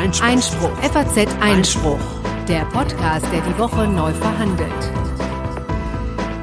Einspruch. 0.00 0.24
Einspruch. 0.24 0.70
FAZ 0.78 1.28
Einspruch. 1.42 2.00
Der 2.48 2.64
Podcast, 2.72 3.26
der 3.34 3.42
die 3.42 3.58
Woche 3.58 3.86
neu 3.86 4.10
verhandelt. 4.14 4.72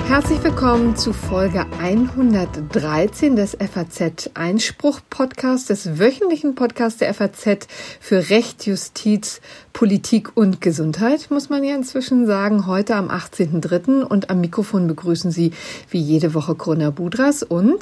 Herzlich 0.08 0.44
willkommen 0.44 0.96
zu 0.96 1.12
Folge 1.12 1.66
113 1.82 3.35
des 3.35 3.58
FAZ 3.59 4.30
Einspruch 4.35 5.00
Podcasts, 5.09 5.66
des 5.66 5.98
wöchentlichen 5.98 6.54
Podcasts 6.54 7.00
der 7.00 7.12
FAZ 7.16 7.67
für 8.00 8.30
Recht, 8.30 8.68
Justiz, 8.68 9.42
Politik 9.74 10.38
und 10.38 10.62
Gesundheit, 10.62 11.32
muss 11.32 11.50
man 11.50 11.64
ja 11.64 11.74
inzwischen 11.74 12.28
sagen. 12.28 12.68
Heute 12.68 12.96
am 12.96 13.10
18.03. 13.10 14.04
und 14.04 14.30
am 14.30 14.39
Mikrofon 14.39 14.86
begrüßen 14.86 15.32
Sie 15.32 15.52
wie 15.89 16.00
jede 16.00 16.36
Woche 16.36 16.54
Corona 16.54 16.92
Budras 16.92 17.42
und 17.42 17.80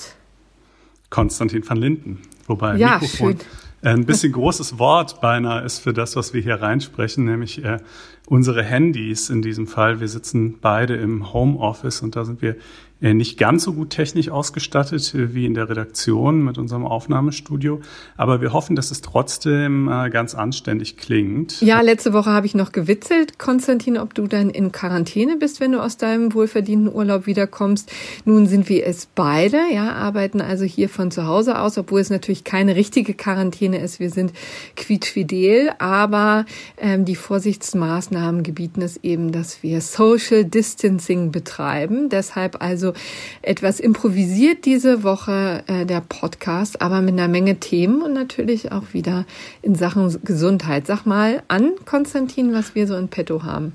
Konstantin 1.09 1.67
van 1.67 1.77
Linden. 1.77 2.21
Wobei 2.47 2.77
ja, 2.77 2.93
Mikrofon 2.93 3.39
schön. 3.39 3.64
Ein 3.85 4.05
bisschen 4.05 4.33
großes 4.33 4.79
Wort 4.79 5.21
beinahe 5.21 5.63
ist 5.63 5.79
für 5.79 5.93
das, 5.93 6.15
was 6.15 6.33
wir 6.33 6.41
hier 6.41 6.61
reinsprechen, 6.61 7.25
nämlich 7.25 7.63
äh, 7.63 7.79
unsere 8.27 8.63
Handys 8.63 9.29
in 9.29 9.41
diesem 9.41 9.67
Fall. 9.67 9.99
Wir 9.99 10.07
sitzen 10.07 10.57
beide 10.59 10.95
im 10.95 11.33
Homeoffice 11.33 12.01
und 12.01 12.15
da 12.15 12.25
sind 12.25 12.41
wir 12.41 12.55
nicht 13.01 13.37
ganz 13.37 13.63
so 13.63 13.73
gut 13.73 13.89
technisch 13.89 14.29
ausgestattet 14.29 15.13
äh, 15.13 15.33
wie 15.33 15.45
in 15.45 15.53
der 15.53 15.69
Redaktion 15.69 16.43
mit 16.43 16.57
unserem 16.57 16.85
Aufnahmestudio. 16.85 17.81
Aber 18.17 18.41
wir 18.41 18.53
hoffen, 18.53 18.75
dass 18.75 18.91
es 18.91 19.01
trotzdem 19.01 19.89
äh, 19.89 20.09
ganz 20.09 20.33
anständig 20.33 20.97
klingt. 20.97 21.61
Ja, 21.61 21.81
letzte 21.81 22.13
Woche 22.13 22.31
habe 22.31 22.45
ich 22.45 22.55
noch 22.55 22.71
gewitzelt, 22.71 23.37
Konstantin, 23.37 23.97
ob 23.97 24.13
du 24.13 24.27
dann 24.27 24.49
in 24.49 24.71
Quarantäne 24.71 25.37
bist, 25.37 25.59
wenn 25.59 25.73
du 25.73 25.81
aus 25.81 25.97
deinem 25.97 26.33
wohlverdienten 26.33 26.93
Urlaub 26.93 27.25
wiederkommst. 27.25 27.91
Nun 28.23 28.47
sind 28.47 28.69
wir 28.69 28.85
es 28.85 29.07
beide, 29.13 29.59
ja, 29.73 29.93
arbeiten 29.93 30.41
also 30.41 30.63
hier 30.63 30.89
von 30.89 31.11
zu 31.11 31.27
Hause 31.27 31.59
aus, 31.59 31.77
obwohl 31.77 31.99
es 31.99 32.09
natürlich 32.09 32.43
keine 32.43 32.75
richtige 32.75 33.13
Quarantäne 33.13 33.79
ist. 33.79 33.99
Wir 33.99 34.09
sind 34.09 34.31
quietschfidel, 34.75 35.71
aber 35.79 36.45
ähm, 36.77 37.05
die 37.05 37.15
Vorsichtsmaßnahmen 37.15 38.43
gebieten 38.43 38.81
es 38.81 38.97
eben, 39.03 39.31
dass 39.31 39.63
wir 39.63 39.81
Social 39.81 40.45
Distancing 40.45 41.31
betreiben. 41.31 42.09
Deshalb 42.09 42.61
also 42.61 42.84
also 42.85 42.93
etwas 43.41 43.79
improvisiert 43.79 44.65
diese 44.65 45.03
Woche 45.03 45.63
äh, 45.67 45.85
der 45.85 46.01
Podcast, 46.01 46.81
aber 46.81 47.01
mit 47.01 47.13
einer 47.13 47.27
Menge 47.27 47.59
Themen 47.59 48.01
und 48.01 48.13
natürlich 48.13 48.71
auch 48.71 48.93
wieder 48.93 49.25
in 49.61 49.75
Sachen 49.75 50.15
Gesundheit. 50.23 50.87
Sag 50.87 51.05
mal 51.05 51.43
an, 51.47 51.71
Konstantin, 51.85 52.53
was 52.53 52.75
wir 52.75 52.87
so 52.87 52.95
in 52.95 53.07
petto 53.07 53.43
haben. 53.43 53.73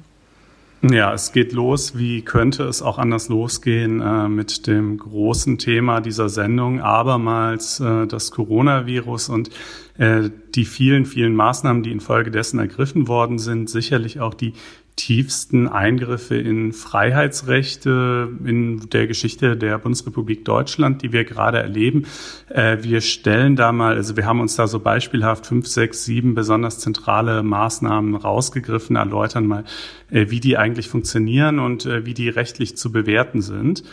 Ja, 0.82 1.12
es 1.12 1.32
geht 1.32 1.52
los. 1.52 1.98
Wie 1.98 2.22
könnte 2.22 2.62
es 2.62 2.80
auch 2.80 2.96
anders 2.96 3.28
losgehen 3.28 4.00
äh, 4.00 4.28
mit 4.28 4.66
dem 4.66 4.96
großen 4.96 5.58
Thema 5.58 6.00
dieser 6.00 6.30
Sendung? 6.30 6.80
Abermals 6.80 7.80
äh, 7.80 8.06
das 8.06 8.30
Coronavirus 8.30 9.28
und 9.28 9.50
äh, 9.98 10.30
die 10.54 10.64
vielen, 10.64 11.04
vielen 11.04 11.34
Maßnahmen, 11.34 11.82
die 11.82 11.92
infolgedessen 11.92 12.58
ergriffen 12.58 13.08
worden 13.08 13.38
sind. 13.38 13.68
Sicherlich 13.68 14.20
auch 14.20 14.32
die 14.32 14.54
tiefsten 14.96 15.66
Eingriffe 15.66 16.36
in 16.36 16.72
Freiheitsrechte 16.72 18.28
in 18.44 18.90
der 18.90 19.06
Geschichte 19.06 19.56
der 19.56 19.78
Bundesrepublik 19.78 20.44
Deutschland, 20.44 21.02
die 21.02 21.12
wir 21.12 21.24
gerade 21.24 21.58
erleben. 21.58 22.04
Äh, 22.48 22.78
wir 22.82 23.00
stellen 23.00 23.56
da 23.56 23.72
mal, 23.72 23.94
also 23.94 24.16
wir 24.16 24.26
haben 24.26 24.40
uns 24.40 24.56
da 24.56 24.66
so 24.66 24.78
beispielhaft 24.78 25.46
fünf, 25.46 25.66
sechs, 25.66 26.04
sieben 26.04 26.34
besonders 26.34 26.78
zentrale 26.80 27.42
Maßnahmen 27.42 28.14
rausgegriffen, 28.14 28.96
erläutern 28.96 29.46
mal, 29.46 29.64
äh, 30.10 30.26
wie 30.28 30.40
die 30.40 30.58
eigentlich 30.58 30.88
funktionieren 30.88 31.58
und 31.58 31.86
äh, 31.86 32.04
wie 32.04 32.14
die 32.14 32.28
rechtlich 32.28 32.76
zu 32.76 32.92
bewerten 32.92 33.40
sind. 33.40 33.84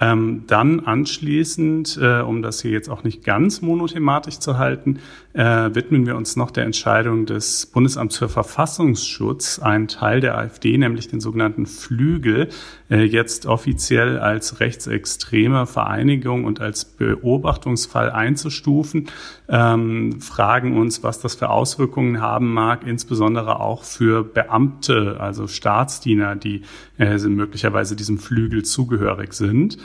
Ähm, 0.00 0.44
dann 0.46 0.80
anschließend, 0.80 1.96
um 2.26 2.42
das 2.42 2.60
hier 2.60 2.72
jetzt 2.72 2.88
auch 2.88 3.04
nicht 3.04 3.22
ganz 3.22 3.62
monothematisch 3.62 4.40
zu 4.40 4.58
halten, 4.58 4.98
äh, 5.34 5.74
widmen 5.74 6.06
wir 6.06 6.16
uns 6.16 6.36
noch 6.36 6.50
der 6.50 6.64
Entscheidung 6.64 7.26
des 7.26 7.66
Bundesamts 7.66 8.18
für 8.18 8.28
Verfassungsschutz, 8.28 9.58
einen 9.58 9.88
Teil 9.88 10.20
der 10.20 10.36
AfD, 10.36 10.76
nämlich 10.76 11.08
den 11.08 11.20
sogenannten 11.20 11.66
Flügel, 11.66 12.48
äh, 12.90 13.02
jetzt 13.02 13.46
offiziell 13.46 14.18
als 14.18 14.60
rechtsextreme 14.60 15.66
Vereinigung 15.66 16.44
und 16.44 16.60
als 16.60 16.84
Beobachtungsfall 16.84 18.10
einzustufen, 18.10 19.08
ähm, 19.48 20.20
fragen 20.20 20.76
uns, 20.76 21.02
was 21.02 21.20
das 21.20 21.34
für 21.34 21.48
Auswirkungen 21.48 22.20
haben 22.20 22.52
mag, 22.52 22.86
insbesondere 22.86 23.60
auch 23.60 23.84
für 23.84 24.24
Beamte, 24.24 25.16
also 25.18 25.46
Staatsdiener, 25.46 26.36
die 26.36 26.62
äh, 26.98 27.16
möglicherweise 27.18 27.96
diesem 27.96 28.18
Flügel 28.18 28.64
zugehörig 28.64 29.32
sind. 29.32 29.78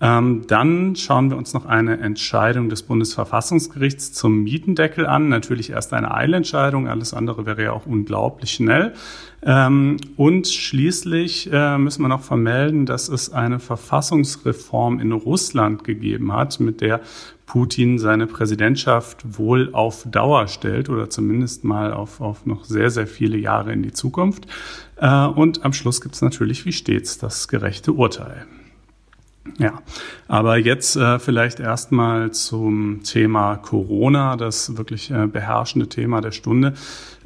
Ähm, 0.00 0.42
dann 0.46 0.94
schauen 0.94 1.30
wir 1.30 1.38
uns 1.38 1.54
noch 1.54 1.64
eine 1.64 1.98
Entscheidung 1.98 2.68
des 2.68 2.82
Bundesverfassungsgerichts 2.82 4.12
zum 4.12 4.42
Mietendeckel 4.42 5.06
an. 5.06 5.28
Natürlich 5.28 5.70
erst 5.70 5.94
eine 5.94 6.12
Eilentscheidung, 6.12 6.86
alles 6.88 7.14
andere 7.14 7.46
wäre 7.46 7.62
ja 7.62 7.72
auch 7.72 7.86
unglaublich 7.86 8.52
schnell. 8.52 8.92
Ähm, 9.42 9.96
und 10.16 10.48
schließlich 10.48 11.50
äh, 11.52 11.78
müssen 11.78 12.02
wir 12.02 12.08
noch 12.08 12.22
vermelden, 12.22 12.84
dass 12.84 13.08
es 13.08 13.32
eine 13.32 13.58
Verfassungsreform 13.58 15.00
in 15.00 15.12
Russland 15.12 15.84
gegeben 15.84 16.32
hat, 16.32 16.60
mit 16.60 16.80
der 16.80 17.00
Putin 17.46 17.98
seine 17.98 18.26
Präsidentschaft 18.26 19.38
wohl 19.38 19.70
auf 19.72 20.04
Dauer 20.10 20.48
stellt 20.48 20.90
oder 20.90 21.08
zumindest 21.08 21.64
mal 21.64 21.92
auf, 21.92 22.20
auf 22.20 22.44
noch 22.44 22.64
sehr, 22.64 22.90
sehr 22.90 23.06
viele 23.06 23.38
Jahre 23.38 23.72
in 23.72 23.82
die 23.82 23.92
Zukunft. 23.92 24.46
Äh, 24.96 25.26
und 25.26 25.64
am 25.64 25.72
Schluss 25.72 26.00
gibt 26.00 26.16
es 26.16 26.22
natürlich 26.22 26.66
wie 26.66 26.72
stets 26.72 27.16
das 27.18 27.48
gerechte 27.48 27.92
Urteil. 27.92 28.46
Ja, 29.58 29.80
aber 30.28 30.58
jetzt 30.58 30.96
äh, 30.96 31.18
vielleicht 31.18 31.60
erstmal 31.60 32.30
zum 32.32 33.02
Thema 33.02 33.56
Corona, 33.56 34.36
das 34.36 34.76
wirklich 34.76 35.10
äh, 35.10 35.26
beherrschende 35.26 35.88
Thema 35.88 36.20
der 36.20 36.32
Stunde. 36.32 36.74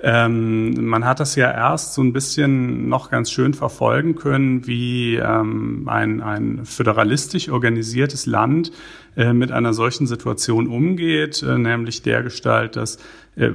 Ähm, 0.02 0.86
man 0.86 1.04
hat 1.04 1.20
das 1.20 1.36
ja 1.36 1.50
erst 1.50 1.94
so 1.94 2.02
ein 2.02 2.12
bisschen 2.12 2.88
noch 2.88 3.10
ganz 3.10 3.30
schön 3.30 3.52
verfolgen 3.52 4.14
können, 4.14 4.66
wie 4.66 5.16
ähm, 5.16 5.88
ein, 5.88 6.22
ein 6.22 6.64
föderalistisch 6.64 7.50
organisiertes 7.50 8.26
Land 8.26 8.72
äh, 9.16 9.32
mit 9.32 9.52
einer 9.52 9.74
solchen 9.74 10.06
Situation 10.06 10.68
umgeht, 10.68 11.42
äh, 11.42 11.58
nämlich 11.58 12.02
der 12.02 12.22
Gestalt, 12.22 12.76
dass 12.76 12.98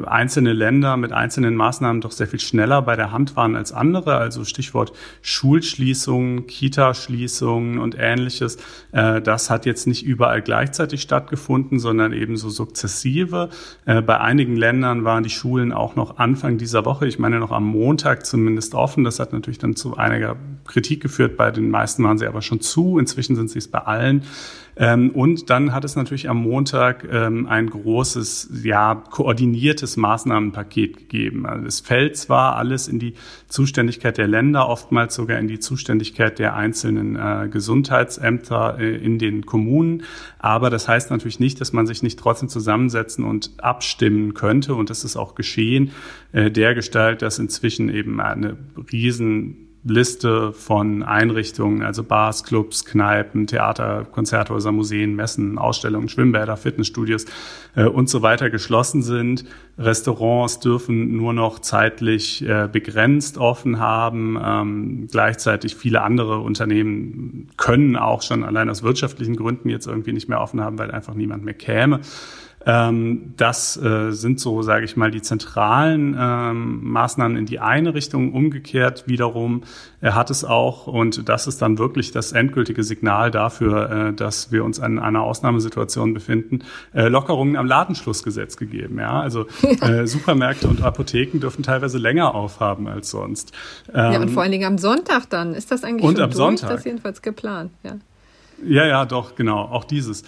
einzelne 0.06 0.54
Länder 0.54 0.98
mit 0.98 1.12
einzelnen 1.12 1.56
Maßnahmen 1.56 2.02
doch 2.02 2.12
sehr 2.12 2.28
viel 2.28 2.40
schneller 2.40 2.82
bei 2.82 2.96
der 2.96 3.12
Hand 3.12 3.36
waren 3.36 3.56
als 3.56 3.72
andere. 3.72 4.18
Also 4.18 4.44
Stichwort 4.44 4.92
Schulschließungen, 5.22 6.48
Kitaschließungen 6.48 7.78
und 7.78 7.96
ähnliches. 7.98 8.58
Das 8.92 9.50
hat 9.50 9.66
jetzt 9.66 9.88
nicht 9.88 10.04
überall 10.06 10.42
gleichzeitig 10.42 11.02
stattgefunden, 11.02 11.80
sondern 11.80 12.14
eben 12.14 12.38
so 12.38 12.50
sukzessive. 12.50 13.50
Bei 13.86 14.20
einigen 14.20 14.56
Ländern 14.56 15.04
waren 15.04 15.24
die 15.24 15.30
Schulen 15.30 15.72
auch 15.72 15.96
noch 15.96 16.18
Anfang 16.18 16.58
dieser 16.58 16.86
Woche, 16.86 17.08
ich 17.08 17.20
meine 17.20 17.40
noch 17.40 17.52
am 17.52 17.66
Montag 17.66 18.26
zumindest 18.26 18.76
offen. 18.76 19.04
Das 19.04 19.20
hat 19.20 19.34
natürlich 19.34 19.60
dann 19.60 19.76
zu 19.76 19.98
einiger 19.98 20.36
Kritik 20.66 21.02
geführt. 21.02 21.38
Bei 21.38 21.52
den 21.52 21.70
meisten 21.70 22.04
waren 22.04 22.18
sie 22.18 22.28
aber 22.28 22.42
schon 22.42 22.62
zu. 22.62 22.98
Inzwischen 22.98 23.36
sind 23.36 23.50
sie 23.50 23.60
es 23.60 23.68
bei 23.68 23.80
allen. 23.80 24.24
Ähm, 24.78 25.12
und 25.12 25.50
dann 25.50 25.74
hat 25.74 25.86
es 25.86 25.96
natürlich 25.96 26.30
am 26.30 26.38
Montag 26.38 27.08
ähm, 27.10 27.48
ein 27.48 27.70
großes, 27.70 28.50
ja, 28.64 28.96
koordiniertes 28.96 29.96
Maßnahmenpaket 29.96 30.98
gegeben. 30.98 31.46
Also 31.46 31.66
es 31.66 31.80
fällt 31.80 32.18
zwar 32.18 32.58
alles 32.58 32.88
in 32.88 33.00
die 33.00 33.14
Zuständigkeit 33.48 34.18
der 34.18 34.28
Länder, 34.28 34.68
oftmals 34.68 35.16
sogar 35.16 35.40
in 35.40 35.48
die 35.48 35.60
Zuständigkeit 35.60 36.40
der 36.40 36.56
einzelnen 36.56 37.16
äh, 37.16 37.48
Gesundheitsämter 37.50 38.78
äh, 38.80 38.96
in 38.98 39.18
den 39.18 39.46
Kommunen, 39.46 40.04
aber 40.40 40.70
das 40.70 40.88
heißt 40.88 41.10
natürlich 41.10 41.40
nicht, 41.40 41.62
dass 41.62 41.74
man 41.74 41.88
sich 41.88 42.04
nicht 42.04 42.20
trotzdem 42.20 42.50
zusammensetzen 42.50 43.24
und 43.24 43.52
abstimmen 43.58 44.34
könnte. 44.34 44.76
Und 44.76 44.90
das 44.90 45.04
ist 45.04 45.16
auch 45.16 45.36
geschehen, 45.36 45.92
äh, 46.34 46.52
der 46.52 46.76
Gestalt, 46.76 47.22
dass 47.22 47.40
inzwischen 47.40 47.90
eben 47.90 48.20
eine 48.20 48.58
riesen 48.92 49.65
Liste 49.88 50.52
von 50.52 51.04
Einrichtungen, 51.04 51.84
also 51.84 52.04
Bars, 52.04 52.44
Clubs, 52.44 52.86
Kneipen, 52.86 53.46
Theater, 53.46 54.06
Konzerthäuser, 54.12 54.72
Museen, 54.72 55.16
Messen, 55.16 55.60
Ausstellungen, 55.60 56.10
Schwimmbäder, 56.10 56.58
Fitnessstudios 56.58 57.26
äh, 57.76 57.86
und 57.86 58.10
so 58.10 58.24
weiter 58.24 58.50
geschlossen 58.50 59.04
sind. 59.04 59.46
Restaurants 59.78 60.60
dürfen 60.60 61.16
nur 61.16 61.34
noch 61.34 61.60
zeitlich 61.60 62.44
äh, 62.48 62.68
begrenzt 62.72 63.38
offen 63.38 63.80
haben. 63.80 64.40
Ähm, 64.44 65.08
gleichzeitig 65.12 65.76
viele 65.76 66.02
andere 66.02 66.40
Unternehmen 66.40 67.50
können 67.56 67.96
auch 67.96 68.24
schon 68.24 68.44
allein 68.44 68.72
aus 68.72 68.82
wirtschaftlichen 68.82 69.36
Gründen 69.36 69.70
jetzt 69.70 69.86
irgendwie 69.86 70.14
nicht 70.14 70.28
mehr 70.28 70.42
offen 70.42 70.62
haben, 70.62 70.80
weil 70.80 70.90
einfach 70.90 71.14
niemand 71.14 71.46
mehr 71.46 71.54
käme. 71.54 72.02
Ähm, 72.66 73.34
das 73.38 73.78
äh, 73.78 74.12
sind 74.12 74.40
so, 74.40 74.62
sage 74.62 74.86
ich 74.86 74.98
mal, 74.98 75.12
die 75.12 75.22
zentralen 75.22 76.16
ähm, 76.20 76.92
Maßnahmen 76.92 77.38
in 77.38 77.46
die 77.46 77.60
eine 77.60 77.94
Richtung. 77.94 78.34
Umgekehrt 78.34 79.08
wiederum 79.08 79.64
er 80.06 80.14
hat 80.14 80.30
es 80.30 80.46
auch, 80.46 80.86
und 80.86 81.28
das 81.28 81.48
ist 81.48 81.64
dann 81.64 81.80
wirklich 81.80 82.12
das 82.12 82.32
endgültige 82.32 82.84
Signal 82.84 83.32
dafür, 83.32 83.90
äh, 83.90 84.14
dass 84.14 84.52
wir 84.52 84.64
uns 84.64 84.78
in 84.78 85.00
einer 85.00 85.24
Ausnahmesituation 85.24 86.14
befinden, 86.14 86.60
äh, 86.94 87.08
Lockerungen 87.08 87.56
am 87.56 87.66
Ladenschlussgesetz 87.66 88.56
gegeben. 88.56 89.00
Ja, 89.00 89.20
also 89.20 89.48
äh, 89.82 90.06
Supermärkte 90.06 90.68
und 90.68 90.84
Apotheken 90.84 91.40
dürfen 91.40 91.64
teilweise 91.64 91.98
länger 91.98 92.36
aufhaben 92.36 92.88
als 92.88 93.10
sonst. 93.10 93.52
Ähm, 93.92 94.14
ja, 94.14 94.22
und 94.22 94.30
vor 94.30 94.44
allen 94.44 94.52
Dingen 94.52 94.66
am 94.66 94.78
Sonntag 94.78 95.28
dann. 95.32 95.56
Ist 95.56 95.72
das 95.72 95.84
eigentlich 95.84 96.04
und 96.04 96.20
am 96.20 96.30
durch? 96.30 96.38
Sonntag. 96.38 96.70
Das 96.70 96.80
ist 96.82 96.86
jedenfalls 96.86 97.24
geplant. 97.24 97.72
Ja. 97.82 97.98
Ja, 98.64 98.86
ja, 98.86 99.06
doch, 99.06 99.36
genau, 99.36 99.60
auch 99.60 99.86
dieses. 99.86 100.24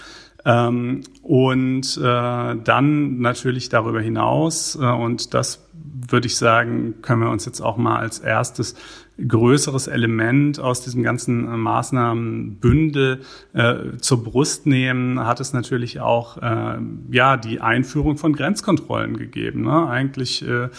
Ähm, 0.47 1.01
und 1.23 1.97
äh, 1.97 2.55
dann 2.63 3.19
natürlich 3.19 3.67
darüber 3.67 3.99
hinaus, 3.99 4.75
äh, 4.75 4.85
und 4.85 5.33
das 5.33 5.67
würde 5.73 6.27
ich 6.27 6.37
sagen, 6.37 7.01
können 7.01 7.21
wir 7.21 7.29
uns 7.29 7.45
jetzt 7.45 7.59
auch 7.59 7.75
mal 7.75 7.99
als 7.99 8.19
erstes 8.19 8.75
größeres 9.25 9.87
Element 9.87 10.59
aus 10.59 10.81
diesem 10.81 11.03
ganzen 11.03 11.45
äh, 11.47 11.57
Maßnahmenbündel 11.57 13.21
äh, 13.53 13.75
zur 13.99 14.23
Brust 14.23 14.65
nehmen, 14.67 15.25
hat 15.25 15.39
es 15.39 15.53
natürlich 15.53 15.99
auch 15.99 16.37
äh, 16.37 16.77
ja 17.11 17.37
die 17.37 17.61
Einführung 17.61 18.17
von 18.17 18.33
Grenzkontrollen 18.33 19.17
gegeben. 19.17 19.63
Ne? 19.63 19.87
Eigentlich 19.87 20.45
äh, 20.47 20.69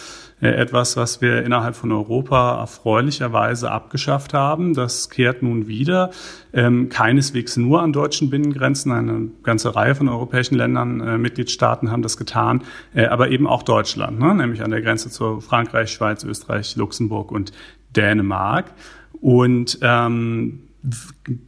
etwas, 0.41 0.95
was 0.95 1.21
wir 1.21 1.43
innerhalb 1.43 1.75
von 1.75 1.91
Europa 1.91 2.59
erfreulicherweise 2.61 3.71
abgeschafft 3.71 4.33
haben. 4.33 4.73
Das 4.73 5.09
kehrt 5.09 5.43
nun 5.43 5.67
wieder. 5.67 6.11
Ähm, 6.53 6.89
keineswegs 6.89 7.57
nur 7.57 7.81
an 7.81 7.91
deutschen 7.91 8.29
Binnengrenzen. 8.29 8.91
Eine 8.91 9.29
ganze 9.43 9.75
Reihe 9.75 9.95
von 9.95 10.07
europäischen 10.07 10.55
Ländern, 10.55 11.01
äh, 11.01 11.17
Mitgliedstaaten 11.17 11.91
haben 11.91 12.01
das 12.01 12.15
getan, 12.15 12.63
äh, 12.93 13.05
aber 13.05 13.29
eben 13.29 13.47
auch 13.47 13.63
Deutschland, 13.63 14.19
ne? 14.19 14.33
nämlich 14.33 14.63
an 14.63 14.71
der 14.71 14.81
Grenze 14.81 15.09
zu 15.09 15.41
Frankreich, 15.41 15.91
Schweiz, 15.91 16.23
Österreich, 16.23 16.75
Luxemburg 16.75 17.31
und 17.31 17.51
Dänemark. 17.95 18.73
Und 19.21 19.79
ähm, 19.81 20.61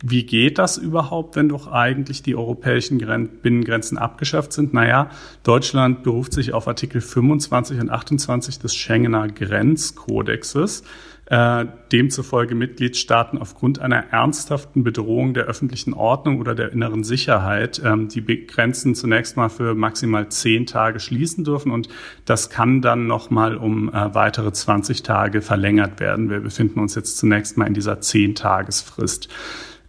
wie 0.03 0.23
geht 0.25 0.57
das 0.57 0.77
überhaupt, 0.77 1.37
wenn 1.37 1.49
doch 1.49 1.71
eigentlich 1.71 2.21
die 2.21 2.35
europäischen 2.35 2.97
Binnengrenzen 3.41 3.97
abgeschafft 3.97 4.51
sind? 4.51 4.73
Naja, 4.73 5.09
Deutschland 5.43 6.03
beruft 6.03 6.33
sich 6.33 6.53
auf 6.53 6.67
Artikel 6.67 6.99
25 6.99 7.79
und 7.79 7.89
28 7.89 8.59
des 8.59 8.75
Schengener 8.75 9.29
Grenzkodexes 9.29 10.83
äh, 11.31 11.65
demzufolge 11.93 12.55
Mitgliedstaaten 12.55 13.37
aufgrund 13.37 13.79
einer 13.79 14.11
ernsthaften 14.11 14.83
Bedrohung 14.83 15.33
der 15.33 15.45
öffentlichen 15.45 15.93
Ordnung 15.93 16.41
oder 16.41 16.55
der 16.55 16.73
inneren 16.73 17.05
Sicherheit 17.05 17.81
ähm, 17.85 18.09
die 18.09 18.45
Grenzen 18.45 18.95
zunächst 18.95 19.37
mal 19.37 19.47
für 19.47 19.73
maximal 19.73 20.27
zehn 20.27 20.65
Tage 20.65 20.99
schließen 20.99 21.45
dürfen 21.45 21.71
und 21.71 21.87
das 22.25 22.49
kann 22.49 22.81
dann 22.81 23.07
noch 23.07 23.29
mal 23.29 23.55
um 23.55 23.87
äh, 23.87 24.13
weitere 24.13 24.51
20 24.51 25.03
Tage 25.03 25.41
verlängert 25.41 26.01
werden. 26.01 26.29
Wir 26.29 26.41
befinden 26.41 26.81
uns 26.81 26.95
jetzt 26.95 27.17
zunächst 27.17 27.57
mal 27.57 27.65
in 27.65 27.75
dieser 27.75 28.01
zehn 28.01 28.35
Tagesfrist. 28.35 29.29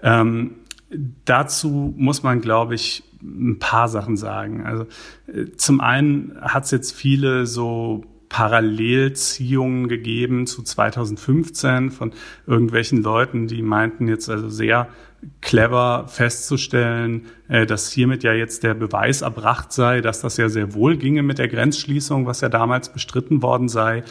Ähm, 0.00 0.52
dazu 1.24 1.92
muss 1.96 2.22
man, 2.22 2.40
glaube 2.40 2.76
ich, 2.76 3.02
ein 3.20 3.58
paar 3.58 3.88
Sachen 3.88 4.16
sagen. 4.16 4.64
Also 4.64 4.86
äh, 5.26 5.46
zum 5.56 5.80
einen 5.80 6.38
hat 6.40 6.66
es 6.66 6.70
jetzt 6.70 6.92
viele 6.92 7.46
so 7.46 8.04
Parallelziehungen 8.32 9.88
gegeben 9.88 10.46
zu 10.46 10.62
2015 10.62 11.90
von 11.90 12.14
irgendwelchen 12.46 13.02
Leuten, 13.02 13.46
die 13.46 13.61
meinten 13.61 14.08
jetzt 14.08 14.31
also 14.31 14.49
sehr 14.49 14.88
clever 15.43 16.06
festzustellen, 16.08 17.26
äh, 17.49 17.67
dass 17.67 17.93
hiermit 17.93 18.23
ja 18.23 18.32
jetzt 18.32 18.62
der 18.62 18.73
Beweis 18.73 19.20
erbracht 19.20 19.70
sei, 19.70 20.00
dass 20.00 20.23
das 20.23 20.38
ja 20.38 20.49
sehr 20.49 20.73
wohl 20.73 20.96
ginge 20.96 21.23
mit 21.23 21.37
der 21.37 21.49
Grenzschließung, 21.49 22.25
was 22.25 22.40
ja 22.40 22.49
damals 22.49 22.88
bestritten 22.88 23.43
worden 23.43 23.69
sei. 23.69 24.02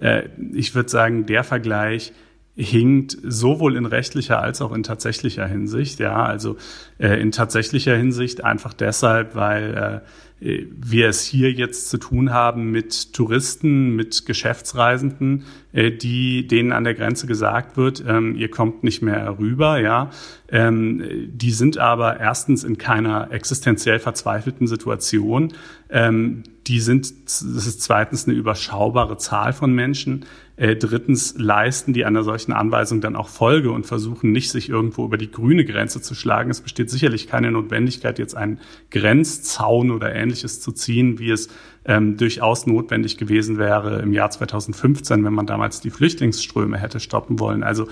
Äh, 0.00 0.24
ich 0.52 0.74
würde 0.74 0.88
sagen, 0.88 1.26
der 1.26 1.44
Vergleich 1.44 2.12
hinkt 2.56 3.16
sowohl 3.22 3.76
in 3.76 3.86
rechtlicher 3.86 4.42
als 4.42 4.60
auch 4.60 4.72
in 4.72 4.82
tatsächlicher 4.82 5.46
Hinsicht. 5.46 6.00
Ja, 6.00 6.24
also 6.24 6.56
äh, 6.98 7.20
in 7.20 7.30
tatsächlicher 7.30 7.94
Hinsicht 7.94 8.42
einfach 8.42 8.74
deshalb, 8.74 9.36
weil 9.36 10.02
wir 10.40 11.08
es 11.08 11.24
hier 11.24 11.50
jetzt 11.50 11.90
zu 11.90 11.98
tun 11.98 12.32
haben 12.32 12.70
mit 12.70 13.12
Touristen, 13.12 13.96
mit 13.96 14.24
Geschäftsreisenden, 14.24 15.44
äh, 15.72 15.90
die 15.90 16.46
denen 16.46 16.70
an 16.72 16.84
der 16.84 16.94
Grenze 16.94 17.26
gesagt 17.26 17.76
wird, 17.76 18.04
ähm, 18.06 18.36
ihr 18.36 18.48
kommt 18.48 18.84
nicht 18.84 19.02
mehr 19.02 19.38
rüber, 19.38 19.80
ja. 19.80 20.10
Ähm, 20.48 21.02
die 21.32 21.50
sind 21.50 21.78
aber 21.78 22.20
erstens 22.20 22.62
in 22.62 22.78
keiner 22.78 23.32
existenziell 23.32 23.98
verzweifelten 23.98 24.68
Situation. 24.68 25.52
Ähm, 25.90 26.44
die 26.68 26.80
sind, 26.80 27.12
das 27.26 27.42
ist 27.42 27.82
zweitens 27.82 28.26
eine 28.26 28.36
überschaubare 28.36 29.16
Zahl 29.16 29.52
von 29.52 29.72
Menschen. 29.72 30.24
Äh, 30.58 30.74
drittens 30.74 31.36
leisten 31.38 31.92
die 31.92 32.04
einer 32.04 32.24
solchen 32.24 32.52
Anweisung 32.52 33.00
dann 33.00 33.14
auch 33.14 33.28
Folge 33.28 33.70
und 33.70 33.86
versuchen 33.86 34.32
nicht, 34.32 34.50
sich 34.50 34.68
irgendwo 34.68 35.04
über 35.04 35.16
die 35.16 35.30
grüne 35.30 35.64
Grenze 35.64 36.02
zu 36.02 36.16
schlagen. 36.16 36.50
Es 36.50 36.60
besteht 36.60 36.90
sicherlich 36.90 37.28
keine 37.28 37.52
Notwendigkeit, 37.52 38.18
jetzt 38.18 38.36
einen 38.36 38.58
Grenzzaun 38.90 39.92
oder 39.92 40.12
ähnliches 40.12 40.60
zu 40.60 40.72
ziehen, 40.72 41.20
wie 41.20 41.30
es 41.30 41.48
ähm, 41.88 42.16
durchaus 42.16 42.66
notwendig 42.66 43.16
gewesen 43.16 43.58
wäre 43.58 44.00
im 44.00 44.12
Jahr 44.12 44.30
2015, 44.30 45.24
wenn 45.24 45.32
man 45.32 45.46
damals 45.46 45.80
die 45.80 45.90
Flüchtlingsströme 45.90 46.78
hätte 46.78 47.00
stoppen 47.00 47.40
wollen. 47.40 47.64
Also 47.64 47.88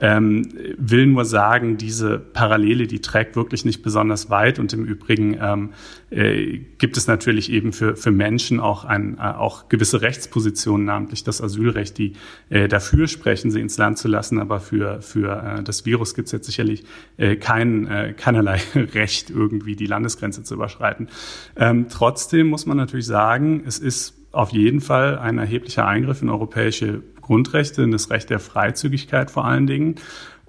ähm, 0.00 0.48
will 0.76 1.06
nur 1.06 1.24
sagen, 1.24 1.76
diese 1.76 2.18
Parallele, 2.18 2.86
die 2.86 3.00
trägt 3.00 3.36
wirklich 3.36 3.64
nicht 3.64 3.82
besonders 3.82 4.30
weit. 4.30 4.58
Und 4.58 4.72
im 4.72 4.84
Übrigen 4.84 5.38
ähm, 5.40 5.70
äh, 6.10 6.58
gibt 6.78 6.96
es 6.96 7.06
natürlich 7.06 7.50
eben 7.50 7.72
für, 7.72 7.96
für 7.96 8.10
Menschen 8.10 8.60
auch, 8.60 8.84
ein, 8.84 9.16
äh, 9.18 9.22
auch 9.22 9.68
gewisse 9.68 10.02
Rechtspositionen, 10.02 10.86
namentlich 10.86 11.24
das 11.24 11.40
Asylrecht, 11.40 11.96
die 11.98 12.12
äh, 12.50 12.68
dafür 12.68 13.06
sprechen, 13.06 13.50
sie 13.50 13.60
ins 13.60 13.78
Land 13.78 13.98
zu 13.98 14.08
lassen. 14.08 14.38
Aber 14.38 14.60
für, 14.60 15.00
für 15.00 15.58
äh, 15.58 15.62
das 15.62 15.86
Virus 15.86 16.14
gibt 16.14 16.26
es 16.26 16.32
jetzt 16.32 16.46
sicherlich 16.46 16.84
äh, 17.16 17.36
kein, 17.36 17.86
äh, 17.86 18.14
keinerlei 18.14 18.60
Recht, 18.74 19.30
irgendwie 19.30 19.76
die 19.76 19.86
Landesgrenze 19.86 20.42
zu 20.42 20.54
überschreiten. 20.54 21.08
Ähm, 21.56 21.86
trotzdem 21.88 22.48
muss 22.48 22.66
man 22.66 22.76
natürlich 22.76 23.06
sagen, 23.06 23.35
es 23.66 23.78
ist 23.78 24.14
auf 24.32 24.50
jeden 24.50 24.80
Fall 24.80 25.18
ein 25.18 25.38
erheblicher 25.38 25.86
Eingriff 25.86 26.22
in 26.22 26.28
europäische 26.28 27.02
Grundrechte, 27.20 27.82
in 27.82 27.90
das 27.90 28.10
Recht 28.10 28.30
der 28.30 28.38
Freizügigkeit 28.38 29.30
vor 29.30 29.44
allen 29.44 29.66
Dingen. 29.66 29.96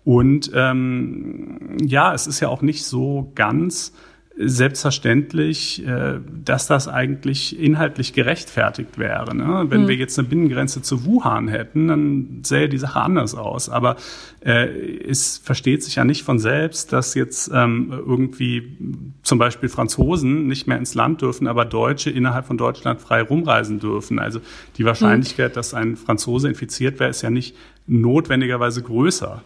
Und 0.04 0.52
ähm, 0.54 1.78
ja, 1.82 2.14
es 2.14 2.28
ist 2.28 2.40
ja 2.40 2.50
auch 2.50 2.62
nicht 2.62 2.86
so 2.86 3.32
ganz 3.36 3.94
selbstverständlich, 4.40 5.86
äh, 5.86 6.20
dass 6.44 6.68
das 6.68 6.88
eigentlich 6.88 7.60
inhaltlich 7.60 8.14
gerechtfertigt 8.14 8.98
wäre. 9.00 9.36
Ne? 9.36 9.66
Wenn 9.70 9.82
hm. 9.82 9.88
wir 9.88 9.96
jetzt 9.96 10.18
eine 10.20 10.28
Binnengrenze 10.28 10.82
zu 10.84 11.06
Wuhan 11.06 11.48
hätten, 11.48 11.88
dann 11.88 12.40
sähe 12.44 12.70
die 12.70 12.78
Sache 12.78 13.02
anders 13.02 13.34
aus. 13.34 13.68
Aber 13.70 13.96
äh, 14.42 14.68
es 15.08 15.40
versteht 15.40 15.84
sich 15.84 15.96
ja 15.96 16.06
nicht 16.06 16.24
von 16.24 16.38
selbst, 16.38 16.94
dass 16.94 17.16
jetzt 17.16 17.50
ähm, 17.54 17.92
irgendwie 17.92 18.78
zum 19.24 19.40
Beispiel 19.40 19.70
Franzosen 19.70 20.46
nicht 20.46 20.68
mehr 20.68 20.78
ins 20.78 20.94
Land 20.94 21.22
dürfen, 21.22 21.48
aber 21.48 21.66
Deutsche 21.66 22.12
innerhalb 22.12 22.46
von 22.46 22.58
Deutschland 22.58 23.02
frei 23.02 23.24
rumreisen 23.24 23.80
dürfen. 23.80 24.20
Also 24.20 24.40
die 24.78 24.86
Wahrscheinlichkeit, 24.86 25.52
hm. 25.52 25.56
dass 25.56 25.74
ein 25.74 25.96
Franzose 25.96 26.48
infiziert 26.48 27.00
wäre, 27.00 27.10
ist 27.10 27.24
ja 27.24 27.32
nicht 27.32 27.56
notwendigerweise 27.88 28.84
größer. 28.84 29.42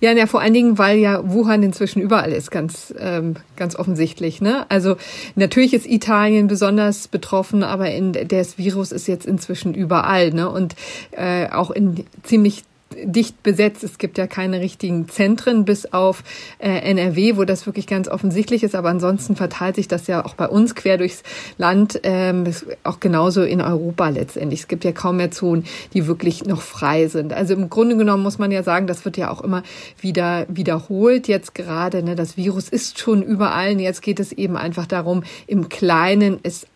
Ja, 0.00 0.12
ja, 0.12 0.26
vor 0.26 0.40
allen 0.40 0.54
Dingen, 0.54 0.78
weil 0.78 0.98
ja 0.98 1.20
Wuhan 1.30 1.62
inzwischen 1.62 2.00
überall 2.00 2.32
ist, 2.32 2.50
ganz, 2.50 2.94
ähm, 2.98 3.36
ganz 3.56 3.76
offensichtlich. 3.76 4.40
Ne? 4.40 4.66
Also 4.70 4.96
natürlich 5.34 5.74
ist 5.74 5.86
Italien 5.86 6.46
besonders 6.46 7.08
betroffen, 7.08 7.62
aber 7.62 7.90
in, 7.90 8.12
das 8.12 8.58
Virus 8.58 8.92
ist 8.92 9.06
jetzt 9.06 9.26
inzwischen 9.26 9.74
überall. 9.74 10.30
Ne? 10.30 10.48
Und 10.48 10.74
äh, 11.12 11.48
auch 11.50 11.70
in 11.70 12.04
ziemlich 12.22 12.64
dicht 13.04 13.42
besetzt. 13.42 13.84
Es 13.84 13.98
gibt 13.98 14.18
ja 14.18 14.26
keine 14.26 14.60
richtigen 14.60 15.08
Zentren 15.08 15.64
bis 15.64 15.92
auf 15.92 16.22
äh, 16.58 16.68
NRW, 16.68 17.36
wo 17.36 17.44
das 17.44 17.66
wirklich 17.66 17.86
ganz 17.86 18.08
offensichtlich 18.08 18.62
ist. 18.62 18.74
Aber 18.74 18.88
ansonsten 18.88 19.36
verteilt 19.36 19.76
sich 19.76 19.88
das 19.88 20.06
ja 20.06 20.24
auch 20.24 20.34
bei 20.34 20.48
uns 20.48 20.74
quer 20.74 20.98
durchs 20.98 21.22
Land, 21.58 22.00
ähm, 22.02 22.44
auch 22.82 23.00
genauso 23.00 23.42
in 23.42 23.60
Europa 23.60 24.08
letztendlich. 24.08 24.60
Es 24.60 24.68
gibt 24.68 24.84
ja 24.84 24.92
kaum 24.92 25.16
mehr 25.16 25.30
Zonen, 25.30 25.64
die 25.92 26.06
wirklich 26.06 26.44
noch 26.44 26.62
frei 26.62 27.08
sind. 27.08 27.32
Also 27.32 27.54
im 27.54 27.70
Grunde 27.70 27.96
genommen 27.96 28.22
muss 28.22 28.38
man 28.38 28.50
ja 28.50 28.62
sagen, 28.62 28.86
das 28.86 29.04
wird 29.04 29.16
ja 29.16 29.30
auch 29.30 29.40
immer 29.40 29.62
wieder 30.00 30.46
wiederholt. 30.48 31.28
Jetzt 31.28 31.54
gerade, 31.54 32.02
ne, 32.02 32.14
das 32.14 32.36
Virus 32.36 32.68
ist 32.68 32.98
schon 32.98 33.22
überall. 33.22 33.72
Und 33.72 33.80
jetzt 33.80 34.02
geht 34.02 34.20
es 34.20 34.32
eben 34.32 34.56
einfach 34.56 34.86
darum, 34.86 35.24
im 35.46 35.68
Kleinen 35.68 36.38
es 36.42 36.66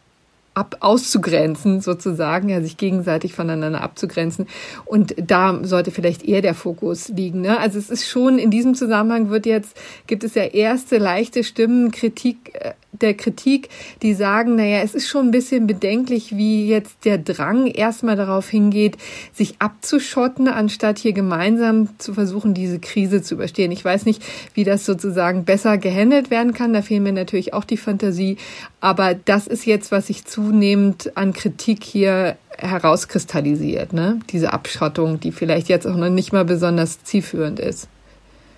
ab 0.58 0.78
auszugrenzen, 0.80 1.80
sozusagen, 1.80 2.48
ja, 2.48 2.60
sich 2.60 2.76
gegenseitig 2.76 3.32
voneinander 3.32 3.80
abzugrenzen. 3.80 4.48
Und 4.84 5.14
da 5.16 5.60
sollte 5.62 5.92
vielleicht 5.92 6.24
eher 6.24 6.42
der 6.42 6.54
Fokus 6.54 7.08
liegen. 7.08 7.42
Ne? 7.42 7.58
Also 7.60 7.78
es 7.78 7.90
ist 7.90 8.08
schon 8.08 8.38
in 8.38 8.50
diesem 8.50 8.74
Zusammenhang 8.74 9.30
wird 9.30 9.46
jetzt, 9.46 9.76
gibt 10.08 10.24
es 10.24 10.34
ja 10.34 10.42
erste 10.42 10.98
leichte 10.98 11.44
Stimmen, 11.44 11.92
Kritik 11.92 12.54
äh, 12.54 12.72
der 12.92 13.14
Kritik, 13.14 13.68
die 14.02 14.14
sagen, 14.14 14.56
naja, 14.56 14.80
es 14.82 14.94
ist 14.94 15.08
schon 15.08 15.26
ein 15.26 15.30
bisschen 15.30 15.66
bedenklich, 15.66 16.36
wie 16.36 16.66
jetzt 16.66 17.04
der 17.04 17.18
Drang 17.18 17.66
erstmal 17.66 18.16
darauf 18.16 18.48
hingeht, 18.48 18.96
sich 19.32 19.56
abzuschotten, 19.58 20.48
anstatt 20.48 20.98
hier 20.98 21.12
gemeinsam 21.12 21.90
zu 21.98 22.14
versuchen, 22.14 22.54
diese 22.54 22.78
Krise 22.78 23.22
zu 23.22 23.34
überstehen. 23.34 23.72
Ich 23.72 23.84
weiß 23.84 24.06
nicht, 24.06 24.22
wie 24.54 24.64
das 24.64 24.86
sozusagen 24.86 25.44
besser 25.44 25.78
gehandelt 25.78 26.30
werden 26.30 26.54
kann. 26.54 26.72
Da 26.72 26.82
fehlen 26.82 27.02
mir 27.02 27.12
natürlich 27.12 27.52
auch 27.52 27.64
die 27.64 27.76
Fantasie. 27.76 28.36
Aber 28.80 29.14
das 29.14 29.46
ist 29.46 29.66
jetzt, 29.66 29.92
was 29.92 30.06
sich 30.06 30.24
zunehmend 30.48 31.16
an 31.16 31.32
Kritik 31.32 31.84
hier 31.84 32.36
herauskristallisiert, 32.56 33.92
ne? 33.92 34.20
Diese 34.30 34.52
Abschottung, 34.52 35.20
die 35.20 35.32
vielleicht 35.32 35.68
jetzt 35.68 35.86
auch 35.86 35.96
noch 35.96 36.08
nicht 36.08 36.32
mal 36.32 36.44
besonders 36.44 37.04
zielführend 37.04 37.60
ist. 37.60 37.88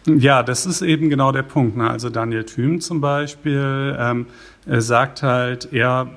Ja, 0.06 0.42
das 0.42 0.66
ist 0.66 0.80
eben 0.82 1.10
genau 1.10 1.32
der 1.32 1.42
Punkt. 1.42 1.76
Ne? 1.76 1.90
Also 1.90 2.08
Daniel 2.08 2.44
Thüm 2.44 2.80
zum 2.80 3.00
Beispiel 3.00 3.96
ähm, 3.98 4.26
sagt 4.66 5.22
halt, 5.22 5.72
er 5.72 6.08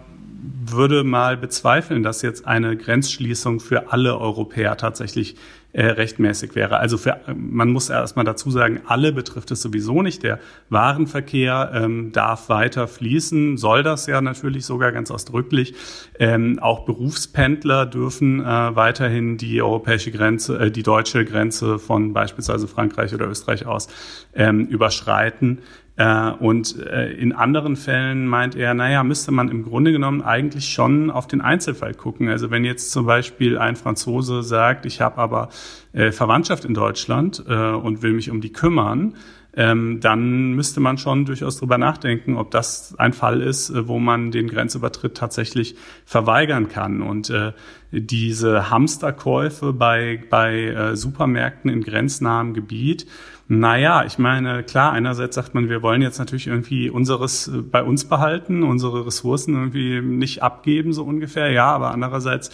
würde 0.66 1.04
mal 1.04 1.36
bezweifeln, 1.36 2.02
dass 2.04 2.22
jetzt 2.22 2.48
eine 2.48 2.78
Grenzschließung 2.78 3.60
für 3.60 3.92
alle 3.92 4.18
Europäer 4.18 4.78
tatsächlich 4.78 5.36
äh, 5.74 5.88
rechtmäßig 5.88 6.56
wäre. 6.56 6.78
Also 6.78 6.98
für, 6.98 7.20
man 7.36 7.72
muss 7.72 7.90
erstmal 7.90 8.26
dazu 8.26 8.52
sagen, 8.52 8.82
alle 8.86 9.12
betrifft 9.12 9.52
es 9.52 9.62
sowieso 9.62 10.02
nicht. 10.04 10.24
Der 10.24 10.40
Warenverkehr 10.70 11.72
ähm, 11.74 12.12
darf 12.12 12.48
weiter 12.50 12.88
fließen, 12.88 13.58
soll 13.58 13.84
das 13.84 14.06
ja 14.06 14.22
natürlich 14.22 14.66
sogar 14.66 14.92
ganz 14.92 15.10
ausdrücklich. 15.10 15.74
Ähm, 16.20 16.60
auch 16.60 16.86
Berufspendler 16.86 17.88
dürfen 17.88 18.40
äh, 18.42 18.46
weiterhin 18.46 19.38
die 19.38 19.62
europäische 19.62 20.12
Grenze, 20.12 20.60
äh, 20.60 20.72
die 20.72 20.84
deutsche 20.84 21.26
Grenze 21.26 21.80
von 21.80 22.14
beispielsweise 22.14 22.68
Frankreich 22.68 23.14
oder 23.14 23.28
Österreich 23.28 23.66
aus 23.66 23.88
ähm, 24.36 24.68
überschreiten. 24.68 25.60
Äh, 25.96 26.32
und 26.32 26.80
äh, 26.80 27.12
in 27.12 27.34
anderen 27.34 27.76
Fällen 27.76 28.28
meint 28.28 28.56
er, 28.56 28.74
naja, 28.74 29.04
müsste 29.04 29.32
man 29.32 29.50
im 29.50 29.64
Grunde 29.64 29.92
genommen 29.92 30.22
eigentlich 30.22 30.70
schon 30.70 31.12
auf 31.12 31.28
den 31.28 31.42
Einzelfall 31.42 31.94
gucken. 31.94 32.30
Also 32.30 32.50
wenn 32.50 32.66
jetzt 32.66 32.92
zum 32.92 33.06
Beispiel 33.06 33.58
ein 33.58 33.76
Franzose 33.76 34.42
sagt, 34.42 34.86
ich 34.86 35.02
habe 35.02 35.18
aber 35.18 35.50
äh, 35.94 36.12
Verwandtschaft 36.12 36.66
in 36.66 36.74
Deutschland 36.74 37.40
und 37.40 38.02
will 38.02 38.14
mich 38.14 38.32
um 38.32 38.42
die 38.42 38.52
kümmern, 38.52 39.16
ähm, 39.56 40.00
dann 40.00 40.54
müsste 40.54 40.80
man 40.80 40.98
schon 40.98 41.26
durchaus 41.26 41.58
drüber 41.58 41.78
nachdenken, 41.78 42.38
ob 42.38 42.50
das 42.50 42.96
ein 42.98 43.14
Fall 43.14 43.42
ist, 43.42 43.72
wo 43.88 44.00
man 44.00 44.32
den 44.32 44.48
Grenzübertritt 44.48 45.16
tatsächlich 45.16 45.76
verweigern 46.06 46.70
kann. 46.70 47.04
Und 47.04 47.30
äh, 47.30 47.54
diese 47.92 48.72
Hamsterkäufe 48.72 49.72
bei, 49.74 50.24
bei 50.30 50.64
äh, 50.64 50.96
Supermärkten 50.96 51.70
in 51.70 51.84
grenznahem 51.84 52.56
Gebiet, 52.56 53.06
naja, 53.48 54.06
ich 54.06 54.18
meine, 54.18 54.64
klar, 54.64 54.94
einerseits 54.94 55.36
sagt 55.36 55.54
man, 55.54 55.70
wir 55.70 55.82
wollen 55.82 56.02
jetzt 56.02 56.18
natürlich 56.18 56.48
irgendwie 56.48 56.90
unseres 56.90 57.48
äh, 57.48 57.62
bei 57.62 57.84
uns 57.84 58.06
behalten, 58.06 58.64
unsere 58.64 59.06
Ressourcen 59.06 59.54
irgendwie 59.56 60.02
nicht 60.02 60.42
abgeben, 60.42 60.94
so 60.94 61.04
ungefähr. 61.04 61.52
Ja, 61.52 61.72
aber 61.72 61.92
andererseits 61.92 62.52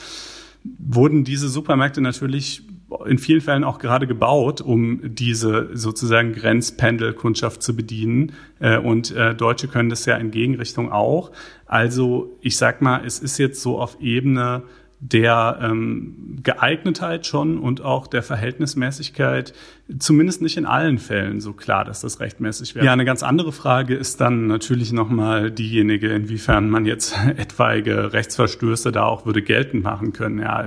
wurden 0.64 1.24
diese 1.24 1.48
Supermärkte 1.48 2.02
natürlich 2.02 2.64
in 3.06 3.20
vielen 3.20 3.42
Fällen 3.42 3.64
auch 3.64 3.78
gerade 3.78 4.08
gebaut, 4.08 4.62
um 4.62 5.00
diese 5.04 5.70
sozusagen 5.74 6.34
Grenzpendelkundschaft 6.34 7.62
zu 7.62 7.76
bedienen. 7.76 8.34
Äh, 8.60 8.80
und 8.80 9.12
äh, 9.12 9.36
Deutsche 9.36 9.68
können 9.68 9.90
das 9.90 10.06
ja 10.06 10.18
in 10.18 10.32
Gegenrichtung 10.32 10.92
auch. 10.92 11.32
Also 11.66 12.36
ich 12.42 12.58
sag 12.58 12.82
mal, 12.82 13.06
es 13.06 13.20
ist 13.20 13.38
jetzt 13.38 13.62
so 13.62 13.80
auf 13.80 14.02
Ebene 14.02 14.64
der 15.00 15.60
ähm, 15.62 16.40
Geeignetheit 16.44 17.26
schon 17.26 17.58
und 17.58 17.82
auch 17.82 18.08
der 18.08 18.22
Verhältnismäßigkeit 18.22 19.54
zumindest 19.98 20.42
nicht 20.42 20.58
in 20.58 20.66
allen 20.66 21.00
Fällen 21.00 21.42
so 21.42 21.54
klar, 21.54 21.84
dass 21.84 22.02
das 22.02 22.20
rechtmäßig 22.20 22.76
wäre. 22.76 22.86
Ja, 22.86 22.94
eine 22.94 23.06
ganz 23.06 23.24
andere 23.24 23.52
Frage 23.52 23.96
ist 23.96 24.22
dann 24.22 24.46
natürlich 24.46 24.92
nochmal 24.94 25.50
diejenige, 25.50 26.10
inwiefern 26.10 26.70
man 26.70 26.86
jetzt 26.86 27.18
etwaige 27.38 28.14
Rechtsverstöße 28.14 28.92
da 28.92 29.04
auch 29.06 29.26
würde 29.26 29.42
geltend 29.42 29.84
machen 29.84 30.14
können. 30.14 30.40
Ja, 30.40 30.64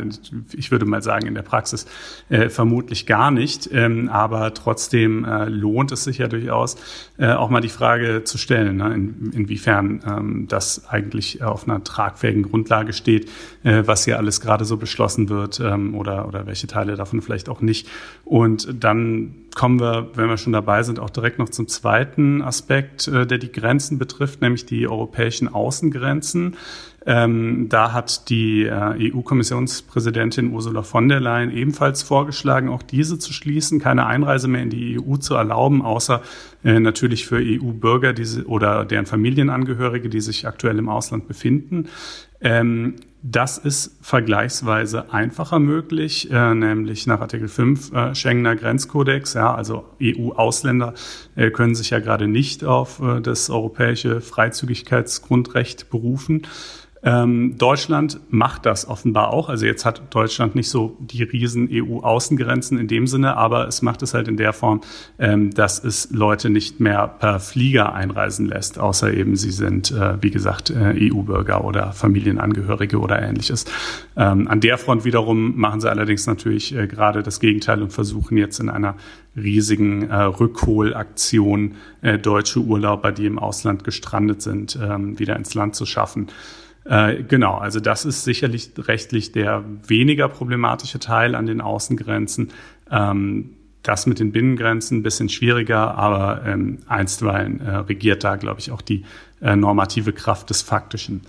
ich 0.53 0.71
würde 0.73 0.87
mal 0.87 1.03
sagen, 1.03 1.27
in 1.27 1.35
der 1.35 1.43
Praxis 1.43 1.87
äh, 2.31 2.49
vermutlich 2.49 3.07
gar 3.07 3.31
nicht. 3.31 3.69
Ähm, 3.73 4.09
aber 4.09 4.55
trotzdem 4.55 5.25
äh, 5.25 5.45
lohnt 5.45 5.93
es 5.93 6.05
sich 6.05 6.19
ja 6.19 6.27
durchaus, 6.27 6.77
äh, 7.19 7.33
auch 7.33 7.51
mal 7.51 7.61
die 7.61 7.69
Frage 7.69 8.25
zu 8.25 8.39
stellen, 8.39 8.79
ne, 8.79 8.93
in, 8.93 9.31
inwiefern 9.33 10.03
ähm, 10.07 10.47
das 10.49 10.89
eigentlich 10.89 11.43
auf 11.43 11.69
einer 11.69 11.85
tragfähigen 11.85 12.43
Grundlage 12.43 12.93
steht, 12.93 13.31
äh, 13.63 13.83
was 13.87 14.05
hier 14.05 14.19
alles 14.19 14.41
gerade 14.41 14.65
so 14.65 14.77
beschlossen 14.79 15.29
wird 15.29 15.61
ähm, 15.61 15.95
oder, 15.95 16.27
oder 16.27 16.47
welche 16.47 16.67
Teile 16.67 16.97
davon 16.97 17.23
vielleicht 17.23 17.49
auch 17.49 17.61
nicht. 17.61 17.89
Und 18.25 18.83
dann 18.83 19.12
kommen 19.55 19.81
wir, 19.81 20.11
wenn 20.15 20.29
wir 20.29 20.39
schon 20.39 20.53
dabei 20.53 20.83
sind, 20.83 20.99
auch 20.99 21.11
direkt 21.11 21.39
noch 21.39 21.49
zum 21.49 21.69
zweiten 21.69 22.43
Aspekt, 22.43 23.07
äh, 23.09 23.27
der 23.27 23.39
die 23.39 23.53
Grenzen 23.53 23.99
betrifft, 23.99 24.41
nämlich 24.41 24.67
die 24.67 24.89
europäischen 24.89 25.49
Außengrenzen. 25.49 26.57
Ähm, 27.05 27.69
da 27.69 27.93
hat 27.93 28.29
die 28.29 28.63
äh, 28.63 29.13
EU-Kommissionspräsidentin 29.13 30.53
Ursula 30.53 30.83
von 30.83 31.09
der 31.09 31.21
Leyen 31.21 31.51
ebenfalls 31.51 32.03
vorgeschlagen, 32.03 32.69
auch 32.69 32.83
diese 32.83 33.19
zu 33.19 33.33
schließen, 33.33 33.81
keine 33.81 34.07
Einreise 34.07 34.47
mehr 34.47 34.63
in 34.63 34.71
die 34.71 35.01
EU 35.01 35.17
zu 35.17 35.35
erlauben, 35.35 35.83
außer 35.83 36.23
äh, 36.65 36.79
natürlich 36.79 37.27
für 37.27 37.41
EU-Bürger 37.43 38.15
oder 38.47 38.85
deren 38.85 39.07
Familienangehörige, 39.07 40.09
die 40.09 40.21
sich 40.21 40.47
aktuell 40.47 40.79
im 40.79 40.89
Ausland 40.89 41.27
befinden. 41.27 41.89
Ähm, 42.41 42.95
das 43.23 43.57
ist 43.57 43.97
vergleichsweise 44.01 45.13
einfacher 45.13 45.61
möglich, 45.61 46.29
äh, 46.31 46.55
nämlich 46.55 47.07
nach 47.07 47.21
Artikel 47.21 47.47
5 47.47 47.93
äh, 47.93 48.15
Schengener 48.17 48.57
Grenzkodex. 48.57 49.35
Ja, 49.35 49.55
also 49.55 49.85
EU-Ausländer 50.03 50.95
äh, 51.37 51.51
können 51.51 51.77
sich 51.77 51.91
ja 51.91 52.01
gerade 52.01 52.27
nicht 52.27 52.65
auf 52.65 53.01
äh, 53.01 53.21
das 53.21 53.49
europäische 53.49 54.21
Freizügigkeitsgrundrecht 54.21 55.89
berufen. 55.89 56.43
Ähm, 57.05 57.59
Deutschland 57.59 58.21
macht 58.31 58.65
das 58.65 58.87
offenbar 58.87 59.33
auch. 59.33 59.49
Also 59.49 59.67
jetzt 59.67 59.85
hat 59.85 60.03
Deutschland 60.15 60.55
nicht 60.55 60.69
so 60.69 60.97
die 61.01 61.25
riesen 61.25 61.69
EU-Außengrenzen 61.71 62.79
in 62.79 62.87
dem 62.87 63.07
Sinne, 63.07 63.37
aber 63.37 63.67
es 63.67 63.83
macht 63.83 64.03
es 64.03 64.15
halt 64.15 64.29
in 64.29 64.37
der 64.37 64.53
Form, 64.53 64.83
ähm, 65.19 65.51
dass 65.51 65.83
es 65.83 66.11
Leute 66.13 66.49
nicht 66.49 66.79
mehr 66.79 67.09
per 67.09 67.41
Flieger 67.41 67.93
einreisen 67.93 68.47
lässt, 68.47 68.79
außer 68.79 69.13
eben 69.13 69.35
sie 69.35 69.51
sind, 69.51 69.91
äh, 69.91 70.23
wie 70.23 70.31
gesagt, 70.31 70.71
äh, 70.71 71.11
EU-Bürger 71.11 71.65
oder 71.65 71.93
Familienangehörige 71.93 73.01
oder 73.01 73.21
ähnliches. 73.21 73.65
Ähm, 74.17 74.47
an 74.47 74.61
der 74.61 74.79
Front 74.79 75.05
wiederum 75.05 75.59
machen 75.59 75.81
sie 75.81 75.91
allerdings 75.91 76.27
natürlich 76.27 76.75
äh, 76.75 76.87
gerade 76.87 77.25
das 77.25 77.41
Gegenteil 77.41 77.83
und 77.83 77.93
versuchen 77.93 78.37
jetzt 78.37 78.61
in 78.61 78.69
einer 78.69 78.95
riesigen 79.37 80.09
äh, 80.09 80.23
Rückholaktion 80.23 81.75
äh, 82.03 82.19
deutsche 82.19 82.61
Urlauber, 82.61 83.11
die 83.11 83.27
im 83.27 83.39
Ausland 83.39 83.83
gestrandet 83.83 84.43
sind, 84.43 84.79
ähm, 84.81 85.19
wieder 85.19 85.37
ins 85.37 85.55
Land 85.55 85.75
zu 85.75 85.87
schaffen. 85.87 86.29
Äh, 86.85 87.23
genau, 87.23 87.57
also 87.59 87.81
das 87.81 88.05
ist 88.05 88.25
sicherlich 88.25 88.73
rechtlich 88.77 89.33
der 89.33 89.65
weniger 89.87 90.29
problematische 90.29 90.99
Teil 90.99 91.35
an 91.35 91.47
den 91.47 91.61
Außengrenzen. 91.61 92.49
Ähm, 92.91 93.51
das 93.83 94.07
mit 94.07 94.21
den 94.21 94.31
Binnengrenzen 94.31 94.99
ein 94.99 95.03
bisschen 95.03 95.29
schwieriger, 95.29 95.97
aber 95.97 96.43
ähm, 96.47 96.79
einstweilen 96.87 97.61
äh, 97.61 97.77
regiert 97.79 98.23
da, 98.23 98.37
glaube 98.37 98.61
ich, 98.61 98.71
auch 98.71 98.83
die 98.83 99.05
äh, 99.41 99.57
normative 99.57 100.13
Kraft 100.13 100.51
des 100.51 100.63
Faktischen. 100.63 101.23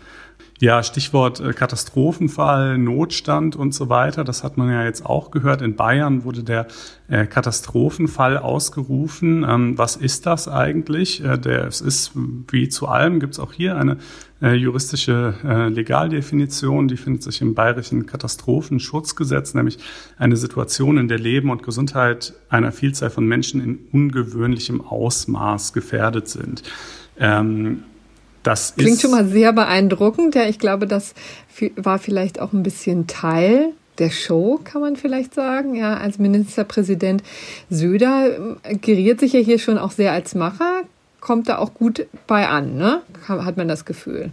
Ja, 0.60 0.84
Stichwort 0.84 1.44
Katastrophenfall, 1.56 2.78
Notstand 2.78 3.56
und 3.56 3.74
so 3.74 3.90
weiter. 3.90 4.24
Das 4.24 4.44
hat 4.44 4.56
man 4.56 4.70
ja 4.70 4.84
jetzt 4.84 5.06
auch 5.06 5.32
gehört. 5.32 5.62
In 5.62 5.76
Bayern 5.76 6.24
wurde 6.24 6.44
der 6.44 6.68
Katastrophenfall 7.10 8.38
ausgerufen. 8.38 9.44
Ähm, 9.50 9.78
was 9.78 9.98
ist 9.98 10.26
das 10.26 10.48
eigentlich? 10.48 11.22
Es 11.22 11.82
ist 11.82 12.12
wie 12.50 12.70
zu 12.70 12.88
allem, 12.88 13.20
gibt 13.20 13.34
es 13.34 13.40
auch 13.40 13.52
hier 13.52 13.76
eine 13.76 13.98
juristische 14.52 15.70
Legaldefinition, 15.72 16.88
die 16.88 16.98
findet 16.98 17.24
sich 17.24 17.42
im 17.42 17.54
bayerischen 17.54 18.06
Katastrophenschutzgesetz, 18.06 19.54
nämlich 19.54 19.78
eine 20.18 20.36
Situation, 20.36 20.98
in 20.98 21.08
der 21.08 21.20
Leben 21.20 21.50
und 21.50 21.64
Gesundheit 21.64 22.34
einer 22.50 22.72
Vielzahl 22.72 23.10
von 23.10 23.26
Menschen 23.26 23.62
in 23.64 23.80
ungewöhnlichem 23.92 24.82
Ausmaß 24.82 25.74
gefährdet 25.74 26.28
sind. 26.28 26.64
Ähm, 27.18 27.84
das 28.44 28.76
Klingt 28.76 29.00
schon 29.00 29.12
mal 29.12 29.26
sehr 29.26 29.54
beeindruckend. 29.54 30.36
Ja, 30.36 30.48
ich 30.48 30.60
glaube, 30.60 30.86
das 30.86 31.14
war 31.78 31.98
vielleicht 31.98 32.40
auch 32.42 32.52
ein 32.52 32.64
bisschen 32.64 33.08
Teil 33.08 33.74
der 34.00 34.10
Show, 34.10 34.60
kann 34.64 34.82
man 34.82 34.96
vielleicht 34.96 35.34
sagen. 35.34 35.76
Ja, 35.76 35.98
als 35.98 36.20
Ministerpräsident 36.20 37.24
Söder 37.70 38.58
äh, 38.64 38.76
geriert 38.76 39.20
sich 39.20 39.34
ja 39.34 39.40
hier 39.40 39.60
schon 39.60 39.78
auch 39.78 39.92
sehr 39.92 40.12
als 40.12 40.36
Macher, 40.36 40.82
kommt 41.24 41.48
da 41.48 41.58
auch 41.58 41.74
gut 41.74 42.06
bei 42.28 42.50
an, 42.50 42.76
ne? 42.76 43.02
Hat 43.30 43.56
man 43.56 43.70
das 43.70 43.86
Gefühl. 43.86 44.30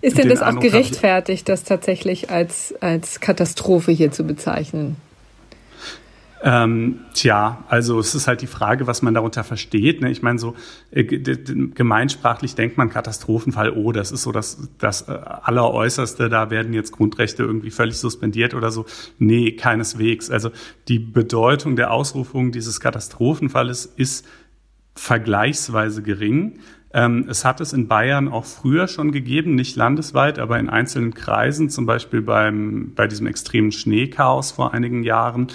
Ist 0.00 0.18
denn 0.18 0.28
das 0.28 0.42
auch 0.42 0.58
gerechtfertigt, 0.58 1.48
das 1.48 1.62
tatsächlich 1.62 2.28
als, 2.28 2.74
als 2.80 3.20
Katastrophe 3.20 3.92
hier 3.92 4.10
zu 4.10 4.24
bezeichnen? 4.24 4.96
Ähm, 6.42 7.00
tja, 7.14 7.64
also 7.68 8.00
es 8.00 8.14
ist 8.16 8.26
halt 8.26 8.42
die 8.42 8.48
Frage, 8.48 8.88
was 8.88 9.02
man 9.02 9.14
darunter 9.14 9.44
versteht. 9.44 10.00
Ne? 10.00 10.10
Ich 10.10 10.22
meine, 10.22 10.40
so 10.40 10.54
äh, 10.90 11.04
gemeinsprachlich 11.04 12.56
denkt 12.56 12.78
man 12.78 12.90
Katastrophenfall, 12.90 13.70
oh, 13.70 13.92
das 13.92 14.10
ist 14.10 14.22
so 14.22 14.32
das, 14.32 14.68
das 14.78 15.08
äh, 15.08 15.12
Alleräußerste, 15.12 16.28
da 16.28 16.50
werden 16.50 16.72
jetzt 16.72 16.92
Grundrechte 16.92 17.44
irgendwie 17.44 17.70
völlig 17.70 17.98
suspendiert 17.98 18.54
oder 18.54 18.70
so. 18.72 18.86
Nee, 19.18 19.52
keineswegs. 19.52 20.30
Also 20.30 20.50
die 20.88 20.98
Bedeutung 20.98 21.76
der 21.76 21.92
Ausrufung 21.92 22.50
dieses 22.50 22.78
Katastrophenfalles 22.80 23.86
ist 23.86 24.24
vergleichsweise 24.98 26.02
gering. 26.02 26.58
Ähm, 26.92 27.26
es 27.28 27.44
hat 27.44 27.60
es 27.60 27.72
in 27.72 27.86
Bayern 27.86 28.28
auch 28.28 28.44
früher 28.44 28.88
schon 28.88 29.12
gegeben, 29.12 29.54
nicht 29.54 29.76
landesweit, 29.76 30.38
aber 30.38 30.58
in 30.58 30.68
einzelnen 30.68 31.14
Kreisen, 31.14 31.70
zum 31.70 31.86
Beispiel 31.86 32.22
beim, 32.22 32.92
bei 32.94 33.06
diesem 33.06 33.26
extremen 33.26 33.72
Schneechaos 33.72 34.52
vor 34.52 34.74
einigen 34.74 35.02
Jahren. 35.02 35.48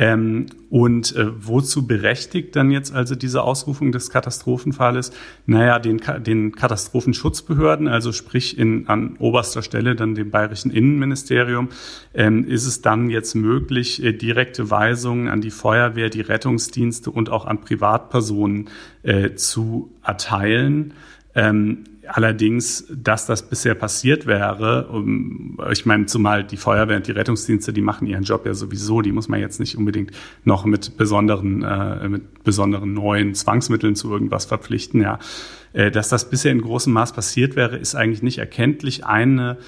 Ähm, 0.00 0.46
und 0.70 1.14
äh, 1.14 1.26
wozu 1.46 1.86
berechtigt 1.86 2.56
dann 2.56 2.70
jetzt 2.70 2.94
also 2.94 3.14
diese 3.14 3.42
Ausrufung 3.42 3.92
des 3.92 4.08
Katastrophenfalles? 4.08 5.12
Naja, 5.44 5.78
den, 5.78 6.00
den 6.24 6.52
Katastrophenschutzbehörden, 6.52 7.86
also 7.86 8.10
sprich 8.12 8.56
in, 8.56 8.88
an 8.88 9.18
oberster 9.18 9.60
Stelle 9.60 9.96
dann 9.96 10.14
dem 10.14 10.30
bayerischen 10.30 10.70
Innenministerium, 10.70 11.68
ähm, 12.14 12.46
ist 12.46 12.64
es 12.64 12.80
dann 12.80 13.10
jetzt 13.10 13.34
möglich, 13.34 14.02
äh, 14.02 14.14
direkte 14.14 14.70
Weisungen 14.70 15.28
an 15.28 15.42
die 15.42 15.50
Feuerwehr, 15.50 16.08
die 16.08 16.22
Rettungsdienste 16.22 17.10
und 17.10 17.28
auch 17.28 17.44
an 17.44 17.60
Privatpersonen 17.60 18.70
äh, 19.02 19.34
zu 19.34 19.92
erteilen. 20.02 20.94
Ähm, 21.34 21.84
allerdings, 22.12 22.86
dass 22.90 23.26
das 23.26 23.48
bisher 23.48 23.74
passiert 23.74 24.26
wäre, 24.26 24.88
ich 25.70 25.86
meine, 25.86 26.06
zumal 26.06 26.44
die 26.44 26.56
Feuerwehr 26.56 26.96
und 26.96 27.06
die 27.06 27.12
Rettungsdienste, 27.12 27.72
die 27.72 27.80
machen 27.80 28.06
ihren 28.06 28.24
Job 28.24 28.46
ja 28.46 28.54
sowieso, 28.54 29.00
die 29.00 29.12
muss 29.12 29.28
man 29.28 29.40
jetzt 29.40 29.60
nicht 29.60 29.76
unbedingt 29.76 30.12
noch 30.44 30.64
mit 30.64 30.96
besonderen, 30.96 31.62
äh, 31.62 32.08
mit 32.08 32.44
besonderen 32.44 32.92
neuen 32.94 33.34
Zwangsmitteln 33.34 33.96
zu 33.96 34.10
irgendwas 34.10 34.44
verpflichten, 34.44 35.00
ja. 35.00 35.18
Äh, 35.72 35.90
dass 35.90 36.08
das 36.08 36.28
bisher 36.28 36.52
in 36.52 36.60
großem 36.60 36.92
Maß 36.92 37.12
passiert 37.12 37.56
wäre, 37.56 37.76
ist 37.76 37.94
eigentlich 37.94 38.22
nicht 38.22 38.38
erkenntlich. 38.38 39.04
Eine 39.04 39.58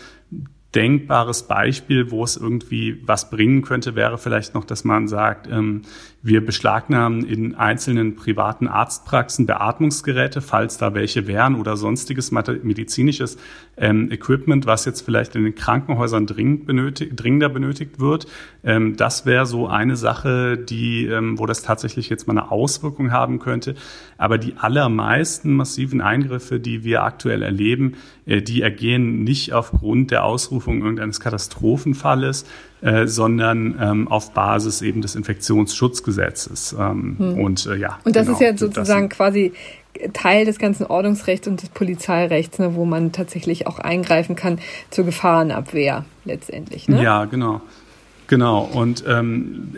denkbares 0.74 1.44
Beispiel, 1.44 2.10
wo 2.10 2.24
es 2.24 2.36
irgendwie 2.36 3.00
was 3.04 3.30
bringen 3.30 3.62
könnte, 3.62 3.94
wäre 3.94 4.18
vielleicht 4.18 4.54
noch, 4.54 4.64
dass 4.64 4.84
man 4.84 5.06
sagt, 5.06 5.46
ähm, 5.50 5.82
wir 6.22 6.44
beschlagnahmen 6.44 7.24
in 7.24 7.56
einzelnen 7.56 8.14
privaten 8.14 8.68
Arztpraxen 8.68 9.46
Beatmungsgeräte, 9.46 10.40
falls 10.40 10.78
da 10.78 10.94
welche 10.94 11.26
wären 11.26 11.56
oder 11.56 11.76
sonstiges 11.76 12.30
medizinisches 12.30 13.38
ähm, 13.76 14.10
Equipment, 14.12 14.64
was 14.66 14.84
jetzt 14.84 15.00
vielleicht 15.00 15.34
in 15.34 15.42
den 15.42 15.56
Krankenhäusern 15.56 16.26
dringend 16.26 16.66
benötigt, 16.66 17.12
dringender 17.16 17.48
benötigt 17.48 17.98
wird. 17.98 18.26
Ähm, 18.62 18.96
das 18.96 19.26
wäre 19.26 19.46
so 19.46 19.66
eine 19.66 19.96
Sache, 19.96 20.56
die, 20.56 21.06
ähm, 21.06 21.40
wo 21.40 21.46
das 21.46 21.62
tatsächlich 21.62 22.08
jetzt 22.08 22.28
mal 22.28 22.38
eine 22.38 22.52
Auswirkung 22.52 23.10
haben 23.10 23.40
könnte. 23.40 23.74
Aber 24.16 24.38
die 24.38 24.54
allermeisten 24.56 25.54
massiven 25.54 26.00
Eingriffe, 26.00 26.60
die 26.60 26.84
wir 26.84 27.02
aktuell 27.02 27.42
erleben, 27.42 27.96
äh, 28.26 28.42
die 28.42 28.62
ergehen 28.62 29.24
nicht 29.24 29.52
aufgrund 29.52 30.12
der 30.12 30.24
Ausrufung 30.24 30.82
irgendeines 30.82 31.18
Katastrophenfalles, 31.18 32.44
äh, 32.82 33.06
sondern 33.06 33.76
ähm, 33.80 34.08
auf 34.08 34.32
Basis 34.32 34.82
eben 34.82 35.02
des 35.02 35.14
Infektionsschutzgesetzes. 35.14 36.76
Ähm, 36.78 37.16
hm. 37.18 37.38
Und 37.38 37.66
äh, 37.66 37.76
ja. 37.76 37.98
Und 38.04 38.16
das 38.16 38.26
genau, 38.26 38.38
ist 38.38 38.42
ja 38.42 38.56
sozusagen 38.56 39.08
quasi 39.08 39.52
Teil 40.12 40.44
des 40.44 40.58
ganzen 40.58 40.86
Ordnungsrechts 40.86 41.46
und 41.46 41.62
des 41.62 41.68
Polizeirechts, 41.68 42.58
ne, 42.58 42.74
wo 42.74 42.84
man 42.84 43.12
tatsächlich 43.12 43.66
auch 43.66 43.78
eingreifen 43.78 44.36
kann 44.36 44.58
zur 44.90 45.04
Gefahrenabwehr 45.04 46.04
letztendlich. 46.24 46.88
Ne? 46.88 47.02
Ja, 47.02 47.24
genau. 47.26 47.60
Genau, 48.28 48.62
und 48.62 49.04
ähm, 49.06 49.76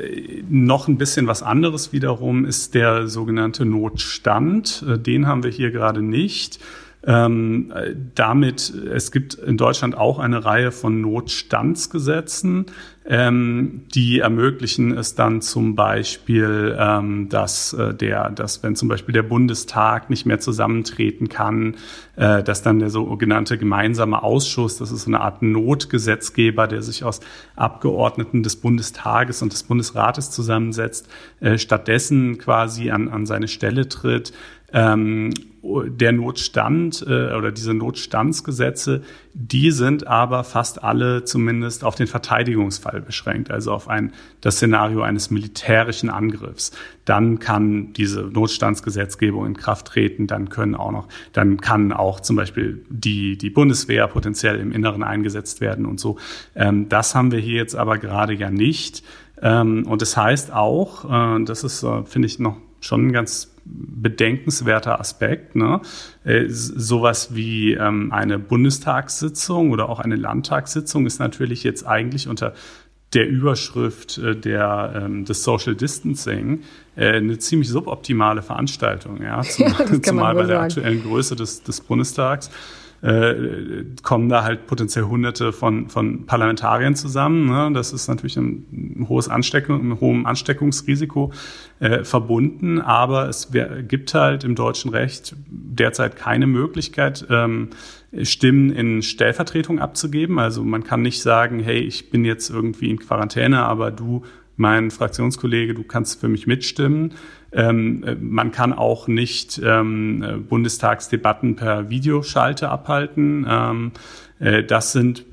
noch 0.48 0.86
ein 0.86 0.96
bisschen 0.96 1.26
was 1.26 1.42
anderes 1.42 1.92
wiederum 1.92 2.44
ist 2.44 2.74
der 2.74 3.08
sogenannte 3.08 3.64
Notstand. 3.64 4.84
Äh, 4.88 4.98
den 4.98 5.26
haben 5.26 5.42
wir 5.42 5.50
hier 5.50 5.72
gerade 5.72 6.02
nicht. 6.02 6.60
Ähm, 7.06 7.72
damit, 8.14 8.70
es 8.70 9.12
gibt 9.12 9.34
in 9.34 9.58
Deutschland 9.58 9.96
auch 9.96 10.18
eine 10.18 10.44
Reihe 10.44 10.72
von 10.72 11.00
Notstandsgesetzen, 11.00 12.66
ähm, 13.06 13.82
die 13.94 14.20
ermöglichen 14.20 14.96
es 14.96 15.14
dann 15.14 15.42
zum 15.42 15.74
Beispiel, 15.74 16.74
ähm, 16.78 17.28
dass 17.28 17.74
äh, 17.74 17.92
der, 17.92 18.30
dass 18.30 18.62
wenn 18.62 18.76
zum 18.76 18.88
Beispiel 18.88 19.12
der 19.12 19.22
Bundestag 19.22 20.08
nicht 20.08 20.24
mehr 20.24 20.40
zusammentreten 20.40 21.28
kann, 21.28 21.76
äh, 22.16 22.42
dass 22.42 22.62
dann 22.62 22.78
der 22.78 22.88
sogenannte 22.88 23.58
gemeinsame 23.58 24.22
Ausschuss, 24.22 24.78
das 24.78 24.90
ist 24.90 25.02
so 25.02 25.10
eine 25.10 25.20
Art 25.20 25.42
Notgesetzgeber, 25.42 26.66
der 26.66 26.80
sich 26.80 27.04
aus 27.04 27.20
Abgeordneten 27.56 28.42
des 28.42 28.56
Bundestages 28.56 29.42
und 29.42 29.52
des 29.52 29.64
Bundesrates 29.64 30.30
zusammensetzt, 30.30 31.08
äh, 31.40 31.58
stattdessen 31.58 32.38
quasi 32.38 32.90
an, 32.90 33.08
an 33.08 33.26
seine 33.26 33.48
Stelle 33.48 33.88
tritt 33.88 34.32
ähm, 34.74 35.32
der 35.62 36.12
Notstand 36.12 37.02
äh, 37.08 37.32
oder 37.32 37.50
diese 37.50 37.72
Notstandsgesetze, 37.72 39.02
die 39.32 39.70
sind 39.70 40.06
aber 40.06 40.44
fast 40.44 40.84
alle 40.84 41.24
zumindest 41.24 41.84
auf 41.84 41.94
den 41.94 42.06
Verteidigungsfall 42.06 43.00
beschränkt, 43.00 43.50
also 43.50 43.72
auf 43.72 43.88
ein, 43.88 44.12
das 44.42 44.56
Szenario 44.56 45.00
eines 45.00 45.30
militärischen 45.30 46.10
Angriffs. 46.10 46.72
Dann 47.06 47.38
kann 47.38 47.94
diese 47.94 48.22
Notstandsgesetzgebung 48.22 49.46
in 49.46 49.56
Kraft 49.56 49.86
treten, 49.86 50.26
dann 50.26 50.50
können 50.50 50.74
auch 50.74 50.92
noch, 50.92 51.08
dann 51.32 51.60
kann 51.60 51.92
auch 51.92 52.20
zum 52.20 52.36
Beispiel 52.36 52.84
die, 52.90 53.38
die 53.38 53.50
Bundeswehr 53.50 54.06
potenziell 54.08 54.60
im 54.60 54.70
Inneren 54.70 55.02
eingesetzt 55.02 55.62
werden 55.62 55.86
und 55.86 55.98
so. 55.98 56.18
Ähm, 56.54 56.88
das 56.90 57.14
haben 57.14 57.32
wir 57.32 57.38
hier 57.38 57.56
jetzt 57.56 57.76
aber 57.76 57.96
gerade 57.96 58.34
ja 58.34 58.50
nicht. 58.50 59.02
Ähm, 59.40 59.86
und 59.86 60.02
das 60.02 60.16
heißt 60.16 60.52
auch, 60.52 61.38
äh, 61.38 61.44
das 61.44 61.64
ist, 61.64 61.82
äh, 61.84 62.04
finde 62.04 62.26
ich, 62.26 62.38
noch 62.38 62.56
schon 62.80 63.06
ein 63.06 63.12
ganz 63.12 63.53
bedenkenswerter 63.64 65.00
Aspekt. 65.00 65.56
Ne? 65.56 65.80
Äh, 66.24 66.44
sowas 66.48 67.34
wie 67.34 67.74
ähm, 67.74 68.12
eine 68.12 68.38
Bundestagssitzung 68.38 69.70
oder 69.70 69.88
auch 69.88 70.00
eine 70.00 70.16
Landtagssitzung 70.16 71.06
ist 71.06 71.18
natürlich 71.18 71.64
jetzt 71.64 71.86
eigentlich 71.86 72.28
unter 72.28 72.54
der 73.14 73.28
Überschrift 73.28 74.18
äh, 74.18 74.36
der, 74.36 74.92
ähm, 74.96 75.24
des 75.24 75.44
Social 75.44 75.74
Distancing 75.74 76.62
äh, 76.96 77.16
eine 77.16 77.38
ziemlich 77.38 77.68
suboptimale 77.68 78.42
Veranstaltung, 78.42 79.22
ja, 79.22 79.40
zum, 79.42 79.66
ja 79.78 80.02
zumal 80.02 80.34
bei 80.34 80.44
der 80.44 80.60
aktuellen 80.60 81.02
Größe 81.02 81.36
des, 81.36 81.62
des 81.62 81.80
Bundestags 81.80 82.50
äh, 83.04 83.84
kommen 84.02 84.30
da 84.30 84.44
halt 84.44 84.66
potenziell 84.66 85.04
Hunderte 85.04 85.52
von, 85.52 85.90
von 85.90 86.24
Parlamentariern 86.24 86.96
zusammen. 86.96 87.46
Ne? 87.46 87.70
Das 87.74 87.92
ist 87.92 88.08
natürlich 88.08 88.38
ein, 88.38 89.06
hohes 89.10 89.28
Ansteckung, 89.28 89.90
ein 89.90 90.00
hohem 90.00 90.24
Ansteckungsrisiko 90.24 91.30
äh, 91.80 92.02
verbunden, 92.02 92.80
aber 92.80 93.28
es 93.28 93.52
wär, 93.52 93.82
gibt 93.82 94.14
halt 94.14 94.42
im 94.44 94.54
deutschen 94.54 94.90
Recht 94.90 95.36
derzeit 95.46 96.16
keine 96.16 96.46
Möglichkeit, 96.46 97.26
ähm, 97.28 97.70
Stimmen 98.22 98.70
in 98.70 99.02
Stellvertretung 99.02 99.80
abzugeben. 99.80 100.38
Also 100.38 100.64
man 100.64 100.82
kann 100.82 101.02
nicht 101.02 101.20
sagen, 101.20 101.60
hey, 101.60 101.80
ich 101.80 102.10
bin 102.10 102.24
jetzt 102.24 102.48
irgendwie 102.48 102.88
in 102.88 102.98
Quarantäne, 102.98 103.64
aber 103.64 103.90
du 103.90 104.22
mein 104.56 104.90
Fraktionskollege, 104.90 105.74
du 105.74 105.82
kannst 105.82 106.20
für 106.20 106.28
mich 106.28 106.46
mitstimmen. 106.46 107.12
Ähm, 107.54 108.04
man 108.20 108.50
kann 108.50 108.72
auch 108.72 109.06
nicht 109.06 109.60
ähm, 109.64 110.44
Bundestagsdebatten 110.48 111.56
per 111.56 111.88
Videoschalte 111.88 112.68
abhalten. 112.68 113.46
Ähm, 113.48 113.92
äh, 114.40 114.64
das 114.64 114.92
sind 114.92 115.24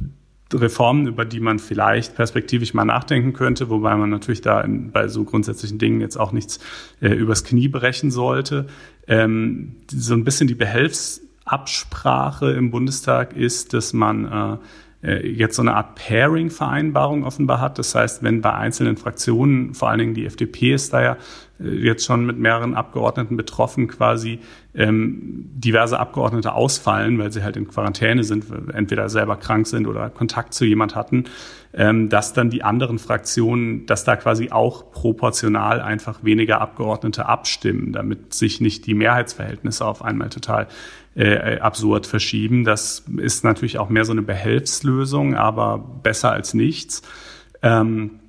Reformen, 0.54 1.08
über 1.08 1.26
die 1.26 1.40
man 1.40 1.60
vielleicht 1.60 2.16
perspektivisch 2.16 2.74
mal 2.74 2.86
nachdenken 2.86 3.34
könnte, 3.34 3.70
wobei 3.70 3.96
man 3.96 4.10
natürlich 4.10 4.42
da 4.42 4.62
in, 4.62 4.92
bei 4.92 5.08
so 5.08 5.24
grundsätzlichen 5.24 5.78
Dingen 5.78 6.02
jetzt 6.02 6.18
auch 6.18 6.32
nichts 6.32 6.60
äh, 7.02 7.10
übers 7.10 7.44
Knie 7.44 7.68
brechen 7.68 8.12
sollte. 8.12 8.68
Ähm, 9.08 9.78
so 9.90 10.14
ein 10.14 10.24
bisschen 10.24 10.48
die 10.48 10.56
Behelfsabsprache 10.56 12.52
im 12.52 12.72
Bundestag 12.72 13.36
ist, 13.36 13.74
dass 13.74 13.94
man 13.94 14.26
äh, 14.26 14.58
jetzt 15.04 15.56
so 15.56 15.62
eine 15.62 15.76
Art 15.76 15.96
Pairing-Vereinbarung 15.96 17.24
offenbar 17.24 17.60
hat. 17.60 17.80
Das 17.80 17.96
heißt, 17.96 18.22
wenn 18.24 18.42
bei 18.42 18.54
einzelnen 18.54 18.98
Fraktionen, 18.98 19.74
vor 19.74 19.90
allen 19.90 20.00
Dingen 20.00 20.14
die 20.14 20.26
FDP 20.26 20.74
ist 20.74 20.94
da 20.94 21.02
ja 21.02 21.18
äh, 21.60 21.70
jetzt 21.70 22.06
schon 22.06 22.26
mit 22.26 22.38
mehreren 22.38 22.76
Abgeordneten 22.76 23.38
betroffen, 23.38 23.88
quasi 23.88 24.40
ähm, 24.76 25.50
diverse 25.54 26.00
Abgeordnete 26.00 26.54
ausfallen, 26.54 27.18
weil 27.18 27.32
sie 27.32 27.44
halt 27.44 27.58
in 27.58 27.68
Quarantäne 27.68 28.24
sind, 28.24 28.46
entweder 28.74 29.10
selber 29.10 29.38
krank 29.38 29.68
sind 29.68 29.88
oder 29.88 30.10
Kontakt 30.10 30.54
zu 30.54 30.66
jemand 30.66 30.96
hatten, 30.96 31.26
ähm, 31.74 32.10
dass 32.10 32.34
dann 32.34 32.50
die 32.50 32.64
anderen 32.64 33.00
Fraktionen, 33.00 33.86
dass 33.86 34.04
da 34.04 34.16
quasi 34.16 34.52
auch 34.52 34.92
proportional 34.92 35.82
einfach 35.82 36.24
weniger 36.24 36.60
Abgeordnete 36.60 37.28
abstimmen, 37.28 37.94
damit 37.94 38.34
sich 38.34 38.60
nicht 38.60 38.86
die 38.88 38.94
Mehrheitsverhältnisse 38.94 39.86
auf 39.86 40.04
einmal 40.04 40.30
total 40.30 40.68
äh, 41.16 41.60
absurd 41.60 42.08
verschieben. 42.08 42.64
Das 42.64 43.06
ist 43.18 43.44
natürlich 43.44 43.78
auch 43.78 43.90
mehr 43.90 44.06
so 44.06 44.12
eine 44.12 44.22
Behelfslösung, 44.22 45.36
aber 45.36 45.78
besser 45.78 46.32
als 46.32 46.54
nichts. 46.54 47.04
Ähm, 47.62 48.20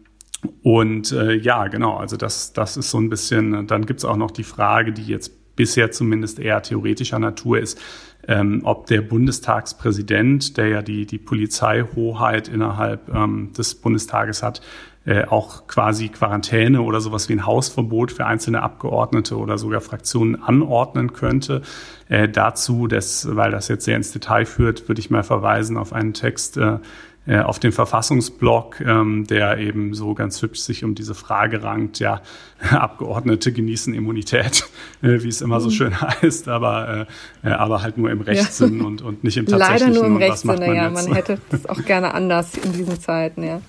und 0.63 1.13
äh, 1.13 1.35
ja, 1.35 1.69
genau, 1.69 1.97
also 1.97 2.17
das, 2.17 2.53
das 2.53 2.77
ist 2.77 2.91
so 2.91 2.99
ein 2.99 3.09
bisschen, 3.09 3.67
dann 3.67 3.87
gibt's 3.87 4.05
auch 4.05 4.17
noch 4.17 4.31
die 4.31 4.43
Frage, 4.45 4.93
die 4.93 5.05
jetzt 5.05 5.57
bisher 5.57 5.91
zumindest 5.91 6.39
eher 6.39 6.63
theoretischer 6.63 7.19
Natur 7.19 7.59
ist, 7.59 7.81
ähm, 8.29 8.61
ob 8.65 8.87
der 8.87 9.01
Bundestagspräsident, 9.03 10.57
der 10.57 10.69
ja 10.69 10.83
die, 10.83 11.07
die 11.07 11.19
Polizeihoheit 11.19 12.49
innerhalb 12.49 13.13
ähm, 13.15 13.53
des 13.57 13.75
Bundestages 13.75 14.43
hat, 14.43 14.61
äh, 15.05 15.25
auch 15.25 15.67
quasi 15.67 16.09
Quarantäne 16.09 16.83
oder 16.83 17.01
sowas 17.01 17.29
wie 17.29 17.33
ein 17.33 17.45
Hausverbot 17.45 18.13
für 18.13 18.25
einzelne 18.25 18.63
Abgeordnete 18.63 19.37
oder 19.37 19.59
sogar 19.59 19.81
Fraktionen 19.81 20.41
anordnen 20.41 21.13
könnte. 21.13 21.63
Äh, 22.09 22.29
dazu, 22.29 22.87
das, 22.87 23.27
weil 23.35 23.51
das 23.51 23.67
jetzt 23.67 23.85
sehr 23.85 23.97
ins 23.97 24.13
Detail 24.13 24.47
führt, 24.47 24.89
würde 24.89 25.01
ich 25.01 25.11
mal 25.11 25.25
verweisen 25.25 25.77
auf 25.77 25.93
einen 25.93 26.15
Text 26.15 26.57
äh, 26.57 26.79
auf 27.25 27.61
dem 27.61 27.71
Verfassungsblock, 27.71 28.81
ähm, 28.81 29.27
der 29.29 29.59
eben 29.59 29.95
so 29.95 30.13
ganz 30.13 30.43
hübsch 30.43 30.59
sich 30.59 30.83
um 30.83 30.97
diese 30.97 31.15
Frage 31.15 31.63
rankt, 31.63 32.01
ja, 32.01 32.21
Abgeordnete 32.71 33.53
genießen 33.53 33.95
Immunität, 33.95 34.65
äh, 35.03 35.23
wie 35.23 35.29
es 35.29 35.41
immer 35.41 35.61
so 35.61 35.69
mhm. 35.69 35.73
schön 35.73 36.01
heißt, 36.01 36.49
aber, 36.49 37.07
äh, 37.43 37.49
äh, 37.49 37.53
aber 37.53 37.83
halt 37.83 37.97
nur 37.97 38.11
im 38.11 38.21
Rechtssinn 38.21 38.81
ja. 38.81 38.85
und, 38.85 39.03
und 39.03 39.23
nicht 39.23 39.37
im 39.37 39.47
tatsächlichen. 39.47 39.95
Leider 39.95 40.01
nur 40.01 40.07
im 40.07 40.17
Rechtssinn, 40.17 40.63
ja, 40.63 40.91
man 40.91 41.13
hätte 41.13 41.39
das 41.51 41.67
auch 41.67 41.85
gerne 41.85 42.13
anders 42.13 42.57
in 42.57 42.73
diesen 42.73 42.99
Zeiten, 43.01 43.45
ja. 43.45 43.61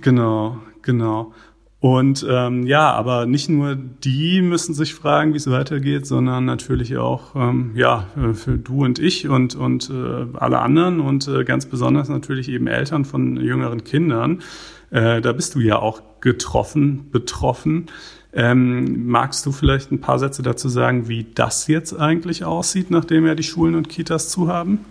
Genau, 0.00 0.58
genau. 0.80 1.32
Und 1.84 2.24
ähm, 2.26 2.66
ja, 2.66 2.92
aber 2.92 3.26
nicht 3.26 3.50
nur 3.50 3.76
die 3.76 4.40
müssen 4.40 4.72
sich 4.72 4.94
fragen, 4.94 5.34
wie 5.34 5.36
es 5.36 5.50
weitergeht, 5.50 6.06
sondern 6.06 6.46
natürlich 6.46 6.96
auch 6.96 7.36
ähm, 7.36 7.72
ja 7.74 8.06
äh, 8.16 8.32
für 8.32 8.56
du 8.56 8.86
und 8.86 8.98
ich 8.98 9.28
und 9.28 9.54
und 9.54 9.90
äh, 9.90 10.24
alle 10.32 10.60
anderen 10.60 11.00
und 11.00 11.28
äh, 11.28 11.44
ganz 11.44 11.66
besonders 11.66 12.08
natürlich 12.08 12.48
eben 12.48 12.68
Eltern 12.68 13.04
von 13.04 13.36
jüngeren 13.36 13.84
Kindern. 13.84 14.40
Äh, 14.92 15.20
da 15.20 15.32
bist 15.32 15.56
du 15.56 15.60
ja 15.60 15.78
auch 15.78 16.00
getroffen, 16.22 17.10
betroffen. 17.10 17.90
Ähm, 18.32 19.06
magst 19.06 19.44
du 19.44 19.52
vielleicht 19.52 19.92
ein 19.92 20.00
paar 20.00 20.18
Sätze 20.18 20.42
dazu 20.42 20.70
sagen, 20.70 21.06
wie 21.08 21.26
das 21.34 21.66
jetzt 21.66 21.92
eigentlich 21.92 22.46
aussieht, 22.46 22.90
nachdem 22.90 23.26
ja 23.26 23.34
die 23.34 23.42
Schulen 23.42 23.74
und 23.74 23.90
Kitas 23.90 24.30
zu 24.30 24.48
haben? 24.48 24.86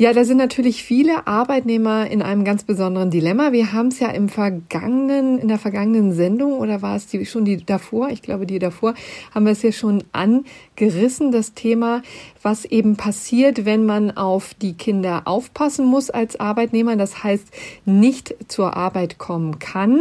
Ja, 0.00 0.14
da 0.14 0.24
sind 0.24 0.38
natürlich 0.38 0.82
viele 0.82 1.26
Arbeitnehmer 1.26 2.10
in 2.10 2.22
einem 2.22 2.42
ganz 2.42 2.64
besonderen 2.64 3.10
Dilemma. 3.10 3.52
Wir 3.52 3.74
haben 3.74 3.88
es 3.88 4.00
ja 4.00 4.08
im 4.08 4.30
vergangenen, 4.30 5.36
in 5.38 5.48
der 5.48 5.58
vergangenen 5.58 6.14
Sendung 6.14 6.54
oder 6.54 6.80
war 6.80 6.96
es 6.96 7.06
die, 7.08 7.26
schon 7.26 7.44
die 7.44 7.62
davor? 7.62 8.08
Ich 8.08 8.22
glaube, 8.22 8.46
die 8.46 8.58
davor 8.58 8.94
haben 9.34 9.44
wir 9.44 9.52
es 9.52 9.60
ja 9.60 9.72
schon 9.72 10.02
angerissen, 10.80 11.30
das 11.32 11.54
Thema, 11.54 12.02
was 12.42 12.64
eben 12.64 12.96
passiert, 12.96 13.64
wenn 13.64 13.84
man 13.84 14.16
auf 14.16 14.54
die 14.54 14.72
Kinder 14.72 15.22
aufpassen 15.26 15.84
muss 15.84 16.10
als 16.10 16.40
Arbeitnehmer. 16.40 16.96
Das 16.96 17.22
heißt, 17.22 17.48
nicht 17.84 18.34
zur 18.48 18.76
Arbeit 18.76 19.18
kommen 19.18 19.58
kann. 19.58 20.00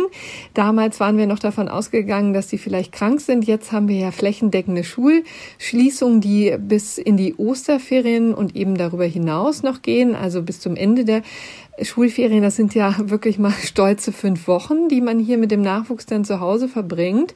Damals 0.53 0.99
waren 0.99 1.17
wir 1.17 1.27
noch 1.27 1.39
davon 1.39 1.67
ausgegangen, 1.67 2.33
dass 2.33 2.49
sie 2.49 2.57
vielleicht 2.57 2.91
krank 2.91 3.19
sind. 3.19 3.45
Jetzt 3.45 3.71
haben 3.71 3.87
wir 3.87 3.97
ja 3.97 4.11
flächendeckende 4.11 4.83
Schulschließungen, 4.83 6.21
die 6.21 6.55
bis 6.57 6.97
in 6.97 7.17
die 7.17 7.35
Osterferien 7.35 8.33
und 8.33 8.55
eben 8.55 8.77
darüber 8.77 9.05
hinaus 9.05 9.63
noch 9.63 9.81
gehen, 9.81 10.15
also 10.15 10.41
bis 10.41 10.61
zum 10.61 10.75
Ende 10.75 11.03
der 11.03 11.23
Schulferien, 11.83 12.41
das 12.41 12.55
sind 12.55 12.75
ja 12.75 12.95
wirklich 12.99 13.39
mal 13.39 13.51
stolze 13.63 14.11
fünf 14.11 14.47
Wochen, 14.47 14.89
die 14.89 15.01
man 15.01 15.19
hier 15.19 15.37
mit 15.37 15.51
dem 15.51 15.61
Nachwuchs 15.61 16.05
dann 16.05 16.25
zu 16.25 16.39
Hause 16.39 16.67
verbringt. 16.67 17.33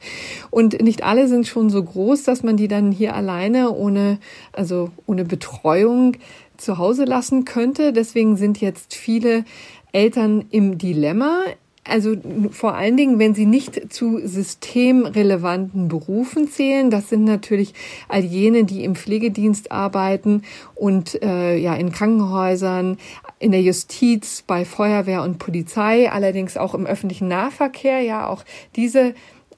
Und 0.50 0.80
nicht 0.82 1.04
alle 1.04 1.28
sind 1.28 1.46
schon 1.46 1.70
so 1.70 1.82
groß, 1.82 2.24
dass 2.24 2.42
man 2.42 2.56
die 2.56 2.68
dann 2.68 2.92
hier 2.92 3.14
alleine 3.14 3.72
ohne, 3.72 4.18
also 4.52 4.90
ohne 5.06 5.24
Betreuung 5.24 6.16
zu 6.56 6.78
Hause 6.78 7.04
lassen 7.04 7.44
könnte. 7.44 7.92
Deswegen 7.92 8.36
sind 8.36 8.60
jetzt 8.60 8.94
viele 8.94 9.44
Eltern 9.92 10.44
im 10.50 10.78
Dilemma. 10.78 11.42
Also 11.86 12.16
vor 12.50 12.74
allen 12.74 12.96
Dingen, 12.96 13.18
wenn 13.18 13.34
sie 13.34 13.44
nicht 13.44 13.92
zu 13.92 14.26
systemrelevanten 14.26 15.88
Berufen 15.88 16.48
zählen, 16.48 16.90
das 16.90 17.10
sind 17.10 17.24
natürlich 17.24 17.74
all 18.08 18.24
jene, 18.24 18.64
die 18.64 18.84
im 18.84 18.96
Pflegedienst 18.96 19.70
arbeiten 19.70 20.42
und 20.74 21.22
äh, 21.22 21.58
ja 21.58 21.74
in 21.74 21.92
Krankenhäusern, 21.92 22.96
in 23.38 23.52
der 23.52 23.62
Justiz, 23.62 24.42
bei 24.46 24.64
Feuerwehr 24.64 25.22
und 25.22 25.38
Polizei, 25.38 26.10
allerdings 26.10 26.56
auch 26.56 26.74
im 26.74 26.86
öffentlichen 26.86 27.28
Nahverkehr. 27.28 28.00
Ja, 28.00 28.28
auch 28.28 28.44
diese 28.76 29.14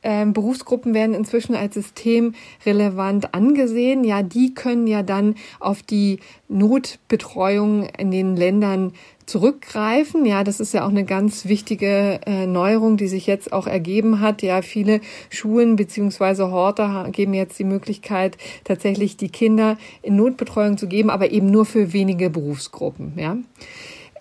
ähm, 0.07 0.33
Berufsgruppen 0.33 0.95
werden 0.95 1.17
inzwischen 1.17 1.57
als 1.57 1.75
systemrelevant 1.75 3.35
angesehen. 3.35 4.05
Ja, 4.05 4.23
die 4.23 4.55
können 4.55 4.87
ja 4.87 5.03
dann 5.03 5.35
auf 5.59 5.83
die 5.83 6.21
Notbetreuung 6.49 7.89
in 7.99 8.13
den 8.13 8.37
Ländern 8.37 8.93
zurückgreifen. 9.27 10.25
Ja, 10.25 10.45
das 10.45 10.61
ist 10.61 10.73
ja 10.75 10.85
auch 10.85 10.91
eine 10.91 11.05
ganz 11.05 11.47
wichtige 11.47 12.21
äh, 12.25 12.47
Neuerung, 12.47 12.97
die 12.97 13.09
sich 13.09 13.27
jetzt 13.27 13.53
auch 13.53 13.67
ergeben 13.67 14.21
hat. 14.21 14.43
Ja, 14.43 14.63
viele 14.63 15.01
Schulen 15.29 15.75
beziehungsweise 15.75 16.53
Horte 16.53 17.09
geben 17.11 17.35
jetzt 17.35 17.59
die 17.59 17.65
Möglichkeit, 17.65 18.39
tatsächlich 18.63 19.17
die 19.17 19.31
Kinder 19.31 19.77
in 20.03 20.15
Notbetreuung 20.15 20.79
zu 20.79 20.87
geben, 20.87 21.11
aber 21.11 21.33
eben 21.33 21.51
nur 21.51 21.67
für 21.67 21.93
wenige 21.93 22.31
Berufsgruppen. 22.31 23.15
Ja. 23.17 23.37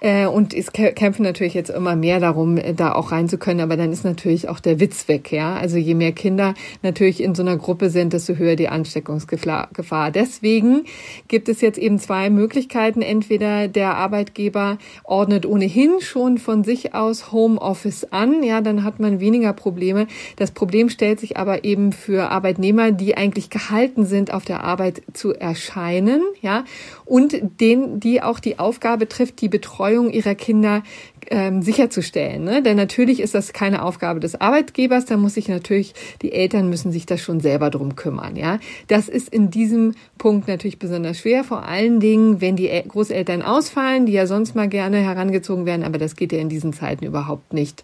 Äh, 0.06 0.28
und 0.28 0.54
es 0.54 0.72
kämpfen 0.72 1.24
natürlich 1.24 1.56
jetzt 1.56 1.72
immer 1.72 1.96
mehr 1.96 2.20
darum, 2.20 2.58
äh, 2.58 2.76
da 2.76 2.94
auch 2.94 3.12
rein 3.12 3.28
zu 3.28 3.40
können. 3.40 3.62
Aber 3.62 3.76
dann 3.76 3.92
ist 3.92 4.06
natürlich 4.06 4.48
auch 4.48 4.60
der 4.60 4.80
Witz 4.80 5.08
weg, 5.08 5.32
ja. 5.32 5.56
Also 5.56 5.78
je 5.78 5.96
mehr 5.96 6.12
Kinder 6.12 6.54
natürlich 6.84 7.24
in 7.24 7.34
so 7.34 7.42
einer 7.42 7.58
Gruppe 7.58 7.90
sind, 7.90 8.14
desto 8.14 8.36
höher 8.36 8.56
die 8.56 8.68
Ansteckungsgefahr. 8.68 10.12
Deswegen 10.12 10.84
gibt 11.28 11.50
es 11.50 11.60
jetzt 11.60 11.80
eben 11.80 11.98
zwei 11.98 12.30
Möglichkeiten. 12.30 13.02
Entweder 13.02 13.68
der 13.68 13.98
Arbeitgeber 13.98 14.78
ordnet 15.06 15.48
ohnehin 15.48 16.00
schon 16.02 16.38
von 16.38 16.64
sich 16.64 16.94
aus 16.94 17.32
Homeoffice 17.32 18.06
an. 18.12 18.44
Ja, 18.44 18.62
dann 18.62 18.84
hat 18.84 19.00
man 19.00 19.20
weniger 19.20 19.54
Probleme. 19.54 20.06
Das 20.36 20.52
Problem 20.52 20.90
stellt 20.90 21.20
sich 21.20 21.38
aber 21.38 21.64
eben 21.64 21.92
für 21.92 22.30
Arbeitnehmer, 22.30 22.92
die 22.92 23.18
eigentlich 23.18 23.50
gehalten 23.50 24.06
sind, 24.06 24.32
auf 24.32 24.46
der 24.46 24.64
Arbeit 24.64 25.02
zu 25.14 25.34
erscheinen. 25.34 26.22
Ja, 26.44 26.64
und 27.06 27.38
denen, 27.62 28.00
die 28.00 28.22
auch 28.22 28.40
die 28.40 28.60
Aufgabe 28.60 29.08
trifft, 29.08 29.40
die 29.42 29.50
Betreuung 29.50 30.10
ihrer 30.10 30.36
Kinder 30.36 30.84
ähm, 31.30 31.62
sicherzustellen. 31.62 32.44
Ne? 32.44 32.62
Denn 32.62 32.78
natürlich 32.78 33.20
ist 33.20 33.36
das 33.36 33.54
keine 33.54 33.84
Aufgabe 33.84 34.20
des 34.20 34.40
Arbeitgebers, 34.40 35.06
da 35.06 35.18
muss 35.18 35.34
sich 35.34 35.48
natürlich, 35.48 35.94
die 36.22 36.32
Eltern 36.32 36.70
müssen 36.70 36.92
sich 36.92 37.06
das 37.06 37.22
schon 37.22 37.40
selber 37.40 37.70
drum 37.70 37.96
kümmern. 37.96 38.36
Ja, 38.36 38.60
Das 38.88 39.10
ist 39.10 39.30
in 39.30 39.50
diesem 39.50 39.94
Punkt 40.18 40.48
natürlich 40.48 40.80
besonders 40.80 41.20
schwer, 41.20 41.44
vor 41.44 41.64
allen 41.64 42.00
Dingen, 42.00 42.42
wenn 42.42 42.56
die 42.56 42.70
Großeltern 42.88 43.42
ausfallen, 43.42 44.06
die 44.06 44.14
ja 44.14 44.28
sonst 44.28 44.56
mal 44.56 44.70
gerne 44.70 44.98
herangezogen 44.98 45.66
werden, 45.66 45.84
aber 45.84 45.98
das 45.98 46.16
geht 46.16 46.32
ja 46.32 46.40
in 46.40 46.50
diesen 46.50 46.74
Zeiten 46.74 47.06
überhaupt 47.06 47.54
nicht. 47.54 47.84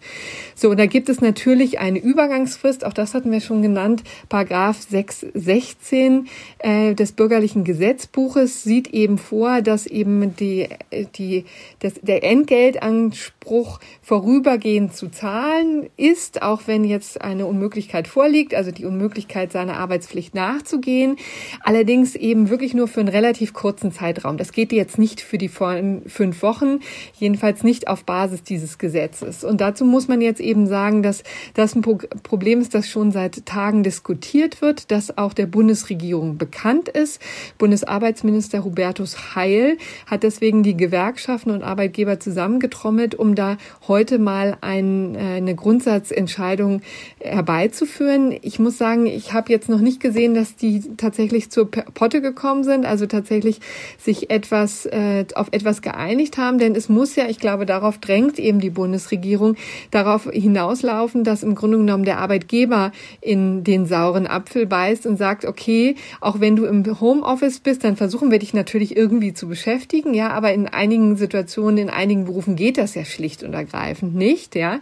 So, 0.55 0.69
und 0.69 0.79
da 0.79 0.85
gibt 0.85 1.09
es 1.09 1.21
natürlich 1.21 1.79
eine 1.79 1.99
Übergangsfrist, 1.99 2.85
auch 2.85 2.93
das 2.93 3.13
hatten 3.13 3.31
wir 3.31 3.41
schon 3.41 3.61
genannt, 3.61 4.03
Paragraph 4.29 4.81
616 4.81 6.27
äh, 6.59 6.93
des 6.95 7.11
bürgerlichen 7.13 7.63
Gesetzbuches 7.63 8.63
sieht 8.63 8.87
eben 8.89 9.17
vor, 9.17 9.61
dass 9.61 9.87
eben 9.87 10.35
die, 10.35 10.69
die, 11.15 11.45
das, 11.79 11.93
der 12.01 12.23
Entgeltanspruch 12.23 13.30
Anspruch 13.41 13.79
vorübergehend 14.03 14.95
zu 14.95 15.09
zahlen 15.09 15.89
ist, 15.97 16.43
auch 16.43 16.61
wenn 16.67 16.83
jetzt 16.83 17.21
eine 17.21 17.47
Unmöglichkeit 17.47 18.07
vorliegt, 18.07 18.53
also 18.53 18.71
die 18.71 18.85
Unmöglichkeit, 18.85 19.51
seiner 19.51 19.77
Arbeitspflicht 19.77 20.35
nachzugehen. 20.35 21.17
Allerdings 21.61 22.15
eben 22.15 22.49
wirklich 22.49 22.75
nur 22.75 22.87
für 22.87 22.99
einen 22.99 23.09
relativ 23.09 23.53
kurzen 23.53 23.91
Zeitraum. 23.91 24.37
Das 24.37 24.51
geht 24.51 24.71
jetzt 24.71 24.99
nicht 24.99 25.21
für 25.21 25.39
die 25.39 25.49
fünf 25.49 26.43
Wochen, 26.43 26.79
jedenfalls 27.15 27.63
nicht 27.63 27.87
auf 27.87 28.03
Basis 28.03 28.43
dieses 28.43 28.77
Gesetzes. 28.77 29.43
Und 29.43 29.59
dazu 29.59 29.85
muss 29.85 30.07
man 30.07 30.21
jetzt 30.21 30.39
eben 30.39 30.67
sagen, 30.67 31.01
dass 31.01 31.23
das 31.55 31.75
ein 31.75 31.81
Problem 31.81 32.61
ist, 32.61 32.75
das 32.75 32.87
schon 32.87 33.11
seit 33.11 33.47
Tagen 33.47 33.81
diskutiert 33.81 34.61
wird, 34.61 34.91
das 34.91 35.17
auch 35.17 35.33
der 35.33 35.47
Bundesregierung 35.47 36.37
bekannt 36.37 36.89
ist. 36.89 37.19
Bundesarbeitsminister 37.57 38.63
Hubertus 38.63 39.35
Heil 39.35 39.77
hat 40.05 40.21
deswegen 40.21 40.61
die 40.61 40.77
Gewerkschaften 40.77 41.49
und 41.49 41.63
Arbeitgeber 41.63 42.19
zusammengetrommelt, 42.19 43.15
um 43.15 43.30
da 43.35 43.57
heute 43.87 44.19
mal 44.19 44.57
ein, 44.61 45.15
äh, 45.15 45.19
eine 45.37 45.55
Grundsatzentscheidung 45.55 46.81
herbeizuführen. 47.19 48.35
Ich 48.41 48.59
muss 48.59 48.77
sagen, 48.77 49.05
ich 49.05 49.33
habe 49.33 49.51
jetzt 49.51 49.69
noch 49.69 49.79
nicht 49.79 49.99
gesehen, 49.99 50.33
dass 50.33 50.55
die 50.55 50.81
tatsächlich 50.97 51.51
zur 51.51 51.69
Potte 51.69 52.21
gekommen 52.21 52.63
sind, 52.63 52.85
also 52.85 53.05
tatsächlich 53.05 53.59
sich 53.97 54.29
etwas 54.29 54.85
äh, 54.85 55.25
auf 55.35 55.47
etwas 55.51 55.81
geeinigt 55.81 56.37
haben, 56.37 56.57
denn 56.57 56.75
es 56.75 56.89
muss 56.89 57.15
ja, 57.15 57.27
ich 57.27 57.39
glaube, 57.39 57.65
darauf 57.65 57.97
drängt 57.97 58.39
eben 58.39 58.59
die 58.59 58.69
Bundesregierung, 58.69 59.55
darauf 59.91 60.29
hinauslaufen, 60.31 61.23
dass 61.23 61.43
im 61.43 61.55
Grunde 61.55 61.77
genommen 61.77 62.03
der 62.03 62.19
Arbeitgeber 62.19 62.91
in 63.21 63.63
den 63.63 63.85
sauren 63.85 64.27
Apfel 64.27 64.65
beißt 64.65 65.05
und 65.05 65.17
sagt, 65.17 65.45
okay, 65.45 65.95
auch 66.19 66.39
wenn 66.39 66.55
du 66.55 66.65
im 66.65 66.99
Homeoffice 66.99 67.59
bist, 67.59 67.83
dann 67.83 67.95
versuchen 67.95 68.31
wir 68.31 68.39
dich 68.39 68.53
natürlich 68.53 68.95
irgendwie 68.95 69.33
zu 69.33 69.47
beschäftigen, 69.47 70.13
ja, 70.13 70.29
aber 70.29 70.53
in 70.53 70.67
einigen 70.67 71.15
Situationen, 71.15 71.77
in 71.77 71.89
einigen 71.89 72.25
Berufen 72.25 72.55
geht 72.55 72.77
das 72.77 72.95
ja 72.95 73.05
schlicht 73.21 73.43
und 73.43 73.53
ergreifend 73.53 74.15
nicht, 74.15 74.55
ja. 74.55 74.79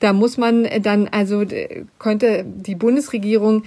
Da 0.00 0.12
muss 0.12 0.36
man 0.36 0.68
dann 0.82 1.06
also 1.06 1.44
könnte 1.98 2.44
die 2.44 2.74
Bundesregierung 2.74 3.62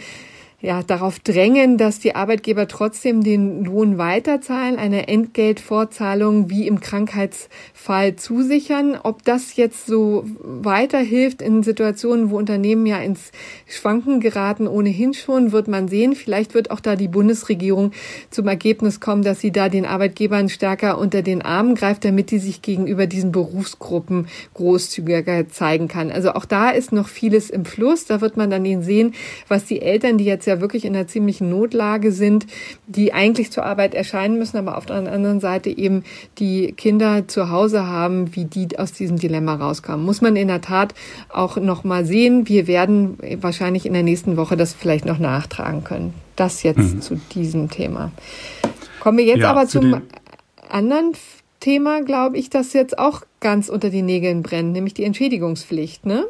ja, 0.62 0.84
darauf 0.84 1.20
drängen, 1.20 1.78
dass 1.78 2.00
die 2.00 2.16
Arbeitgeber 2.16 2.68
trotzdem 2.68 3.24
den 3.24 3.64
Lohn 3.64 3.98
weiterzahlen, 3.98 4.78
eine 4.78 5.08
Entgeltvorzahlung 5.08 6.50
wie 6.50 6.68
im 6.68 6.82
Krankheitsfall 6.82 8.18
zusichern. 8.18 8.98
Ob 9.02 9.24
das 9.24 9.56
jetzt 9.56 9.86
so 9.86 10.26
weiterhilft 10.42 11.42
in 11.42 11.64
Situationen, 11.64 12.30
wo 12.30 12.38
Unternehmen 12.38 12.86
ja 12.86 13.00
ins 13.00 13.32
Schwanken 13.68 14.20
geraten, 14.20 14.68
ohnehin 14.68 15.14
schon, 15.14 15.54
wird 15.54 15.70
man 15.70 15.88
sehen. 15.88 16.14
Vielleicht 16.14 16.54
wird 16.54 16.72
auch 16.72 16.82
da 16.82 16.98
die 16.98 17.08
Bundesregierung 17.08 17.94
zum 18.30 18.50
Ergebnis 18.50 19.00
kommen, 19.00 19.24
dass 19.24 19.40
sie 19.40 19.52
da 19.52 19.70
den 19.70 19.86
Arbeitgebern 19.86 20.50
stärker 20.50 20.98
unter 20.98 21.22
den 21.22 21.42
Armen 21.42 21.76
greift, 21.76 22.04
damit 22.04 22.32
die 22.32 22.40
sich 22.40 22.62
gegenüber 22.62 23.08
diesen 23.08 23.32
Berufsgruppen 23.32 24.28
großzügiger 24.56 25.48
zeigen 25.48 25.88
kann. 25.88 26.12
Also 26.12 26.34
auch 26.34 26.44
da 26.44 26.70
ist 26.70 26.92
noch 26.92 27.08
vieles 27.08 27.50
im 27.50 27.64
Fluss. 27.64 28.04
Da 28.04 28.20
wird 28.20 28.36
man 28.36 28.50
dann 28.50 28.60
sehen, 28.84 29.14
was 29.48 29.64
die 29.64 29.82
Eltern, 29.82 30.18
die 30.18 30.26
jetzt 30.26 30.49
ja 30.50 30.62
wirklich 30.62 30.86
in 30.86 30.96
einer 30.96 31.08
ziemlichen 31.08 31.50
Notlage 31.50 32.12
sind, 32.12 32.46
die 32.88 33.14
eigentlich 33.14 33.52
zur 33.52 33.66
Arbeit 33.66 33.94
erscheinen 33.94 34.38
müssen, 34.38 34.58
aber 34.58 34.78
auf 34.78 34.86
der 34.86 34.98
anderen 34.98 35.40
Seite 35.40 35.70
eben 35.70 36.04
die 36.38 36.74
Kinder 36.74 37.28
zu 37.28 37.50
Hause 37.50 37.88
haben, 37.88 38.36
wie 38.36 38.46
die 38.46 38.78
aus 38.78 38.92
diesem 38.92 39.18
Dilemma 39.18 39.56
rauskommen. 39.56 40.06
Muss 40.06 40.22
man 40.22 40.36
in 40.36 40.48
der 40.48 40.62
Tat 40.62 40.94
auch 41.30 41.58
noch 41.58 41.84
mal 41.84 42.06
sehen. 42.06 42.48
Wir 42.48 42.68
werden 42.68 43.18
wahrscheinlich 43.42 43.86
in 43.86 43.94
der 43.94 44.04
nächsten 44.04 44.38
Woche 44.38 44.58
das 44.58 44.74
vielleicht 44.74 45.06
noch 45.06 45.20
nachtragen 45.20 45.84
können. 45.84 46.14
Das 46.36 46.64
jetzt 46.64 46.78
mhm. 46.78 47.02
zu 47.02 47.20
diesem 47.34 47.70
Thema. 47.70 48.12
Kommen 49.00 49.18
wir 49.18 49.26
jetzt 49.26 49.40
ja, 49.40 49.52
aber 49.52 49.68
zum 49.68 50.02
anderen 50.70 51.14
Thema, 51.60 52.02
glaube 52.02 52.38
ich, 52.38 52.50
das 52.50 52.74
jetzt 52.74 52.98
auch 52.98 53.22
ganz 53.40 53.70
unter 53.70 53.90
die 53.90 54.02
Nägeln 54.02 54.44
brennt, 54.44 54.72
nämlich 54.72 54.94
die 54.94 55.04
Entschädigungspflicht, 55.04 56.06
ne? 56.06 56.26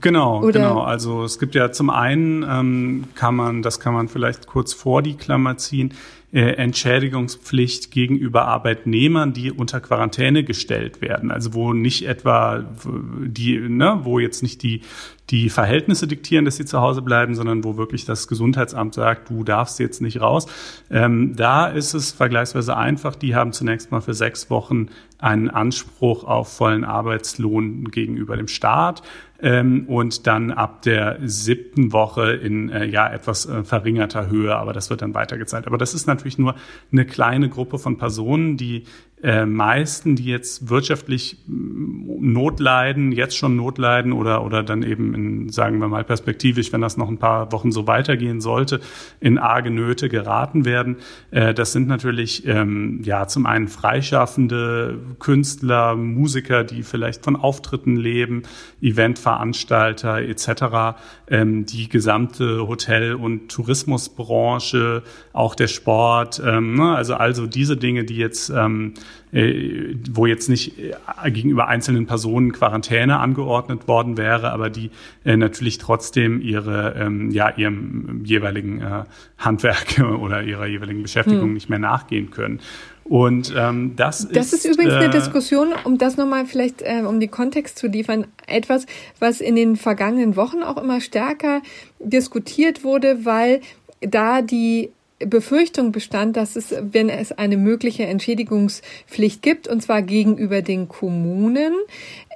Genau, 0.00 0.42
Oder? 0.42 0.52
genau. 0.52 0.80
Also 0.80 1.24
es 1.24 1.38
gibt 1.38 1.54
ja 1.54 1.72
zum 1.72 1.90
einen 1.90 2.44
ähm, 2.48 3.04
kann 3.14 3.34
man, 3.34 3.62
das 3.62 3.80
kann 3.80 3.94
man 3.94 4.08
vielleicht 4.08 4.46
kurz 4.46 4.74
vor 4.74 5.02
die 5.02 5.14
Klammer 5.14 5.56
ziehen, 5.56 5.94
äh, 6.32 6.40
Entschädigungspflicht 6.40 7.90
gegenüber 7.90 8.44
Arbeitnehmern, 8.44 9.32
die 9.32 9.50
unter 9.50 9.80
Quarantäne 9.80 10.44
gestellt 10.44 11.00
werden. 11.00 11.30
Also 11.30 11.54
wo 11.54 11.72
nicht 11.72 12.06
etwa 12.06 12.64
die, 12.84 13.58
ne, 13.58 14.00
wo 14.02 14.18
jetzt 14.18 14.42
nicht 14.42 14.62
die 14.62 14.82
die 15.30 15.50
Verhältnisse 15.50 16.06
diktieren, 16.06 16.44
dass 16.44 16.56
sie 16.56 16.64
zu 16.64 16.80
Hause 16.80 17.02
bleiben, 17.02 17.34
sondern 17.34 17.62
wo 17.62 17.76
wirklich 17.76 18.04
das 18.04 18.28
Gesundheitsamt 18.28 18.94
sagt, 18.94 19.28
du 19.28 19.44
darfst 19.44 19.78
jetzt 19.78 20.00
nicht 20.00 20.20
raus. 20.20 20.46
Ähm, 20.90 21.36
da 21.36 21.66
ist 21.66 21.94
es 21.94 22.12
vergleichsweise 22.12 22.76
einfach. 22.76 23.14
Die 23.14 23.34
haben 23.34 23.52
zunächst 23.52 23.90
mal 23.90 24.00
für 24.00 24.14
sechs 24.14 24.48
Wochen 24.48 24.88
einen 25.18 25.50
Anspruch 25.50 26.24
auf 26.24 26.48
vollen 26.48 26.84
Arbeitslohn 26.84 27.90
gegenüber 27.90 28.36
dem 28.36 28.48
Staat 28.48 29.02
ähm, 29.40 29.84
und 29.88 30.26
dann 30.26 30.50
ab 30.50 30.82
der 30.82 31.18
siebten 31.22 31.92
Woche 31.92 32.32
in 32.32 32.70
äh, 32.70 32.84
ja 32.86 33.08
etwas 33.08 33.46
äh, 33.46 33.62
verringerter 33.62 34.28
Höhe, 34.28 34.56
aber 34.56 34.72
das 34.72 34.90
wird 34.90 35.02
dann 35.02 35.14
weitergezahlt. 35.14 35.66
Aber 35.66 35.78
das 35.78 35.94
ist 35.94 36.06
natürlich 36.06 36.38
nur 36.38 36.56
eine 36.90 37.06
kleine 37.06 37.48
Gruppe 37.48 37.78
von 37.78 37.98
Personen, 37.98 38.56
die 38.56 38.84
äh, 39.22 39.46
meisten, 39.46 40.16
die 40.16 40.24
jetzt 40.24 40.68
wirtschaftlich 40.68 41.38
mm, 41.46 42.32
Not 42.32 42.60
leiden, 42.60 43.12
jetzt 43.12 43.36
schon 43.36 43.56
Not 43.56 43.78
leiden 43.78 44.12
oder, 44.12 44.44
oder 44.44 44.62
dann 44.62 44.82
eben 44.82 45.14
in, 45.14 45.48
sagen 45.48 45.80
wir 45.80 45.88
mal, 45.88 46.04
perspektivisch, 46.04 46.72
wenn 46.72 46.80
das 46.80 46.96
noch 46.96 47.08
ein 47.08 47.18
paar 47.18 47.52
Wochen 47.52 47.72
so 47.72 47.86
weitergehen 47.86 48.40
sollte, 48.40 48.80
in 49.20 49.38
arge 49.38 49.70
Nöte 49.70 50.08
geraten 50.08 50.64
werden. 50.64 50.96
Äh, 51.30 51.54
das 51.54 51.72
sind 51.72 51.88
natürlich, 51.88 52.46
ähm, 52.46 53.00
ja, 53.02 53.26
zum 53.26 53.46
einen 53.46 53.68
freischaffende 53.68 54.98
Künstler, 55.18 55.96
Musiker, 55.96 56.64
die 56.64 56.82
vielleicht 56.82 57.24
von 57.24 57.36
Auftritten 57.36 57.96
leben, 57.96 58.42
Eventveranstalter 58.80 60.22
etc., 60.22 60.98
ähm, 61.28 61.66
die 61.66 61.88
gesamte 61.88 62.66
Hotel- 62.66 63.14
und 63.14 63.48
Tourismusbranche, 63.50 65.02
auch 65.32 65.54
der 65.54 65.68
Sport, 65.68 66.40
ähm, 66.44 66.74
ne, 66.74 66.94
also 66.94 67.14
also 67.14 67.46
diese 67.46 67.76
Dinge, 67.76 68.04
die 68.04 68.16
jetzt 68.16 68.50
ähm, 68.50 68.94
äh, 69.32 69.94
wo 70.10 70.26
jetzt 70.26 70.48
nicht 70.48 70.78
äh, 70.78 71.30
gegenüber 71.30 71.68
einzelnen 71.68 72.06
Personen 72.06 72.52
Quarantäne 72.52 73.18
angeordnet 73.18 73.88
worden 73.88 74.16
wäre, 74.16 74.52
aber 74.52 74.70
die 74.70 74.90
äh, 75.24 75.36
natürlich 75.36 75.78
trotzdem 75.78 76.40
ihre, 76.40 76.94
ähm, 76.98 77.30
ja, 77.30 77.50
ihrem 77.56 78.24
jeweiligen 78.24 78.80
äh, 78.80 79.04
Handwerk 79.38 80.00
oder 80.20 80.42
ihrer 80.42 80.66
jeweiligen 80.66 81.02
Beschäftigung 81.02 81.48
hm. 81.48 81.54
nicht 81.54 81.68
mehr 81.68 81.78
nachgehen 81.78 82.30
können. 82.30 82.60
Und 83.08 83.54
ähm, 83.56 83.96
das, 83.96 84.28
das 84.28 84.52
ist, 84.52 84.66
ist 84.66 84.74
übrigens 84.74 84.92
äh, 84.92 84.96
eine 84.98 85.10
Diskussion, 85.10 85.68
um 85.84 85.96
das 85.96 86.18
nochmal 86.18 86.44
vielleicht, 86.44 86.82
äh, 86.82 87.02
um 87.06 87.20
die 87.20 87.28
Kontext 87.28 87.78
zu 87.78 87.86
liefern, 87.86 88.26
etwas, 88.46 88.84
was 89.18 89.40
in 89.40 89.56
den 89.56 89.76
vergangenen 89.76 90.36
Wochen 90.36 90.62
auch 90.62 90.76
immer 90.76 91.00
stärker 91.00 91.62
diskutiert 92.00 92.84
wurde, 92.84 93.24
weil 93.24 93.60
da 94.00 94.42
die 94.42 94.90
Befürchtung 95.18 95.90
bestand, 95.90 96.36
dass 96.36 96.54
es, 96.54 96.74
wenn 96.80 97.08
es 97.08 97.32
eine 97.32 97.56
mögliche 97.56 98.04
Entschädigungspflicht 98.04 99.42
gibt, 99.42 99.66
und 99.66 99.82
zwar 99.82 100.02
gegenüber 100.02 100.62
den 100.62 100.88
Kommunen, 100.88 101.74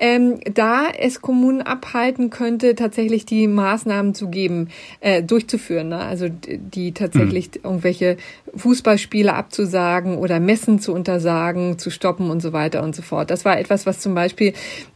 ähm, 0.00 0.40
da 0.52 0.88
es 0.98 1.20
Kommunen 1.20 1.62
abhalten 1.62 2.30
könnte, 2.30 2.74
tatsächlich 2.74 3.26
die 3.26 3.46
Maßnahmen 3.46 4.14
zu 4.14 4.28
geben, 4.28 4.68
äh, 5.00 5.22
durchzuführen. 5.22 5.90
Ne? 5.90 5.98
Also 5.98 6.28
die 6.28 6.92
tatsächlich 6.92 7.48
mhm. 7.54 7.60
irgendwelche 7.64 8.16
Fußballspiele 8.54 9.32
abzusagen 9.32 10.18
oder 10.18 10.40
Messen 10.40 10.78
zu 10.80 10.92
untersagen, 10.92 11.78
zu 11.78 11.90
stoppen 11.90 12.30
und 12.30 12.40
so 12.40 12.52
weiter 12.52 12.82
und 12.82 12.94
so 12.96 13.02
fort. 13.02 13.30
Das 13.30 13.44
war 13.44 13.58
etwas, 13.58 13.86
was 13.86 14.00
zum 14.00 14.14
Beispiel 14.14 14.54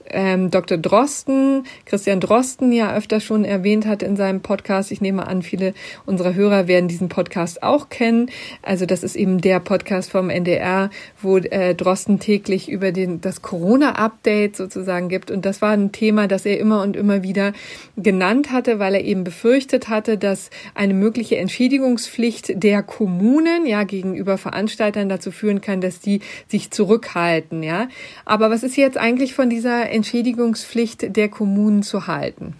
ähm, 0.09 0.51
Dr. 0.51 0.79
Drosten, 0.79 1.65
Christian 1.85 2.21
Drosten 2.21 2.73
ja 2.73 2.95
öfter 2.95 3.21
schon 3.21 3.45
erwähnt 3.45 3.87
hat 3.87 4.03
in 4.03 4.17
seinem 4.17 4.41
Podcast. 4.41 4.93
Ich 4.93 5.01
nehme 5.01 5.27
an, 5.27 5.43
viele 5.43 5.75
unserer 6.05 6.35
Hörer 6.35 6.69
werden 6.69 6.89
diesen 6.89 7.09
Podcast 7.09 7.63
auch 7.63 7.89
kennen. 7.89 8.31
Also 8.63 8.87
das 8.87 9.03
ist 9.03 9.17
eben 9.17 9.41
der 9.41 9.61
Podcast 9.61 10.11
vom 10.11 10.31
NDR, 10.31 10.91
wo 11.21 11.39
äh, 11.39 11.75
Drosten 11.75 12.21
täglich 12.21 12.69
über 12.69 12.93
den, 12.93 13.21
das 13.21 13.43
Corona-Update 13.43 14.57
sozusagen 14.57 14.96
gibt. 15.01 15.31
Und 15.31 15.45
das 15.47 15.63
war 15.63 15.71
ein 15.71 15.93
Thema, 15.93 16.27
das 16.29 16.47
er 16.47 16.59
immer 16.59 16.83
und 16.83 16.97
immer 16.97 17.23
wieder 17.23 17.53
genannt 17.97 18.51
hatte, 18.51 18.79
weil 18.79 18.95
er 18.95 19.05
eben 19.05 19.25
befürchtet 19.25 19.89
hatte, 19.89 20.19
dass 20.19 20.51
eine 20.75 20.95
mögliche 20.95 21.37
Entschädigungspflicht 21.37 22.63
der 22.63 22.83
Kommunen 22.83 23.67
ja 23.67 23.85
gegenüber 23.85 24.39
Veranstaltern 24.39 25.09
dazu 25.09 25.31
führen 25.31 25.61
kann, 25.61 25.81
dass 25.81 26.01
die 26.01 26.21
sich 26.49 26.71
zurückhalten. 26.71 27.63
Ja, 27.63 27.89
aber 28.25 28.51
was 28.51 28.63
ist 28.63 28.77
jetzt 28.77 28.99
eigentlich 28.99 29.35
von 29.35 29.51
dieser 29.51 29.91
Entschädigungspflicht 29.91 31.17
der 31.17 31.29
Kommunen 31.29 31.83
zu 31.83 32.07
halten? 32.07 32.55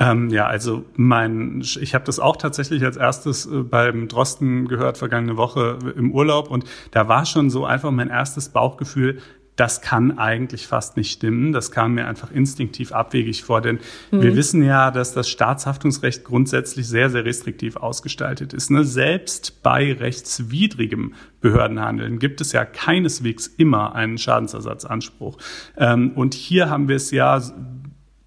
Ähm, 0.00 0.30
ja, 0.30 0.46
also 0.46 0.84
mein, 0.96 1.60
ich 1.80 1.94
habe 1.94 2.04
das 2.04 2.18
auch 2.18 2.36
tatsächlich 2.36 2.84
als 2.84 2.96
erstes 2.96 3.46
äh, 3.46 3.62
beim 3.62 4.08
Drosten 4.08 4.66
gehört 4.66 4.98
vergangene 4.98 5.36
Woche 5.36 5.78
im 5.96 6.10
Urlaub 6.10 6.50
und 6.50 6.64
da 6.90 7.06
war 7.06 7.26
schon 7.26 7.48
so 7.48 7.64
einfach 7.64 7.92
mein 7.92 8.08
erstes 8.08 8.48
Bauchgefühl, 8.48 9.20
das 9.56 9.80
kann 9.80 10.18
eigentlich 10.18 10.66
fast 10.66 10.96
nicht 10.96 11.12
stimmen. 11.12 11.52
Das 11.52 11.70
kam 11.70 11.94
mir 11.94 12.06
einfach 12.06 12.30
instinktiv 12.30 12.92
abwegig 12.92 13.44
vor, 13.44 13.60
denn 13.60 13.78
mhm. 14.10 14.22
wir 14.22 14.36
wissen 14.36 14.62
ja, 14.62 14.90
dass 14.90 15.12
das 15.12 15.28
Staatshaftungsrecht 15.28 16.24
grundsätzlich 16.24 16.88
sehr, 16.88 17.10
sehr 17.10 17.24
restriktiv 17.24 17.76
ausgestaltet 17.76 18.52
ist. 18.52 18.70
Ne? 18.70 18.84
Selbst 18.84 19.62
bei 19.62 19.92
rechtswidrigem 19.92 21.14
Behördenhandeln 21.40 22.18
gibt 22.18 22.40
es 22.40 22.52
ja 22.52 22.64
keineswegs 22.64 23.46
immer 23.46 23.94
einen 23.94 24.18
Schadensersatzanspruch. 24.18 25.38
Ähm, 25.76 26.12
und 26.14 26.34
hier 26.34 26.70
haben 26.70 26.88
wir 26.88 26.96
es 26.96 27.10
ja 27.10 27.40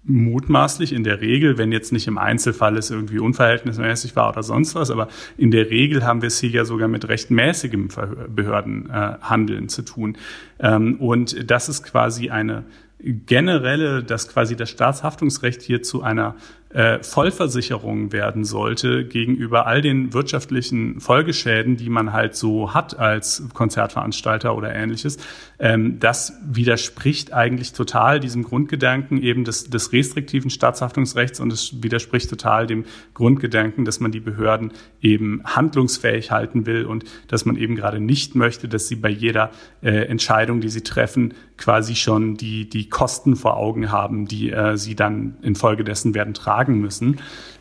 mutmaßlich 0.08 0.92
in 0.92 1.04
der 1.04 1.20
Regel, 1.20 1.58
wenn 1.58 1.70
jetzt 1.70 1.92
nicht 1.92 2.06
im 2.06 2.18
Einzelfall 2.18 2.76
es 2.76 2.90
irgendwie 2.90 3.18
unverhältnismäßig 3.18 4.16
war 4.16 4.30
oder 4.30 4.42
sonst 4.42 4.74
was, 4.74 4.90
aber 4.90 5.08
in 5.36 5.50
der 5.50 5.70
Regel 5.70 6.04
haben 6.04 6.22
wir 6.22 6.28
es 6.28 6.40
hier 6.40 6.50
ja 6.50 6.64
sogar 6.64 6.88
mit 6.88 7.08
recht 7.08 7.30
mäßigem 7.30 7.88
Behördenhandeln 8.34 9.68
zu 9.68 9.82
tun. 9.82 10.16
Ähm, 10.58 10.96
und 10.96 11.50
das 11.50 11.68
ist 11.68 11.82
quasi 11.84 12.30
eine 12.30 12.64
generelle, 13.00 14.02
dass 14.02 14.28
quasi 14.28 14.56
das 14.56 14.70
Staatshaftungsrecht 14.70 15.62
hier 15.62 15.82
zu 15.82 16.02
einer 16.02 16.34
äh, 16.70 17.02
Vollversicherung 17.02 18.12
werden 18.12 18.44
sollte 18.44 19.06
gegenüber 19.06 19.66
all 19.66 19.80
den 19.80 20.12
wirtschaftlichen 20.12 21.00
Folgeschäden, 21.00 21.78
die 21.78 21.88
man 21.88 22.12
halt 22.12 22.34
so 22.34 22.74
hat 22.74 22.98
als 22.98 23.42
Konzertveranstalter 23.54 24.54
oder 24.54 24.74
ähnliches. 24.74 25.16
Ähm, 25.58 25.98
das 25.98 26.34
widerspricht 26.44 27.32
eigentlich 27.32 27.72
total 27.72 28.20
diesem 28.20 28.42
Grundgedanken 28.42 29.22
eben 29.22 29.44
des, 29.44 29.70
des 29.70 29.94
restriktiven 29.94 30.50
Staatshaftungsrechts 30.50 31.40
und 31.40 31.50
es 31.54 31.82
widerspricht 31.82 32.28
total 32.28 32.66
dem 32.66 32.84
Grundgedanken, 33.14 33.86
dass 33.86 33.98
man 33.98 34.12
die 34.12 34.20
Behörden 34.20 34.72
eben 35.00 35.40
handlungsfähig 35.44 36.30
halten 36.30 36.66
will 36.66 36.84
und 36.84 37.04
dass 37.28 37.46
man 37.46 37.56
eben 37.56 37.76
gerade 37.76 37.98
nicht 37.98 38.34
möchte, 38.34 38.68
dass 38.68 38.88
sie 38.88 38.96
bei 38.96 39.08
jeder 39.08 39.52
äh, 39.80 40.06
Entscheidung, 40.06 40.60
die 40.60 40.68
sie 40.68 40.82
treffen, 40.82 41.32
quasi 41.56 41.96
schon 41.96 42.36
die, 42.36 42.68
die 42.68 42.90
Kosten 42.90 43.36
vor 43.36 43.56
Augen 43.56 43.90
haben, 43.90 44.28
die 44.28 44.50
äh, 44.50 44.76
sie 44.76 44.94
dann 44.94 45.38
infolgedessen 45.40 46.14
werden 46.14 46.34
tragen 46.34 46.57
müssen. 46.66 47.20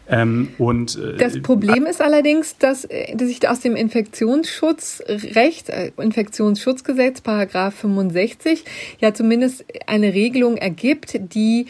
Ähm, 0.09 0.49
und, 0.57 0.97
äh, 0.97 1.17
das 1.17 1.41
Problem 1.41 1.85
ist 1.85 2.01
allerdings, 2.01 2.57
dass, 2.57 2.85
äh, 2.85 3.15
dass 3.15 3.27
sich 3.27 3.47
aus 3.47 3.59
dem 3.59 3.75
Infektionsschutzrecht, 3.75 5.69
äh, 5.69 5.91
Infektionsschutzgesetz, 5.97 7.21
Paragraph 7.21 7.75
65, 7.75 8.63
ja 8.99 9.13
zumindest 9.13 9.65
eine 9.85 10.13
Regelung 10.13 10.55
ergibt, 10.55 11.19
die 11.33 11.65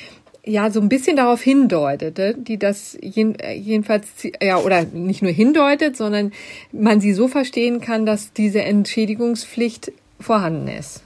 ja 0.47 0.71
so 0.71 0.79
ein 0.79 0.89
bisschen 0.89 1.17
darauf 1.17 1.41
hindeutet, 1.41 2.47
die 2.47 2.57
das 2.57 2.95
äh, 2.95 3.53
jedenfalls 3.55 4.07
ja 4.41 4.57
oder 4.57 4.83
nicht 4.83 5.21
nur 5.21 5.31
hindeutet, 5.31 5.97
sondern 5.97 6.31
man 6.71 7.01
sie 7.01 7.13
so 7.13 7.27
verstehen 7.27 7.81
kann, 7.81 8.05
dass 8.05 8.33
diese 8.33 8.61
Entschädigungspflicht 8.61 9.91
vorhanden 10.19 10.67
ist. 10.67 11.03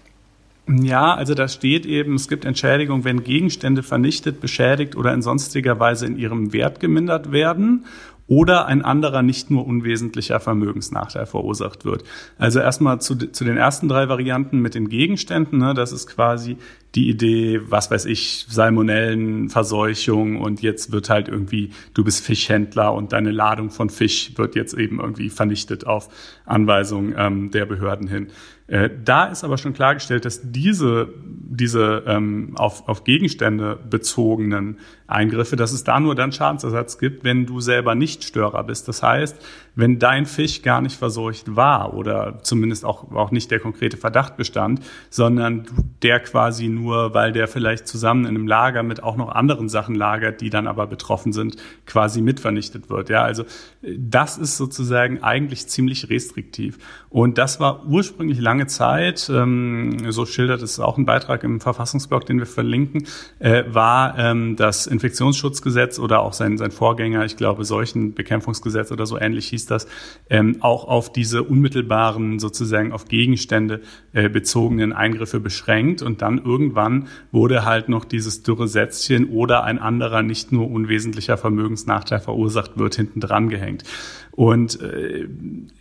Ja, 0.80 1.16
also 1.16 1.34
da 1.34 1.48
steht 1.48 1.86
eben, 1.86 2.16
es 2.16 2.30
gibt 2.30 2.46
Entschädigung, 2.46 3.04
wenn 3.04 3.24
Gegenstände 3.24 3.84
vernichtet, 3.84 4.40
beschädigt 4.40 4.96
oder 4.96 5.14
in 5.14 5.22
sonstiger 5.22 5.80
Weise 5.80 6.06
in 6.06 6.18
ihrem 6.18 6.54
Wert 6.54 6.80
gemindert 6.80 7.32
werden 7.32 7.86
oder 8.28 8.68
ein 8.68 8.82
anderer 8.82 9.24
nicht 9.24 9.52
nur 9.52 9.68
unwesentlicher 9.68 10.40
Vermögensnachteil 10.40 11.26
verursacht 11.26 11.84
wird. 11.84 12.06
Also 12.38 12.62
erstmal 12.62 13.02
zu, 13.02 13.16
zu 13.18 13.44
den 13.44 13.58
ersten 13.58 13.90
drei 13.90 14.08
Varianten 14.08 14.60
mit 14.60 14.74
den 14.74 14.88
Gegenständen. 14.88 15.60
Ne, 15.60 15.74
das 15.74 15.92
ist 15.92 16.08
quasi 16.08 16.56
die 16.96 17.10
Idee, 17.10 17.60
was 17.66 17.92
weiß 17.92 18.06
ich, 18.06 18.46
Salmonellenverseuchung 18.48 20.40
und 20.40 20.62
jetzt 20.62 20.94
wird 20.94 21.10
halt 21.10 21.28
irgendwie, 21.28 21.72
du 21.94 22.06
bist 22.06 22.24
Fischhändler 22.24 22.94
und 22.94 23.12
deine 23.12 23.32
Ladung 23.32 23.70
von 23.70 23.90
Fisch 23.90 24.32
wird 24.38 24.56
jetzt 24.56 24.76
eben 24.76 25.02
irgendwie 25.02 25.30
vernichtet 25.30 25.86
auf 25.86 26.08
Anweisung 26.46 27.14
ähm, 27.18 27.52
der 27.52 27.66
Behörden 27.66 28.08
hin. 28.08 28.28
Äh, 28.72 28.90
da 29.04 29.26
ist 29.26 29.44
aber 29.44 29.58
schon 29.58 29.74
klargestellt, 29.74 30.24
dass 30.24 30.40
diese, 30.44 31.10
diese 31.26 32.04
ähm, 32.08 32.54
auf, 32.56 32.88
auf 32.88 33.04
Gegenstände 33.04 33.78
bezogenen 33.90 34.80
Eingriffe, 35.08 35.58
dass 35.58 35.74
es 35.74 35.84
da 35.84 36.00
nur 36.00 36.16
dann 36.16 36.32
Schadensersatz 36.32 36.98
gibt, 36.98 37.26
wenn 37.26 37.46
du 37.46 37.60
selber 37.60 37.96
nicht 37.96 38.22
Nichtstörer 38.22 38.64
bist. 38.64 38.88
Das 38.88 39.04
heißt, 39.04 39.36
wenn 39.76 40.00
dein 40.00 40.26
Fisch 40.26 40.62
gar 40.62 40.82
nicht 40.82 40.98
verseucht 40.98 41.56
war 41.56 41.94
oder 41.94 42.40
zumindest 42.44 42.86
auch, 42.86 43.12
auch 43.14 43.32
nicht 43.32 43.52
der 43.52 43.60
konkrete 43.60 43.98
Verdacht 43.98 44.38
bestand, 44.38 44.82
sondern 45.10 45.66
der 46.02 46.20
quasi 46.20 46.68
nur, 46.68 47.14
weil 47.14 47.32
der 47.32 47.48
vielleicht 47.48 47.88
zusammen 47.88 48.26
in 48.26 48.36
einem 48.36 48.48
Lager 48.48 48.84
mit 48.84 49.04
auch 49.04 49.16
noch 49.16 49.30
anderen 49.30 49.70
Sachen 49.70 49.96
lagert, 49.96 50.42
die 50.42 50.50
dann 50.50 50.68
aber 50.68 50.88
betroffen 50.88 51.34
sind, 51.34 51.56
quasi 51.86 52.22
mitvernichtet 52.22 52.90
wird. 52.90 53.10
Ja, 53.10 53.24
also 53.24 53.44
das 53.82 54.38
ist 54.38 54.58
sozusagen 54.58 55.24
eigentlich 55.24 55.68
ziemlich 55.68 56.10
restriktiv. 56.10 56.78
Und 57.10 57.38
das 57.38 57.60
war 57.60 57.86
ursprünglich 57.86 58.40
lange 58.40 58.68
Zeit, 58.68 59.30
ähm, 59.34 60.12
so 60.12 60.26
schildert 60.26 60.62
es 60.62 60.80
auch 60.80 60.98
ein 60.98 61.06
Beitrag 61.06 61.44
im 61.44 61.60
Verfassungsblog, 61.60 62.26
den 62.26 62.40
wir 62.40 62.46
verlinken, 62.46 63.06
äh, 63.40 63.64
war 63.68 64.18
ähm, 64.18 64.56
das 64.56 64.88
Infektionsschutzgesetz 64.88 66.00
oder 66.00 66.22
auch 66.22 66.34
sein, 66.34 66.58
sein 66.58 66.72
Vorgänger, 66.72 67.26
ich 67.26 67.38
glaube, 67.38 67.66
Seuchenbekämpfungsgesetz 67.66 68.92
oder 68.92 69.06
so 69.06 69.20
ähnlich 69.20 69.48
hieß 69.48 69.61
das, 69.66 69.88
ähm, 70.30 70.58
auch 70.62 70.86
auf 70.86 71.12
diese 71.12 71.44
unmittelbaren, 71.44 72.40
sozusagen 72.40 72.92
auf 72.92 73.06
Gegenstände 73.06 73.82
äh, 74.14 74.30
bezogenen 74.30 74.94
Eingriffe 74.94 75.40
beschränkt. 75.40 76.02
Und 76.02 76.22
dann 76.22 76.38
irgendwann 76.44 77.08
wurde 77.32 77.66
halt 77.66 77.90
noch 77.90 78.06
dieses 78.06 78.44
dürre 78.44 78.68
Sätzchen 78.68 79.30
oder 79.30 79.64
ein 79.64 79.80
anderer 79.80 80.24
nicht 80.24 80.52
nur 80.52 80.70
unwesentlicher 80.70 81.38
Vermögensnachteil 81.38 82.20
verursacht 82.20 82.78
wird, 82.78 82.96
hinten 82.96 83.20
dran 83.20 83.50
gehängt. 83.50 83.84
Und 84.32 84.82
äh, 84.82 85.28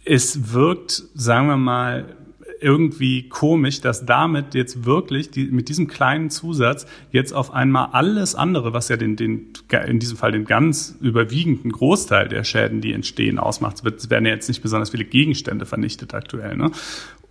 es 0.05 0.53
wirkt, 0.53 1.05
sagen 1.15 1.47
wir 1.47 1.57
mal, 1.57 2.17
irgendwie 2.61 3.29
komisch, 3.29 3.81
dass 3.81 4.07
damit 4.07 4.55
jetzt 4.55 4.85
wirklich 4.85 5.31
die, 5.31 5.47
mit 5.47 5.69
diesem 5.69 5.89
kleinen 5.89 6.31
Zusatz 6.31 6.87
jetzt 7.11 7.33
auf 7.33 7.53
einmal 7.53 7.89
alles 7.93 8.35
andere, 8.35 8.73
was 8.73 8.89
ja 8.89 8.97
den, 8.97 9.17
den, 9.17 9.53
in 9.87 9.99
diesem 9.99 10.17
Fall 10.17 10.33
den 10.33 10.45
ganz 10.45 10.97
überwiegenden 11.01 11.73
Großteil 11.73 12.29
der 12.29 12.45
Schäden, 12.45 12.81
die 12.81 12.93
entstehen, 12.93 13.39
ausmacht. 13.39 13.83
Es 13.85 14.11
werden 14.11 14.27
ja 14.27 14.33
jetzt 14.33 14.49
nicht 14.49 14.63
besonders 14.63 14.91
viele 14.91 15.05
Gegenstände 15.05 15.67
vernichtet 15.67 16.15
aktuell. 16.15 16.57
Ne? 16.57 16.71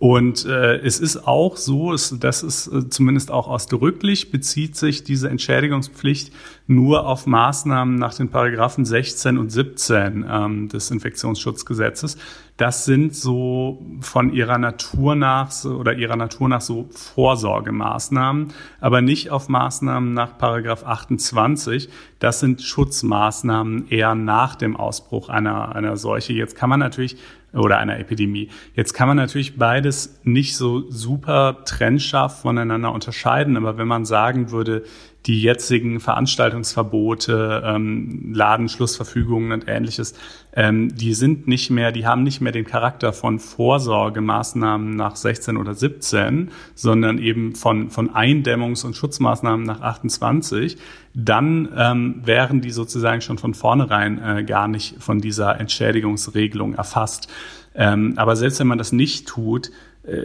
Und 0.00 0.46
äh, 0.46 0.78
es 0.78 0.98
ist 0.98 1.28
auch 1.28 1.58
so, 1.58 1.92
es, 1.92 2.16
das 2.18 2.42
ist 2.42 2.68
äh, 2.68 2.88
zumindest 2.88 3.30
auch 3.30 3.48
ausdrücklich, 3.48 4.30
bezieht 4.30 4.74
sich 4.74 5.04
diese 5.04 5.28
Entschädigungspflicht 5.28 6.32
nur 6.66 7.06
auf 7.06 7.26
Maßnahmen 7.26 7.96
nach 7.96 8.14
den 8.14 8.30
Paragraphen 8.30 8.86
16 8.86 9.36
und 9.36 9.50
17 9.50 10.24
ähm, 10.26 10.68
des 10.70 10.90
Infektionsschutzgesetzes. 10.90 12.16
Das 12.60 12.84
sind 12.84 13.16
so 13.16 13.80
von 14.02 14.34
ihrer 14.34 14.58
Natur 14.58 15.14
nach 15.14 15.64
oder 15.64 15.94
ihrer 15.94 16.16
Natur 16.16 16.46
nach 16.46 16.60
so 16.60 16.90
Vorsorgemaßnahmen, 16.90 18.52
aber 18.82 19.00
nicht 19.00 19.30
auf 19.30 19.48
Maßnahmen 19.48 20.12
nach 20.12 20.36
Paragraph 20.36 20.84
28. 20.84 21.88
Das 22.18 22.38
sind 22.38 22.60
Schutzmaßnahmen 22.60 23.88
eher 23.88 24.14
nach 24.14 24.56
dem 24.56 24.76
Ausbruch 24.76 25.30
einer, 25.30 25.74
einer 25.74 25.96
Seuche. 25.96 26.34
Jetzt 26.34 26.54
kann 26.54 26.68
man 26.68 26.80
natürlich 26.80 27.16
oder 27.54 27.78
einer 27.78 27.98
Epidemie. 27.98 28.50
Jetzt 28.74 28.92
kann 28.92 29.08
man 29.08 29.16
natürlich 29.16 29.56
beides 29.56 30.20
nicht 30.22 30.54
so 30.54 30.90
super 30.90 31.64
trennscharf 31.64 32.42
voneinander 32.42 32.92
unterscheiden, 32.92 33.56
aber 33.56 33.78
wenn 33.78 33.88
man 33.88 34.04
sagen 34.04 34.50
würde, 34.50 34.84
die 35.26 35.42
jetzigen 35.42 36.00
Veranstaltungsverbote, 36.00 37.62
ähm, 37.64 38.32
Ladenschlussverfügungen 38.32 39.52
und 39.52 39.68
ähnliches, 39.68 40.14
ähm, 40.54 40.94
die 40.96 41.14
sind 41.14 41.46
nicht 41.46 41.70
mehr, 41.70 41.92
die 41.92 42.06
haben 42.06 42.22
nicht 42.22 42.40
mehr 42.40 42.52
den 42.52 42.64
Charakter 42.64 43.12
von 43.12 43.38
Vorsorgemaßnahmen 43.38 44.96
nach 44.96 45.16
16 45.16 45.56
oder 45.56 45.74
17, 45.74 46.50
sondern 46.74 47.18
eben 47.18 47.54
von, 47.54 47.90
von 47.90 48.10
Eindämmungs- 48.10 48.84
und 48.86 48.96
Schutzmaßnahmen 48.96 49.64
nach 49.64 49.82
28, 49.82 50.78
dann 51.12 51.68
ähm, 51.76 52.22
wären 52.24 52.62
die 52.62 52.70
sozusagen 52.70 53.20
schon 53.20 53.36
von 53.36 53.52
vornherein 53.52 54.22
äh, 54.22 54.44
gar 54.44 54.68
nicht 54.68 55.02
von 55.02 55.20
dieser 55.20 55.60
Entschädigungsregelung 55.60 56.74
erfasst. 56.74 57.28
Ähm, 57.74 58.14
aber 58.16 58.36
selbst 58.36 58.58
wenn 58.58 58.66
man 58.66 58.78
das 58.78 58.92
nicht 58.92 59.28
tut, 59.28 59.70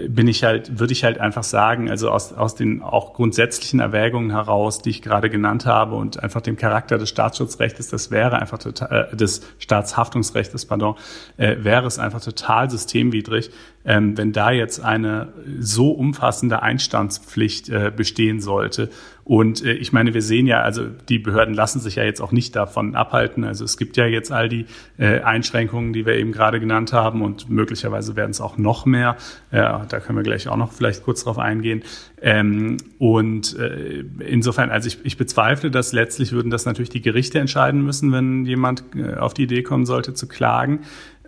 bin 0.07 0.27
ich 0.27 0.43
halt, 0.43 0.79
würde 0.79 0.93
ich 0.93 1.03
halt 1.03 1.19
einfach 1.19 1.43
sagen, 1.43 1.89
also 1.91 2.09
aus, 2.09 2.33
aus 2.33 2.55
den 2.55 2.81
auch 2.81 3.13
grundsätzlichen 3.13 3.79
Erwägungen 3.79 4.31
heraus, 4.31 4.81
die 4.81 4.89
ich 4.89 5.01
gerade 5.01 5.29
genannt 5.29 5.65
habe 5.65 5.95
und 5.95 6.23
einfach 6.23 6.41
dem 6.41 6.55
Charakter 6.55 6.97
des 6.97 7.09
Staatsschutzrechts, 7.09 7.89
das 7.89 8.09
wäre 8.09 8.39
einfach 8.39 8.57
total, 8.57 9.09
äh, 9.11 9.15
des 9.15 9.41
Staatshaftungsrechts, 9.59 10.65
pardon, 10.65 10.95
äh, 11.37 11.57
wäre 11.59 11.85
es 11.85 11.99
einfach 11.99 12.21
total 12.21 12.69
systemwidrig, 12.69 13.51
ähm, 13.85 14.17
wenn 14.17 14.31
da 14.31 14.51
jetzt 14.51 14.83
eine 14.83 15.29
so 15.59 15.91
umfassende 15.91 16.61
Einstandspflicht 16.63 17.69
äh, 17.69 17.91
bestehen 17.95 18.39
sollte. 18.39 18.89
Und 19.23 19.63
äh, 19.63 19.73
ich 19.73 19.93
meine, 19.93 20.13
wir 20.13 20.21
sehen 20.21 20.47
ja, 20.47 20.61
also 20.61 20.85
die 20.87 21.19
Behörden 21.19 21.53
lassen 21.53 21.79
sich 21.79 21.95
ja 21.95 22.03
jetzt 22.03 22.21
auch 22.21 22.31
nicht 22.31 22.55
davon 22.55 22.95
abhalten. 22.95 23.43
Also 23.43 23.63
es 23.63 23.77
gibt 23.77 23.97
ja 23.97 24.05
jetzt 24.05 24.31
all 24.31 24.49
die 24.49 24.65
äh, 24.97 25.21
Einschränkungen, 25.21 25.93
die 25.93 26.05
wir 26.05 26.15
eben 26.15 26.31
gerade 26.31 26.59
genannt 26.59 26.93
haben 26.93 27.21
und 27.21 27.49
möglicherweise 27.49 28.15
werden 28.15 28.31
es 28.31 28.41
auch 28.41 28.57
noch 28.57 28.85
mehr. 28.85 29.17
Da 29.51 29.83
können 29.99 30.17
wir 30.17 30.23
gleich 30.23 30.47
auch 30.49 30.57
noch 30.57 30.73
vielleicht 30.73 31.03
kurz 31.03 31.23
drauf 31.23 31.39
eingehen. 31.39 31.83
Ähm, 32.27 32.77
und 32.97 33.55
äh, 33.59 34.03
insofern, 34.17 34.71
also 34.71 34.87
ich, 34.87 34.97
ich 35.03 35.15
bezweifle, 35.15 35.69
dass 35.69 35.93
letztlich 35.93 36.31
würden 36.31 36.49
das 36.49 36.65
natürlich 36.65 36.89
die 36.89 37.03
Gerichte 37.03 37.37
entscheiden 37.37 37.83
müssen, 37.83 38.11
wenn 38.11 38.47
jemand 38.47 38.83
äh, 38.95 39.13
auf 39.13 39.35
die 39.35 39.43
Idee 39.43 39.61
kommen 39.61 39.85
sollte 39.85 40.15
zu 40.15 40.27
klagen. 40.27 40.79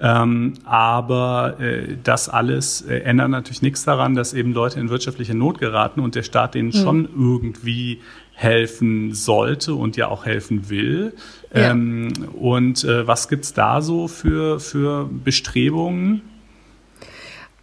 Ähm, 0.01 0.55
aber 0.65 1.60
äh, 1.60 1.97
das 2.03 2.29
alles 2.29 2.81
äh, 2.81 3.01
ändert 3.01 3.29
natürlich 3.29 3.62
nichts 3.62 3.83
daran, 3.83 4.15
dass 4.15 4.33
eben 4.33 4.53
Leute 4.53 4.79
in 4.79 4.89
wirtschaftliche 4.89 5.36
Not 5.36 5.60
geraten 5.60 5.99
und 5.99 6.15
der 6.15 6.23
Staat 6.23 6.55
denen 6.55 6.69
mhm. 6.69 6.73
schon 6.73 7.10
irgendwie 7.15 7.99
helfen 8.33 9.13
sollte 9.13 9.75
und 9.75 9.97
ja 9.97 10.07
auch 10.07 10.25
helfen 10.25 10.67
will. 10.71 11.13
Ja. 11.53 11.71
Ähm, 11.71 12.12
und 12.33 12.83
äh, 12.83 13.05
was 13.05 13.29
gibt's 13.29 13.53
da 13.53 13.81
so 13.81 14.07
für, 14.07 14.60
für 14.60 15.07
Bestrebungen? 15.23 16.23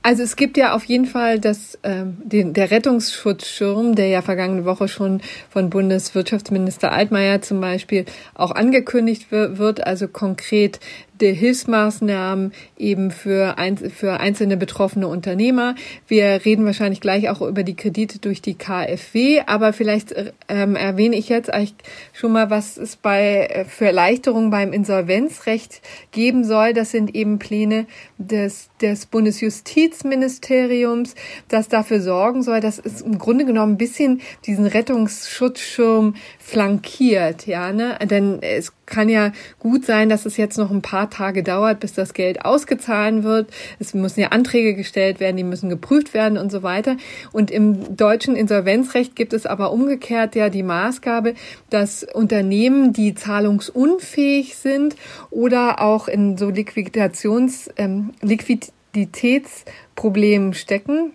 Also 0.07 0.23
es 0.23 0.37
gibt 0.37 0.59
ja 0.59 0.75
auf 0.75 0.85
jeden 0.85 1.07
Fall 1.07 1.41
das, 1.41 1.79
ähm, 1.83 2.19
den, 2.23 2.53
der 2.53 2.71
Rettungsschutzschirm, 2.71 3.95
der 3.95 4.09
ja 4.09 4.21
vergangene 4.21 4.67
Woche 4.67 4.87
schon 4.87 5.23
von 5.49 5.71
Bundeswirtschaftsminister 5.71 6.93
Altmaier 6.93 7.41
zum 7.41 7.59
Beispiel 7.63 8.05
auch 8.35 8.51
angekündigt 8.51 9.33
wird, 9.33 9.87
also 9.87 10.07
konkret 10.07 10.79
der 11.21 11.33
Hilfsmaßnahmen 11.33 12.53
eben 12.77 13.11
für, 13.11 13.59
ein, 13.59 13.77
für 13.77 14.21
einzelne 14.21 14.57
betroffene 14.57 15.07
Unternehmer. 15.07 15.75
Wir 16.09 16.45
reden 16.45 16.65
wahrscheinlich 16.65 17.01
gleich 17.01 17.29
auch 17.29 17.41
über 17.41 17.63
die 17.63 17.77
Kredite 17.77 18.19
durch 18.19 18.43
die 18.43 18.55
KfW, 18.55 19.43
aber 19.47 19.73
vielleicht 19.73 20.15
ähm, 20.49 20.77
erwähne 20.77 21.17
ich 21.17 21.29
jetzt 21.29 21.53
eigentlich 21.53 21.75
schon 22.13 22.33
mal, 22.33 22.51
was 22.51 22.77
es 22.77 22.97
bei 22.97 23.47
äh, 23.47 23.65
für 23.65 23.87
Erleichterungen 23.87 24.51
beim 24.51 24.73
Insolvenzrecht 24.73 25.81
geben 26.11 26.45
soll. 26.45 26.73
Das 26.73 26.91
sind 26.91 27.15
eben 27.15 27.39
Pläne 27.39 27.87
des, 28.19 28.71
des 28.81 29.07
Bundesjustizministeriums, 29.07 31.15
das 31.49 31.69
dafür 31.69 32.01
sorgen 32.01 32.43
soll, 32.43 32.61
dass 32.61 32.79
es 32.79 33.03
im 33.03 33.19
Grunde 33.19 33.45
genommen 33.45 33.75
ein 33.75 33.79
bisschen 33.79 34.21
diesen 34.47 34.67
Rettungsschutzschirm 34.67 36.15
flankiert, 36.39 37.47
ja, 37.47 37.73
ne? 37.73 37.99
Denn 38.05 38.43
es 38.43 38.73
kann 38.87 39.09
ja 39.09 39.33
gut 39.59 39.85
sein, 39.85 40.09
dass 40.09 40.27
es 40.27 40.37
jetzt 40.37 40.59
noch 40.59 40.71
ein 40.71 40.83
paar 40.83 41.11
Tage 41.11 41.43
dauert, 41.43 41.81
bis 41.81 41.95
das 41.95 42.15
Geld 42.15 42.45
ausgezahlt 42.45 43.23
wird. 43.23 43.51
Es 43.79 43.95
müssen 43.95 44.21
ja 44.21 44.29
Anträge 44.29 44.75
gestellt 44.75 45.21
werden, 45.21 45.37
die 45.37 45.45
müssen 45.45 45.69
geprüft 45.69 46.15
werden 46.15 46.39
und 46.39 46.51
so 46.51 46.63
weiter. 46.63 46.97
Und 47.33 47.51
im 47.51 47.97
deutschen 47.97 48.37
Insolvenzrecht 48.37 49.17
gibt 49.17 49.33
es 49.33 49.47
aber 49.47 49.73
umgekehrt 49.73 50.35
ja 50.35 50.49
die 50.49 50.63
Maßgabe, 50.63 51.35
dass 51.71 52.05
Unternehmen, 52.05 52.93
die 52.93 53.15
zahlungsunfähig 53.15 54.57
sind 54.57 54.97
oder 55.31 55.81
auch 55.81 56.09
in 56.09 56.37
so 56.37 56.51
Liquidations, 56.51 57.71
ähm, 57.77 58.11
Liquiditätsproblemen 58.21 60.55
stecken, 60.55 61.13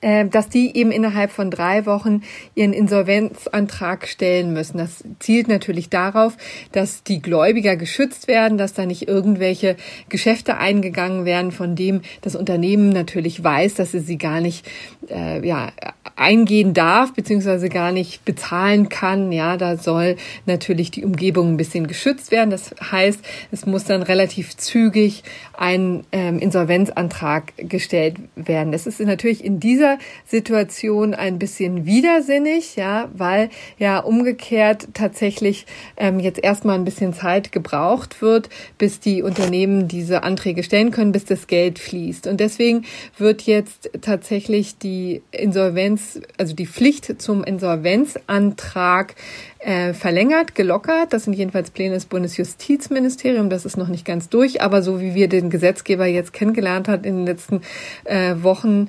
dass 0.00 0.48
die 0.48 0.76
eben 0.76 0.90
innerhalb 0.90 1.30
von 1.30 1.50
drei 1.50 1.86
Wochen 1.86 2.22
ihren 2.54 2.72
Insolvenzantrag 2.72 4.06
stellen 4.06 4.52
müssen. 4.52 4.78
Das 4.78 5.02
zielt 5.18 5.48
natürlich 5.48 5.88
darauf, 5.88 6.36
dass 6.72 7.02
die 7.02 7.20
Gläubiger 7.22 7.76
geschützt 7.76 8.28
werden, 8.28 8.58
dass 8.58 8.74
da 8.74 8.86
nicht 8.86 9.08
irgendwelche 9.08 9.76
Geschäfte 10.08 10.58
eingegangen 10.58 11.24
werden, 11.24 11.50
von 11.50 11.76
dem 11.76 12.02
das 12.20 12.36
Unternehmen 12.36 12.90
natürlich 12.90 13.42
weiß, 13.42 13.74
dass 13.74 13.92
sie 13.92 14.00
sie 14.00 14.18
gar 14.18 14.40
nicht 14.40 14.66
äh, 15.08 15.46
ja, 15.46 15.72
eingehen 16.16 16.74
darf, 16.74 17.12
beziehungsweise 17.12 17.68
gar 17.68 17.92
nicht 17.92 18.24
bezahlen 18.24 18.88
kann. 18.88 19.32
Ja, 19.32 19.56
da 19.56 19.76
soll 19.76 20.16
natürlich 20.46 20.90
die 20.90 21.04
Umgebung 21.04 21.52
ein 21.52 21.56
bisschen 21.56 21.86
geschützt 21.86 22.30
werden. 22.30 22.50
Das 22.50 22.74
heißt, 22.80 23.20
es 23.50 23.66
muss 23.66 23.84
dann 23.84 24.02
relativ 24.02 24.56
zügig 24.56 25.24
ein 25.56 26.04
ähm, 26.12 26.38
Insolvenzantrag 26.38 27.52
gestellt 27.56 28.16
werden. 28.34 28.72
Das 28.72 28.86
ist 28.86 29.00
natürlich 29.00 29.44
in 29.44 29.60
dieser 29.60 29.85
dieser 29.86 29.98
Situation 30.24 31.14
ein 31.14 31.38
bisschen 31.38 31.86
widersinnig, 31.86 32.76
ja, 32.76 33.08
weil 33.14 33.50
ja 33.78 33.98
umgekehrt 33.98 34.88
tatsächlich 34.94 35.66
ähm, 35.96 36.20
jetzt 36.20 36.42
erstmal 36.42 36.76
ein 36.76 36.84
bisschen 36.84 37.12
Zeit 37.14 37.52
gebraucht 37.52 38.22
wird, 38.22 38.48
bis 38.78 39.00
die 39.00 39.22
Unternehmen 39.22 39.88
diese 39.88 40.22
Anträge 40.22 40.62
stellen 40.62 40.90
können, 40.90 41.12
bis 41.12 41.24
das 41.24 41.46
Geld 41.46 41.78
fließt. 41.78 42.26
Und 42.26 42.40
deswegen 42.40 42.84
wird 43.18 43.42
jetzt 43.42 43.90
tatsächlich 44.00 44.78
die 44.78 45.22
Insolvenz, 45.30 46.20
also 46.38 46.54
die 46.54 46.66
Pflicht 46.66 47.20
zum 47.20 47.44
Insolvenzantrag 47.44 49.14
äh, 49.58 49.94
verlängert, 49.94 50.54
gelockert. 50.54 51.12
Das 51.12 51.24
sind 51.24 51.34
jedenfalls 51.34 51.70
Pläne 51.70 51.94
des 51.94 52.06
Bundesjustizministeriums. 52.06 53.50
Das 53.50 53.64
ist 53.64 53.76
noch 53.76 53.88
nicht 53.88 54.04
ganz 54.04 54.28
durch, 54.28 54.62
aber 54.62 54.82
so 54.82 55.00
wie 55.00 55.14
wir 55.14 55.28
den 55.28 55.50
Gesetzgeber 55.50 56.06
jetzt 56.06 56.32
kennengelernt 56.32 56.88
hat 56.88 57.04
in 57.04 57.16
den 57.16 57.26
letzten 57.26 57.62
äh, 58.04 58.36
Wochen, 58.42 58.88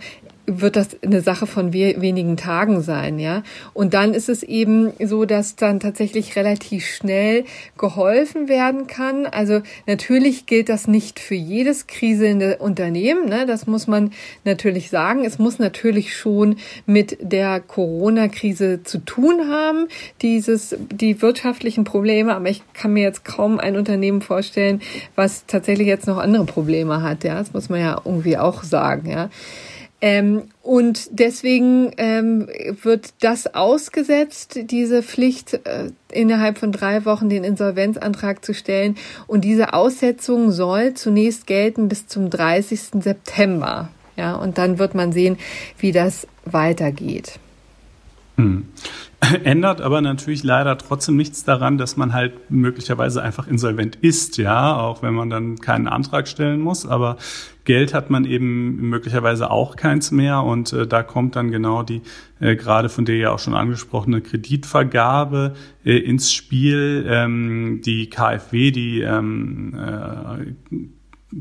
wird 0.50 0.78
das 0.78 0.98
eine 1.04 1.20
Sache 1.20 1.46
von 1.46 1.74
wenigen 1.74 2.38
Tagen 2.38 2.82
sein, 2.82 3.20
ja. 3.20 3.44
Und 3.74 3.94
dann 3.94 4.14
ist 4.14 4.30
es 4.30 4.44
eben 4.44 4.94
so, 4.98 5.26
dass 5.26 5.58
dann 5.58 5.82
tatsächlich 5.82 6.38
relativ 6.38 6.86
schnell 6.86 7.44
geholfen 7.78 8.48
werden 8.48 8.88
kann. 8.88 9.26
Also 9.26 9.62
natürlich 9.88 10.46
gilt 10.46 10.70
das 10.70 10.88
nicht 10.88 11.20
für 11.20 11.36
jedes 11.36 11.86
kriselnde 11.86 12.58
Unternehmen, 12.58 13.28
ne? 13.28 13.46
Das 13.46 13.68
muss 13.68 13.88
man 13.88 14.12
natürlich 14.46 14.90
sagen. 14.90 15.26
Es 15.26 15.38
muss 15.38 15.60
natürlich 15.60 16.16
schon 16.16 16.56
mit 16.86 17.18
der 17.22 17.60
Corona-Krise 17.60 18.84
zu 18.84 19.00
tun 19.00 19.50
haben, 19.50 19.88
dieses, 20.22 20.78
die 20.94 21.22
wirtschaftlichen 21.22 21.84
Probleme. 21.84 22.34
Aber 22.34 22.50
ich 22.50 22.64
kann 22.72 22.94
mir 22.94 23.04
jetzt 23.04 23.26
kaum 23.26 23.60
ein 23.60 23.76
Unternehmen 23.76 24.22
vorstellen, 24.22 24.82
was 25.16 25.46
tatsächlich 25.46 25.88
jetzt 25.88 26.08
noch 26.08 26.20
andere 26.20 26.46
Probleme 26.46 27.04
hat, 27.04 27.26
ja. 27.26 27.38
Das 27.38 27.52
muss 27.52 27.68
man 27.68 27.82
ja 27.82 28.02
irgendwie 28.06 28.38
auch 28.38 28.64
sagen, 28.64 29.10
ja. 29.10 29.30
Ähm, 30.00 30.44
und 30.62 31.08
deswegen 31.12 31.92
ähm, 31.98 32.48
wird 32.84 33.14
das 33.22 33.56
ausgesetzt, 33.56 34.60
diese 34.66 35.02
Pflicht, 35.02 35.54
äh, 35.66 35.92
innerhalb 36.12 36.60
von 36.60 36.72
drei 36.72 37.04
Wochen 37.06 37.30
den 37.30 37.44
Insolvenzantrag 37.44 38.46
zu 38.46 38.54
stellen. 38.54 38.96
Und 39.26 39.44
diese 39.44 39.74
Aussetzung 39.74 40.52
soll 40.52 40.94
zunächst 40.94 41.48
gelten 41.48 41.88
bis 41.88 42.08
zum 42.08 42.30
30. 42.30 43.02
September. 43.02 43.90
Ja, 44.16 44.36
und 44.36 44.58
dann 44.58 44.80
wird 44.80 44.94
man 44.94 45.12
sehen, 45.12 45.38
wie 45.80 45.92
das 45.92 46.28
weitergeht. 46.46 47.40
Hm. 48.38 48.68
Ändert 49.44 49.82
aber 49.82 50.02
natürlich 50.02 50.44
leider 50.44 50.78
trotzdem 50.78 51.18
nichts 51.18 51.44
daran, 51.44 51.78
dass 51.80 51.98
man 51.98 52.14
halt 52.14 52.52
möglicherweise 52.52 53.22
einfach 53.22 53.48
insolvent 53.48 53.96
ist, 53.96 54.38
ja, 54.38 54.78
auch 54.78 55.02
wenn 55.02 55.16
man 55.16 55.30
dann 55.30 55.58
keinen 55.58 55.88
Antrag 55.88 56.28
stellen 56.28 56.62
muss. 56.62 56.86
Aber 56.86 57.18
Geld 57.68 57.94
hat 57.94 58.10
man 58.10 58.24
eben 58.24 58.78
möglicherweise 58.90 59.52
auch 59.52 59.76
keins 59.76 60.12
mehr 60.12 60.42
und 60.42 60.72
äh, 60.72 60.88
da 60.88 61.04
kommt 61.04 61.36
dann 61.36 61.52
genau 61.52 61.84
die 61.84 62.02
äh, 62.40 62.56
gerade 62.56 62.88
von 62.88 63.04
der 63.04 63.18
ja 63.18 63.32
auch 63.32 63.40
schon 63.40 63.56
angesprochene 63.56 64.22
Kreditvergabe 64.22 65.54
äh, 65.84 65.98
ins 65.98 66.32
Spiel. 66.32 67.06
Ähm, 67.10 67.82
die 67.84 68.10
KfW, 68.10 68.72
die 68.72 69.02
ähm, 69.02 69.76
äh, 69.78 70.86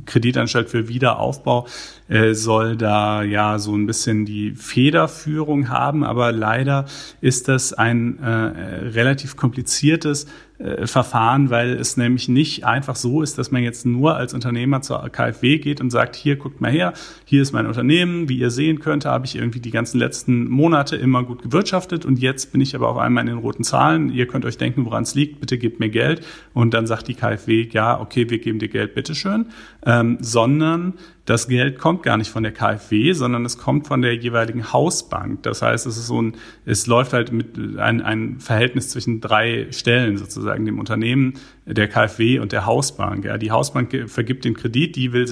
Kreditanstalt 0.04 0.68
für 0.68 0.88
Wiederaufbau 0.88 1.68
äh, 2.08 2.34
soll 2.34 2.76
da 2.76 3.22
ja 3.22 3.60
so 3.60 3.76
ein 3.76 3.86
bisschen 3.86 4.24
die 4.24 4.50
Federführung 4.50 5.68
haben, 5.68 6.02
aber 6.02 6.32
leider 6.32 6.86
ist 7.20 7.46
das 7.46 7.72
ein 7.72 8.18
äh, 8.18 8.28
relativ 8.28 9.36
kompliziertes 9.36 10.26
äh, 10.58 10.86
Verfahren, 10.86 11.50
weil 11.50 11.74
es 11.74 11.96
nämlich 11.96 12.28
nicht 12.28 12.64
einfach 12.64 12.96
so 12.96 13.22
ist, 13.22 13.36
dass 13.36 13.50
man 13.50 13.62
jetzt 13.62 13.84
nur 13.84 14.16
als 14.16 14.32
Unternehmer 14.32 14.80
zur 14.80 15.06
KfW 15.08 15.58
geht 15.58 15.80
und 15.80 15.90
sagt, 15.90 16.16
hier 16.16 16.36
guckt 16.36 16.60
mal 16.60 16.70
her, 16.70 16.94
hier 17.24 17.42
ist 17.42 17.52
mein 17.52 17.66
Unternehmen, 17.66 18.28
wie 18.28 18.38
ihr 18.38 18.50
sehen 18.50 18.80
könnt, 18.80 19.04
habe 19.04 19.26
ich 19.26 19.36
irgendwie 19.36 19.60
die 19.60 19.70
ganzen 19.70 19.98
letzten 19.98 20.48
Monate 20.48 20.96
immer 20.96 21.24
gut 21.24 21.42
gewirtschaftet 21.42 22.04
und 22.04 22.18
jetzt 22.18 22.52
bin 22.52 22.60
ich 22.60 22.74
aber 22.74 22.88
auf 22.88 22.96
einmal 22.96 23.22
in 23.22 23.28
den 23.28 23.38
roten 23.38 23.64
Zahlen. 23.64 24.10
Ihr 24.10 24.26
könnt 24.26 24.44
euch 24.44 24.56
denken, 24.56 24.84
woran 24.86 25.02
es 25.02 25.14
liegt, 25.14 25.40
bitte 25.40 25.58
gebt 25.58 25.78
mir 25.78 25.90
Geld. 25.90 26.24
Und 26.54 26.72
dann 26.72 26.86
sagt 26.86 27.08
die 27.08 27.14
KfW, 27.14 27.68
ja, 27.70 28.00
okay, 28.00 28.30
wir 28.30 28.38
geben 28.38 28.58
dir 28.58 28.68
Geld, 28.68 28.94
bitteschön. 28.94 29.46
Ähm, 29.84 30.16
sondern 30.20 30.94
das 31.26 31.48
Geld 31.48 31.78
kommt 31.78 32.04
gar 32.04 32.16
nicht 32.16 32.30
von 32.30 32.44
der 32.44 32.52
KfW, 32.52 33.12
sondern 33.12 33.44
es 33.44 33.58
kommt 33.58 33.88
von 33.88 34.00
der 34.00 34.14
jeweiligen 34.14 34.72
Hausbank. 34.72 35.42
Das 35.42 35.60
heißt, 35.60 35.84
es 35.86 35.98
ist 35.98 36.06
so 36.06 36.22
ein, 36.22 36.36
es 36.64 36.86
läuft 36.86 37.12
halt 37.12 37.32
mit 37.32 37.58
ein, 37.78 38.00
ein 38.00 38.38
Verhältnis 38.38 38.90
zwischen 38.90 39.20
drei 39.20 39.66
Stellen 39.72 40.18
sozusagen, 40.18 40.64
dem 40.64 40.78
Unternehmen, 40.78 41.34
der 41.66 41.88
KfW 41.88 42.38
und 42.38 42.52
der 42.52 42.64
Hausbank. 42.64 43.24
Ja, 43.24 43.38
die 43.38 43.50
Hausbank 43.50 44.08
vergibt 44.08 44.44
den 44.44 44.54
Kredit, 44.54 44.94
die 44.94 45.12
will 45.12 45.26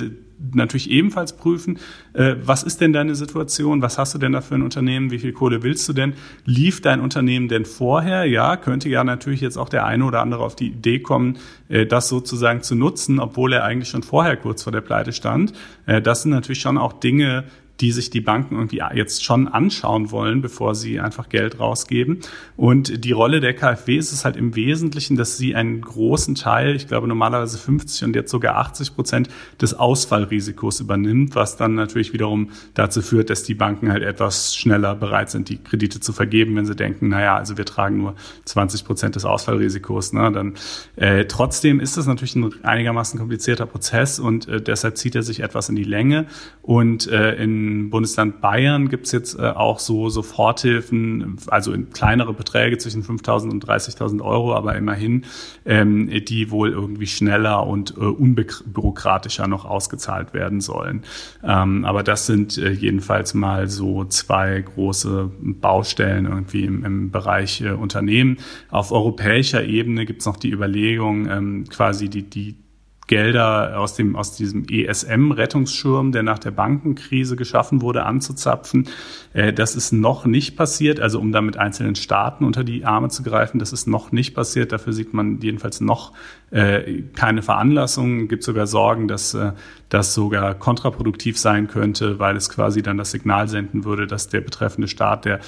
natürlich 0.53 0.91
ebenfalls 0.91 1.37
prüfen, 1.37 1.79
äh, 2.13 2.37
was 2.43 2.63
ist 2.63 2.81
denn 2.81 2.93
deine 2.93 3.15
Situation, 3.15 3.83
was 3.83 3.99
hast 3.99 4.15
du 4.15 4.19
denn 4.19 4.33
da 4.33 4.41
für 4.41 4.55
ein 4.55 4.63
Unternehmen, 4.63 5.11
wie 5.11 5.19
viel 5.19 5.33
Kohle 5.33 5.63
willst 5.63 5.89
du 5.89 5.93
denn, 5.93 6.15
lief 6.45 6.81
dein 6.81 7.01
Unternehmen 7.01 7.49
denn 7.49 7.65
vorher? 7.65 8.25
Ja, 8.25 8.57
könnte 8.57 8.89
ja 8.89 9.05
natürlich 9.05 9.41
jetzt 9.41 9.57
auch 9.57 9.69
der 9.69 9.87
eine 9.87 10.05
oder 10.05 10.21
andere 10.21 10.43
auf 10.43 10.57
die 10.57 10.69
Idee 10.69 11.01
kommen, 11.01 11.39
äh, 11.69 11.87
das 11.87 12.09
sozusagen 12.09 12.63
zu 12.63 12.75
nutzen, 12.75 13.21
obwohl 13.21 13.53
er 13.53 13.65
eigentlich 13.65 13.89
schon 13.89 14.03
vorher 14.03 14.37
kurz 14.37 14.63
vor 14.63 14.73
der 14.73 14.81
Pleite 14.81 15.13
stand. 15.13 15.53
Äh, 15.87 16.03
das 16.03 16.23
sind 16.23 16.33
natürlich 16.33 16.61
schon 16.61 16.79
auch 16.79 16.93
Dinge, 16.95 17.45
die 17.81 17.91
sich 17.91 18.11
die 18.11 18.21
Banken 18.21 18.55
irgendwie 18.55 18.81
jetzt 18.95 19.25
schon 19.25 19.49
anschauen 19.49 20.11
wollen, 20.13 20.41
bevor 20.41 20.75
sie 20.75 21.01
einfach 21.01 21.29
Geld 21.29 21.59
rausgeben. 21.59 22.21
Und 22.57 23.05
die 23.05 23.13
Rolle 23.13 23.41
der 23.41 23.55
KfW 23.55 23.97
ist 23.97 24.13
es 24.13 24.25
halt 24.25 24.37
im 24.37 24.55
Wesentlichen, 24.55 25.17
dass 25.17 25.37
sie 25.37 25.57
einen 25.57 25.81
großen 25.81 26.37
Teil, 26.37 26.77
ich 26.77 26.87
glaube 26.87 27.09
normalerweise 27.09 27.59
50 27.59 28.05
und 28.05 28.17
jetzt 28.17 28.31
sogar 28.31 28.57
80 28.57 28.95
Prozent 28.95 29.29
des 29.61 29.75
Ausfallrisikos 29.75 30.81
übernimmt, 30.81 31.35
was 31.35 31.57
dann 31.57 31.75
natürlich 31.75 32.13
wiederum 32.13 32.51
dazu 32.75 33.03
führt, 33.03 33.29
dass 33.29 33.43
die 33.43 33.55
Banken 33.55 33.91
halt 33.91 34.05
etwas 34.05 34.55
schneller 34.55 34.95
bereit 34.95 35.31
sind, 35.31 35.49
die 35.49 35.59
Kredite 35.59 35.99
zu 35.99 36.13
vergeben, 36.13 36.55
wenn 36.55 36.67
sie 36.67 36.77
denken, 36.77 37.09
naja, 37.09 37.37
also 37.37 37.57
wir 37.57 37.65
tragen 37.65 37.99
nur 37.99 38.15
20 38.45 38.85
Prozent 38.85 39.17
des 39.17 39.25
Ausfallrisikos. 39.25 40.13
Ne? 40.13 40.31
Dann 40.31 40.55
äh, 40.95 41.25
trotzdem 41.25 41.81
ist 41.81 41.97
es 41.97 42.07
natürlich 42.07 42.37
ein 42.37 42.55
einigermaßen 42.63 43.19
komplizierter 43.19 43.67
Prozess 43.67 44.21
und 44.21 44.47
äh, 44.47 44.61
deshalb 44.61 44.97
zieht 44.97 45.17
er 45.17 45.25
sich 45.25 45.41
etwas 45.41 45.69
in 45.69 45.75
die 45.75 45.85
Länge 45.85 46.27
und 46.63 47.09
äh, 47.09 47.35
in 47.35 47.64
Bundesland 47.91 48.41
Bayern 48.41 48.89
gibt 48.89 49.07
es 49.07 49.13
jetzt 49.13 49.39
äh, 49.39 49.43
auch 49.43 49.79
so 49.79 50.09
Soforthilfen, 50.09 51.37
also 51.49 51.73
in 51.73 51.91
kleinere 51.91 52.33
Beträge 52.33 52.79
zwischen 52.79 53.03
5.000 53.03 53.51
und 53.51 53.65
30.000 53.65 54.23
Euro, 54.23 54.55
aber 54.55 54.77
immerhin, 54.77 55.25
ähm, 55.65 56.11
die 56.25 56.51
wohl 56.51 56.71
irgendwie 56.71 57.07
schneller 57.07 57.67
und 57.67 57.97
äh, 57.97 58.01
unbürokratischer 58.01 59.47
noch 59.47 59.65
ausgezahlt 59.65 60.35
werden 60.35 60.61
sollen. 60.61 61.03
Ähm, 61.43 61.85
aber 61.85 62.03
das 62.03 62.27
sind 62.27 62.59
äh, 62.59 62.71
jedenfalls 62.71 63.35
mal 63.35 63.69
so 63.69 64.05
zwei 64.05 64.61
große 64.61 65.31
Baustellen 65.41 66.27
irgendwie 66.27 66.65
im, 66.65 66.85
im 66.85 67.11
Bereich 67.11 67.61
äh, 67.61 67.71
Unternehmen. 67.71 68.39
Auf 68.71 68.93
europäischer 68.93 69.65
Ebene 69.65 70.07
gibt 70.07 70.21
es 70.21 70.27
noch 70.27 70.37
die 70.37 70.51
Überlegung, 70.51 71.29
ähm, 71.31 71.65
quasi 71.69 72.09
die, 72.09 72.23
die 72.23 72.64
Gelder 73.07 73.79
aus 73.79 73.95
dem 73.95 74.17
aus 74.17 74.37
diesem 74.37 74.67
ESM-Rettungsschirm, 74.69 76.13
der 76.13 76.23
nach 76.23 76.39
der 76.39 76.51
Bankenkrise 76.51 77.37
geschaffen 77.37 77.83
wurde, 77.83 78.05
anzuzapfen. 78.05 78.89
Äh, 79.33 79.53
das 79.53 79.77
ist 79.77 79.93
noch 79.93 80.25
nicht 80.25 80.57
passiert, 80.57 81.01
also 81.01 81.21
um 81.21 81.33
damit 81.33 81.57
einzelnen 81.57 81.97
Staaten 81.97 82.45
unter 82.45 82.65
die 82.65 82.85
Arme 82.85 83.09
zu 83.09 83.23
greifen, 83.23 83.59
das 83.59 83.73
ist 83.73 83.87
noch 83.87 84.13
nicht 84.13 84.35
passiert. 84.35 84.73
Dafür 84.73 84.93
sieht 84.93 85.13
man 85.13 85.41
jedenfalls 85.41 85.81
noch 85.81 86.13
äh, 86.55 87.03
keine 87.15 87.43
Veranlassung. 87.43 88.29
Gibt 88.29 88.45
sogar 88.45 88.67
Sorgen, 88.67 89.09
dass 89.09 89.35
äh, 89.35 89.53
das 89.89 90.15
sogar 90.15 90.55
kontraproduktiv 90.55 91.39
sein 91.39 91.69
könnte, 91.69 92.19
weil 92.19 92.37
es 92.37 92.49
quasi 92.49 92.83
dann 92.83 92.97
das 92.97 93.11
Signal 93.11 93.49
senden 93.49 93.85
würde, 93.85 94.07
dass 94.07 94.29
der 94.29 94.41
betreffende 94.41 94.89
Staat, 94.89 95.25
der 95.25 95.41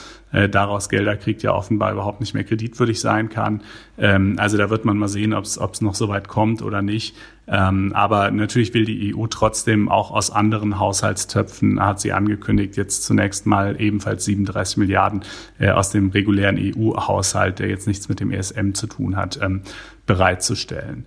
daraus 0.51 0.91
Gelder 0.91 1.17
kriegt, 1.17 1.43
ja 1.43 1.55
offenbar 1.55 1.93
überhaupt 1.93 2.21
nicht 2.21 2.35
mehr 2.35 2.45
kreditwürdig 2.45 3.01
sein 3.01 3.31
kann. 3.31 3.63
Ähm, 3.97 4.37
also 4.39 4.59
da 4.59 4.69
wird 4.69 4.85
man 4.85 4.99
mal 4.99 5.09
sehen, 5.09 5.33
ob 5.33 5.45
es 5.45 5.81
noch 5.81 5.95
so 5.95 6.09
weit 6.09 6.29
kommt 6.29 6.63
oder 6.63 6.83
nicht. 6.83 7.17
Ähm, 7.49 7.93
aber 7.95 8.31
natürlich 8.33 8.75
will 8.75 8.85
die 8.85 9.15
EU 9.15 9.27
trotzdem 9.29 9.89
auch 9.89 10.11
aus 10.11 10.31
anderen 10.31 10.81
Haushaltstöpfen, 10.81 11.81
hat 11.81 12.01
sie 12.01 12.13
angekündigt, 12.13 12.77
jetzt 12.77 13.05
zunächst 13.05 13.47
mal 13.47 13.81
ebenfalls 13.81 14.25
37 14.25 14.79
Milliarden 14.79 15.23
äh, 15.61 15.71
aus 15.71 15.91
dem 15.91 16.11
regulären 16.11 16.59
EU-Haushalt, 16.59 17.61
der 17.61 17.69
jetzt 17.69 17.87
nichts 17.87 18.09
mit 18.09 18.19
dem 18.19 18.33
ESM 18.33 18.73
zu 18.73 18.89
tun 18.89 19.17
hat, 19.17 19.39
ähm, 19.41 19.63
bereitzustellen. 20.07 21.05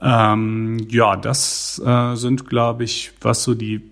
Ähm, 0.00 0.86
ja, 0.88 1.16
das 1.16 1.80
äh, 1.84 2.14
sind, 2.14 2.48
glaube 2.48 2.84
ich, 2.84 3.12
was 3.20 3.44
so 3.44 3.54
die 3.54 3.82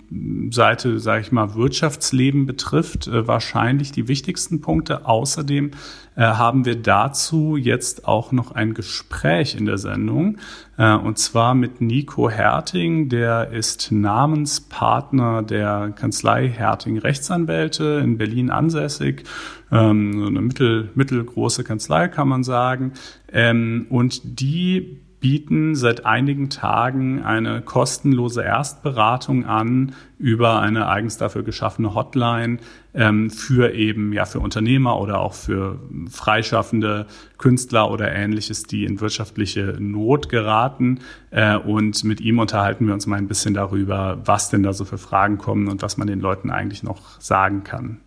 Seite, 0.50 0.98
sage 0.98 1.20
ich 1.20 1.32
mal, 1.32 1.54
Wirtschaftsleben 1.54 2.46
betrifft, 2.46 3.06
äh, 3.06 3.28
wahrscheinlich 3.28 3.92
die 3.92 4.08
wichtigsten 4.08 4.60
Punkte. 4.60 5.06
Außerdem 5.06 5.72
äh, 6.16 6.22
haben 6.22 6.64
wir 6.64 6.76
dazu 6.76 7.56
jetzt 7.56 8.08
auch 8.08 8.32
noch 8.32 8.52
ein 8.52 8.72
Gespräch 8.72 9.54
in 9.54 9.66
der 9.66 9.78
Sendung, 9.78 10.38
äh, 10.78 10.94
und 10.94 11.18
zwar 11.18 11.54
mit 11.54 11.80
Nico 11.80 12.30
Herting, 12.30 13.10
der 13.10 13.50
ist 13.50 13.92
Namenspartner 13.92 15.42
der 15.42 15.92
Kanzlei 15.94 16.48
Herting 16.48 16.98
Rechtsanwälte 16.98 18.00
in 18.02 18.16
Berlin 18.16 18.50
ansässig, 18.50 19.24
ähm, 19.72 20.20
so 20.20 20.26
eine 20.26 20.40
mittel, 20.40 20.90
mittelgroße 20.94 21.64
Kanzlei 21.64 22.08
kann 22.08 22.28
man 22.28 22.44
sagen. 22.44 22.92
Ähm, 23.32 23.86
und 23.90 24.40
die 24.40 25.00
bieten 25.20 25.74
seit 25.74 26.06
einigen 26.06 26.48
Tagen 26.48 27.22
eine 27.22 27.60
kostenlose 27.60 28.42
Erstberatung 28.42 29.44
an 29.44 29.94
über 30.18 30.60
eine 30.60 30.88
eigens 30.88 31.18
dafür 31.18 31.42
geschaffene 31.42 31.94
Hotline 31.94 32.58
ähm, 32.94 33.30
für 33.30 33.74
eben 33.74 34.12
ja 34.12 34.24
für 34.24 34.40
Unternehmer 34.40 34.98
oder 34.98 35.20
auch 35.20 35.34
für 35.34 35.78
freischaffende 36.10 37.06
Künstler 37.36 37.90
oder 37.90 38.10
ähnliches, 38.10 38.62
die 38.62 38.84
in 38.84 39.00
wirtschaftliche 39.00 39.76
Not 39.78 40.30
geraten. 40.30 41.00
Äh, 41.30 41.56
und 41.56 42.02
mit 42.04 42.20
ihm 42.22 42.38
unterhalten 42.38 42.86
wir 42.86 42.94
uns 42.94 43.06
mal 43.06 43.16
ein 43.16 43.28
bisschen 43.28 43.54
darüber, 43.54 44.18
was 44.24 44.48
denn 44.48 44.62
da 44.62 44.72
so 44.72 44.86
für 44.86 44.98
Fragen 44.98 45.36
kommen 45.36 45.68
und 45.68 45.82
was 45.82 45.98
man 45.98 46.08
den 46.08 46.20
Leuten 46.20 46.50
eigentlich 46.50 46.82
noch 46.82 47.20
sagen 47.20 47.62
kann. 47.62 48.00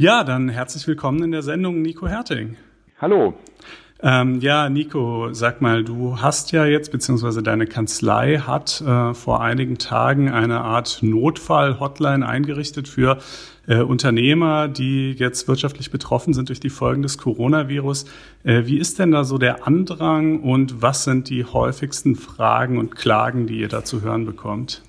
Ja, 0.00 0.22
dann 0.22 0.48
herzlich 0.48 0.86
willkommen 0.86 1.24
in 1.24 1.32
der 1.32 1.42
Sendung, 1.42 1.82
Nico 1.82 2.06
Herting. 2.06 2.56
Hallo. 3.00 3.34
Ähm, 4.00 4.38
ja, 4.38 4.68
Nico, 4.68 5.32
sag 5.32 5.60
mal, 5.60 5.82
du 5.82 6.20
hast 6.20 6.52
ja 6.52 6.66
jetzt, 6.66 6.92
beziehungsweise 6.92 7.42
deine 7.42 7.66
Kanzlei 7.66 8.38
hat 8.38 8.80
äh, 8.80 9.12
vor 9.12 9.40
einigen 9.40 9.76
Tagen 9.78 10.30
eine 10.30 10.60
Art 10.60 11.00
Notfall-Hotline 11.02 12.24
eingerichtet 12.24 12.86
für 12.86 13.18
äh, 13.66 13.80
Unternehmer, 13.80 14.68
die 14.68 15.14
jetzt 15.14 15.48
wirtschaftlich 15.48 15.90
betroffen 15.90 16.32
sind 16.32 16.48
durch 16.48 16.60
die 16.60 16.70
Folgen 16.70 17.02
des 17.02 17.18
Coronavirus. 17.18 18.04
Äh, 18.44 18.66
wie 18.66 18.78
ist 18.78 19.00
denn 19.00 19.10
da 19.10 19.24
so 19.24 19.36
der 19.36 19.66
Andrang 19.66 20.38
und 20.38 20.80
was 20.80 21.02
sind 21.02 21.28
die 21.28 21.44
häufigsten 21.44 22.14
Fragen 22.14 22.78
und 22.78 22.94
Klagen, 22.94 23.48
die 23.48 23.58
ihr 23.58 23.68
da 23.68 23.82
zu 23.82 24.00
hören 24.00 24.26
bekommt? 24.26 24.80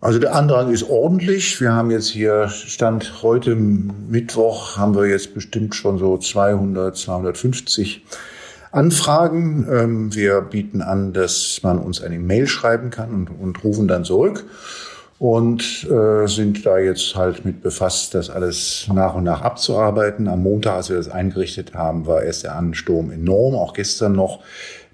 Also 0.00 0.20
der 0.20 0.32
Andrang 0.36 0.70
ist 0.70 0.88
ordentlich. 0.88 1.60
Wir 1.60 1.72
haben 1.72 1.90
jetzt 1.90 2.08
hier 2.08 2.48
Stand 2.48 3.20
heute 3.22 3.56
Mittwoch 3.56 4.76
haben 4.76 4.94
wir 4.94 5.06
jetzt 5.06 5.34
bestimmt 5.34 5.74
schon 5.74 5.98
so 5.98 6.16
200, 6.16 6.96
250 6.96 8.04
Anfragen. 8.70 9.66
Ähm, 9.68 10.14
wir 10.14 10.40
bieten 10.42 10.82
an, 10.82 11.12
dass 11.12 11.60
man 11.64 11.80
uns 11.80 12.00
eine 12.00 12.20
Mail 12.20 12.46
schreiben 12.46 12.90
kann 12.90 13.12
und, 13.12 13.28
und 13.40 13.64
rufen 13.64 13.88
dann 13.88 14.04
zurück 14.04 14.44
und 15.18 15.84
äh, 15.90 16.28
sind 16.28 16.64
da 16.64 16.78
jetzt 16.78 17.16
halt 17.16 17.44
mit 17.44 17.60
befasst, 17.60 18.14
das 18.14 18.30
alles 18.30 18.86
nach 18.94 19.16
und 19.16 19.24
nach 19.24 19.42
abzuarbeiten. 19.42 20.28
Am 20.28 20.44
Montag, 20.44 20.74
als 20.74 20.90
wir 20.90 20.96
das 20.96 21.08
eingerichtet 21.08 21.74
haben, 21.74 22.06
war 22.06 22.22
erst 22.22 22.44
der 22.44 22.54
Ansturm 22.54 23.10
enorm, 23.10 23.56
auch 23.56 23.74
gestern 23.74 24.12
noch. 24.12 24.44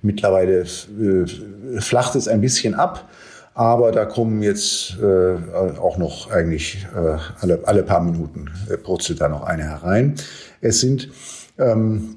Mittlerweile 0.00 0.60
äh, 0.60 1.80
flacht 1.80 2.14
es 2.14 2.26
ein 2.26 2.40
bisschen 2.40 2.74
ab. 2.74 3.06
Aber 3.54 3.92
da 3.92 4.04
kommen 4.04 4.42
jetzt 4.42 4.98
äh, 5.00 5.36
auch 5.78 5.96
noch 5.96 6.30
eigentlich 6.30 6.86
äh, 6.94 7.16
alle, 7.40 7.60
alle 7.64 7.84
paar 7.84 8.02
Minuten 8.02 8.50
äh, 8.68 8.76
purzelt 8.76 9.20
da 9.20 9.28
noch 9.28 9.44
eine 9.44 9.62
herein. 9.62 10.16
Es 10.60 10.80
sind 10.80 11.08
ähm, 11.58 12.16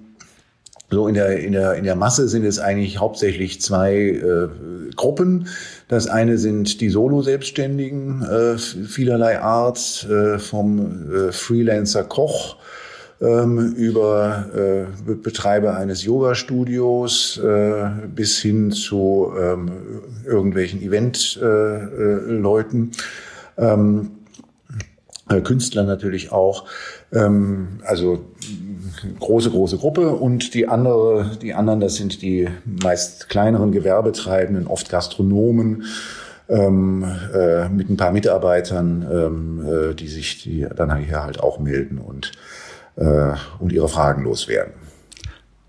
so 0.89 1.07
in 1.07 1.15
der, 1.15 1.39
in, 1.39 1.51
der, 1.51 1.75
in 1.75 1.83
der 1.83 1.95
Masse 1.95 2.27
sind 2.27 2.45
es 2.45 2.59
eigentlich 2.59 2.99
hauptsächlich 2.99 3.61
zwei 3.61 3.93
äh, 3.93 4.47
Gruppen. 4.95 5.47
Das 5.89 6.07
eine 6.07 6.37
sind 6.37 6.79
die 6.81 6.89
Solo-Selbstständigen 6.89 8.23
äh, 8.23 8.57
vielerlei 8.57 9.39
Art, 9.39 10.07
äh, 10.09 10.39
vom 10.39 11.11
äh, 11.11 11.31
Freelancer 11.31 12.03
Koch 12.03 12.55
ähm, 13.21 13.73
über 13.73 14.47
äh, 14.55 14.85
Betreiber 15.13 15.75
eines 15.75 16.03
Yoga-Studios 16.03 17.37
äh, 17.37 17.89
bis 18.13 18.39
hin 18.39 18.71
zu 18.71 19.31
ähm, 19.39 19.71
irgendwelchen 20.25 20.81
Event-Leuten. 20.81 22.91
Äh, 23.57 23.61
äh, 23.61 23.73
ähm, 23.73 24.11
äh, 25.29 25.41
Künstler 25.41 25.83
natürlich 25.83 26.31
auch. 26.31 26.65
Ähm, 27.11 27.79
also 27.83 28.25
große, 29.19 29.51
große 29.51 29.77
Gruppe. 29.77 30.09
Und 30.09 30.53
die 30.53 30.67
andere, 30.67 31.31
die 31.41 31.53
anderen, 31.53 31.79
das 31.79 31.95
sind 31.95 32.21
die 32.21 32.47
meist 32.65 33.29
kleineren 33.29 33.71
Gewerbetreibenden, 33.71 34.67
oft 34.67 34.89
Gastronomen, 34.89 35.83
ähm, 36.49 37.05
äh, 37.33 37.67
mit 37.67 37.89
ein 37.89 37.97
paar 37.97 38.11
Mitarbeitern, 38.11 39.05
ähm, 39.11 39.65
äh, 39.65 39.93
die 39.93 40.07
sich 40.07 40.41
die 40.41 40.65
dann 40.75 40.95
hier 40.97 41.23
halt 41.23 41.41
auch 41.41 41.59
melden 41.59 41.97
und 41.97 42.31
äh, 42.97 43.33
und 43.59 43.71
ihre 43.71 43.87
Fragen 43.87 44.23
loswerden. 44.23 44.73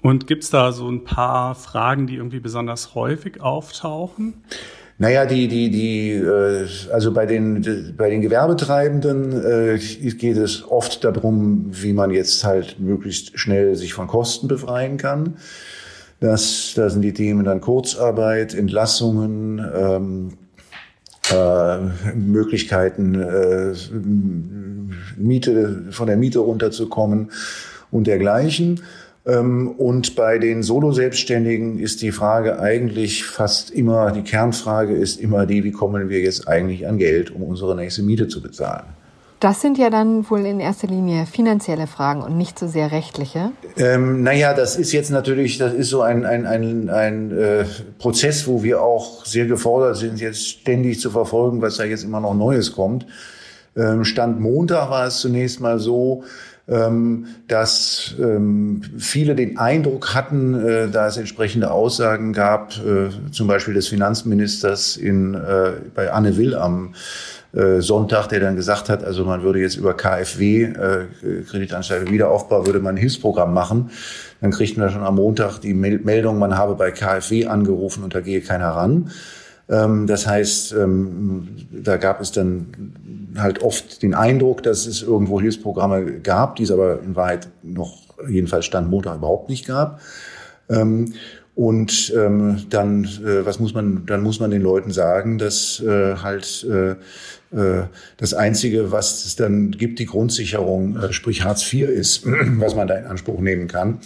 Und 0.02 0.26
gibt's 0.26 0.50
da 0.50 0.72
so 0.72 0.88
ein 0.88 1.04
paar 1.04 1.54
Fragen, 1.54 2.06
die 2.06 2.16
irgendwie 2.16 2.40
besonders 2.40 2.94
häufig 2.94 3.40
auftauchen? 3.40 4.34
Naja, 5.00 5.26
die, 5.26 5.46
die, 5.46 5.70
die, 5.70 6.12
äh, 6.12 6.66
also 6.92 7.12
bei 7.12 7.24
den, 7.24 7.94
bei 7.96 8.10
den 8.10 8.20
Gewerbetreibenden 8.20 9.32
äh, 9.44 9.78
geht 9.78 10.36
es 10.36 10.64
oft 10.68 11.04
darum, 11.04 11.66
wie 11.70 11.92
man 11.92 12.10
jetzt 12.10 12.44
halt 12.44 12.80
möglichst 12.80 13.38
schnell 13.38 13.76
sich 13.76 13.94
von 13.94 14.08
Kosten 14.08 14.48
befreien 14.48 14.96
kann. 14.96 15.36
Das, 16.20 16.72
da 16.74 16.90
sind 16.90 17.02
die 17.02 17.12
Themen 17.12 17.44
dann 17.44 17.60
Kurzarbeit, 17.60 18.54
Entlassungen, 18.54 19.64
ähm, 19.72 20.32
äh, 21.32 21.78
Möglichkeiten, 22.14 23.14
äh, 23.14 23.74
Miete, 25.16 25.84
von 25.90 26.06
der 26.06 26.16
Miete 26.16 26.40
runterzukommen 26.40 27.30
und 27.90 28.06
dergleichen. 28.06 28.82
Ähm, 29.26 29.68
und 29.68 30.16
bei 30.16 30.38
den 30.38 30.62
Solo-Selbstständigen 30.62 31.78
ist 31.78 32.02
die 32.02 32.12
Frage 32.12 32.60
eigentlich 32.60 33.24
fast 33.24 33.70
immer, 33.70 34.10
die 34.10 34.22
Kernfrage 34.22 34.94
ist 34.94 35.20
immer 35.20 35.46
die, 35.46 35.64
wie 35.64 35.72
kommen 35.72 36.08
wir 36.08 36.20
jetzt 36.20 36.48
eigentlich 36.48 36.86
an 36.86 36.98
Geld, 36.98 37.30
um 37.30 37.42
unsere 37.42 37.76
nächste 37.76 38.02
Miete 38.02 38.28
zu 38.28 38.40
bezahlen? 38.40 38.86
Das 39.40 39.60
sind 39.60 39.78
ja 39.78 39.88
dann 39.88 40.28
wohl 40.30 40.44
in 40.46 40.58
erster 40.58 40.88
Linie 40.88 41.24
finanzielle 41.26 41.86
Fragen 41.86 42.22
und 42.22 42.36
nicht 42.36 42.58
so 42.58 42.66
sehr 42.66 42.90
rechtliche. 42.90 43.52
Ähm, 43.76 44.24
naja, 44.24 44.52
das 44.52 44.76
ist 44.76 44.92
jetzt 44.92 45.10
natürlich, 45.10 45.58
das 45.58 45.74
ist 45.74 45.90
so 45.90 46.02
ein, 46.02 46.26
ein, 46.26 46.44
ein, 46.44 46.90
ein 46.90 47.38
äh, 47.38 47.64
Prozess, 47.98 48.48
wo 48.48 48.64
wir 48.64 48.82
auch 48.82 49.24
sehr 49.24 49.46
gefordert 49.46 49.96
sind, 49.96 50.20
jetzt 50.20 50.48
ständig 50.48 51.00
zu 51.00 51.10
verfolgen, 51.10 51.62
was 51.62 51.76
da 51.76 51.84
jetzt 51.84 52.02
immer 52.02 52.20
noch 52.20 52.34
Neues 52.34 52.72
kommt. 52.72 53.06
Ähm, 53.76 54.04
Stand 54.04 54.40
Montag 54.40 54.90
war 54.90 55.06
es 55.06 55.18
zunächst 55.18 55.60
mal 55.60 55.78
so, 55.78 56.24
ähm, 56.68 57.26
dass 57.46 58.14
ähm, 58.20 58.82
viele 58.98 59.34
den 59.34 59.56
Eindruck 59.56 60.14
hatten, 60.14 60.54
äh, 60.54 60.88
da 60.88 61.06
es 61.06 61.16
entsprechende 61.16 61.70
Aussagen 61.70 62.32
gab, 62.32 62.72
äh, 62.78 63.08
zum 63.30 63.46
Beispiel 63.46 63.74
des 63.74 63.88
Finanzministers 63.88 64.96
in, 64.96 65.34
äh, 65.34 65.72
bei 65.94 66.12
Anne 66.12 66.36
Will 66.36 66.54
am 66.54 66.94
äh, 67.52 67.80
Sonntag, 67.80 68.28
der 68.28 68.40
dann 68.40 68.56
gesagt 68.56 68.88
hat, 68.88 69.02
also 69.02 69.24
man 69.24 69.42
würde 69.42 69.60
jetzt 69.60 69.76
über 69.76 69.94
KfW, 69.94 70.64
äh, 70.64 71.06
Kreditanstalt 71.48 72.10
Wiederaufbau, 72.10 72.66
würde 72.66 72.80
man 72.80 72.96
ein 72.96 72.98
Hilfsprogramm 72.98 73.54
machen. 73.54 73.90
Dann 74.40 74.50
kriegten 74.50 74.82
wir 74.82 74.90
schon 74.90 75.02
am 75.02 75.16
Montag 75.16 75.58
die 75.58 75.74
Meldung, 75.74 76.38
man 76.38 76.56
habe 76.56 76.74
bei 76.74 76.90
KfW 76.90 77.46
angerufen 77.46 78.04
und 78.04 78.14
da 78.14 78.20
gehe 78.20 78.40
keiner 78.42 78.70
ran. 78.70 79.10
Ähm, 79.68 80.06
das 80.06 80.26
heißt, 80.26 80.72
ähm, 80.72 81.48
da 81.70 81.96
gab 81.96 82.20
es 82.20 82.32
dann 82.32 82.92
halt 83.36 83.62
oft 83.62 84.02
den 84.02 84.14
Eindruck, 84.14 84.62
dass 84.62 84.86
es 84.86 85.02
irgendwo 85.02 85.40
Hilfsprogramme 85.40 86.20
gab, 86.20 86.56
die 86.56 86.64
es 86.64 86.70
aber 86.70 87.00
in 87.02 87.16
Wahrheit 87.16 87.48
noch 87.62 87.98
jedenfalls 88.28 88.66
Stand 88.66 88.90
Montag 88.90 89.16
überhaupt 89.16 89.48
nicht 89.48 89.66
gab. 89.66 90.00
Ähm, 90.68 91.14
und 91.58 92.14
ähm, 92.16 92.66
dann, 92.70 93.02
äh, 93.02 93.44
was 93.44 93.58
muss 93.58 93.74
man, 93.74 94.06
dann 94.06 94.22
muss 94.22 94.38
man 94.38 94.52
den 94.52 94.62
Leuten 94.62 94.92
sagen, 94.92 95.38
dass 95.38 95.82
äh, 95.84 96.14
halt 96.14 96.64
äh, 96.70 96.90
äh, 97.50 97.86
das 98.16 98.32
Einzige, 98.32 98.92
was 98.92 99.24
es 99.24 99.34
dann 99.34 99.72
gibt, 99.72 99.98
die 99.98 100.06
Grundsicherung, 100.06 100.96
äh, 100.96 101.12
sprich 101.12 101.42
Hartz 101.42 101.72
IV 101.72 101.88
ist, 101.88 102.22
was 102.58 102.76
man 102.76 102.86
da 102.86 102.94
in 102.94 103.06
Anspruch 103.06 103.40
nehmen 103.40 103.66
kann. 103.66 103.98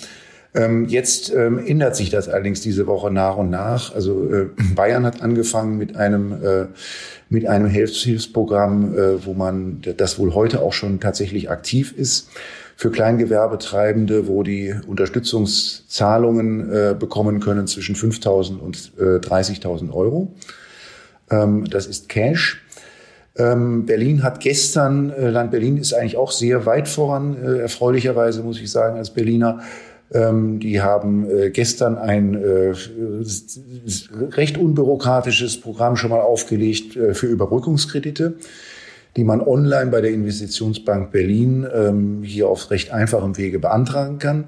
Ähm, 0.54 0.86
jetzt 0.86 1.30
ähm, 1.34 1.58
ändert 1.58 1.94
sich 1.94 2.08
das 2.08 2.30
allerdings 2.30 2.62
diese 2.62 2.86
Woche 2.86 3.10
nach 3.10 3.36
und 3.36 3.50
nach. 3.50 3.94
Also 3.94 4.32
äh, 4.32 4.46
Bayern 4.74 5.04
hat 5.04 5.20
angefangen 5.20 5.76
mit 5.76 5.94
einem 5.94 6.32
äh, 6.42 6.66
mit 7.28 7.46
einem 7.46 7.66
Hilfsprogramm, 7.66 8.96
äh, 8.96 9.26
wo 9.26 9.34
man 9.34 9.82
das 9.98 10.18
wohl 10.18 10.32
heute 10.32 10.62
auch 10.62 10.72
schon 10.72 11.00
tatsächlich 11.00 11.50
aktiv 11.50 11.92
ist 11.94 12.28
für 12.76 12.90
Kleingewerbetreibende, 12.90 14.26
wo 14.26 14.42
die 14.42 14.74
Unterstützungszahlungen 14.86 16.72
äh, 16.72 16.94
bekommen 16.98 17.40
können 17.40 17.66
zwischen 17.66 17.94
5.000 17.94 18.58
und 18.58 18.92
äh, 18.98 19.18
30.000 19.18 19.92
Euro. 19.92 20.34
Ähm, 21.30 21.64
das 21.70 21.86
ist 21.86 22.08
Cash. 22.08 22.62
Ähm, 23.36 23.86
Berlin 23.86 24.22
hat 24.22 24.40
gestern, 24.40 25.10
äh, 25.10 25.30
Land 25.30 25.50
Berlin 25.52 25.78
ist 25.78 25.94
eigentlich 25.94 26.16
auch 26.16 26.32
sehr 26.32 26.66
weit 26.66 26.88
voran, 26.88 27.36
äh, 27.42 27.58
erfreulicherweise 27.60 28.42
muss 28.42 28.60
ich 28.60 28.70
sagen, 28.70 28.98
als 28.98 29.10
Berliner. 29.10 29.60
Ähm, 30.12 30.60
die 30.60 30.82
haben 30.82 31.30
äh, 31.30 31.50
gestern 31.50 31.96
ein 31.96 32.34
äh, 32.34 32.74
recht 34.32 34.58
unbürokratisches 34.58 35.58
Programm 35.60 35.96
schon 35.96 36.10
mal 36.10 36.20
aufgelegt 36.20 36.98
für 37.14 37.26
Überbrückungskredite 37.26 38.34
die 39.16 39.24
man 39.24 39.40
online 39.40 39.90
bei 39.90 40.00
der 40.00 40.10
Investitionsbank 40.10 41.10
Berlin 41.10 41.66
ähm, 41.72 42.22
hier 42.22 42.48
auf 42.48 42.70
recht 42.70 42.92
einfachem 42.92 43.36
Wege 43.36 43.58
beantragen 43.58 44.18
kann. 44.18 44.44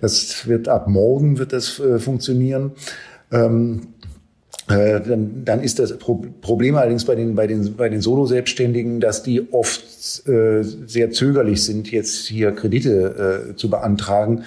Das 0.00 0.46
wird 0.46 0.68
ab 0.68 0.88
morgen 0.88 1.38
wird 1.38 1.52
das 1.52 1.80
äh, 1.80 1.98
funktionieren. 1.98 2.72
Ähm, 3.32 3.88
äh, 4.68 5.00
dann, 5.00 5.44
dann 5.44 5.60
ist 5.60 5.78
das 5.78 5.98
Pro 5.98 6.24
Problem 6.40 6.76
allerdings 6.76 7.04
bei 7.04 7.14
den, 7.14 7.34
bei 7.34 7.46
den, 7.46 7.76
bei 7.76 7.88
den 7.88 8.00
Solo-Selbstständigen, 8.00 9.00
dass 9.00 9.22
die 9.22 9.52
oft 9.52 10.26
äh, 10.28 10.62
sehr 10.62 11.10
zögerlich 11.10 11.64
sind, 11.64 11.90
jetzt 11.90 12.26
hier 12.26 12.52
Kredite 12.52 13.50
äh, 13.50 13.56
zu 13.56 13.68
beantragen 13.68 14.44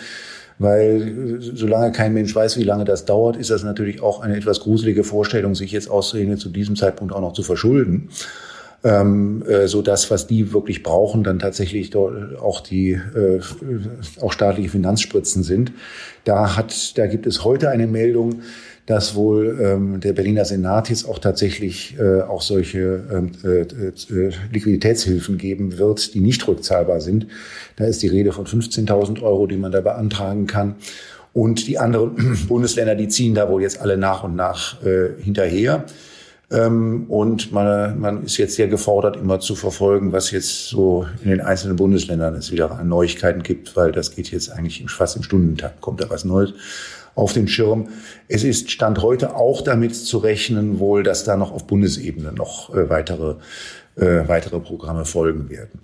weil 0.59 1.37
solange 1.39 1.91
kein 1.91 2.13
Mensch 2.13 2.33
weiß, 2.33 2.57
wie 2.57 2.63
lange 2.63 2.85
das 2.85 3.05
dauert, 3.05 3.37
ist 3.37 3.51
das 3.51 3.63
natürlich 3.63 4.01
auch 4.01 4.21
eine 4.21 4.35
etwas 4.35 4.59
gruselige 4.59 5.03
Vorstellung, 5.03 5.53
sich 5.53 5.71
jetzt 5.71 5.89
ausgerechnet 5.89 6.39
zu 6.39 6.49
diesem 6.49 6.75
Zeitpunkt 6.75 7.13
auch 7.13 7.21
noch 7.21 7.33
zu 7.33 7.43
verschulden. 7.43 8.09
Ähm, 8.83 9.43
äh, 9.47 9.67
so 9.67 9.81
das, 9.81 10.11
was 10.11 10.27
die 10.27 10.53
wirklich 10.53 10.83
brauchen, 10.83 11.23
dann 11.23 11.39
tatsächlich 11.39 11.95
auch 11.95 12.61
die 12.61 12.91
äh, 12.91 13.39
auch 14.21 14.31
staatliche 14.31 14.69
Finanzspritzen 14.69 15.43
sind. 15.43 15.71
Da 16.25 16.55
hat, 16.55 16.97
da 16.97 17.07
gibt 17.07 17.25
es 17.25 17.43
heute 17.43 17.69
eine 17.69 17.87
Meldung, 17.87 18.41
dass 18.87 19.15
wohl 19.15 19.59
ähm, 19.61 19.99
der 19.99 20.13
Berliner 20.13 20.45
Senat 20.45 20.89
jetzt 20.89 21.07
auch 21.07 21.19
tatsächlich 21.19 21.97
äh, 21.99 22.21
auch 22.21 22.41
solche 22.41 23.03
ähm, 23.11 23.31
äh, 23.43 23.61
äh, 23.61 24.31
Liquiditätshilfen 24.53 25.37
geben 25.37 25.77
wird, 25.77 26.13
die 26.13 26.21
nicht 26.21 26.47
rückzahlbar 26.47 27.01
sind. 27.01 27.27
Da 27.75 27.85
ist 27.85 28.01
die 28.01 28.07
Rede 28.07 28.31
von 28.31 28.45
15.000 28.45 29.21
Euro, 29.21 29.45
die 29.45 29.57
man 29.57 29.73
da 29.73 29.81
beantragen 29.81 30.47
kann. 30.47 30.75
Und 31.33 31.67
die 31.67 31.77
anderen 31.77 32.37
Bundesländer, 32.47 32.95
die 32.95 33.09
ziehen 33.09 33.35
da 33.35 33.49
wohl 33.49 33.61
jetzt 33.61 33.81
alle 33.81 33.97
nach 33.97 34.23
und 34.23 34.37
nach 34.37 34.81
äh, 34.85 35.21
hinterher. 35.21 35.83
Ähm, 36.49 37.05
und 37.09 37.51
man, 37.51 37.99
man 37.99 38.23
ist 38.23 38.37
jetzt 38.37 38.55
sehr 38.55 38.67
gefordert, 38.67 39.17
immer 39.17 39.39
zu 39.39 39.55
verfolgen, 39.55 40.13
was 40.13 40.31
jetzt 40.31 40.67
so 40.67 41.05
in 41.23 41.29
den 41.29 41.41
einzelnen 41.41 41.75
Bundesländern 41.75 42.35
es 42.35 42.51
wieder 42.51 42.71
an 42.71 42.87
Neuigkeiten 42.87 43.43
gibt, 43.43 43.75
weil 43.75 43.91
das 43.91 44.15
geht 44.15 44.31
jetzt 44.31 44.51
eigentlich 44.51 44.89
fast 44.89 45.17
im 45.17 45.23
Stundentakt, 45.23 45.81
kommt 45.81 46.01
da 46.01 46.09
was 46.09 46.23
Neues 46.23 46.53
auf 47.15 47.33
den 47.33 47.47
Schirm. 47.47 47.89
Es 48.29 48.43
ist 48.43 48.71
Stand 48.71 49.01
heute 49.01 49.35
auch 49.35 49.61
damit 49.61 49.95
zu 49.95 50.19
rechnen, 50.19 50.79
wohl, 50.79 51.03
dass 51.03 51.23
da 51.23 51.35
noch 51.35 51.51
auf 51.51 51.67
Bundesebene 51.67 52.31
noch 52.31 52.73
äh, 52.73 52.89
weitere 52.89 53.35
äh, 53.97 54.27
weitere 54.27 54.59
Programme 54.59 55.05
folgen 55.05 55.49
werden. 55.49 55.79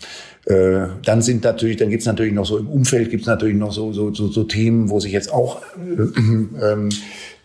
Äh, 0.45 0.88
dann 1.03 1.22
sind 1.22 1.43
natürlich, 1.43 1.78
dann 1.78 1.89
gibt's 1.89 2.05
natürlich 2.05 2.34
noch 2.34 2.45
so 2.45 2.57
im 2.57 2.68
Umfeld 2.68 3.09
gibt's 3.09 3.26
natürlich 3.26 3.55
noch 3.55 3.72
so, 3.72 3.91
so, 3.91 4.14
so, 4.14 4.28
so 4.28 4.43
Themen, 4.43 4.89
wo 4.89 4.99
sich 4.99 5.11
jetzt 5.11 5.34
auch 5.34 5.61
äh, 5.78 6.64
ähm, 6.64 6.89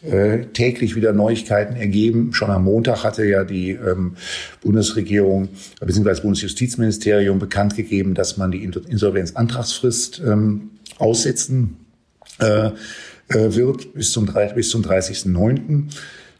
äh, 0.02 0.46
täglich 0.46 0.94
wieder 0.94 1.12
Neuigkeiten 1.12 1.74
ergeben. 1.74 2.32
Schon 2.32 2.50
am 2.50 2.64
Montag 2.64 3.04
hatte 3.04 3.24
ja 3.24 3.44
die 3.44 3.70
ähm, 3.70 4.16
Bundesregierung 4.62 5.48
bzw. 5.80 6.20
Bundesjustizministerium 6.22 7.38
bekannt 7.38 7.76
gegeben, 7.76 8.14
dass 8.14 8.36
man 8.36 8.50
die 8.50 8.62
Insolvenzantragsfrist 8.62 10.22
ähm, 10.24 10.70
aussetzen 10.98 11.76
äh, 12.38 12.70
äh, 13.28 13.54
wird 13.54 13.92
bis 13.94 14.12
zum, 14.12 14.32
bis 14.54 14.70
zum 14.70 14.82
30.09. 14.82 15.84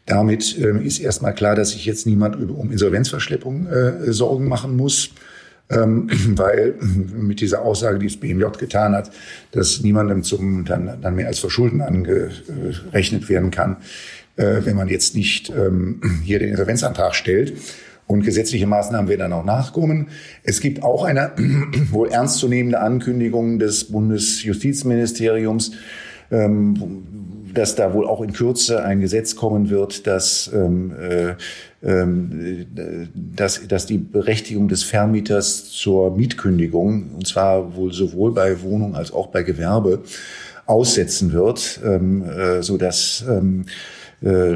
Damit 0.05 0.57
ähm, 0.57 0.81
ist 0.81 0.99
erstmal 0.99 1.35
klar, 1.35 1.55
dass 1.55 1.71
sich 1.71 1.85
jetzt 1.85 2.07
niemand 2.07 2.35
um 2.49 2.71
Insolvenzverschleppung 2.71 3.67
äh, 3.67 4.11
Sorgen 4.11 4.47
machen 4.47 4.75
muss, 4.75 5.11
ähm, 5.69 6.09
weil 6.35 6.75
mit 6.81 7.41
dieser 7.41 7.61
Aussage, 7.61 7.99
die 7.99 8.07
das 8.07 8.17
BMJ 8.17 8.45
getan 8.57 8.93
hat, 8.93 9.11
dass 9.51 9.81
niemandem 9.81 10.23
zum 10.23 10.65
dann, 10.65 10.99
dann 11.01 11.15
mehr 11.15 11.27
als 11.27 11.39
Verschulden 11.39 11.81
angerechnet 11.81 13.29
werden 13.29 13.51
kann, 13.51 13.77
äh, 14.35 14.61
wenn 14.63 14.75
man 14.75 14.87
jetzt 14.87 15.15
nicht 15.15 15.49
ähm, 15.49 16.01
hier 16.23 16.39
den 16.39 16.49
Insolvenzantrag 16.49 17.15
stellt. 17.15 17.53
Und 18.07 18.23
gesetzliche 18.23 18.65
Maßnahmen 18.65 19.07
werden 19.07 19.19
dann 19.19 19.33
auch 19.33 19.45
nachkommen. 19.45 20.07
Es 20.41 20.61
gibt 20.61 20.81
auch 20.81 21.03
eine 21.03 21.31
wohl 21.91 22.09
ernstzunehmende 22.09 22.79
Ankündigung 22.79 23.59
des 23.59 23.83
Bundesjustizministeriums, 23.83 25.73
ähm, 26.31 27.38
dass 27.53 27.75
da 27.75 27.93
wohl 27.93 28.07
auch 28.07 28.21
in 28.21 28.33
Kürze 28.33 28.83
ein 28.83 28.99
Gesetz 29.01 29.35
kommen 29.35 29.69
wird, 29.69 30.07
dass, 30.07 30.49
ähm, 30.53 30.93
äh, 30.99 31.29
äh, 31.81 32.05
dass, 33.13 33.67
dass 33.67 33.85
die 33.85 33.97
Berechtigung 33.97 34.67
des 34.67 34.83
Vermieters 34.83 35.65
zur 35.65 36.15
Mietkündigung, 36.15 37.11
und 37.15 37.27
zwar 37.27 37.75
wohl 37.75 37.93
sowohl 37.93 38.33
bei 38.33 38.61
Wohnung 38.61 38.95
als 38.95 39.11
auch 39.11 39.27
bei 39.27 39.43
Gewerbe, 39.43 39.99
aussetzen 40.65 41.33
wird, 41.33 41.79
ähm, 41.83 42.23
äh, 42.23 42.61
so 42.61 42.77
dass 42.77 43.23
ähm, 43.27 43.65
äh, 44.21 44.55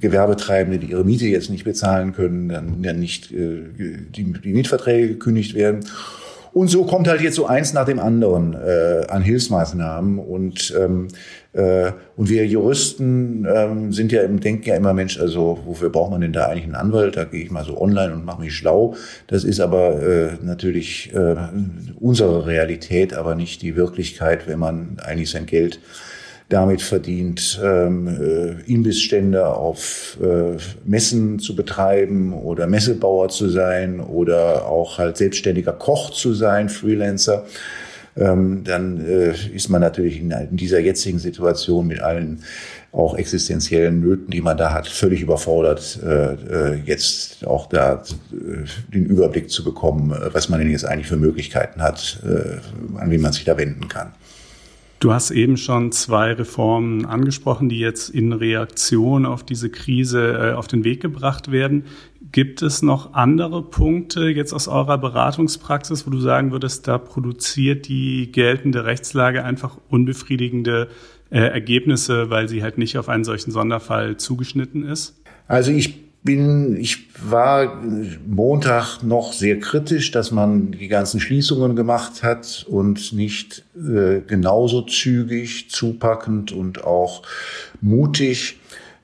Gewerbetreibende, 0.00 0.78
die 0.78 0.92
ihre 0.92 1.04
Miete 1.04 1.26
jetzt 1.26 1.50
nicht 1.50 1.64
bezahlen 1.64 2.12
können, 2.12 2.48
dann, 2.48 2.82
dann 2.82 3.00
nicht 3.00 3.32
äh, 3.32 3.62
die, 3.76 4.32
die 4.32 4.52
Mietverträge 4.52 5.08
gekündigt 5.08 5.54
werden. 5.54 5.80
Und 6.52 6.68
so 6.68 6.84
kommt 6.84 7.08
halt 7.08 7.22
jetzt 7.22 7.36
so 7.36 7.46
eins 7.46 7.72
nach 7.72 7.86
dem 7.86 7.98
anderen 7.98 8.54
äh, 8.54 9.06
an 9.08 9.22
Hilfsmaßnahmen. 9.22 10.18
Und, 10.18 10.74
ähm, 10.78 11.08
äh, 11.08 11.12
und 11.54 12.30
wir 12.30 12.46
Juristen 12.46 13.46
ähm, 13.46 13.92
sind 13.92 14.10
ja 14.10 14.22
im 14.22 14.40
Denken 14.40 14.68
ja 14.68 14.74
immer, 14.74 14.94
Mensch, 14.94 15.20
also 15.20 15.58
wofür 15.66 15.90
braucht 15.90 16.10
man 16.10 16.22
denn 16.22 16.32
da 16.32 16.46
eigentlich 16.46 16.64
einen 16.64 16.74
Anwalt? 16.74 17.16
Da 17.16 17.24
gehe 17.24 17.44
ich 17.44 17.50
mal 17.50 17.64
so 17.64 17.78
online 17.78 18.14
und 18.14 18.24
mache 18.24 18.40
mich 18.40 18.56
schlau. 18.56 18.94
Das 19.26 19.44
ist 19.44 19.60
aber 19.60 20.02
äh, 20.02 20.30
natürlich 20.42 21.12
äh, 21.14 21.36
unsere 22.00 22.46
Realität, 22.46 23.12
aber 23.12 23.34
nicht 23.34 23.60
die 23.60 23.76
Wirklichkeit, 23.76 24.48
wenn 24.48 24.58
man 24.58 24.96
eigentlich 25.04 25.30
sein 25.30 25.44
Geld 25.44 25.78
damit 26.52 26.82
verdient, 26.82 27.60
ähm, 27.62 28.08
äh, 28.08 28.70
Imbissstände 28.70 29.46
auf 29.46 30.18
äh, 30.22 30.58
Messen 30.84 31.38
zu 31.38 31.56
betreiben 31.56 32.34
oder 32.34 32.66
Messebauer 32.66 33.30
zu 33.30 33.48
sein 33.48 34.00
oder 34.00 34.66
auch 34.66 34.98
halt 34.98 35.16
selbstständiger 35.16 35.72
Koch 35.72 36.10
zu 36.10 36.34
sein, 36.34 36.68
Freelancer. 36.68 37.46
Ähm, 38.16 38.62
dann 38.64 39.00
äh, 39.04 39.34
ist 39.54 39.70
man 39.70 39.80
natürlich 39.80 40.20
in, 40.20 40.30
in 40.30 40.56
dieser 40.56 40.80
jetzigen 40.80 41.18
Situation 41.18 41.86
mit 41.86 42.00
allen 42.00 42.42
auch 42.92 43.16
existenziellen 43.16 44.00
Nöten, 44.00 44.30
die 44.30 44.42
man 44.42 44.58
da 44.58 44.72
hat, 44.72 44.86
völlig 44.86 45.22
überfordert, 45.22 45.98
äh, 46.02 46.34
äh 46.34 46.80
jetzt 46.84 47.46
auch 47.46 47.68
da 47.70 48.02
äh, 48.32 48.66
den 48.92 49.06
Überblick 49.06 49.50
zu 49.50 49.64
bekommen, 49.64 50.12
äh, 50.12 50.34
was 50.34 50.50
man 50.50 50.60
denn 50.60 50.70
jetzt 50.70 50.84
eigentlich 50.84 51.06
für 51.06 51.16
Möglichkeiten 51.16 51.80
hat, 51.80 52.20
an 52.96 53.10
wen 53.10 53.20
man 53.20 53.32
sich 53.32 53.44
da 53.44 53.56
wenden 53.56 53.88
kann. 53.88 54.12
Du 55.00 55.12
hast 55.12 55.30
eben 55.30 55.56
schon 55.56 55.90
zwei 55.90 56.32
Reformen 56.32 57.06
angesprochen, 57.06 57.68
die 57.68 57.80
jetzt 57.80 58.10
in 58.10 58.32
Reaktion 58.32 59.26
auf 59.26 59.42
diese 59.42 59.68
Krise 59.68 60.54
auf 60.56 60.68
den 60.68 60.84
Weg 60.84 61.00
gebracht 61.00 61.50
werden. 61.50 61.84
Gibt 62.32 62.62
es 62.62 62.80
noch 62.80 63.12
andere 63.12 63.62
Punkte 63.62 64.28
jetzt 64.28 64.54
aus 64.54 64.66
eurer 64.66 64.96
Beratungspraxis, 64.96 66.06
wo 66.06 66.10
du 66.10 66.18
sagen 66.18 66.50
würdest, 66.50 66.88
da 66.88 66.96
produziert 66.96 67.88
die 67.88 68.32
geltende 68.32 68.86
Rechtslage 68.86 69.44
einfach 69.44 69.76
unbefriedigende 69.90 70.88
äh, 71.30 71.40
Ergebnisse, 71.40 72.30
weil 72.30 72.48
sie 72.48 72.62
halt 72.62 72.78
nicht 72.78 72.96
auf 72.96 73.10
einen 73.10 73.24
solchen 73.24 73.50
Sonderfall 73.50 74.16
zugeschnitten 74.16 74.86
ist? 74.86 75.20
Also 75.46 75.72
ich 75.72 76.22
bin, 76.22 76.76
ich 76.76 77.08
war 77.22 77.82
Montag 78.26 79.02
noch 79.02 79.34
sehr 79.34 79.58
kritisch, 79.58 80.10
dass 80.12 80.30
man 80.30 80.72
die 80.72 80.88
ganzen 80.88 81.20
Schließungen 81.20 81.76
gemacht 81.76 82.22
hat 82.22 82.64
und 82.68 83.12
nicht 83.12 83.64
äh, 83.76 84.20
genauso 84.26 84.82
zügig, 84.82 85.68
zupackend 85.68 86.52
und 86.52 86.84
auch 86.84 87.22
mutig 87.80 88.56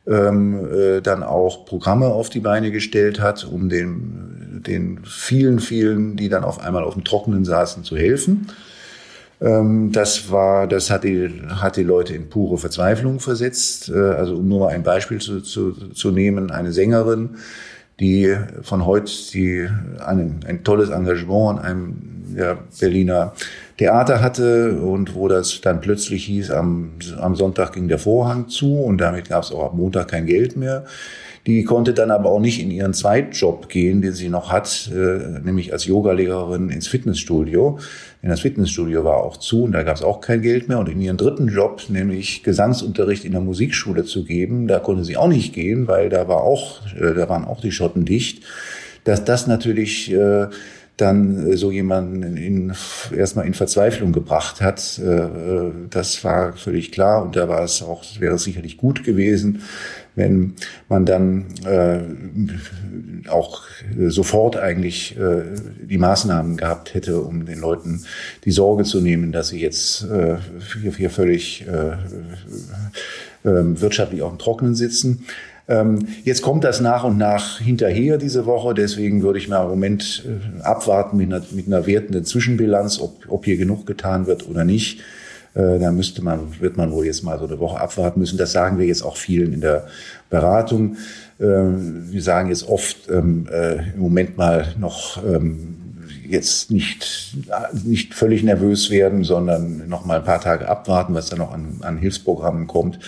ähm, 0.09 0.67
äh, 0.73 1.01
dann 1.01 1.23
auch 1.23 1.67
Programme 1.67 2.07
auf 2.07 2.31
die 2.31 2.41
Beine 2.41 2.71
gestellt 2.71 3.21
hat, 3.21 3.45
um 3.45 3.69
den, 3.69 4.63
den 4.67 5.01
vielen, 5.05 5.61
vielen, 5.61 6.17
die 6.17 6.29
dann 6.29 6.45
auf 6.45 6.61
einmal 6.61 6.85
auf 6.85 6.95
dem 6.95 7.05
Trockenen 7.05 7.45
saßen, 7.45 7.85
zu 7.85 7.97
helfen. 7.97 8.49
Ähm, 9.41 9.93
das 9.93 10.31
war, 10.31 10.67
das 10.67 10.91
hat 10.91 11.05
die, 11.05 11.31
hat 11.49 11.77
die 11.77 11.83
Leute 11.83 12.15
in 12.15 12.29
pure 12.29 12.59
Verzweiflung 12.59 13.21
versetzt. 13.21 13.91
Äh, 13.91 13.99
also 13.99 14.37
um 14.37 14.49
nur 14.49 14.61
mal 14.61 14.69
ein 14.69 14.83
Beispiel 14.83 15.21
zu, 15.21 15.41
zu, 15.41 15.73
zu 15.73 16.11
nehmen, 16.11 16.51
eine 16.51 16.73
Sängerin, 16.73 17.37
die 18.01 18.35
von 18.63 18.87
heute 18.87 19.13
die 19.33 19.69
ein, 20.05 20.41
ein 20.47 20.65
tolles 20.65 20.91
Engagement 20.91 21.59
an 21.59 21.65
einem 21.65 21.97
ja, 22.37 22.59
Berliner 22.81 23.35
Theater 23.79 24.20
hatte 24.20 24.81
und 24.81 25.14
wo 25.14 25.29
das 25.29 25.61
dann 25.61 25.81
plötzlich 25.81 26.26
hieß, 26.26 26.51
am, 26.51 26.91
am 27.20 27.37
Sonntag 27.37 27.72
ging 27.72 27.87
der 27.87 27.99
Vorhang 27.99 28.49
zu 28.49 28.81
und 28.81 28.99
damit 28.99 29.29
gab 29.29 29.45
es 29.45 29.53
auch 29.53 29.64
ab 29.64 29.74
Montag 29.74 30.09
kein 30.09 30.26
Geld 30.26 30.57
mehr. 30.57 30.85
Die 31.47 31.62
konnte 31.64 31.95
dann 31.95 32.11
aber 32.11 32.31
auch 32.31 32.41
nicht 32.41 32.61
in 32.61 32.70
ihren 32.70 32.93
Zweitjob 32.93 33.68
gehen, 33.68 34.03
den 34.03 34.12
sie 34.12 34.29
noch 34.29 34.51
hat, 34.51 34.91
äh, 34.93 35.41
nämlich 35.41 35.72
als 35.72 35.87
Yogalehrerin 35.87 36.68
ins 36.68 36.89
Fitnessstudio. 36.89 37.79
Denn 38.22 38.31
das 38.31 38.41
Fitnessstudio 38.41 39.05
war 39.05 39.18
auch 39.18 39.37
zu 39.37 39.62
und 39.62 39.72
da 39.72 39.85
gab 39.85 39.97
es 39.97 40.03
auch 40.03 40.20
kein 40.20 40.43
Geld 40.43 40.68
mehr. 40.68 40.81
Und 40.81 40.89
in 40.89 41.01
ihren 41.01 41.16
dritten 41.16 41.49
Job, 41.49 41.85
nämlich 41.89 42.43
Gesangsunterricht 42.43 43.24
in 43.24 43.33
der 43.33 43.41
Musikschule 43.41 44.05
zu 44.05 44.24
geben, 44.24 44.66
da 44.66 44.81
konnte 44.81 45.05
sie 45.05 45.16
auch 45.16 45.29
nicht 45.29 45.55
gehen, 45.55 45.87
weil 45.87 46.11
da 46.11 46.26
war 46.26 46.43
auch, 46.43 46.81
äh, 46.97 47.14
da 47.14 47.29
waren 47.29 47.45
auch 47.45 47.61
die 47.61 47.72
Schotten 47.72 48.05
dicht. 48.05 48.43
Dass 49.05 49.24
das 49.24 49.47
natürlich 49.47 50.12
äh, 50.12 50.49
dann 50.99 51.57
so 51.57 51.71
jemanden 51.71 52.37
in, 52.37 52.73
erstmal 53.17 53.47
in 53.47 53.55
Verzweiflung 53.55 54.13
gebracht 54.13 54.61
hat, 54.61 55.01
das 55.91 56.25
war 56.25 56.53
völlig 56.55 56.91
klar 56.93 57.23
und 57.23 57.37
da 57.37 57.49
war 57.49 57.63
es 57.63 57.83
auch, 57.83 58.03
wäre 58.19 58.35
es 58.35 58.43
sicherlich 58.43 58.77
gut 58.77 59.05
gewesen, 59.05 59.63
wenn 60.19 60.55
man 60.89 61.07
dann 61.07 61.47
äh, 61.65 62.01
auch 63.31 63.63
sofort 64.09 64.57
eigentlich 64.57 65.17
äh, 65.17 65.43
die 65.81 65.97
Maßnahmen 65.97 66.57
gehabt 66.57 66.93
hätte, 66.93 67.21
um 67.21 67.47
den 67.47 67.61
Leuten 67.61 68.05
die 68.45 68.51
Sorge 68.51 68.85
zu 68.85 69.01
nehmen, 69.01 69.33
dass 69.33 69.49
sie 69.49 69.61
jetzt 69.61 70.03
äh, 70.05 70.37
hier, 70.83 70.93
hier 70.93 71.11
völlig 71.11 71.67
äh, 71.67 71.93
äh, 73.49 73.81
wirtschaftlich 73.81 74.23
auf 74.23 74.33
dem 74.33 74.39
Trockenen 74.39 74.75
sitzen. 74.75 75.25
Ähm, 75.69 76.09
jetzt 76.25 76.41
kommt 76.41 76.64
das 76.64 76.81
nach 76.81 77.05
und 77.05 77.19
nach 77.19 77.59
hinterher 77.59 78.16
diese 78.16 78.47
Woche. 78.47 78.75
Deswegen 78.75 79.23
würde 79.23 79.39
ich 79.39 79.49
mal 79.49 79.62
im 79.62 79.69
Moment 79.69 80.25
äh, 80.27 80.62
abwarten 80.62 81.19
mit 81.19 81.33
einer, 81.33 81.45
mit 81.51 81.66
einer 81.66 81.87
wertenden 81.87 82.25
Zwischenbilanz, 82.25 83.01
ob, 83.01 83.27
ob 83.29 83.45
hier 83.45 83.59
genug 83.59 83.87
getan 83.87 84.27
wird 84.27 84.49
oder 84.49 84.64
nicht. 84.64 85.01
Äh, 85.55 85.79
da 85.79 85.91
müsste 85.91 86.23
man, 86.23 86.61
wird 86.61 86.77
man 86.79 86.91
wohl 86.93 87.05
jetzt 87.05 87.23
mal 87.23 87.39
so 87.39 87.47
eine 87.47 87.59
Woche 87.59 87.81
abwarten 87.81 88.21
müssen. 88.21 88.39
Das 88.39 88.53
sagen 88.53 88.79
wir 88.79 88.87
jetzt 88.87 89.03
auch 89.03 89.16
vielen 89.16 89.53
in 89.53 89.61
der 89.61 89.87
Beratung. 90.31 90.97
Äh, 91.39 91.45
wir 91.45 92.23
sagen 92.23 92.49
jetzt 92.49 92.66
oft 92.66 93.11
ähm, 93.11 93.47
äh, 93.53 93.93
im 93.93 94.01
Moment 94.01 94.39
mal 94.39 94.75
noch 94.79 95.23
ähm, 95.23 95.77
jetzt 96.27 96.71
nicht, 96.71 97.37
nicht 97.85 98.14
völlig 98.14 98.43
nervös 98.43 98.91
werden, 98.91 99.25
sondern 99.25 99.89
noch 99.89 100.05
mal 100.05 100.19
ein 100.19 100.25
paar 100.25 100.41
Tage 100.41 100.69
abwarten, 100.69 101.14
was 101.14 101.31
da 101.31 101.37
noch 101.37 101.53
an, 101.53 101.79
an 101.81 101.99
Hilfsprogrammen 101.99 102.66
kommt. 102.66 102.99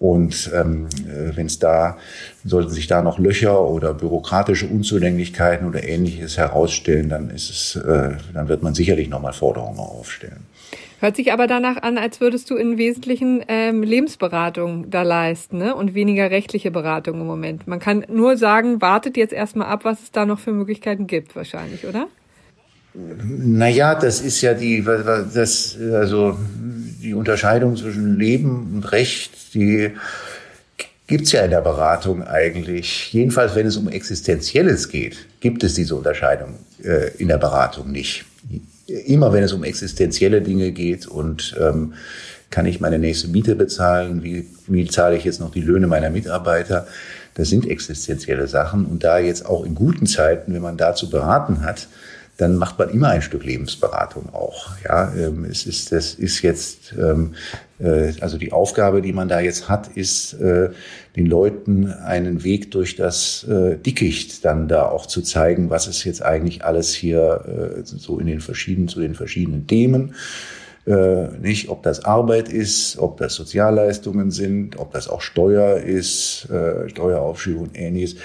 Und 0.00 0.50
ähm, 0.54 0.86
äh, 1.06 1.36
wenn 1.36 1.46
es 1.46 1.58
da, 1.58 1.98
sollten 2.42 2.70
sich 2.70 2.86
da 2.86 3.02
noch 3.02 3.18
Löcher 3.18 3.68
oder 3.68 3.92
bürokratische 3.92 4.66
Unzulänglichkeiten 4.66 5.68
oder 5.68 5.84
ähnliches 5.84 6.38
herausstellen, 6.38 7.10
dann 7.10 7.28
ist 7.28 7.50
es, 7.50 7.76
äh, 7.76 8.16
dann 8.32 8.48
wird 8.48 8.62
man 8.62 8.74
sicherlich 8.74 9.10
nochmal 9.10 9.34
Forderungen 9.34 9.78
aufstellen. 9.78 10.46
Hört 11.00 11.16
sich 11.16 11.32
aber 11.32 11.46
danach 11.46 11.82
an, 11.82 11.98
als 11.98 12.20
würdest 12.20 12.50
du 12.50 12.56
in 12.56 12.78
Wesentlichen 12.78 13.44
ähm, 13.48 13.82
Lebensberatung 13.82 14.90
da 14.90 15.02
leisten 15.02 15.58
ne? 15.58 15.74
und 15.74 15.94
weniger 15.94 16.30
rechtliche 16.30 16.70
Beratung 16.70 17.20
im 17.20 17.26
Moment. 17.26 17.66
Man 17.66 17.78
kann 17.78 18.04
nur 18.08 18.38
sagen, 18.38 18.80
wartet 18.80 19.18
jetzt 19.18 19.34
erstmal 19.34 19.68
ab, 19.68 19.84
was 19.84 20.02
es 20.02 20.12
da 20.12 20.24
noch 20.24 20.38
für 20.38 20.52
Möglichkeiten 20.52 21.06
gibt, 21.06 21.36
wahrscheinlich, 21.36 21.86
oder? 21.86 22.06
Naja, 22.94 23.94
das 23.94 24.20
ist 24.20 24.40
ja 24.40 24.54
die, 24.54 24.84
das, 24.84 25.76
also 25.92 26.36
die 27.02 27.14
Unterscheidung 27.14 27.76
zwischen 27.76 28.18
Leben 28.18 28.72
und 28.74 28.92
Recht, 28.92 29.54
die 29.54 29.92
gibt's 31.06 31.32
ja 31.32 31.42
in 31.42 31.50
der 31.50 31.60
Beratung 31.60 32.22
eigentlich. 32.24 33.12
Jedenfalls, 33.12 33.54
wenn 33.54 33.66
es 33.66 33.76
um 33.76 33.88
Existenzielles 33.88 34.88
geht, 34.88 35.26
gibt 35.40 35.64
es 35.64 35.74
diese 35.74 35.96
Unterscheidung 35.96 36.54
äh, 36.82 37.10
in 37.18 37.28
der 37.28 37.38
Beratung 37.38 37.90
nicht. 37.90 38.24
Immer 38.86 39.32
wenn 39.32 39.44
es 39.44 39.52
um 39.52 39.64
existenzielle 39.64 40.42
Dinge 40.42 40.72
geht 40.72 41.06
und 41.06 41.56
ähm, 41.60 41.94
kann 42.50 42.66
ich 42.66 42.80
meine 42.80 42.98
nächste 42.98 43.28
Miete 43.28 43.54
bezahlen, 43.54 44.22
wie, 44.24 44.46
wie 44.66 44.86
zahle 44.88 45.16
ich 45.16 45.24
jetzt 45.24 45.40
noch 45.40 45.52
die 45.52 45.60
Löhne 45.60 45.86
meiner 45.86 46.10
Mitarbeiter, 46.10 46.86
das 47.34 47.48
sind 47.48 47.68
existenzielle 47.68 48.48
Sachen. 48.48 48.86
Und 48.86 49.04
da 49.04 49.18
jetzt 49.18 49.46
auch 49.46 49.64
in 49.64 49.76
guten 49.76 50.06
Zeiten, 50.06 50.52
wenn 50.52 50.62
man 50.62 50.76
dazu 50.76 51.08
beraten 51.08 51.62
hat, 51.62 51.86
dann 52.40 52.56
macht 52.56 52.78
man 52.78 52.88
immer 52.88 53.08
ein 53.08 53.20
Stück 53.20 53.44
Lebensberatung 53.44 54.32
auch. 54.32 54.70
Ja, 54.82 55.12
ähm, 55.14 55.44
es 55.44 55.66
ist, 55.66 55.92
das 55.92 56.14
ist 56.14 56.40
jetzt, 56.40 56.94
ähm, 56.98 57.34
äh, 57.78 58.12
also 58.20 58.38
die 58.38 58.52
Aufgabe, 58.52 59.02
die 59.02 59.12
man 59.12 59.28
da 59.28 59.40
jetzt 59.40 59.68
hat, 59.68 59.88
ist, 59.88 60.34
äh, 60.34 60.70
den 61.16 61.26
Leuten 61.26 61.92
einen 61.92 62.42
Weg 62.42 62.70
durch 62.70 62.96
das 62.96 63.44
äh, 63.44 63.76
Dickicht 63.76 64.44
dann 64.44 64.68
da 64.68 64.86
auch 64.86 65.06
zu 65.06 65.20
zeigen, 65.20 65.68
was 65.68 65.86
ist 65.86 66.04
jetzt 66.04 66.22
eigentlich 66.22 66.64
alles 66.64 66.94
hier 66.94 67.44
äh, 67.46 67.82
so 67.84 68.18
in 68.18 68.26
den 68.26 68.40
verschiedenen, 68.40 68.88
zu 68.88 69.00
den 69.00 69.14
verschiedenen 69.14 69.66
Themen. 69.66 70.14
Äh, 70.86 71.28
nicht, 71.42 71.68
ob 71.68 71.82
das 71.82 72.04
Arbeit 72.06 72.48
ist, 72.48 72.98
ob 72.98 73.18
das 73.18 73.34
Sozialleistungen 73.34 74.30
sind, 74.30 74.78
ob 74.78 74.92
das 74.92 75.08
auch 75.08 75.20
Steuer 75.20 75.76
ist, 75.76 76.48
äh, 76.50 76.88
Steueraufschub 76.88 77.60
und 77.60 77.78
ähnliches. 77.78 78.16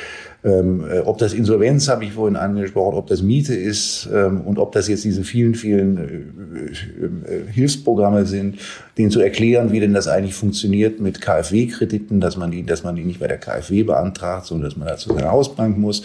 Ähm, 0.46 0.86
äh, 0.90 1.00
ob 1.00 1.18
das 1.18 1.34
Insolvenz 1.34 1.90
habe 1.90 2.06
ich 2.06 2.14
vorhin 2.14 2.38
angesprochen, 2.38 2.96
ob 2.96 3.08
das 3.08 3.22
Miete 3.22 3.54
ist 3.54 4.08
ähm, 4.14 4.42
und 4.42 4.58
ob 4.58 4.72
das 4.72 4.88
jetzt 4.88 5.04
diese 5.04 5.24
vielen, 5.24 5.56
vielen 5.56 5.98
äh, 5.98 7.34
äh, 7.34 7.52
Hilfsprogramme 7.52 8.26
sind, 8.26 8.60
denen 8.98 9.12
zu 9.12 9.20
erklären, 9.20 9.72
wie 9.74 9.80
denn 9.82 9.94
das 9.94 10.08
eigentlich 10.08 10.36
funktioniert 10.36 11.02
mit 11.02 11.20
KfW-Krediten, 11.20 12.22
dass 12.22 12.38
man 12.38 12.52
die, 12.52 12.64
dass 12.64 12.84
man 12.84 12.96
die 12.96 13.04
nicht 13.04 13.20
bei 13.20 13.28
der 13.28 13.40
KfW 13.40 13.84
beantragt, 13.84 14.46
sondern 14.46 14.70
dass 14.70 14.78
man 14.78 14.88
dazu 14.88 15.14
seine 15.14 15.32
Hausbank 15.32 15.78
muss. 15.78 16.04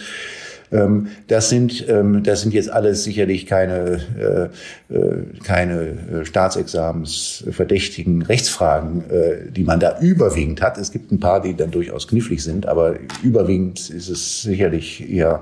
Ähm, 0.71 1.07
das 1.27 1.49
sind, 1.49 1.87
ähm, 1.89 2.23
das 2.23 2.41
sind 2.41 2.53
jetzt 2.53 2.71
alles 2.71 3.03
sicherlich 3.03 3.45
keine, 3.45 4.49
äh, 4.89 4.93
äh, 4.93 5.23
keine 5.43 5.81
äh, 5.81 6.25
staatsexamensverdächtigen 6.25 8.21
Rechtsfragen, 8.21 9.03
die 9.51 9.63
man 9.63 9.79
da 9.79 9.99
überwiegend 9.99 10.61
hat. 10.61 10.77
Es 10.77 10.91
gibt 10.91 11.11
ein 11.11 11.19
paar, 11.19 11.41
die 11.41 11.55
dann 11.55 11.71
durchaus 11.71 12.07
knifflig 12.07 12.43
sind, 12.43 12.65
aber 12.65 12.95
überwiegend 13.23 13.89
ist 13.89 14.09
es 14.09 14.41
sicherlich 14.41 15.09
eher, 15.09 15.41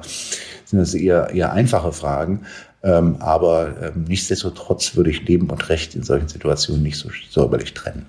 sind 0.66 0.80
es 0.80 0.94
eher, 0.94 1.30
eher 1.32 1.54
einfache 1.54 1.92
Fragen. 1.92 2.42
Ähm, 2.82 3.18
aber 3.20 3.76
ähm, 3.82 4.06
nichtsdestotrotz 4.08 4.96
würde 4.96 5.10
ich 5.10 5.28
Leben 5.28 5.50
und 5.50 5.68
Recht 5.68 5.96
in 5.96 6.04
solchen 6.04 6.30
Situationen 6.30 6.82
nicht 6.82 6.98
so 6.98 7.10
säuberlich 7.30 7.74
trennen. 7.74 8.06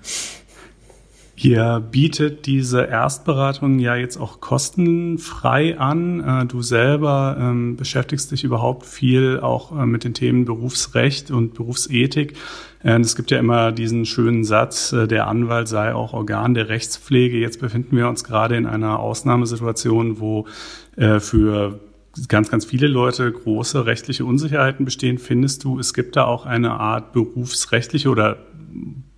Ihr 1.43 1.79
bietet 1.79 2.45
diese 2.45 2.83
Erstberatung 2.83 3.79
ja 3.79 3.95
jetzt 3.95 4.17
auch 4.17 4.41
kostenfrei 4.41 5.79
an. 5.79 6.19
Äh, 6.19 6.45
du 6.45 6.61
selber 6.61 7.35
ähm, 7.39 7.77
beschäftigst 7.77 8.31
dich 8.31 8.43
überhaupt 8.43 8.85
viel 8.85 9.39
auch 9.39 9.75
äh, 9.75 9.87
mit 9.87 10.03
den 10.03 10.13
Themen 10.13 10.45
Berufsrecht 10.45 11.31
und 11.31 11.55
Berufsethik. 11.55 12.37
Äh, 12.83 12.99
es 12.99 13.15
gibt 13.15 13.31
ja 13.31 13.39
immer 13.39 13.71
diesen 13.71 14.05
schönen 14.05 14.43
Satz, 14.43 14.91
der 14.91 15.25
Anwalt 15.25 15.67
sei 15.67 15.95
auch 15.95 16.13
Organ 16.13 16.53
der 16.53 16.69
Rechtspflege. 16.69 17.39
Jetzt 17.39 17.59
befinden 17.59 17.97
wir 17.97 18.07
uns 18.07 18.23
gerade 18.23 18.55
in 18.55 18.67
einer 18.67 18.99
Ausnahmesituation, 18.99 20.19
wo 20.19 20.45
für 21.19 21.79
ganz, 22.27 22.51
ganz 22.51 22.65
viele 22.65 22.87
Leute 22.87 23.31
große 23.31 23.85
rechtliche 23.85 24.25
Unsicherheiten 24.25 24.83
bestehen. 24.83 25.17
Findest 25.17 25.63
du, 25.63 25.79
es 25.79 25.93
gibt 25.93 26.17
da 26.17 26.25
auch 26.25 26.45
eine 26.45 26.71
Art 26.71 27.13
berufsrechtliche 27.13 28.09
oder 28.09 28.37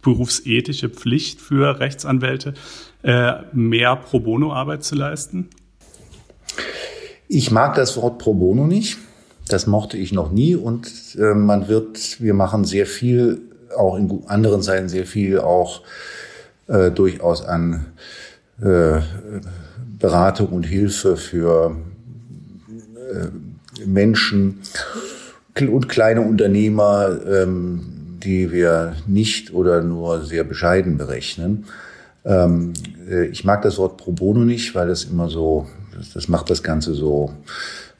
berufsethische 0.03 0.89
Pflicht 0.89 1.41
für 1.41 1.79
Rechtsanwälte, 1.79 2.53
äh, 3.01 3.33
mehr 3.53 3.95
Pro 3.95 4.19
Bono-Arbeit 4.19 4.83
zu 4.83 4.95
leisten? 4.95 5.49
Ich 7.27 7.49
mag 7.49 7.73
das 7.75 7.97
Wort 7.97 8.19
Pro 8.19 8.35
Bono 8.35 8.67
nicht. 8.67 8.97
Das 9.49 9.67
mochte 9.67 9.97
ich 9.97 10.13
noch 10.13 10.31
nie 10.31 10.55
und 10.55 10.87
äh, 11.17 11.33
man 11.33 11.67
wird, 11.67 12.21
wir 12.21 12.33
machen 12.33 12.63
sehr 12.63 12.85
viel, 12.85 13.41
auch 13.75 13.97
in 13.97 14.23
anderen 14.27 14.61
Zeiten 14.61 14.87
sehr 14.87 15.05
viel 15.05 15.39
auch 15.39 15.81
äh, 16.67 16.91
durchaus 16.91 17.43
an 17.43 17.87
äh, 18.61 19.01
Beratung 19.99 20.47
und 20.49 20.63
Hilfe 20.63 21.17
für 21.17 21.75
äh, 22.95 23.85
Menschen 23.85 24.61
und 25.59 25.89
kleine 25.89 26.21
Unternehmer, 26.21 27.19
ähm, 27.27 27.93
die 28.23 28.51
wir 28.51 28.95
nicht 29.07 29.53
oder 29.53 29.81
nur 29.81 30.25
sehr 30.25 30.43
bescheiden 30.43 30.97
berechnen. 30.97 31.65
Ähm, 32.25 32.73
äh, 33.09 33.25
ich 33.25 33.43
mag 33.43 33.61
das 33.61 33.77
Wort 33.77 33.97
pro 33.97 34.11
bono 34.11 34.41
nicht, 34.45 34.73
weil 34.75 34.87
das 34.87 35.03
immer 35.03 35.29
so, 35.29 35.67
das, 35.95 36.13
das 36.13 36.27
macht 36.27 36.49
das 36.49 36.63
Ganze 36.63 36.93
so, 36.93 37.33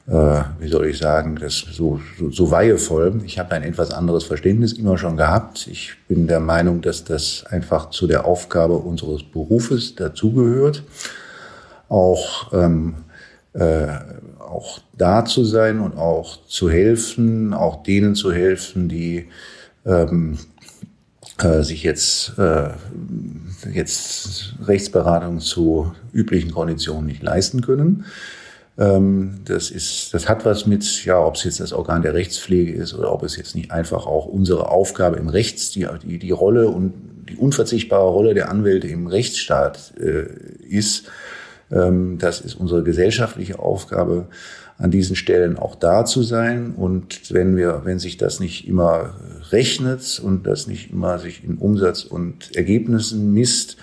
äh, 0.06 0.42
wie 0.58 0.68
soll 0.68 0.86
ich 0.86 0.98
sagen, 0.98 1.36
das 1.36 1.54
so, 1.54 2.00
so, 2.18 2.30
so 2.30 2.50
weihevoll. 2.50 3.20
Ich 3.24 3.38
habe 3.38 3.54
ein 3.54 3.62
etwas 3.62 3.90
anderes 3.90 4.24
Verständnis 4.24 4.72
immer 4.72 4.98
schon 4.98 5.16
gehabt. 5.16 5.66
Ich 5.66 5.94
bin 6.08 6.26
der 6.26 6.40
Meinung, 6.40 6.80
dass 6.80 7.04
das 7.04 7.44
einfach 7.48 7.90
zu 7.90 8.06
der 8.06 8.24
Aufgabe 8.24 8.74
unseres 8.74 9.22
Berufes 9.22 9.94
dazugehört. 9.94 10.82
Auch 11.88 12.52
ähm, 12.52 12.94
äh, 13.52 13.86
auch 14.38 14.80
da 14.96 15.24
zu 15.24 15.44
sein 15.44 15.80
und 15.80 15.96
auch 15.96 16.46
zu 16.46 16.70
helfen, 16.70 17.52
auch 17.54 17.82
denen 17.82 18.14
zu 18.14 18.32
helfen, 18.32 18.88
die 18.88 19.28
ähm, 19.84 20.38
äh, 21.42 21.62
sich 21.62 21.82
jetzt, 21.82 22.38
äh, 22.38 22.70
jetzt 23.72 24.54
Rechtsberatung 24.64 25.40
zu 25.40 25.92
üblichen 26.12 26.52
Konditionen 26.52 27.06
nicht 27.06 27.22
leisten 27.22 27.60
können. 27.60 28.04
Ähm, 28.76 29.40
das 29.44 29.70
ist, 29.70 30.14
das 30.14 30.28
hat 30.28 30.44
was 30.44 30.66
mit, 30.66 31.04
ja, 31.04 31.18
ob 31.18 31.36
es 31.36 31.44
jetzt 31.44 31.60
das 31.60 31.72
Organ 31.72 32.02
der 32.02 32.14
Rechtspflege 32.14 32.72
ist 32.72 32.94
oder 32.94 33.12
ob 33.12 33.22
es 33.22 33.36
jetzt 33.36 33.54
nicht 33.54 33.70
einfach 33.70 34.06
auch 34.06 34.26
unsere 34.26 34.70
Aufgabe 34.70 35.16
im 35.16 35.28
Rechts, 35.28 35.70
die, 35.70 35.86
die, 36.04 36.18
die 36.18 36.30
Rolle 36.30 36.68
und 36.68 36.92
die 37.28 37.36
unverzichtbare 37.36 38.08
Rolle 38.08 38.34
der 38.34 38.50
Anwälte 38.50 38.88
im 38.88 39.06
Rechtsstaat 39.06 39.94
äh, 39.98 40.26
ist. 40.68 41.06
Ähm, 41.70 42.18
das 42.18 42.40
ist 42.40 42.54
unsere 42.54 42.82
gesellschaftliche 42.82 43.58
Aufgabe 43.58 44.28
an 44.78 44.90
diesen 44.90 45.16
Stellen 45.16 45.58
auch 45.58 45.74
da 45.76 46.04
zu 46.04 46.22
sein. 46.22 46.74
Und 46.74 47.32
wenn 47.32 47.56
wir, 47.56 47.82
wenn 47.84 47.98
sich 47.98 48.16
das 48.16 48.40
nicht 48.40 48.66
immer 48.66 49.14
rechnet 49.50 50.20
und 50.22 50.46
das 50.46 50.66
nicht 50.66 50.90
immer 50.90 51.18
sich 51.18 51.44
in 51.44 51.58
Umsatz 51.58 52.04
und 52.04 52.54
Ergebnissen 52.56 53.32
misst, 53.32 53.76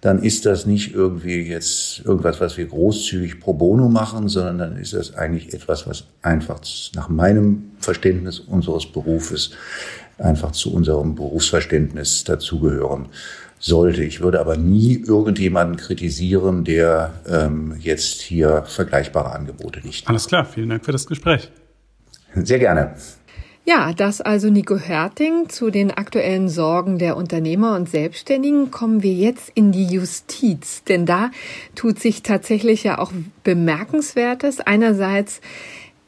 dann 0.00 0.22
ist 0.22 0.46
das 0.46 0.64
nicht 0.64 0.94
irgendwie 0.94 1.42
jetzt 1.42 2.00
irgendwas, 2.06 2.40
was 2.40 2.56
wir 2.56 2.64
großzügig 2.64 3.38
pro 3.38 3.52
bono 3.52 3.90
machen, 3.90 4.28
sondern 4.28 4.56
dann 4.56 4.76
ist 4.78 4.94
das 4.94 5.14
eigentlich 5.14 5.52
etwas, 5.52 5.86
was 5.86 6.04
einfach 6.22 6.60
nach 6.94 7.10
meinem 7.10 7.72
Verständnis 7.80 8.40
unseres 8.40 8.90
Berufes 8.90 9.50
einfach 10.16 10.52
zu 10.52 10.72
unserem 10.72 11.14
Berufsverständnis 11.14 12.24
dazugehören 12.24 13.08
sollte. 13.60 14.02
Ich 14.02 14.20
würde 14.20 14.40
aber 14.40 14.56
nie 14.56 14.96
irgendjemanden 14.96 15.76
kritisieren, 15.76 16.64
der 16.64 17.12
ähm, 17.28 17.76
jetzt 17.78 18.20
hier 18.22 18.64
vergleichbare 18.66 19.32
Angebote 19.32 19.80
nicht. 19.86 20.08
Alles 20.08 20.26
klar, 20.26 20.44
vielen 20.44 20.70
Dank 20.70 20.84
für 20.84 20.92
das 20.92 21.06
Gespräch. 21.06 21.52
Sehr 22.34 22.58
gerne. 22.58 22.94
Ja, 23.66 23.92
das 23.92 24.20
also 24.22 24.48
Nico 24.48 24.78
Hörting 24.78 25.48
zu 25.48 25.70
den 25.70 25.90
aktuellen 25.90 26.48
Sorgen 26.48 26.98
der 26.98 27.16
Unternehmer 27.16 27.76
und 27.76 27.88
Selbstständigen. 27.88 28.70
Kommen 28.70 29.02
wir 29.02 29.12
jetzt 29.12 29.52
in 29.54 29.70
die 29.70 29.84
Justiz, 29.84 30.82
denn 30.84 31.04
da 31.04 31.30
tut 31.74 32.00
sich 32.00 32.22
tatsächlich 32.22 32.82
ja 32.82 32.98
auch 32.98 33.12
Bemerkenswertes. 33.44 34.60
Einerseits 34.60 35.42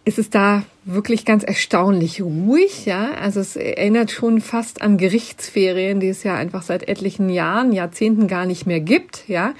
ist 0.04 0.18
es 0.18 0.30
da 0.30 0.64
wirklich 0.84 1.24
ganz 1.24 1.44
erstaunlich 1.44 2.20
ruhig, 2.20 2.86
ja. 2.86 3.12
Also 3.12 3.40
es 3.40 3.54
erinnert 3.54 4.10
schon 4.10 4.40
fast 4.40 4.82
an 4.82 4.98
Gerichtsferien, 4.98 6.00
die 6.00 6.08
es 6.08 6.24
ja 6.24 6.34
einfach 6.34 6.62
seit 6.62 6.88
etlichen 6.88 7.28
Jahren, 7.28 7.72
Jahrzehnten 7.72 8.26
gar 8.26 8.44
nicht 8.44 8.66
mehr 8.66 8.80
gibt, 8.80 9.28
ja. 9.28 9.54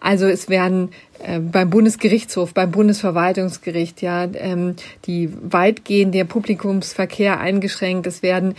Also 0.00 0.26
es 0.26 0.48
werden 0.48 0.90
äh, 1.24 1.38
beim 1.38 1.70
Bundesgerichtshof, 1.70 2.54
beim 2.54 2.70
Bundesverwaltungsgericht, 2.70 4.02
ja, 4.02 4.24
ähm, 4.34 4.74
die 5.06 5.30
weitgehend 5.42 6.14
der 6.14 6.24
Publikumsverkehr 6.24 7.38
eingeschränkt. 7.40 8.06
Es 8.06 8.22
werden 8.22 8.54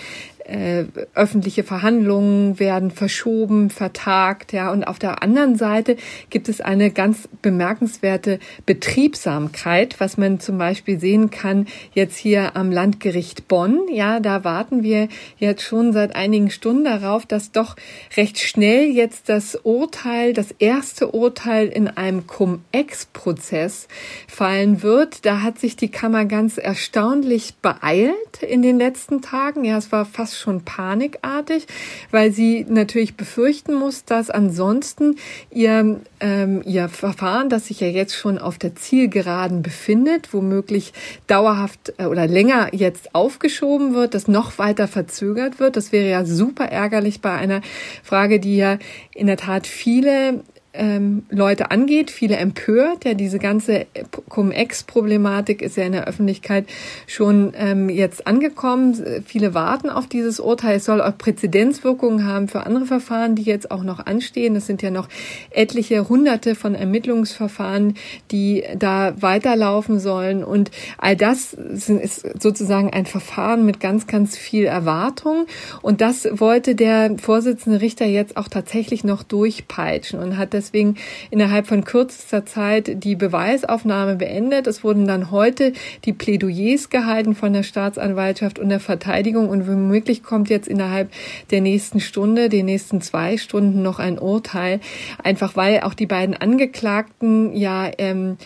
äh, 0.49 0.85
öffentliche 1.13 1.63
Verhandlungen 1.63 2.59
werden 2.59 2.91
verschoben, 2.91 3.69
vertagt, 3.69 4.51
ja. 4.51 4.71
Und 4.71 4.83
auf 4.83 4.97
der 4.97 5.21
anderen 5.21 5.55
Seite 5.55 5.95
gibt 6.29 6.49
es 6.49 6.59
eine 6.59 6.89
ganz 6.91 7.29
bemerkenswerte 7.41 8.39
Betriebsamkeit, 8.65 9.99
was 9.99 10.17
man 10.17 10.39
zum 10.39 10.57
Beispiel 10.57 10.99
sehen 10.99 11.29
kann 11.29 11.67
jetzt 11.93 12.17
hier 12.17 12.55
am 12.55 12.71
Landgericht 12.71 13.47
Bonn. 13.47 13.81
Ja, 13.91 14.19
da 14.19 14.43
warten 14.43 14.81
wir 14.81 15.07
jetzt 15.37 15.61
schon 15.61 15.93
seit 15.93 16.15
einigen 16.15 16.49
Stunden 16.49 16.85
darauf, 16.85 17.25
dass 17.25 17.51
doch 17.51 17.75
recht 18.17 18.39
schnell 18.39 18.89
jetzt 18.89 19.29
das 19.29 19.55
Urteil, 19.55 20.33
das 20.33 20.51
erste 20.57 21.11
Urteil 21.11 21.67
in 21.67 21.87
einem 21.87 22.25
Cum-Ex-Prozess 22.25 23.87
fallen 24.27 24.81
wird. 24.81 25.25
Da 25.25 25.41
hat 25.41 25.59
sich 25.59 25.75
die 25.75 25.91
Kammer 25.91 26.25
ganz 26.25 26.57
erstaunlich 26.57 27.55
beeilt 27.61 28.41
in 28.41 28.61
den 28.61 28.77
letzten 28.77 29.21
Tagen. 29.21 29.63
Ja, 29.63 29.77
es 29.77 29.91
war 29.91 30.05
fast 30.05 30.38
schon 30.39 30.63
panikartig, 30.63 31.67
weil 32.11 32.31
sie 32.31 32.65
natürlich 32.67 33.15
befürchten 33.15 33.73
muss, 33.73 34.05
dass 34.05 34.29
ansonsten 34.29 35.15
ihr, 35.51 36.01
ähm, 36.19 36.61
ihr 36.65 36.89
Verfahren, 36.89 37.49
das 37.49 37.67
sich 37.67 37.79
ja 37.79 37.87
jetzt 37.87 38.15
schon 38.15 38.37
auf 38.37 38.57
der 38.57 38.75
Zielgeraden 38.75 39.61
befindet, 39.61 40.33
womöglich 40.33 40.93
dauerhaft 41.27 41.93
äh, 41.97 42.05
oder 42.05 42.27
länger 42.27 42.73
jetzt 42.73 43.13
aufgeschoben 43.15 43.93
wird, 43.93 44.13
das 44.13 44.27
noch 44.27 44.57
weiter 44.57 44.87
verzögert 44.87 45.59
wird. 45.59 45.75
Das 45.75 45.91
wäre 45.91 46.09
ja 46.09 46.25
super 46.25 46.65
ärgerlich 46.65 47.21
bei 47.21 47.33
einer 47.33 47.61
Frage, 48.03 48.39
die 48.39 48.57
ja 48.57 48.79
in 49.13 49.27
der 49.27 49.37
Tat 49.37 49.67
viele 49.67 50.43
ähm, 50.79 51.23
Leute 51.29 51.71
angeht, 51.71 52.09
viele 52.09 52.37
empört. 52.37 53.05
Ja, 53.05 53.13
diese 53.13 53.37
ganze 53.37 53.85
Cum-Ex-Problematik 54.29 55.61
ist 55.61 55.77
ja 55.77 55.83
in 55.83 55.91
der 55.91 56.07
Öffentlichkeit 56.07 56.65
schon 57.05 57.53
ähm, 57.55 57.89
jetzt 57.89 58.25
angekommen. 58.25 58.95
Viele 59.25 59.53
warten 59.53 59.89
auf 59.89 60.07
dieses 60.07 60.39
Urteil. 60.39 60.77
Es 60.77 60.85
soll 60.85 61.01
auch 61.01 61.17
Präzedenzwirkungen 61.17 62.25
haben 62.25 62.47
für 62.47 62.65
andere 62.65 62.85
Verfahren, 62.85 63.35
die 63.35 63.43
jetzt 63.43 63.71
auch 63.71 63.83
noch 63.83 64.05
anstehen. 64.05 64.55
Es 64.55 64.65
sind 64.65 64.81
ja 64.81 64.89
noch 64.89 65.09
etliche 65.51 66.07
Hunderte 66.07 66.55
von 66.55 66.75
Ermittlungsverfahren, 66.75 67.95
die 68.31 68.63
da 68.77 69.13
weiterlaufen 69.21 69.99
sollen. 69.99 70.43
Und 70.43 70.71
all 70.97 71.15
das 71.17 71.53
ist 71.53 72.41
sozusagen 72.41 72.91
ein 72.91 73.05
Verfahren 73.05 73.65
mit 73.65 73.81
ganz, 73.81 74.07
ganz 74.07 74.37
viel 74.37 74.65
Erwartung. 74.65 75.45
Und 75.81 75.99
das 75.99 76.27
wollte 76.31 76.75
der 76.75 77.17
Vorsitzende 77.17 77.81
Richter 77.81 78.05
jetzt 78.05 78.37
auch 78.37 78.47
tatsächlich 78.47 79.03
noch 79.03 79.23
durchpeitschen 79.23 80.19
und 80.19 80.37
hat 80.37 80.53
deswegen 80.69 80.95
innerhalb 81.31 81.67
von 81.67 81.83
kürzester 81.83 82.45
Zeit 82.45 83.03
die 83.03 83.15
Beweisaufnahme 83.15 84.15
beendet. 84.15 84.67
Es 84.67 84.83
wurden 84.83 85.07
dann 85.07 85.31
heute 85.31 85.73
die 86.05 86.13
Plädoyers 86.13 86.89
gehalten 86.89 87.35
von 87.35 87.53
der 87.53 87.63
Staatsanwaltschaft 87.63 88.59
und 88.59 88.69
der 88.69 88.79
Verteidigung 88.79 89.49
und 89.49 89.67
womöglich 89.67 90.23
kommt 90.23 90.49
jetzt 90.49 90.67
innerhalb 90.67 91.11
der 91.51 91.61
nächsten 91.61 91.99
Stunde, 91.99 92.49
den 92.49 92.65
nächsten 92.65 93.01
zwei 93.01 93.37
Stunden 93.37 93.81
noch 93.81 93.99
ein 93.99 94.19
Urteil, 94.19 94.79
einfach 95.23 95.55
weil 95.55 95.81
auch 95.81 95.93
die 95.93 96.05
beiden 96.05 96.35
Angeklagten 96.35 97.55
ja 97.55 97.89
ähm, 97.97 98.37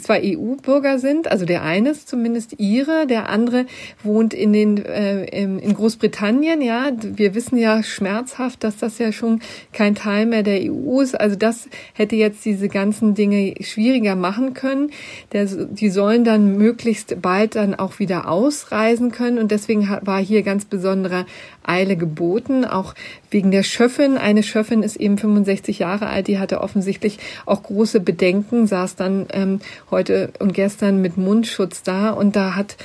zwar 0.00 0.18
EU-Bürger 0.22 0.98
sind, 0.98 1.30
also 1.30 1.44
der 1.44 1.62
eine 1.62 1.90
ist 1.90 2.08
zumindest 2.08 2.54
ihre, 2.58 3.06
der 3.06 3.28
andere 3.28 3.66
wohnt 4.02 4.34
in 4.34 4.52
den 4.52 4.84
äh, 4.84 5.24
in 5.24 5.74
Großbritannien. 5.74 6.62
Ja, 6.62 6.90
wir 7.02 7.34
wissen 7.34 7.56
ja 7.56 7.82
schmerzhaft, 7.82 8.64
dass 8.64 8.76
das 8.78 8.98
ja 8.98 9.12
schon 9.12 9.40
kein 9.72 9.94
Teil 9.94 10.26
mehr 10.26 10.42
der 10.42 10.60
EU 10.70 11.00
ist. 11.00 11.18
Also 11.18 11.36
das 11.36 11.68
hätte 11.94 12.16
jetzt 12.16 12.44
diese 12.44 12.68
ganzen 12.68 13.14
Dinge 13.14 13.54
schwieriger 13.60 14.16
machen 14.16 14.54
können. 14.54 14.90
Der, 15.32 15.46
die 15.46 15.90
sollen 15.90 16.24
dann 16.24 16.56
möglichst 16.56 17.20
bald 17.22 17.54
dann 17.54 17.74
auch 17.74 17.98
wieder 17.98 18.28
ausreisen 18.28 19.10
können 19.10 19.38
und 19.38 19.50
deswegen 19.50 19.88
war 20.02 20.20
hier 20.20 20.42
ganz 20.42 20.64
besonderer 20.64 21.26
Eile 21.62 21.96
geboten, 21.96 22.64
auch 22.64 22.94
wegen 23.30 23.50
der 23.50 23.62
Schöffin. 23.62 24.16
Eine 24.16 24.42
Schöffin 24.42 24.82
ist 24.82 24.96
eben 24.96 25.18
65 25.18 25.78
Jahre 25.78 26.06
alt, 26.06 26.26
die 26.28 26.38
hatte 26.38 26.60
offensichtlich 26.60 27.18
auch 27.46 27.62
große 27.62 28.00
Bedenken, 28.00 28.66
saß 28.66 28.96
dann 28.96 29.26
ähm, 29.32 29.60
heute 29.90 30.32
und 30.38 30.54
gestern 30.54 31.00
mit 31.00 31.16
Mundschutz 31.16 31.82
da 31.82 32.10
und 32.10 32.36
da 32.36 32.56
hat 32.56 32.76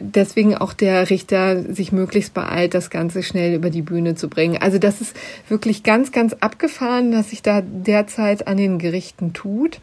deswegen 0.00 0.56
auch 0.56 0.72
der 0.72 1.10
Richter 1.10 1.62
sich 1.72 1.92
möglichst 1.92 2.34
beeilt, 2.34 2.74
das 2.74 2.90
Ganze 2.90 3.22
schnell 3.22 3.54
über 3.54 3.70
die 3.70 3.82
Bühne 3.82 4.14
zu 4.14 4.28
bringen. 4.28 4.58
Also 4.60 4.78
das 4.78 5.00
ist 5.00 5.16
wirklich 5.48 5.82
ganz, 5.82 6.12
ganz 6.12 6.34
abgefahren, 6.34 7.12
was 7.12 7.30
sich 7.30 7.42
da 7.42 7.62
derzeit 7.62 8.46
an 8.48 8.56
den 8.56 8.78
Gerichten 8.78 9.32
tut. 9.32 9.80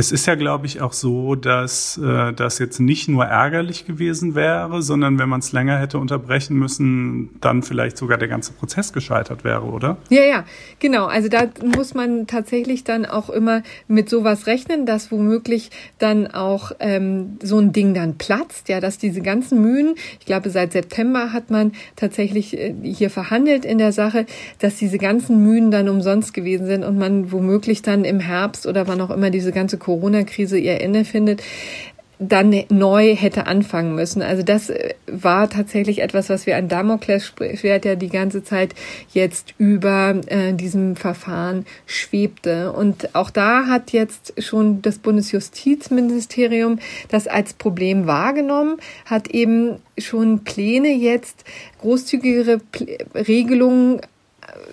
Es 0.00 0.12
ist 0.12 0.24
ja, 0.24 0.34
glaube 0.34 0.64
ich, 0.64 0.80
auch 0.80 0.94
so, 0.94 1.34
dass 1.34 1.98
äh, 1.98 2.32
das 2.32 2.58
jetzt 2.58 2.80
nicht 2.80 3.06
nur 3.10 3.26
ärgerlich 3.26 3.84
gewesen 3.84 4.34
wäre, 4.34 4.80
sondern 4.80 5.18
wenn 5.18 5.28
man 5.28 5.40
es 5.40 5.52
länger 5.52 5.78
hätte 5.78 5.98
unterbrechen 5.98 6.56
müssen, 6.56 7.38
dann 7.42 7.62
vielleicht 7.62 7.98
sogar 7.98 8.16
der 8.16 8.28
ganze 8.28 8.54
Prozess 8.54 8.94
gescheitert 8.94 9.44
wäre, 9.44 9.64
oder? 9.64 9.98
Ja, 10.08 10.22
ja, 10.22 10.44
genau. 10.78 11.04
Also 11.04 11.28
da 11.28 11.42
muss 11.76 11.92
man 11.92 12.26
tatsächlich 12.26 12.82
dann 12.82 13.04
auch 13.04 13.28
immer 13.28 13.62
mit 13.88 14.08
sowas 14.08 14.46
rechnen, 14.46 14.86
dass 14.86 15.12
womöglich 15.12 15.70
dann 15.98 16.28
auch 16.28 16.72
ähm, 16.80 17.36
so 17.42 17.58
ein 17.58 17.74
Ding 17.74 17.92
dann 17.92 18.16
platzt, 18.16 18.70
ja, 18.70 18.80
dass 18.80 18.96
diese 18.96 19.20
ganzen 19.20 19.60
Mühen, 19.60 19.96
ich 20.18 20.24
glaube, 20.24 20.48
seit 20.48 20.72
September 20.72 21.34
hat 21.34 21.50
man 21.50 21.72
tatsächlich 21.96 22.56
äh, 22.56 22.74
hier 22.82 23.10
verhandelt 23.10 23.66
in 23.66 23.76
der 23.76 23.92
Sache, 23.92 24.24
dass 24.60 24.76
diese 24.76 24.96
ganzen 24.96 25.42
Mühen 25.42 25.70
dann 25.70 25.90
umsonst 25.90 26.32
gewesen 26.32 26.64
sind 26.64 26.84
und 26.84 26.96
man 26.96 27.32
womöglich 27.32 27.82
dann 27.82 28.06
im 28.06 28.20
Herbst 28.20 28.66
oder 28.66 28.88
wann 28.88 29.02
auch 29.02 29.10
immer 29.10 29.28
diese 29.28 29.52
ganze 29.52 29.76
Corona-Krise 29.90 30.56
ihr 30.56 30.80
Ende 30.80 31.04
findet, 31.04 31.42
dann 32.20 32.54
neu 32.68 33.16
hätte 33.16 33.46
anfangen 33.46 33.94
müssen. 33.94 34.20
Also 34.20 34.42
das 34.42 34.68
äh, 34.68 34.94
war 35.06 35.48
tatsächlich 35.48 36.02
etwas, 36.02 36.28
was 36.28 36.44
wir 36.44 36.58
an 36.58 36.68
Damoklesschwert 36.68 37.86
ja 37.86 37.94
die 37.96 38.10
ganze 38.10 38.44
Zeit 38.44 38.74
jetzt 39.12 39.54
über 39.56 40.20
äh, 40.26 40.52
diesem 40.52 40.96
Verfahren 40.96 41.64
schwebte. 41.86 42.72
Und 42.72 43.14
auch 43.14 43.30
da 43.30 43.66
hat 43.66 43.92
jetzt 43.92 44.34
schon 44.40 44.82
das 44.82 44.98
Bundesjustizministerium 44.98 46.78
das 47.08 47.26
als 47.26 47.54
Problem 47.54 48.06
wahrgenommen, 48.06 48.76
hat 49.06 49.28
eben 49.28 49.76
schon 49.96 50.44
Pläne 50.44 50.92
jetzt 50.92 51.44
großzügigere 51.80 52.60
Regelungen 53.14 54.02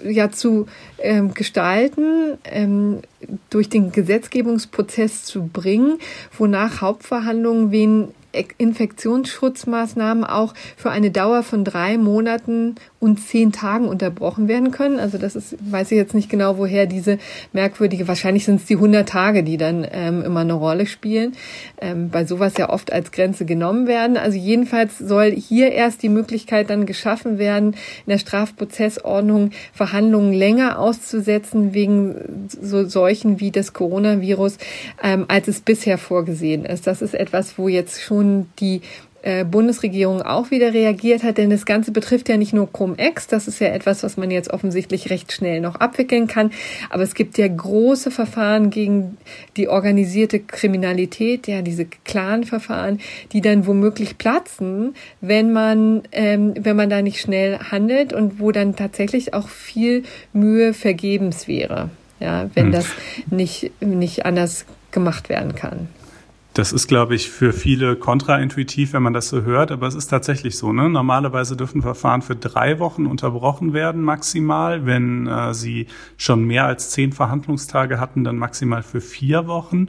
ja 0.03 0.31
zu 0.31 0.67
ähm, 0.99 1.33
gestalten, 1.33 2.37
ähm, 2.45 3.01
durch 3.49 3.69
den 3.69 3.91
Gesetzgebungsprozess 3.91 5.23
zu 5.23 5.47
bringen, 5.47 5.99
wonach 6.37 6.81
Hauptverhandlungen 6.81 7.71
wen 7.71 8.09
Infektionsschutzmaßnahmen 8.57 10.23
auch 10.23 10.53
für 10.75 10.91
eine 10.91 11.11
Dauer 11.11 11.43
von 11.43 11.63
drei 11.63 11.97
Monaten 11.97 12.75
und 12.99 13.19
zehn 13.19 13.51
Tagen 13.51 13.87
unterbrochen 13.87 14.47
werden 14.47 14.71
können. 14.71 14.99
Also 14.99 15.17
das 15.19 15.35
ist, 15.35 15.55
weiß 15.59 15.91
ich 15.91 15.97
jetzt 15.97 16.15
nicht 16.15 16.29
genau, 16.29 16.57
woher 16.57 16.87
diese 16.87 17.19
merkwürdige, 17.53 18.07
wahrscheinlich 18.07 18.45
sind 18.45 18.61
es 18.61 18.65
die 18.65 18.75
100 18.75 19.07
Tage, 19.07 19.43
die 19.43 19.57
dann 19.57 19.85
ähm, 19.91 20.23
immer 20.23 20.39
eine 20.39 20.53
Rolle 20.53 20.87
spielen, 20.87 21.33
ähm, 21.79 22.09
bei 22.09 22.25
sowas 22.25 22.53
ja 22.57 22.69
oft 22.69 22.91
als 22.91 23.11
Grenze 23.11 23.45
genommen 23.45 23.87
werden. 23.87 24.17
Also 24.17 24.37
jedenfalls 24.37 24.97
soll 24.97 25.31
hier 25.31 25.71
erst 25.71 26.01
die 26.01 26.09
Möglichkeit 26.09 26.71
dann 26.71 26.87
geschaffen 26.87 27.37
werden, 27.37 27.73
in 28.05 28.09
der 28.09 28.17
Strafprozessordnung 28.17 29.51
Verhandlungen 29.73 30.33
länger 30.33 30.79
auszusetzen 30.79 31.75
wegen 31.75 32.47
so 32.49 32.85
Seuchen 32.87 33.39
wie 33.39 33.51
des 33.51 33.73
Coronavirus, 33.73 34.57
ähm, 35.03 35.25
als 35.27 35.47
es 35.47 35.61
bisher 35.61 35.99
vorgesehen 35.99 36.65
ist. 36.65 36.87
Das 36.87 37.03
ist 37.03 37.13
etwas, 37.13 37.59
wo 37.59 37.67
jetzt 37.67 38.01
schon 38.01 38.47
die 38.59 38.81
äh, 39.27 39.43
Bundesregierung 39.43 40.21
auch 40.21 40.51
wieder 40.51 40.73
reagiert 40.73 41.21
hat, 41.21 41.37
denn 41.37 41.49
das 41.49 41.65
Ganze 41.65 41.91
betrifft 41.91 42.29
ja 42.29 42.37
nicht 42.37 42.53
nur 42.53 42.71
Cum-Ex, 42.71 43.27
das 43.27 43.49
ist 43.49 43.59
ja 43.59 43.67
etwas, 43.67 44.01
was 44.01 44.15
man 44.15 44.31
jetzt 44.31 44.51
offensichtlich 44.51 45.09
recht 45.09 45.33
schnell 45.33 45.59
noch 45.59 45.75
abwickeln 45.75 46.27
kann, 46.27 46.51
aber 46.89 47.03
es 47.03 47.13
gibt 47.13 47.37
ja 47.37 47.45
große 47.49 48.09
Verfahren 48.09 48.69
gegen 48.69 49.17
die 49.57 49.67
organisierte 49.67 50.39
Kriminalität, 50.39 51.45
ja 51.45 51.61
diese 51.61 51.85
Clan-Verfahren, 52.05 53.01
die 53.33 53.41
dann 53.41 53.67
womöglich 53.67 54.17
platzen, 54.17 54.95
wenn 55.19 55.51
man 55.51 56.03
ähm, 56.13 56.53
wenn 56.57 56.77
man 56.77 56.89
da 56.89 57.01
nicht 57.01 57.19
schnell 57.19 57.59
handelt 57.59 58.13
und 58.13 58.39
wo 58.39 58.53
dann 58.53 58.77
tatsächlich 58.77 59.33
auch 59.33 59.49
viel 59.49 60.03
Mühe 60.31 60.73
vergebens 60.73 61.49
wäre, 61.49 61.89
ja, 62.21 62.49
wenn 62.53 62.67
hm. 62.67 62.71
das 62.71 62.85
nicht 63.29 63.71
nicht 63.81 64.25
anders 64.25 64.65
gemacht 64.91 65.27
werden 65.27 65.53
kann. 65.53 65.89
Das 66.57 66.73
ist, 66.73 66.87
glaube 66.87 67.13
ich, 67.13 67.29
für 67.29 67.53
viele 67.53 67.95
kontraintuitiv, 67.95 68.93
wenn 68.93 69.03
man 69.03 69.13
das 69.13 69.29
so 69.29 69.43
hört, 69.43 69.71
aber 69.71 69.85
es 69.85 69.93
ist 69.93 70.07
tatsächlich 70.07 70.57
so. 70.57 70.73
Ne? 70.73 70.89
Normalerweise 70.89 71.55
dürfen 71.55 71.83
Verfahren 71.83 72.23
für 72.23 72.35
drei 72.35 72.79
Wochen 72.79 73.05
unterbrochen 73.05 73.73
werden, 73.73 74.01
maximal. 74.01 74.87
Wenn 74.87 75.27
äh, 75.27 75.53
sie 75.53 75.85
schon 76.17 76.45
mehr 76.45 76.65
als 76.65 76.89
zehn 76.89 77.13
Verhandlungstage 77.13 77.99
hatten, 77.99 78.23
dann 78.23 78.39
maximal 78.39 78.81
für 78.81 79.01
vier 79.01 79.45
Wochen. 79.45 79.85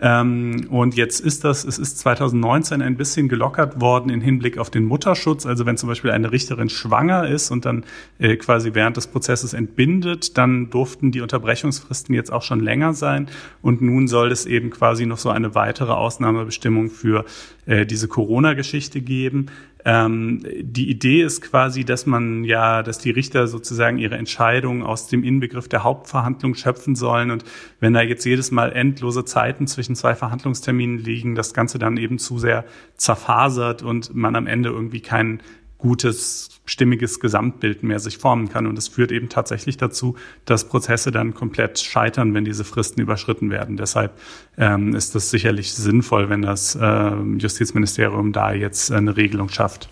Ähm, 0.00 0.66
und 0.70 0.96
jetzt 0.96 1.20
ist 1.20 1.44
das, 1.44 1.64
es 1.64 1.78
ist 1.78 1.98
2019 1.98 2.80
ein 2.80 2.96
bisschen 2.96 3.28
gelockert 3.28 3.80
worden 3.80 4.10
in 4.10 4.20
Hinblick 4.20 4.56
auf 4.56 4.70
den 4.70 4.84
Mutterschutz. 4.84 5.44
Also 5.44 5.66
wenn 5.66 5.76
zum 5.76 5.88
Beispiel 5.88 6.10
eine 6.10 6.32
Richterin 6.32 6.70
schwanger 6.70 7.28
ist 7.28 7.50
und 7.50 7.66
dann 7.66 7.84
äh, 8.18 8.36
quasi 8.36 8.74
während 8.74 8.96
des 8.96 9.08
Prozesses 9.08 9.52
entbindet, 9.52 10.38
dann 10.38 10.70
durften 10.70 11.12
die 11.12 11.20
Unterbrechungsfristen 11.20 12.14
jetzt 12.14 12.32
auch 12.32 12.42
schon 12.42 12.60
länger 12.60 12.94
sein. 12.94 13.28
Und 13.60 13.82
nun 13.82 14.08
soll 14.08 14.32
es 14.32 14.46
eben 14.46 14.70
quasi 14.70 15.04
noch 15.04 15.18
so 15.18 15.28
eine 15.28 15.54
weitere 15.54 15.92
Ausnahmebestimmung 15.92 16.88
für 16.88 17.26
äh, 17.66 17.84
diese 17.84 18.08
Corona-Geschichte 18.08 19.02
geben. 19.02 19.46
Ähm, 19.84 20.44
die 20.60 20.90
Idee 20.90 21.22
ist 21.22 21.40
quasi, 21.40 21.84
dass 21.84 22.06
man 22.06 22.44
ja, 22.44 22.82
dass 22.82 22.98
die 22.98 23.10
Richter 23.10 23.46
sozusagen 23.46 23.98
ihre 23.98 24.16
Entscheidungen 24.16 24.82
aus 24.82 25.08
dem 25.08 25.24
Inbegriff 25.24 25.68
der 25.68 25.84
Hauptverhandlung 25.84 26.54
schöpfen 26.54 26.94
sollen. 26.94 27.30
Und 27.30 27.44
wenn 27.80 27.94
da 27.94 28.02
jetzt 28.02 28.24
jedes 28.24 28.50
Mal 28.50 28.72
endlose 28.72 29.24
Zeiten 29.24 29.66
zwischen 29.66 29.96
zwei 29.96 30.14
Verhandlungsterminen 30.14 30.98
liegen, 30.98 31.34
das 31.34 31.54
Ganze 31.54 31.78
dann 31.78 31.96
eben 31.96 32.18
zu 32.18 32.38
sehr 32.38 32.64
zerfasert 32.96 33.82
und 33.82 34.14
man 34.14 34.36
am 34.36 34.46
Ende 34.46 34.68
irgendwie 34.68 35.00
kein 35.00 35.40
gutes, 35.80 36.60
stimmiges 36.64 37.20
Gesamtbild 37.20 37.82
mehr 37.82 37.98
sich 37.98 38.18
formen 38.18 38.48
kann. 38.48 38.66
Und 38.66 38.78
es 38.78 38.88
führt 38.88 39.12
eben 39.12 39.28
tatsächlich 39.28 39.76
dazu, 39.76 40.16
dass 40.44 40.68
Prozesse 40.68 41.10
dann 41.10 41.34
komplett 41.34 41.78
scheitern, 41.80 42.34
wenn 42.34 42.44
diese 42.44 42.64
Fristen 42.64 43.00
überschritten 43.00 43.50
werden. 43.50 43.76
Deshalb 43.76 44.12
ähm, 44.56 44.94
ist 44.94 45.14
es 45.16 45.30
sicherlich 45.30 45.74
sinnvoll, 45.74 46.28
wenn 46.28 46.42
das 46.42 46.76
äh, 46.76 47.10
Justizministerium 47.38 48.32
da 48.32 48.52
jetzt 48.52 48.92
eine 48.92 49.16
Regelung 49.16 49.48
schafft. 49.48 49.88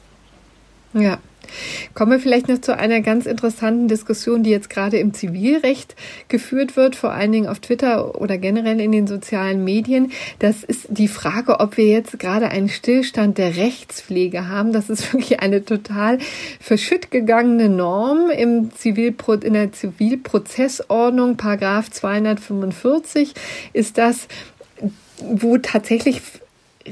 Ja. 0.92 1.18
Kommen 1.94 2.12
wir 2.12 2.20
vielleicht 2.20 2.48
noch 2.48 2.60
zu 2.60 2.76
einer 2.76 3.00
ganz 3.00 3.26
interessanten 3.26 3.88
Diskussion, 3.88 4.42
die 4.42 4.50
jetzt 4.50 4.70
gerade 4.70 4.98
im 4.98 5.14
Zivilrecht 5.14 5.96
geführt 6.28 6.76
wird, 6.76 6.96
vor 6.96 7.12
allen 7.12 7.32
Dingen 7.32 7.48
auf 7.48 7.60
Twitter 7.60 8.20
oder 8.20 8.38
generell 8.38 8.80
in 8.80 8.92
den 8.92 9.06
sozialen 9.06 9.64
Medien. 9.64 10.12
Das 10.38 10.64
ist 10.64 10.86
die 10.88 11.08
Frage, 11.08 11.60
ob 11.60 11.76
wir 11.76 11.86
jetzt 11.86 12.18
gerade 12.18 12.48
einen 12.48 12.68
Stillstand 12.68 13.38
der 13.38 13.56
Rechtspflege 13.56 14.48
haben. 14.48 14.72
Das 14.72 14.90
ist 14.90 15.12
wirklich 15.12 15.40
eine 15.40 15.64
total 15.64 16.18
verschütt 16.60 17.10
gegangene 17.10 17.68
Norm 17.68 18.30
im 18.30 18.70
Zivilpro 18.74 19.34
in 19.34 19.52
der 19.52 19.72
Zivilprozessordnung, 19.72 21.36
Paragraph 21.36 21.90
245 21.90 23.34
ist 23.72 23.98
das 23.98 24.28
wo 25.20 25.58
tatsächlich 25.58 26.22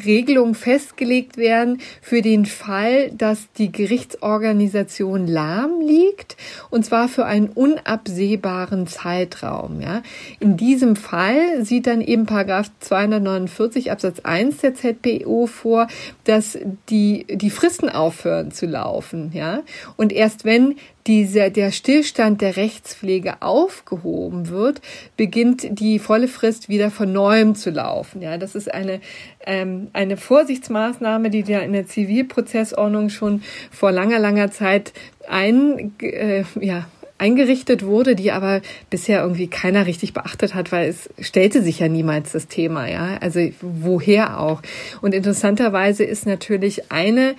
Regelungen 0.05 0.55
festgelegt 0.55 1.37
werden 1.37 1.81
für 2.03 2.23
den 2.23 2.47
Fall, 2.47 3.11
dass 3.11 3.51
die 3.59 3.73
Gerichtsorganisation 3.73 5.27
lahm 5.27 5.81
liegt 5.81 6.37
und 6.71 6.85
zwar 6.85 7.09
für 7.09 7.25
einen 7.25 7.49
unabsehbaren 7.49 8.87
Zeitraum. 8.87 9.81
Ja. 9.81 10.03
In 10.41 10.57
diesem 10.57 10.97
Fall 10.97 11.65
sieht 11.65 11.87
dann 11.87 12.01
eben 12.01 12.27
Paragraph 12.27 12.71
249 12.81 13.91
Absatz 13.91 14.21
1 14.21 14.59
der 14.59 14.75
ZPO 14.75 15.47
vor, 15.47 15.89
dass 16.25 16.59
die, 16.89 17.27
die 17.29 17.51
Fristen 17.51 17.89
aufhören 17.89 18.51
zu 18.51 18.67
laufen. 18.67 19.31
Ja. 19.33 19.63
Und 19.97 20.13
erst 20.13 20.45
wenn 20.45 20.77
dieser, 21.07 21.51
der 21.51 21.71
Stillstand 21.71 22.41
der 22.41 22.57
Rechtspflege 22.57 23.43
aufgehoben 23.43 24.49
wird, 24.49 24.81
beginnt 25.17 25.79
die 25.79 25.99
volle 25.99 26.29
Frist 26.29 26.69
wieder 26.69 26.91
von 26.91 27.13
neuem 27.13 27.55
zu 27.55 27.71
laufen. 27.71 28.23
Ja, 28.23 28.39
das 28.39 28.55
ist 28.55 28.73
eine, 28.73 29.01
ähm, 29.47 29.89
eine 29.93 30.17
Vorsichtsmaßnahme, 30.17 31.31
die 31.31 31.41
ja 31.41 31.61
in 31.61 31.73
der 31.73 31.87
Zivilprozessordnung 31.87 33.11
schon 33.11 33.43
vor 33.71 33.93
langer, 33.93 34.19
langer 34.19 34.51
Zeit 34.51 34.93
ein, 35.29 35.95
äh, 36.01 36.45
ja, 36.61 36.87
eingerichtet 37.19 37.83
wurde, 37.83 38.15
die 38.15 38.31
aber 38.31 38.61
bisher 38.91 39.23
irgendwie 39.23 39.47
keiner 39.47 39.87
richtig 39.87 40.13
beachtet 40.13 40.55
hat, 40.55 40.71
weil 40.71 40.91
es 40.91 41.09
stellte 41.19 41.63
sich 41.63 41.79
ja 41.79 41.89
niemals 41.89 42.33
das 42.33 42.47
Thema, 42.47 42.89
ja. 42.89 43.17
Also 43.21 43.41
woher 43.63 44.39
auch? 44.39 44.61
Und 45.01 45.15
interessanterweise 45.15 46.05
ist 46.05 46.27
natürlich 46.27 46.93
eine 46.93 47.35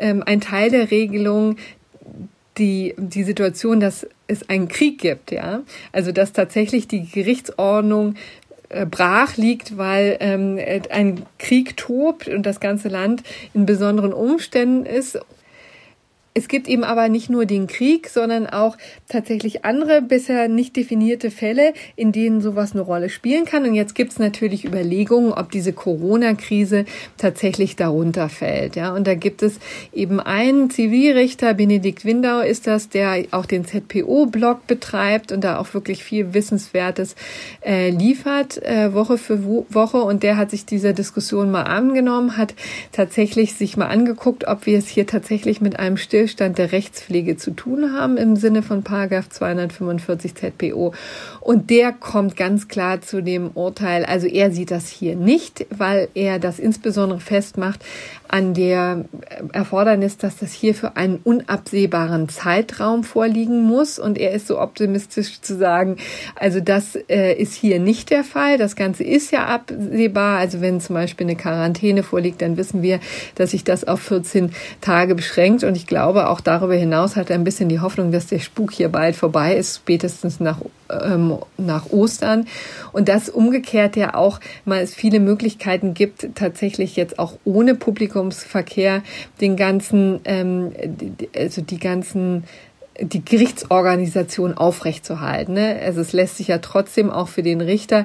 ähm, 0.00 0.22
ein 0.24 0.40
Teil 0.40 0.70
der 0.70 0.90
Regelung 0.90 1.56
die, 2.58 2.94
die 2.96 3.22
Situation, 3.24 3.80
dass 3.80 4.06
es 4.26 4.48
einen 4.48 4.68
Krieg 4.68 4.98
gibt, 4.98 5.30
ja. 5.30 5.62
Also, 5.92 6.12
dass 6.12 6.32
tatsächlich 6.32 6.88
die 6.88 7.06
Gerichtsordnung 7.06 8.16
äh, 8.68 8.86
brach 8.86 9.36
liegt, 9.36 9.76
weil 9.76 10.16
ähm, 10.20 10.58
ein 10.90 11.26
Krieg 11.38 11.76
tobt 11.76 12.28
und 12.28 12.44
das 12.44 12.60
ganze 12.60 12.88
Land 12.88 13.22
in 13.54 13.66
besonderen 13.66 14.12
Umständen 14.12 14.86
ist 14.86 15.18
es 16.32 16.46
gibt 16.46 16.68
eben 16.68 16.84
aber 16.84 17.08
nicht 17.08 17.28
nur 17.28 17.44
den 17.44 17.66
Krieg, 17.66 18.08
sondern 18.08 18.46
auch 18.46 18.76
tatsächlich 19.08 19.64
andere 19.64 20.00
bisher 20.00 20.46
nicht 20.46 20.76
definierte 20.76 21.28
Fälle, 21.28 21.74
in 21.96 22.12
denen 22.12 22.40
sowas 22.40 22.72
eine 22.72 22.82
Rolle 22.82 23.08
spielen 23.08 23.46
kann. 23.46 23.64
Und 23.64 23.74
jetzt 23.74 23.96
gibt 23.96 24.12
es 24.12 24.20
natürlich 24.20 24.64
Überlegungen, 24.64 25.32
ob 25.32 25.50
diese 25.50 25.72
Corona-Krise 25.72 26.84
tatsächlich 27.16 27.74
darunter 27.74 28.28
fällt. 28.28 28.76
Ja, 28.76 28.94
und 28.94 29.08
da 29.08 29.14
gibt 29.14 29.42
es 29.42 29.58
eben 29.92 30.20
einen 30.20 30.70
Zivilrichter, 30.70 31.52
Benedikt 31.52 32.04
Windau 32.04 32.40
ist 32.40 32.68
das, 32.68 32.88
der 32.88 33.24
auch 33.32 33.44
den 33.44 33.64
ZPO-Blog 33.64 34.68
betreibt 34.68 35.32
und 35.32 35.42
da 35.42 35.58
auch 35.58 35.74
wirklich 35.74 36.04
viel 36.04 36.32
Wissenswertes 36.32 37.16
äh, 37.60 37.90
liefert, 37.90 38.62
äh, 38.62 38.94
Woche 38.94 39.18
für 39.18 39.44
Woche. 39.44 39.98
Und 39.98 40.22
der 40.22 40.36
hat 40.36 40.52
sich 40.52 40.64
dieser 40.64 40.92
Diskussion 40.92 41.50
mal 41.50 41.64
angenommen, 41.64 42.36
hat 42.36 42.54
tatsächlich 42.92 43.54
sich 43.54 43.76
mal 43.76 43.88
angeguckt, 43.88 44.46
ob 44.46 44.66
wir 44.66 44.78
es 44.78 44.86
hier 44.86 45.08
tatsächlich 45.08 45.60
mit 45.60 45.76
einem 45.80 45.96
Still 45.96 46.19
Stillstand 46.20 46.58
der 46.58 46.72
Rechtspflege 46.72 47.38
zu 47.38 47.52
tun 47.52 47.94
haben 47.94 48.18
im 48.18 48.36
Sinne 48.36 48.62
von 48.62 48.82
Paragraph 48.82 49.30
245 49.30 50.34
ZPO. 50.34 50.92
Und 51.40 51.70
der 51.70 51.92
kommt 51.92 52.36
ganz 52.36 52.68
klar 52.68 53.00
zu 53.00 53.22
dem 53.22 53.50
Urteil, 53.54 54.04
also 54.04 54.26
er 54.26 54.50
sieht 54.50 54.70
das 54.70 54.88
hier 54.88 55.16
nicht, 55.16 55.66
weil 55.70 56.08
er 56.12 56.38
das 56.38 56.58
insbesondere 56.58 57.20
festmacht 57.20 57.82
an 58.30 58.54
der 58.54 59.06
Erfordernis, 59.52 60.16
dass 60.16 60.36
das 60.36 60.52
hier 60.52 60.72
für 60.72 60.96
einen 60.96 61.16
unabsehbaren 61.24 62.28
Zeitraum 62.28 63.02
vorliegen 63.02 63.62
muss. 63.62 63.98
Und 63.98 64.18
er 64.18 64.30
ist 64.30 64.46
so 64.46 64.60
optimistisch 64.60 65.40
zu 65.40 65.56
sagen, 65.56 65.96
also 66.36 66.60
das 66.60 66.96
äh, 67.08 67.34
ist 67.34 67.54
hier 67.54 67.80
nicht 67.80 68.10
der 68.10 68.22
Fall. 68.22 68.56
Das 68.56 68.76
Ganze 68.76 69.02
ist 69.02 69.32
ja 69.32 69.46
absehbar. 69.46 70.38
Also 70.38 70.60
wenn 70.60 70.80
zum 70.80 70.94
Beispiel 70.94 71.26
eine 71.26 71.34
Quarantäne 71.34 72.04
vorliegt, 72.04 72.40
dann 72.40 72.56
wissen 72.56 72.82
wir, 72.82 73.00
dass 73.34 73.50
sich 73.50 73.64
das 73.64 73.88
auf 73.88 74.00
14 74.00 74.52
Tage 74.80 75.16
beschränkt. 75.16 75.64
Und 75.64 75.76
ich 75.76 75.88
glaube, 75.88 76.28
auch 76.28 76.40
darüber 76.40 76.74
hinaus 76.74 77.16
hat 77.16 77.30
er 77.30 77.34
ein 77.34 77.44
bisschen 77.44 77.68
die 77.68 77.80
Hoffnung, 77.80 78.12
dass 78.12 78.28
der 78.28 78.38
Spuk 78.38 78.70
hier 78.70 78.90
bald 78.90 79.16
vorbei 79.16 79.56
ist, 79.56 79.76
spätestens 79.78 80.38
nach, 80.38 80.60
ähm, 80.88 81.36
nach 81.56 81.90
Ostern. 81.90 82.46
Und 82.92 83.08
das 83.08 83.28
umgekehrt 83.28 83.96
ja 83.96 84.14
auch 84.14 84.38
mal 84.64 84.80
es 84.80 84.94
viele 84.94 85.18
Möglichkeiten 85.18 85.94
gibt, 85.94 86.28
tatsächlich 86.36 86.94
jetzt 86.94 87.18
auch 87.18 87.34
ohne 87.44 87.74
Publikum 87.74 88.19
Publikumsverkehr 88.20 89.02
den 89.40 89.56
ganzen, 89.56 90.20
ähm, 90.24 90.72
also 91.34 91.62
die 91.62 91.78
ganzen 91.78 92.44
die 93.02 93.24
Gerichtsorganisation 93.24 94.52
aufrechtzuerhalten. 94.52 95.54
Ne? 95.54 95.80
Also 95.82 96.02
es 96.02 96.12
lässt 96.12 96.36
sich 96.36 96.48
ja 96.48 96.58
trotzdem 96.58 97.08
auch 97.08 97.28
für 97.28 97.42
den 97.42 97.62
Richter 97.62 98.04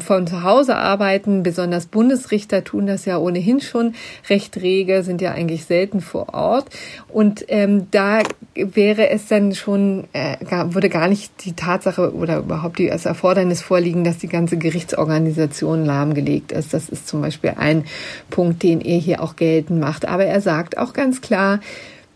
von 0.00 0.26
zu 0.26 0.42
Hause 0.42 0.76
arbeiten. 0.76 1.42
Besonders 1.42 1.86
Bundesrichter 1.86 2.64
tun 2.64 2.86
das 2.86 3.04
ja 3.04 3.18
ohnehin 3.18 3.60
schon 3.60 3.94
recht 4.28 4.56
rege, 4.56 5.02
sind 5.02 5.20
ja 5.20 5.32
eigentlich 5.32 5.64
selten 5.66 6.00
vor 6.00 6.34
Ort. 6.34 6.66
Und 7.08 7.44
ähm, 7.48 7.88
da 7.90 8.22
wäre 8.54 9.10
es 9.10 9.28
dann 9.28 9.54
schon, 9.54 10.04
äh, 10.12 10.36
würde 10.72 10.88
gar 10.88 11.08
nicht 11.08 11.44
die 11.44 11.52
Tatsache 11.52 12.14
oder 12.14 12.38
überhaupt 12.38 12.78
die, 12.78 12.88
das 12.88 13.06
Erfordernis 13.06 13.62
vorliegen, 13.62 14.04
dass 14.04 14.18
die 14.18 14.28
ganze 14.28 14.56
Gerichtsorganisation 14.56 15.84
lahmgelegt 15.84 16.52
ist. 16.52 16.72
Das 16.72 16.88
ist 16.88 17.06
zum 17.06 17.20
Beispiel 17.20 17.54
ein 17.56 17.84
Punkt, 18.30 18.62
den 18.62 18.80
er 18.80 18.98
hier 18.98 19.22
auch 19.22 19.36
geltend 19.36 19.80
macht. 19.80 20.08
Aber 20.08 20.24
er 20.24 20.40
sagt 20.40 20.78
auch 20.78 20.92
ganz 20.92 21.20
klar, 21.20 21.60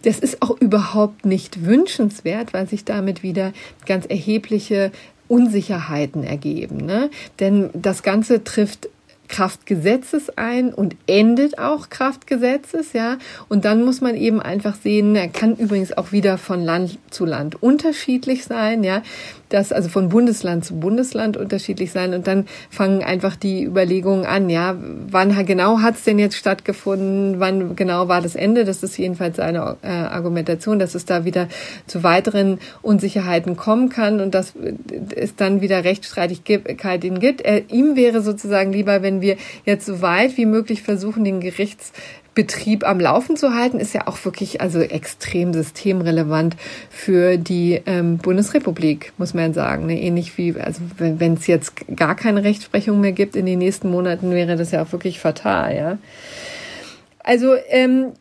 das 0.03 0.19
ist 0.19 0.41
auch 0.41 0.59
überhaupt 0.61 1.27
nicht 1.27 1.65
wünschenswert, 1.65 2.55
weil 2.55 2.67
sich 2.67 2.85
damit 2.85 3.23
wieder 3.23 3.53
ganz 3.87 4.07
erhebliche 4.07 4.93
Unsicherheiten 5.31 6.25
ergeben. 6.25 6.79
Ne? 6.79 7.09
Denn 7.39 7.71
das 7.73 8.03
Ganze 8.03 8.43
trifft 8.43 8.89
Kraftgesetzes 9.29 10.37
ein 10.37 10.75
und 10.75 10.97
endet 11.07 11.59
auch 11.59 11.89
Kraftgesetzes, 11.89 12.93
ja. 12.93 13.17
Und 13.49 13.65
dann 13.65 13.85
muss 13.85 14.01
man 14.01 14.17
eben 14.17 14.43
einfach 14.43 14.75
sehen, 14.75 15.15
er 15.15 15.29
kann 15.29 15.55
übrigens 15.55 15.97
auch 15.97 16.11
wieder 16.11 16.37
von 16.37 16.65
Land 16.65 16.99
zu 17.11 17.25
Land 17.25 17.63
unterschiedlich 17.63 18.45
sein, 18.45 18.83
ja. 18.83 19.03
Das 19.51 19.73
also 19.73 19.89
von 19.89 20.09
Bundesland 20.09 20.65
zu 20.65 20.81
Bundesland 20.81 21.37
unterschiedlich 21.37 21.93
sein. 21.93 22.15
Und 22.15 22.27
dann 22.27 22.47
fangen 22.71 23.03
einfach 23.03 23.37
die 23.37 23.65
Überlegungen 23.65 24.25
an, 24.25 24.49
ja, 24.49 24.77
wann 25.11 25.45
genau 25.45 25.81
hat 25.81 25.97
es 25.97 26.05
denn 26.05 26.19
jetzt 26.19 26.37
stattgefunden, 26.37 27.41
wann 27.41 27.77
genau 27.77 28.09
war 28.09 28.23
das 28.23 28.35
Ende, 28.35 28.65
das 28.65 28.83
ist 28.83 28.97
jedenfalls 28.97 29.37
seine 29.37 29.77
äh, 29.83 29.89
Argumentation, 29.89 30.79
dass 30.79 30.95
es 30.95 31.05
da 31.05 31.25
wieder 31.25 31.49
zu 31.87 32.03
weiteren 32.03 32.59
Unsicherheiten 32.81 33.57
kommen 33.57 33.89
kann 33.89 34.21
und 34.21 34.35
dass 34.35 34.55
es 35.15 35.37
dann 35.37 35.61
wieder 35.61 35.85
Rechtsstreitigkeiten 35.85 37.19
gibt. 37.19 37.41
Er, 37.41 37.71
ihm 37.71 37.97
wäre 37.97 38.23
sozusagen 38.23 38.73
lieber, 38.73 39.03
wenn 39.03 39.21
wir 39.21 39.37
jetzt 39.65 39.87
so 39.87 40.01
weit 40.01 40.37
wie 40.37 40.47
möglich 40.47 40.83
versuchen, 40.83 41.25
den 41.25 41.41
Gerichts 41.41 41.93
Betrieb 42.35 42.87
am 42.87 43.01
Laufen 43.01 43.37
zu 43.37 43.55
halten, 43.55 43.81
ist 43.81 43.93
ja 43.93 44.07
auch 44.07 44.25
wirklich 44.25 44.61
also 44.61 44.81
extrem 44.81 45.53
systemrelevant 45.53 46.57
für 46.89 47.37
die 47.37 47.81
ähm, 47.87 48.19
Bundesrepublik, 48.19 49.13
muss 49.19 49.35
man 49.35 49.53
sagen. 49.53 49.87
Ne? 49.87 50.01
Ähnlich 50.01 50.39
wie, 50.39 50.55
also 50.59 50.81
wenn 50.99 51.35
es 51.35 51.47
jetzt 51.47 51.73
gar 51.97 52.15
keine 52.15 52.45
Rechtsprechung 52.45 53.01
mehr 53.01 53.13
gibt 53.13 53.35
in 53.35 53.47
den 53.47 53.59
nächsten 53.59 53.91
Monaten, 53.91 54.31
wäre 54.31 54.57
das 54.57 54.71
ja 54.71 54.83
auch 54.83 54.93
wirklich 54.93 55.19
fatal, 55.19 55.75
ja. 55.75 55.99
Also 57.23 57.55
ähm, 57.69 58.13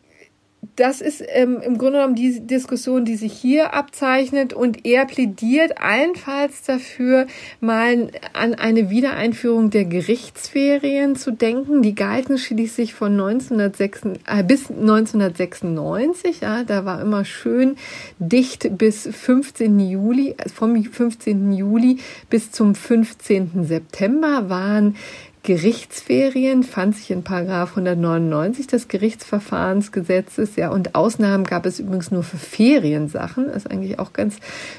das 0.76 1.00
ist 1.00 1.22
ähm, 1.28 1.60
im 1.62 1.78
Grunde 1.78 1.98
genommen 1.98 2.14
die 2.14 2.40
Diskussion, 2.40 3.04
die 3.04 3.16
sich 3.16 3.32
hier 3.32 3.74
abzeichnet 3.74 4.52
und 4.52 4.86
er 4.86 5.06
plädiert 5.06 5.78
allenfalls 5.78 6.62
dafür, 6.62 7.26
mal 7.60 8.10
an 8.34 8.54
eine 8.54 8.90
Wiedereinführung 8.90 9.70
der 9.70 9.84
Gerichtsferien 9.84 11.16
zu 11.16 11.30
denken. 11.32 11.82
Die 11.82 11.94
galten 11.94 12.38
schließlich 12.38 12.94
von 12.94 13.12
1906, 13.12 14.02
äh, 14.26 14.42
bis 14.42 14.70
1996. 14.70 16.40
Ja, 16.40 16.64
da 16.64 16.84
war 16.84 17.00
immer 17.00 17.24
schön 17.24 17.76
dicht 18.18 18.76
bis 18.76 19.08
15. 19.10 19.80
Juli, 19.80 20.36
vom 20.54 20.82
15. 20.82 21.52
Juli 21.52 21.98
bis 22.28 22.52
zum 22.52 22.74
15. 22.74 23.64
September 23.64 24.48
waren 24.48 24.96
Gerichtsferien 25.42 26.62
fand 26.64 26.96
sich 26.96 27.10
in 27.10 27.22
Paragraph 27.22 27.70
199 27.70 28.66
des 28.66 28.88
Gerichtsverfahrensgesetzes, 28.88 30.56
ja, 30.56 30.70
und 30.70 30.94
Ausnahmen 30.94 31.44
gab 31.44 31.64
es 31.64 31.80
übrigens 31.80 32.10
nur 32.10 32.22
für 32.22 32.36
Feriensachen, 32.36 33.46
das 33.46 33.64
ist 33.64 33.70
eigentlich 33.70 33.98
auch 33.98 34.12
ganz 34.12 34.36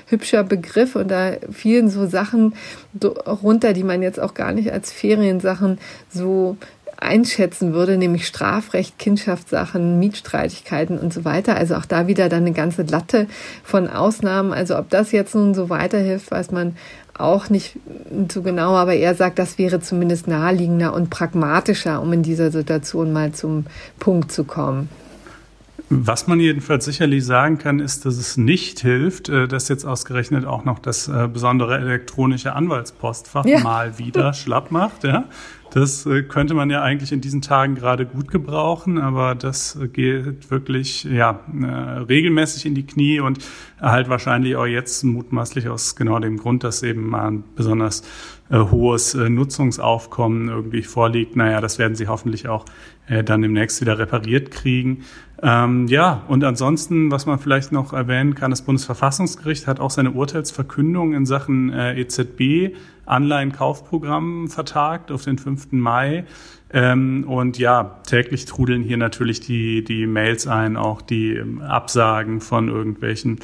hübscher 0.07 0.43
Begriff 0.43 0.95
und 0.95 1.09
da 1.09 1.33
fielen 1.51 1.89
so 1.89 2.07
Sachen 2.07 2.53
runter, 3.25 3.73
die 3.73 3.83
man 3.83 4.03
jetzt 4.03 4.19
auch 4.19 4.35
gar 4.35 4.51
nicht 4.51 4.71
als 4.71 4.91
Feriensachen 4.91 5.79
so 6.09 6.57
einschätzen 7.01 7.73
würde, 7.73 7.97
nämlich 7.97 8.27
Strafrecht, 8.27 8.99
Kindschaftssachen, 8.99 9.97
Mietstreitigkeiten 9.97 10.99
und 10.99 11.11
so 11.11 11.25
weiter. 11.25 11.55
Also 11.55 11.75
auch 11.75 11.85
da 11.85 12.07
wieder 12.07 12.29
dann 12.29 12.43
eine 12.43 12.53
ganze 12.53 12.83
Latte 12.83 13.27
von 13.63 13.89
Ausnahmen. 13.89 14.53
Also 14.53 14.77
ob 14.77 14.89
das 14.89 15.11
jetzt 15.11 15.33
nun 15.33 15.55
so 15.55 15.69
weiterhilft, 15.69 16.29
weiß 16.29 16.51
man 16.51 16.75
auch 17.21 17.49
nicht 17.49 17.77
so 18.31 18.41
genau, 18.41 18.75
aber 18.75 18.93
er 18.93 19.15
sagt, 19.15 19.39
das 19.39 19.57
wäre 19.57 19.79
zumindest 19.79 20.27
naheliegender 20.27 20.93
und 20.93 21.09
pragmatischer, 21.09 22.01
um 22.01 22.11
in 22.13 22.23
dieser 22.23 22.51
Situation 22.51 23.13
mal 23.13 23.31
zum 23.31 23.65
Punkt 23.99 24.31
zu 24.31 24.43
kommen. 24.43 24.89
Was 25.93 26.25
man 26.25 26.39
jedenfalls 26.39 26.85
sicherlich 26.85 27.25
sagen 27.25 27.57
kann, 27.57 27.81
ist, 27.81 28.05
dass 28.05 28.15
es 28.15 28.37
nicht 28.37 28.79
hilft, 28.79 29.27
äh, 29.27 29.49
dass 29.49 29.67
jetzt 29.67 29.83
ausgerechnet 29.83 30.45
auch 30.45 30.63
noch 30.63 30.79
das 30.79 31.09
äh, 31.09 31.27
besondere 31.27 31.77
elektronische 31.77 32.53
Anwaltspostfach 32.53 33.45
ja. 33.45 33.59
mal 33.59 33.97
wieder 33.97 34.33
schlapp 34.33 34.71
macht. 34.71 35.03
Ja? 35.03 35.25
Das 35.71 36.05
äh, 36.05 36.23
könnte 36.23 36.53
man 36.53 36.69
ja 36.69 36.81
eigentlich 36.81 37.13
in 37.13 37.21
diesen 37.21 37.41
Tagen 37.41 37.75
gerade 37.75 38.05
gut 38.05 38.29
gebrauchen, 38.29 38.97
aber 38.97 39.35
das 39.35 39.79
geht 39.93 40.51
wirklich 40.51 41.05
ja 41.05 41.39
äh, 41.61 41.65
regelmäßig 41.65 42.65
in 42.65 42.75
die 42.75 42.85
Knie 42.85 43.21
und 43.21 43.39
halt 43.79 44.09
wahrscheinlich 44.09 44.57
auch 44.57 44.65
jetzt 44.65 45.03
mutmaßlich 45.03 45.69
aus 45.69 45.95
genau 45.95 46.19
dem 46.19 46.37
Grund, 46.37 46.65
dass 46.65 46.83
eben 46.83 47.09
mal 47.09 47.27
ein 47.27 47.43
besonders 47.55 48.03
hohes 48.51 49.13
Nutzungsaufkommen 49.13 50.49
irgendwie 50.49 50.83
vorliegt. 50.83 51.35
Naja, 51.35 51.61
das 51.61 51.79
werden 51.79 51.95
sie 51.95 52.07
hoffentlich 52.07 52.47
auch 52.47 52.65
dann 53.25 53.41
demnächst 53.41 53.81
wieder 53.81 53.97
repariert 53.97 54.51
kriegen. 54.51 55.03
Ähm, 55.43 55.87
ja, 55.87 56.23
und 56.27 56.43
ansonsten, 56.43 57.11
was 57.11 57.25
man 57.25 57.39
vielleicht 57.39 57.71
noch 57.71 57.93
erwähnen 57.93 58.35
kann, 58.35 58.51
das 58.51 58.61
Bundesverfassungsgericht 58.61 59.65
hat 59.65 59.79
auch 59.79 59.89
seine 59.89 60.11
Urteilsverkündung 60.11 61.13
in 61.13 61.25
Sachen 61.25 61.73
äh, 61.73 61.99
EZB 61.99 62.75
Anleihenkaufprogramm 63.05 64.47
vertagt 64.47 65.11
auf 65.11 65.23
den 65.23 65.37
5. 65.37 65.71
Mai. 65.71 66.25
Ähm, 66.73 67.25
und 67.27 67.57
ja, 67.57 67.99
täglich 68.07 68.45
trudeln 68.45 68.83
hier 68.83 68.97
natürlich 68.97 69.41
die, 69.41 69.83
die 69.83 70.07
Mails 70.07 70.47
ein, 70.47 70.77
auch 70.77 71.01
die 71.01 71.35
ähm, 71.35 71.61
Absagen 71.61 72.39
von 72.39 72.69
irgendwelchen 72.69 73.39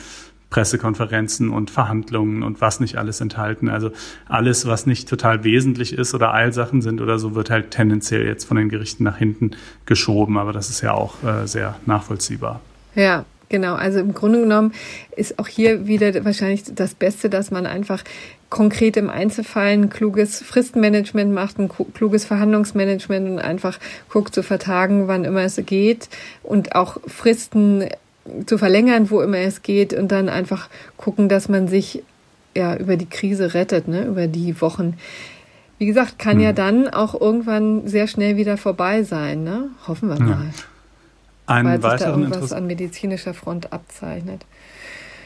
Pressekonferenzen 0.49 1.49
und 1.49 1.69
Verhandlungen 1.69 2.43
und 2.43 2.61
was 2.61 2.79
nicht 2.79 2.97
alles 2.97 3.21
enthalten. 3.21 3.69
Also 3.69 3.91
alles, 4.27 4.65
was 4.65 4.85
nicht 4.85 5.09
total 5.09 5.43
wesentlich 5.43 5.93
ist 5.93 6.13
oder 6.13 6.33
Eilsachen 6.33 6.81
sind 6.81 7.01
oder 7.01 7.19
so, 7.19 7.35
wird 7.35 7.49
halt 7.49 7.71
tendenziell 7.71 8.25
jetzt 8.25 8.45
von 8.45 8.57
den 8.57 8.69
Gerichten 8.69 9.03
nach 9.03 9.17
hinten 9.17 9.51
geschoben. 9.85 10.37
Aber 10.37 10.53
das 10.53 10.69
ist 10.69 10.81
ja 10.81 10.93
auch 10.93 11.23
äh, 11.23 11.47
sehr 11.47 11.75
nachvollziehbar. 11.85 12.61
Ja, 12.95 13.25
Genau, 13.49 13.75
also 13.75 13.99
im 13.99 14.13
Grunde 14.13 14.41
genommen 14.41 14.73
ist 15.15 15.39
auch 15.39 15.47
hier 15.47 15.87
wieder 15.87 16.25
wahrscheinlich 16.25 16.63
das 16.75 16.95
Beste, 16.95 17.29
dass 17.29 17.49
man 17.49 17.65
einfach 17.65 18.03
konkret 18.49 18.97
im 18.97 19.09
Einzelfall 19.09 19.69
ein 19.69 19.89
kluges 19.89 20.41
Fristenmanagement 20.41 21.33
macht, 21.33 21.57
ein 21.57 21.69
kluges 21.69 22.25
Verhandlungsmanagement 22.25 23.29
und 23.29 23.39
einfach 23.39 23.79
guckt 24.09 24.35
zu 24.35 24.43
vertagen, 24.43 25.07
wann 25.07 25.23
immer 25.23 25.41
es 25.41 25.61
geht 25.65 26.09
und 26.43 26.75
auch 26.75 26.97
Fristen 27.07 27.87
zu 28.45 28.57
verlängern, 28.57 29.09
wo 29.09 29.21
immer 29.21 29.39
es 29.39 29.61
geht 29.61 29.93
und 29.93 30.11
dann 30.11 30.29
einfach 30.29 30.69
gucken, 30.97 31.29
dass 31.29 31.49
man 31.49 31.67
sich 31.67 32.03
ja 32.55 32.75
über 32.75 32.97
die 32.97 33.05
Krise 33.05 33.53
rettet, 33.53 33.87
ne, 33.87 34.05
über 34.05 34.27
die 34.27 34.59
Wochen. 34.61 34.95
Wie 35.77 35.85
gesagt, 35.85 36.17
kann 36.17 36.37
hm. 36.37 36.43
ja 36.43 36.53
dann 36.53 36.87
auch 36.87 37.19
irgendwann 37.19 37.87
sehr 37.87 38.07
schnell 38.07 38.35
wieder 38.35 38.57
vorbei 38.57 39.03
sein, 39.03 39.43
ne? 39.43 39.69
Hoffen 39.87 40.09
wir 40.09 40.19
mal. 40.19 40.29
Ja. 40.29 40.63
Einen 41.45 41.69
weil 41.69 41.83
weiteren 41.83 41.97
sich 41.97 42.29
da 42.29 42.35
irgendwas 42.35 42.53
an 42.53 42.67
medizinischer 42.67 43.33
Front 43.33 43.71
abzeichnet. 43.71 44.45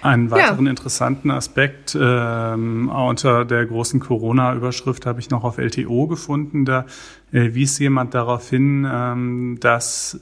Einen 0.02 0.32
weiteren 0.32 0.66
ja. 0.66 0.72
interessanten 0.72 1.30
Aspekt 1.30 1.98
ähm, 2.00 2.90
unter 2.90 3.46
der 3.46 3.66
großen 3.66 4.00
Corona-Überschrift 4.00 5.06
habe 5.06 5.20
ich 5.20 5.30
noch 5.30 5.44
auf 5.44 5.58
LTO 5.58 6.08
gefunden. 6.08 6.66
Da 6.66 6.86
äh, 7.32 7.54
wies 7.54 7.78
jemand 7.78 8.14
darauf 8.16 8.50
hin, 8.50 8.88
ähm, 8.92 9.58
dass 9.60 10.20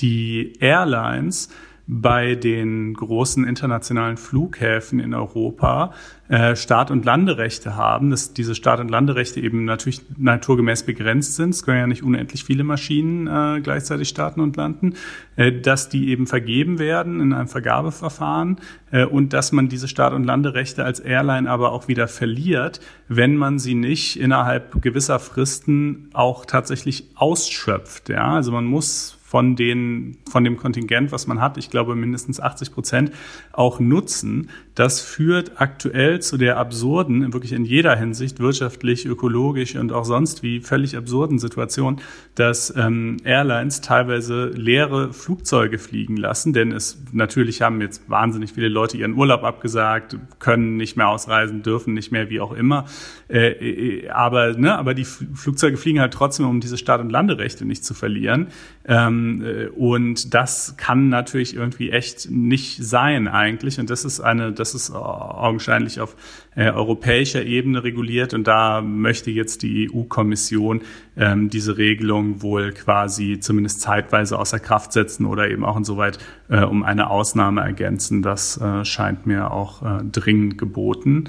die 0.00 0.54
Airlines 0.60 1.50
bei 1.90 2.34
den 2.34 2.92
großen 2.92 3.46
internationalen 3.46 4.18
Flughäfen 4.18 5.00
in 5.00 5.14
Europa 5.14 5.94
äh, 6.28 6.54
Start- 6.54 6.90
und 6.90 7.06
Landerechte 7.06 7.76
haben, 7.76 8.10
dass 8.10 8.34
diese 8.34 8.54
Start- 8.54 8.80
und 8.80 8.90
Landerechte 8.90 9.40
eben 9.40 9.64
natürlich 9.64 10.02
naturgemäß 10.18 10.82
begrenzt 10.82 11.36
sind. 11.36 11.54
Es 11.54 11.62
können 11.62 11.78
ja 11.78 11.86
nicht 11.86 12.02
unendlich 12.02 12.44
viele 12.44 12.62
Maschinen 12.62 13.26
äh, 13.26 13.62
gleichzeitig 13.62 14.10
starten 14.10 14.42
und 14.42 14.54
landen, 14.56 14.96
äh, 15.36 15.50
dass 15.50 15.88
die 15.88 16.10
eben 16.10 16.26
vergeben 16.26 16.78
werden 16.78 17.22
in 17.22 17.32
einem 17.32 17.48
Vergabeverfahren 17.48 18.58
äh, 18.90 19.06
und 19.06 19.32
dass 19.32 19.52
man 19.52 19.70
diese 19.70 19.88
Start- 19.88 20.12
und 20.12 20.24
Landerechte 20.24 20.84
als 20.84 21.00
Airline 21.00 21.48
aber 21.48 21.72
auch 21.72 21.88
wieder 21.88 22.06
verliert, 22.06 22.80
wenn 23.08 23.34
man 23.34 23.58
sie 23.58 23.74
nicht 23.74 24.20
innerhalb 24.20 24.82
gewisser 24.82 25.18
Fristen 25.18 26.10
auch 26.12 26.44
tatsächlich 26.44 27.08
ausschöpft. 27.14 28.10
Ja, 28.10 28.34
also 28.34 28.52
man 28.52 28.66
muss 28.66 29.17
von, 29.28 29.56
den, 29.56 30.16
von 30.26 30.42
dem 30.42 30.56
Kontingent, 30.56 31.12
was 31.12 31.26
man 31.26 31.38
hat, 31.38 31.58
ich 31.58 31.68
glaube 31.68 31.94
mindestens 31.94 32.40
80 32.40 32.72
Prozent, 32.72 33.12
auch 33.52 33.78
nutzen. 33.78 34.48
Das 34.78 35.00
führt 35.00 35.60
aktuell 35.60 36.20
zu 36.22 36.36
der 36.36 36.56
absurden, 36.56 37.32
wirklich 37.32 37.52
in 37.52 37.64
jeder 37.64 37.96
Hinsicht, 37.96 38.38
wirtschaftlich, 38.38 39.06
ökologisch 39.06 39.74
und 39.74 39.90
auch 39.90 40.04
sonst 40.04 40.44
wie 40.44 40.60
völlig 40.60 40.96
absurden 40.96 41.40
Situation, 41.40 42.00
dass 42.36 42.72
ähm, 42.76 43.16
Airlines 43.24 43.80
teilweise 43.80 44.50
leere 44.54 45.12
Flugzeuge 45.12 45.80
fliegen 45.80 46.16
lassen, 46.16 46.52
denn 46.52 46.70
es 46.70 47.02
natürlich 47.10 47.60
haben 47.60 47.80
jetzt 47.80 48.08
wahnsinnig 48.08 48.52
viele 48.52 48.68
Leute 48.68 48.96
ihren 48.96 49.14
Urlaub 49.14 49.42
abgesagt, 49.42 50.16
können 50.38 50.76
nicht 50.76 50.96
mehr 50.96 51.08
ausreisen, 51.08 51.64
dürfen 51.64 51.92
nicht 51.92 52.12
mehr, 52.12 52.30
wie 52.30 52.38
auch 52.38 52.52
immer. 52.52 52.84
Äh, 53.28 53.48
äh 53.48 54.10
aber, 54.10 54.52
ne, 54.56 54.78
aber 54.78 54.94
die 54.94 55.04
Flugzeuge 55.04 55.76
fliegen 55.76 55.98
halt 56.00 56.14
trotzdem, 56.14 56.46
um 56.46 56.60
diese 56.60 56.78
Start- 56.78 57.00
und 57.00 57.10
Landerechte 57.10 57.64
nicht 57.64 57.84
zu 57.84 57.94
verlieren. 57.94 58.46
Ähm, 58.86 59.42
äh, 59.44 59.66
und 59.66 60.34
das 60.34 60.76
kann 60.76 61.08
natürlich 61.08 61.56
irgendwie 61.56 61.90
echt 61.90 62.30
nicht 62.30 62.84
sein 62.84 63.26
eigentlich. 63.26 63.80
Und 63.80 63.90
das 63.90 64.04
ist 64.04 64.20
eine, 64.20 64.52
das 64.52 64.67
ist 64.74 64.90
augenscheinlich 64.94 66.00
auf 66.00 66.16
äh, 66.54 66.70
europäischer 66.70 67.44
Ebene 67.44 67.84
reguliert. 67.84 68.34
Und 68.34 68.46
da 68.46 68.80
möchte 68.80 69.30
jetzt 69.30 69.62
die 69.62 69.90
EU-Kommission 69.90 70.82
ähm, 71.16 71.50
diese 71.50 71.78
Regelung 71.78 72.42
wohl 72.42 72.72
quasi 72.72 73.40
zumindest 73.40 73.80
zeitweise 73.80 74.38
außer 74.38 74.58
Kraft 74.58 74.92
setzen 74.92 75.26
oder 75.26 75.50
eben 75.50 75.64
auch 75.64 75.76
insoweit 75.76 76.18
äh, 76.48 76.62
um 76.62 76.82
eine 76.82 77.10
Ausnahme 77.10 77.60
ergänzen. 77.60 78.22
Das 78.22 78.60
äh, 78.60 78.84
scheint 78.84 79.26
mir 79.26 79.50
auch 79.50 79.82
äh, 79.82 80.04
dringend 80.04 80.58
geboten. 80.58 81.28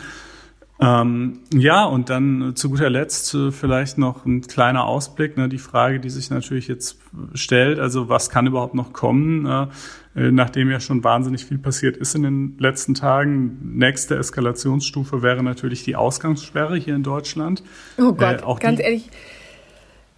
Ähm, 0.82 1.40
ja, 1.54 1.84
und 1.84 2.10
dann 2.10 2.54
zu 2.56 2.70
guter 2.70 2.90
Letzt 2.90 3.34
äh, 3.34 3.52
vielleicht 3.52 3.98
noch 3.98 4.26
ein 4.26 4.42
kleiner 4.42 4.86
Ausblick, 4.86 5.36
ne, 5.36 5.50
die 5.50 5.58
Frage, 5.58 6.00
die 6.00 6.10
sich 6.10 6.30
natürlich 6.30 6.70
jetzt 6.70 7.00
stellt, 7.34 7.80
also 7.80 8.08
was 8.08 8.30
kann 8.30 8.48
überhaupt 8.48 8.76
noch 8.76 8.94
kommen, 8.94 9.46
äh, 9.46 9.64
äh, 9.64 9.68
nachdem 10.16 10.70
ja 10.70 10.80
schon 10.80 11.03
wahnsinnig 11.03 11.45
viel 11.45 11.57
passiert 11.60 11.97
ist 11.97 12.16
in 12.16 12.24
den 12.24 12.57
letzten 12.57 12.95
Tagen. 12.95 13.78
Nächste 13.78 14.18
Eskalationsstufe 14.18 15.22
wäre 15.22 15.43
natürlich 15.43 15.84
die 15.84 15.95
Ausgangssperre 15.95 16.78
hier 16.78 16.95
in 16.95 17.03
Deutschland. 17.03 17.64
Oh 17.97 18.14
Gott, 18.14 18.41
äh, 18.41 18.60
ganz 18.60 18.80
ehrlich, 18.80 19.10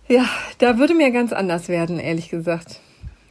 ja, 0.08 0.26
da 0.58 0.78
würde 0.78 0.94
mir 0.94 1.12
ganz 1.12 1.32
anders 1.32 1.70
werden, 1.70 2.00
ehrlich 2.00 2.30
gesagt. 2.30 2.80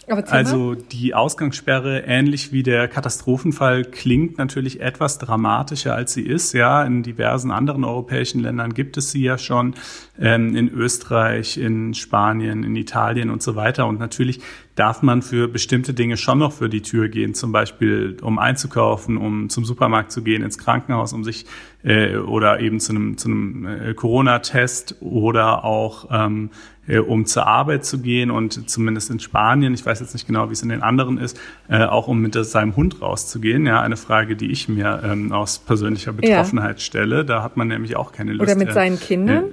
Also 0.06 0.74
die 0.74 1.14
Ausgangssperre, 1.14 2.00
ähnlich 2.00 2.52
wie 2.52 2.64
der 2.64 2.88
Katastrophenfall, 2.88 3.84
klingt 3.84 4.38
natürlich 4.38 4.80
etwas 4.80 5.18
dramatischer, 5.18 5.94
als 5.94 6.14
sie 6.14 6.22
ist. 6.22 6.52
Ja, 6.52 6.82
in 6.82 7.04
diversen 7.04 7.52
anderen 7.52 7.84
europäischen 7.84 8.40
Ländern 8.40 8.74
gibt 8.74 8.96
es 8.96 9.12
sie 9.12 9.22
ja 9.22 9.38
schon, 9.38 9.74
ähm, 10.18 10.56
in 10.56 10.68
Österreich, 10.68 11.58
in 11.58 11.94
Spanien, 11.94 12.64
in 12.64 12.74
Italien 12.74 13.30
und 13.30 13.42
so 13.42 13.54
weiter. 13.54 13.86
Und 13.86 14.00
natürlich 14.00 14.40
darf 14.80 15.02
man 15.02 15.20
für 15.20 15.46
bestimmte 15.46 15.92
Dinge 15.92 16.16
schon 16.16 16.38
noch 16.38 16.52
für 16.52 16.70
die 16.70 16.80
Tür 16.80 17.08
gehen, 17.08 17.34
zum 17.34 17.52
Beispiel 17.52 18.16
um 18.22 18.38
einzukaufen, 18.38 19.18
um 19.18 19.50
zum 19.50 19.66
Supermarkt 19.66 20.10
zu 20.10 20.22
gehen, 20.22 20.42
ins 20.42 20.56
Krankenhaus, 20.56 21.12
um 21.12 21.22
sich 21.22 21.44
äh, 21.82 22.16
oder 22.16 22.60
eben 22.60 22.80
zu 22.80 22.92
einem, 22.92 23.18
zu 23.18 23.28
einem 23.28 23.66
äh, 23.66 23.92
Corona-Test 23.92 24.96
oder 25.00 25.64
auch 25.64 26.08
ähm, 26.10 26.48
äh, 26.88 26.98
um 26.98 27.26
zur 27.26 27.46
Arbeit 27.46 27.84
zu 27.84 28.00
gehen 28.00 28.30
und 28.30 28.70
zumindest 28.70 29.10
in 29.10 29.20
Spanien, 29.20 29.74
ich 29.74 29.84
weiß 29.84 30.00
jetzt 30.00 30.14
nicht 30.14 30.26
genau, 30.26 30.48
wie 30.48 30.54
es 30.54 30.62
in 30.62 30.70
den 30.70 30.82
anderen 30.82 31.18
ist, 31.18 31.38
äh, 31.68 31.84
auch 31.84 32.08
um 32.08 32.22
mit 32.22 32.32
seinem 32.32 32.74
Hund 32.74 33.02
rauszugehen. 33.02 33.66
Ja, 33.66 33.82
eine 33.82 33.98
Frage, 33.98 34.34
die 34.34 34.50
ich 34.50 34.70
mir 34.70 35.02
ähm, 35.04 35.30
aus 35.32 35.58
persönlicher 35.58 36.14
Betroffenheit 36.14 36.78
ja. 36.78 36.82
stelle. 36.82 37.26
Da 37.26 37.42
hat 37.42 37.58
man 37.58 37.68
nämlich 37.68 37.96
auch 37.96 38.12
keine 38.12 38.32
Lust. 38.32 38.50
Oder 38.50 38.58
mit 38.58 38.70
äh, 38.70 38.72
seinen 38.72 38.98
Kindern? 38.98 39.44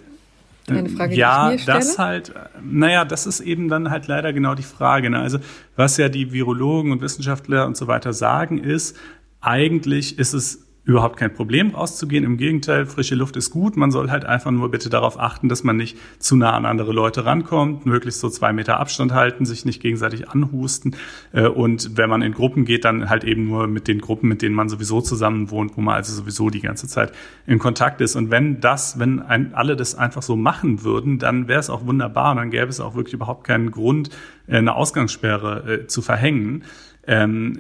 Eine 0.70 0.90
Frage, 0.90 1.16
ja, 1.16 1.50
die 1.50 1.56
ich 1.56 1.62
mir 1.62 1.64
stelle. 1.64 1.80
das 1.80 1.98
halt, 1.98 2.34
naja, 2.62 3.06
das 3.06 3.26
ist 3.26 3.40
eben 3.40 3.70
dann 3.70 3.90
halt 3.90 4.08
leider 4.08 4.34
genau 4.34 4.54
die 4.54 4.64
Frage. 4.64 5.10
Ne? 5.10 5.20
Also 5.20 5.40
was 5.76 5.98
ja 5.98 6.10
die 6.10 6.34
Virologen 6.34 6.92
und 6.92 7.02
Wissenschaftler 7.02 7.66
und 7.66 7.78
so 7.78 7.88
weiter 7.88 8.12
sagen, 8.12 8.58
ist, 8.58 8.98
eigentlich 9.40 10.20
ist 10.20 10.34
es 10.34 10.67
überhaupt 10.88 11.18
kein 11.18 11.34
Problem 11.34 11.76
rauszugehen. 11.76 12.24
Im 12.24 12.38
Gegenteil, 12.38 12.86
frische 12.86 13.14
Luft 13.14 13.36
ist 13.36 13.52
gut. 13.52 13.76
Man 13.76 13.92
soll 13.92 14.10
halt 14.10 14.24
einfach 14.24 14.52
nur 14.52 14.72
bitte 14.72 14.90
darauf 14.90 15.20
achten, 15.20 15.50
dass 15.50 15.66
man 15.66 15.76
nicht 15.76 15.98
zu 16.18 16.38
nah 16.38 16.54
an 16.54 16.66
andere 16.66 16.94
Leute 16.94 17.26
rankommt, 17.26 17.86
möglichst 17.86 18.22
so 18.22 18.30
zwei 18.30 18.54
Meter 18.54 18.80
Abstand 18.80 19.12
halten, 19.12 19.46
sich 19.46 19.66
nicht 19.66 19.82
gegenseitig 19.82 20.30
anhusten. 20.30 20.96
Äh, 21.34 21.48
und 21.48 21.98
wenn 21.98 22.10
man 22.10 22.22
in 22.22 22.32
Gruppen 22.32 22.64
geht, 22.64 22.86
dann 22.86 23.10
halt 23.10 23.26
eben 23.26 23.50
nur 23.50 23.68
mit 23.68 23.90
den 23.90 24.00
Gruppen, 24.00 24.30
mit 24.30 24.42
denen 24.42 24.56
man 24.56 24.70
sowieso 24.70 25.02
zusammen 25.02 25.52
wohnt, 25.52 25.76
wo 25.76 25.82
man 25.82 25.96
also 25.96 26.14
sowieso 26.14 26.50
die 26.50 26.62
ganze 26.62 26.88
Zeit 26.88 27.12
in 27.46 27.60
Kontakt 27.60 28.00
ist. 28.00 28.16
Und 28.16 28.32
wenn 28.32 28.62
das, 28.62 28.98
wenn 28.98 29.22
ein, 29.22 29.54
alle 29.56 29.76
das 29.76 29.94
einfach 29.94 30.22
so 30.22 30.38
machen 30.38 30.84
würden, 30.84 31.20
dann 31.20 31.50
wäre 31.50 31.60
es 31.60 31.70
auch 31.70 31.86
wunderbar 31.86 32.32
und 32.32 32.38
dann 32.38 32.50
gäbe 32.50 32.70
es 32.70 32.80
auch 32.80 32.96
wirklich 32.96 33.14
überhaupt 33.14 33.44
keinen 33.44 33.72
Grund, 33.72 34.10
äh, 34.48 34.56
eine 34.56 34.76
Ausgangssperre 34.76 35.82
äh, 35.82 35.88
zu 35.88 36.02
verhängen. 36.02 36.64
Ähm, 37.08 37.58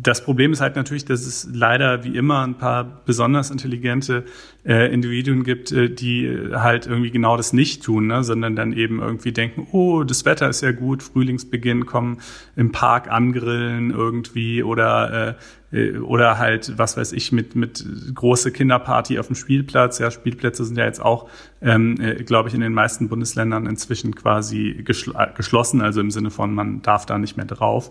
das 0.00 0.24
Problem 0.24 0.52
ist 0.52 0.60
halt 0.60 0.76
natürlich, 0.76 1.04
dass 1.04 1.26
es 1.26 1.48
leider 1.52 2.04
wie 2.04 2.16
immer 2.16 2.46
ein 2.46 2.56
paar 2.56 3.02
besonders 3.04 3.50
intelligente 3.50 4.24
äh, 4.64 4.92
Individuen 4.92 5.42
gibt, 5.42 5.72
äh, 5.72 5.90
die 5.90 6.30
halt 6.52 6.86
irgendwie 6.86 7.10
genau 7.10 7.36
das 7.36 7.52
nicht 7.52 7.82
tun, 7.82 8.06
ne? 8.06 8.22
sondern 8.22 8.54
dann 8.54 8.72
eben 8.72 9.00
irgendwie 9.00 9.32
denken, 9.32 9.66
oh, 9.72 10.04
das 10.04 10.24
Wetter 10.24 10.48
ist 10.48 10.62
ja 10.62 10.72
gut, 10.72 11.02
Frühlingsbeginn, 11.02 11.84
kommen 11.84 12.18
im 12.54 12.70
Park 12.70 13.10
angrillen 13.10 13.90
irgendwie 13.90 14.62
oder 14.62 15.30
äh, 15.30 15.34
äh, 15.74 15.98
oder 15.98 16.38
halt, 16.38 16.78
was 16.78 16.96
weiß 16.96 17.12
ich, 17.12 17.32
mit, 17.32 17.56
mit 17.56 17.84
große 18.14 18.52
Kinderparty 18.52 19.18
auf 19.18 19.26
dem 19.26 19.36
Spielplatz. 19.36 19.98
Ja, 19.98 20.10
Spielplätze 20.10 20.64
sind 20.64 20.78
ja 20.78 20.84
jetzt 20.84 21.02
auch, 21.02 21.28
ähm, 21.60 22.00
äh, 22.00 22.22
glaube 22.22 22.48
ich, 22.48 22.54
in 22.54 22.60
den 22.60 22.72
meisten 22.72 23.08
Bundesländern 23.08 23.66
inzwischen 23.66 24.14
quasi 24.14 24.82
geschl 24.84 25.12
geschlossen, 25.36 25.80
also 25.80 26.00
im 26.00 26.10
Sinne 26.10 26.30
von, 26.30 26.54
man 26.54 26.82
darf 26.82 27.06
da 27.06 27.18
nicht 27.18 27.36
mehr 27.36 27.46
drauf. 27.46 27.90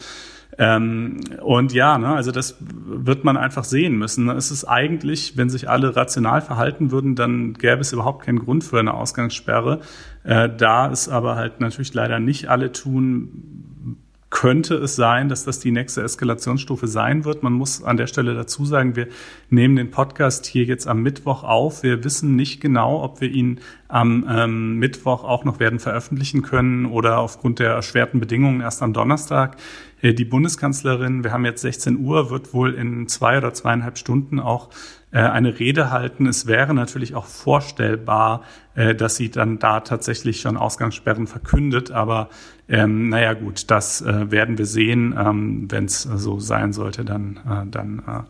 Ähm, 0.57 1.19
und 1.41 1.73
ja, 1.73 1.97
ne, 1.97 2.15
also 2.15 2.31
das 2.31 2.57
wird 2.59 3.23
man 3.23 3.37
einfach 3.37 3.63
sehen 3.63 3.97
müssen. 3.97 4.29
Es 4.29 4.51
ist 4.51 4.65
eigentlich, 4.65 5.35
wenn 5.35 5.49
sich 5.49 5.69
alle 5.69 5.95
rational 5.95 6.41
verhalten 6.41 6.91
würden, 6.91 7.15
dann 7.15 7.53
gäbe 7.53 7.81
es 7.81 7.93
überhaupt 7.93 8.25
keinen 8.25 8.39
Grund 8.39 8.63
für 8.63 8.79
eine 8.79 8.93
Ausgangssperre. 8.93 9.81
Äh, 10.23 10.49
da 10.55 10.91
es 10.91 11.09
aber 11.09 11.35
halt 11.35 11.59
natürlich 11.59 11.93
leider 11.93 12.19
nicht 12.19 12.49
alle 12.49 12.71
tun, 12.71 13.97
könnte 14.33 14.73
es 14.75 14.95
sein, 14.95 15.29
dass 15.29 15.45
das 15.45 15.59
die 15.59 15.69
nächste 15.69 16.01
Eskalationsstufe 16.01 16.87
sein 16.87 17.23
wird. 17.23 17.43
Man 17.43 17.53
muss 17.53 17.83
an 17.83 17.97
der 17.97 18.07
Stelle 18.07 18.33
dazu 18.33 18.65
sagen, 18.65 18.95
wir 18.95 19.07
nehmen 19.51 19.75
den 19.75 19.91
Podcast 19.91 20.47
hier 20.47 20.63
jetzt 20.63 20.87
am 20.87 21.03
Mittwoch 21.03 21.43
auf. 21.43 21.83
Wir 21.83 22.03
wissen 22.03 22.35
nicht 22.35 22.59
genau, 22.59 23.03
ob 23.03 23.21
wir 23.21 23.29
ihn 23.29 23.59
am 23.89 24.25
ähm, 24.27 24.79
Mittwoch 24.79 25.23
auch 25.23 25.45
noch 25.45 25.59
werden 25.59 25.77
veröffentlichen 25.77 26.41
können 26.41 26.87
oder 26.87 27.19
aufgrund 27.19 27.59
der 27.59 27.73
erschwerten 27.73 28.19
Bedingungen 28.19 28.61
erst 28.61 28.81
am 28.81 28.91
Donnerstag. 28.91 29.57
Äh, 30.03 30.13
die 30.13 30.25
Bundeskanzlerin, 30.25 31.23
wir 31.23 31.31
haben 31.31 31.45
jetzt 31.45 31.61
16 31.61 31.99
Uhr, 31.99 32.29
wird 32.29 32.53
wohl 32.53 32.75
in 32.75 33.07
zwei 33.07 33.37
oder 33.37 33.53
zweieinhalb 33.53 33.97
Stunden 33.97 34.39
auch 34.39 34.69
äh, 35.11 35.19
eine 35.19 35.59
Rede 35.59 35.89
halten. 35.89 36.27
Es 36.27 36.45
wäre 36.45 36.73
natürlich 36.73 37.15
auch 37.15 37.25
vorstellbar, 37.25 38.43
äh, 38.75 38.93
dass 38.93 39.15
sie 39.15 39.31
dann 39.31 39.57
da 39.57 39.79
tatsächlich 39.79 40.41
schon 40.41 40.57
Ausgangssperren 40.57 41.25
verkündet. 41.25 41.91
Aber 41.91 42.29
ähm, 42.67 43.09
naja 43.09 43.33
gut, 43.33 43.71
das 43.71 44.01
äh, 44.01 44.29
werden 44.29 44.57
wir 44.57 44.65
sehen. 44.65 45.15
Ähm, 45.17 45.71
Wenn 45.71 45.85
es 45.85 46.03
so 46.03 46.39
sein 46.39 46.73
sollte, 46.73 47.05
dann, 47.05 47.39
äh, 47.49 47.69
dann 47.69 47.99
äh, 47.99 48.23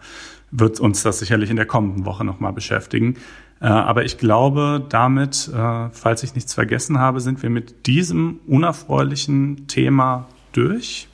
wird 0.52 0.80
uns 0.80 1.04
das 1.04 1.20
sicherlich 1.20 1.50
in 1.50 1.56
der 1.56 1.66
kommenden 1.66 2.06
Woche 2.06 2.24
nochmal 2.24 2.54
beschäftigen. 2.54 3.16
Äh, 3.60 3.68
aber 3.68 4.04
ich 4.04 4.18
glaube, 4.18 4.86
damit, 4.90 5.50
äh, 5.54 5.90
falls 5.92 6.22
ich 6.24 6.36
nichts 6.36 6.54
vergessen 6.54 7.00
habe, 7.00 7.22
sind 7.22 7.42
wir 7.42 7.50
mit 7.50 7.88
diesem 7.88 8.40
unerfreulichen 8.46 9.68
Thema 9.68 10.28
durch. 10.52 11.08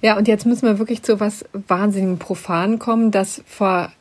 Ja, 0.00 0.16
und 0.16 0.28
jetzt 0.28 0.46
müssen 0.46 0.66
wir 0.66 0.78
wirklich 0.78 1.02
zu 1.02 1.20
was 1.20 1.44
wahnsinnigen 1.52 2.18
Profan 2.18 2.78
kommen, 2.78 3.10
dass 3.10 3.42
vor 3.46 3.92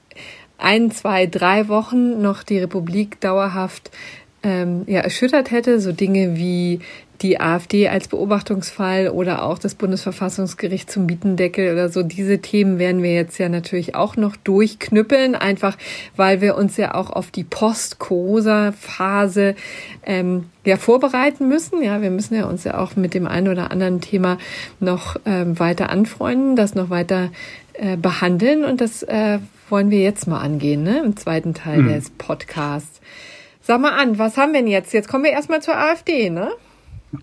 ein, 0.57 0.91
zwei, 0.91 1.25
drei 1.25 1.67
Wochen 1.67 2.21
noch 2.21 2.43
die 2.43 2.59
Republik 2.59 3.19
dauerhaft 3.21 3.91
ähm, 4.43 4.83
ja, 4.87 5.01
erschüttert 5.01 5.51
hätte. 5.51 5.79
So 5.79 5.91
Dinge 5.91 6.35
wie 6.37 6.79
die 7.21 7.39
AfD 7.39 7.89
als 7.89 8.07
Beobachtungsfall 8.07 9.09
oder 9.09 9.43
auch 9.43 9.59
das 9.59 9.75
Bundesverfassungsgericht 9.75 10.89
zum 10.89 11.05
Mietendeckel 11.05 11.73
oder 11.73 11.89
so. 11.89 12.03
Diese 12.03 12.39
Themen 12.39 12.79
werden 12.79 13.03
wir 13.03 13.13
jetzt 13.13 13.37
ja 13.37 13.49
natürlich 13.49 13.95
auch 13.95 14.15
noch 14.15 14.37
durchknüppeln, 14.37 15.35
einfach 15.35 15.77
weil 16.15 16.41
wir 16.41 16.55
uns 16.55 16.77
ja 16.77 16.95
auch 16.95 17.09
auf 17.09 17.31
die 17.31 17.43
Post-Cosa-Phase 17.43 19.55
ähm, 20.05 20.45
ja 20.65 20.77
vorbereiten 20.77 21.47
müssen. 21.47 21.83
Ja, 21.83 22.01
wir 22.01 22.11
müssen 22.11 22.35
ja 22.35 22.45
uns 22.45 22.63
ja 22.63 22.77
auch 22.77 22.95
mit 22.95 23.13
dem 23.13 23.27
einen 23.27 23.49
oder 23.49 23.71
anderen 23.71 24.01
Thema 24.01 24.37
noch 24.79 25.17
ähm, 25.25 25.59
weiter 25.59 25.89
anfreunden, 25.89 26.55
das 26.55 26.75
noch 26.75 26.89
weiter 26.89 27.31
äh, 27.73 27.97
behandeln 27.97 28.63
und 28.63 28.81
das 28.81 29.03
äh, 29.03 29.39
wollen 29.69 29.91
wir 29.91 29.99
jetzt 29.99 30.27
mal 30.27 30.39
angehen, 30.39 30.83
ne? 30.83 31.01
Im 31.05 31.15
zweiten 31.15 31.53
Teil 31.53 31.83
mhm. 31.83 31.89
des 31.89 32.09
Podcasts. 32.09 32.99
Sag 33.61 33.81
mal 33.81 33.91
an, 33.91 34.17
was 34.17 34.37
haben 34.37 34.53
wir 34.53 34.61
denn 34.61 34.67
jetzt? 34.67 34.93
Jetzt 34.93 35.07
kommen 35.07 35.23
wir 35.23 35.31
erstmal 35.31 35.61
zur 35.61 35.77
AfD, 35.77 36.29
ne? 36.29 36.51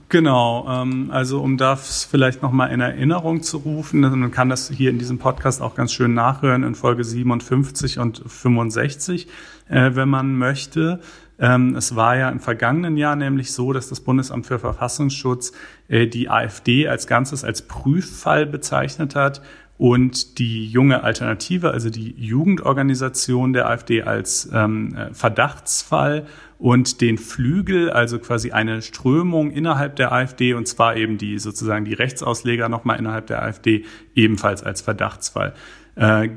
Genau, 0.08 0.66
ähm, 0.68 1.10
also 1.12 1.40
um 1.40 1.56
das 1.56 2.04
vielleicht 2.04 2.42
nochmal 2.42 2.72
in 2.72 2.80
Erinnerung 2.80 3.42
zu 3.42 3.58
rufen, 3.58 4.00
man 4.00 4.32
kann 4.32 4.48
das 4.48 4.68
hier 4.68 4.90
in 4.90 4.98
diesem 4.98 5.18
Podcast 5.18 5.62
auch 5.62 5.76
ganz 5.76 5.92
schön 5.92 6.12
nachhören 6.12 6.64
in 6.64 6.74
Folge 6.74 7.04
57 7.04 8.00
und 8.00 8.22
65, 8.26 9.28
äh, 9.68 9.90
wenn 9.94 10.08
man 10.08 10.36
möchte. 10.36 11.00
Ähm, 11.38 11.76
es 11.76 11.94
war 11.94 12.16
ja 12.16 12.30
im 12.30 12.40
vergangenen 12.40 12.96
Jahr 12.96 13.14
nämlich 13.14 13.52
so, 13.52 13.72
dass 13.72 13.88
das 13.88 14.00
Bundesamt 14.00 14.46
für 14.46 14.58
Verfassungsschutz 14.58 15.52
äh, 15.86 16.08
die 16.08 16.30
AfD 16.30 16.88
als 16.88 17.06
Ganzes 17.06 17.44
als 17.44 17.62
Prüffall 17.62 18.46
bezeichnet 18.46 19.14
hat 19.14 19.40
und 19.78 20.38
die 20.38 20.66
junge 20.66 21.04
Alternative, 21.04 21.70
also 21.70 21.90
die 21.90 22.14
Jugendorganisation 22.16 23.52
der 23.52 23.68
AfD 23.68 24.02
als 24.02 24.48
ähm, 24.52 24.96
äh, 24.96 25.12
Verdachtsfall 25.12 26.26
und 26.58 27.00
den 27.00 27.18
Flügel, 27.18 27.90
also 27.90 28.18
quasi 28.18 28.50
eine 28.50 28.82
Strömung 28.82 29.50
innerhalb 29.50 29.96
der 29.96 30.12
AfD 30.12 30.54
und 30.54 30.66
zwar 30.66 30.96
eben 30.96 31.18
die 31.18 31.38
sozusagen 31.38 31.84
die 31.84 31.94
Rechtsausleger 31.94 32.68
nochmal 32.68 32.98
innerhalb 32.98 33.26
der 33.26 33.42
AfD 33.42 33.84
ebenfalls 34.14 34.62
als 34.62 34.80
Verdachtsfall. 34.80 35.54
Äh, 35.96 36.28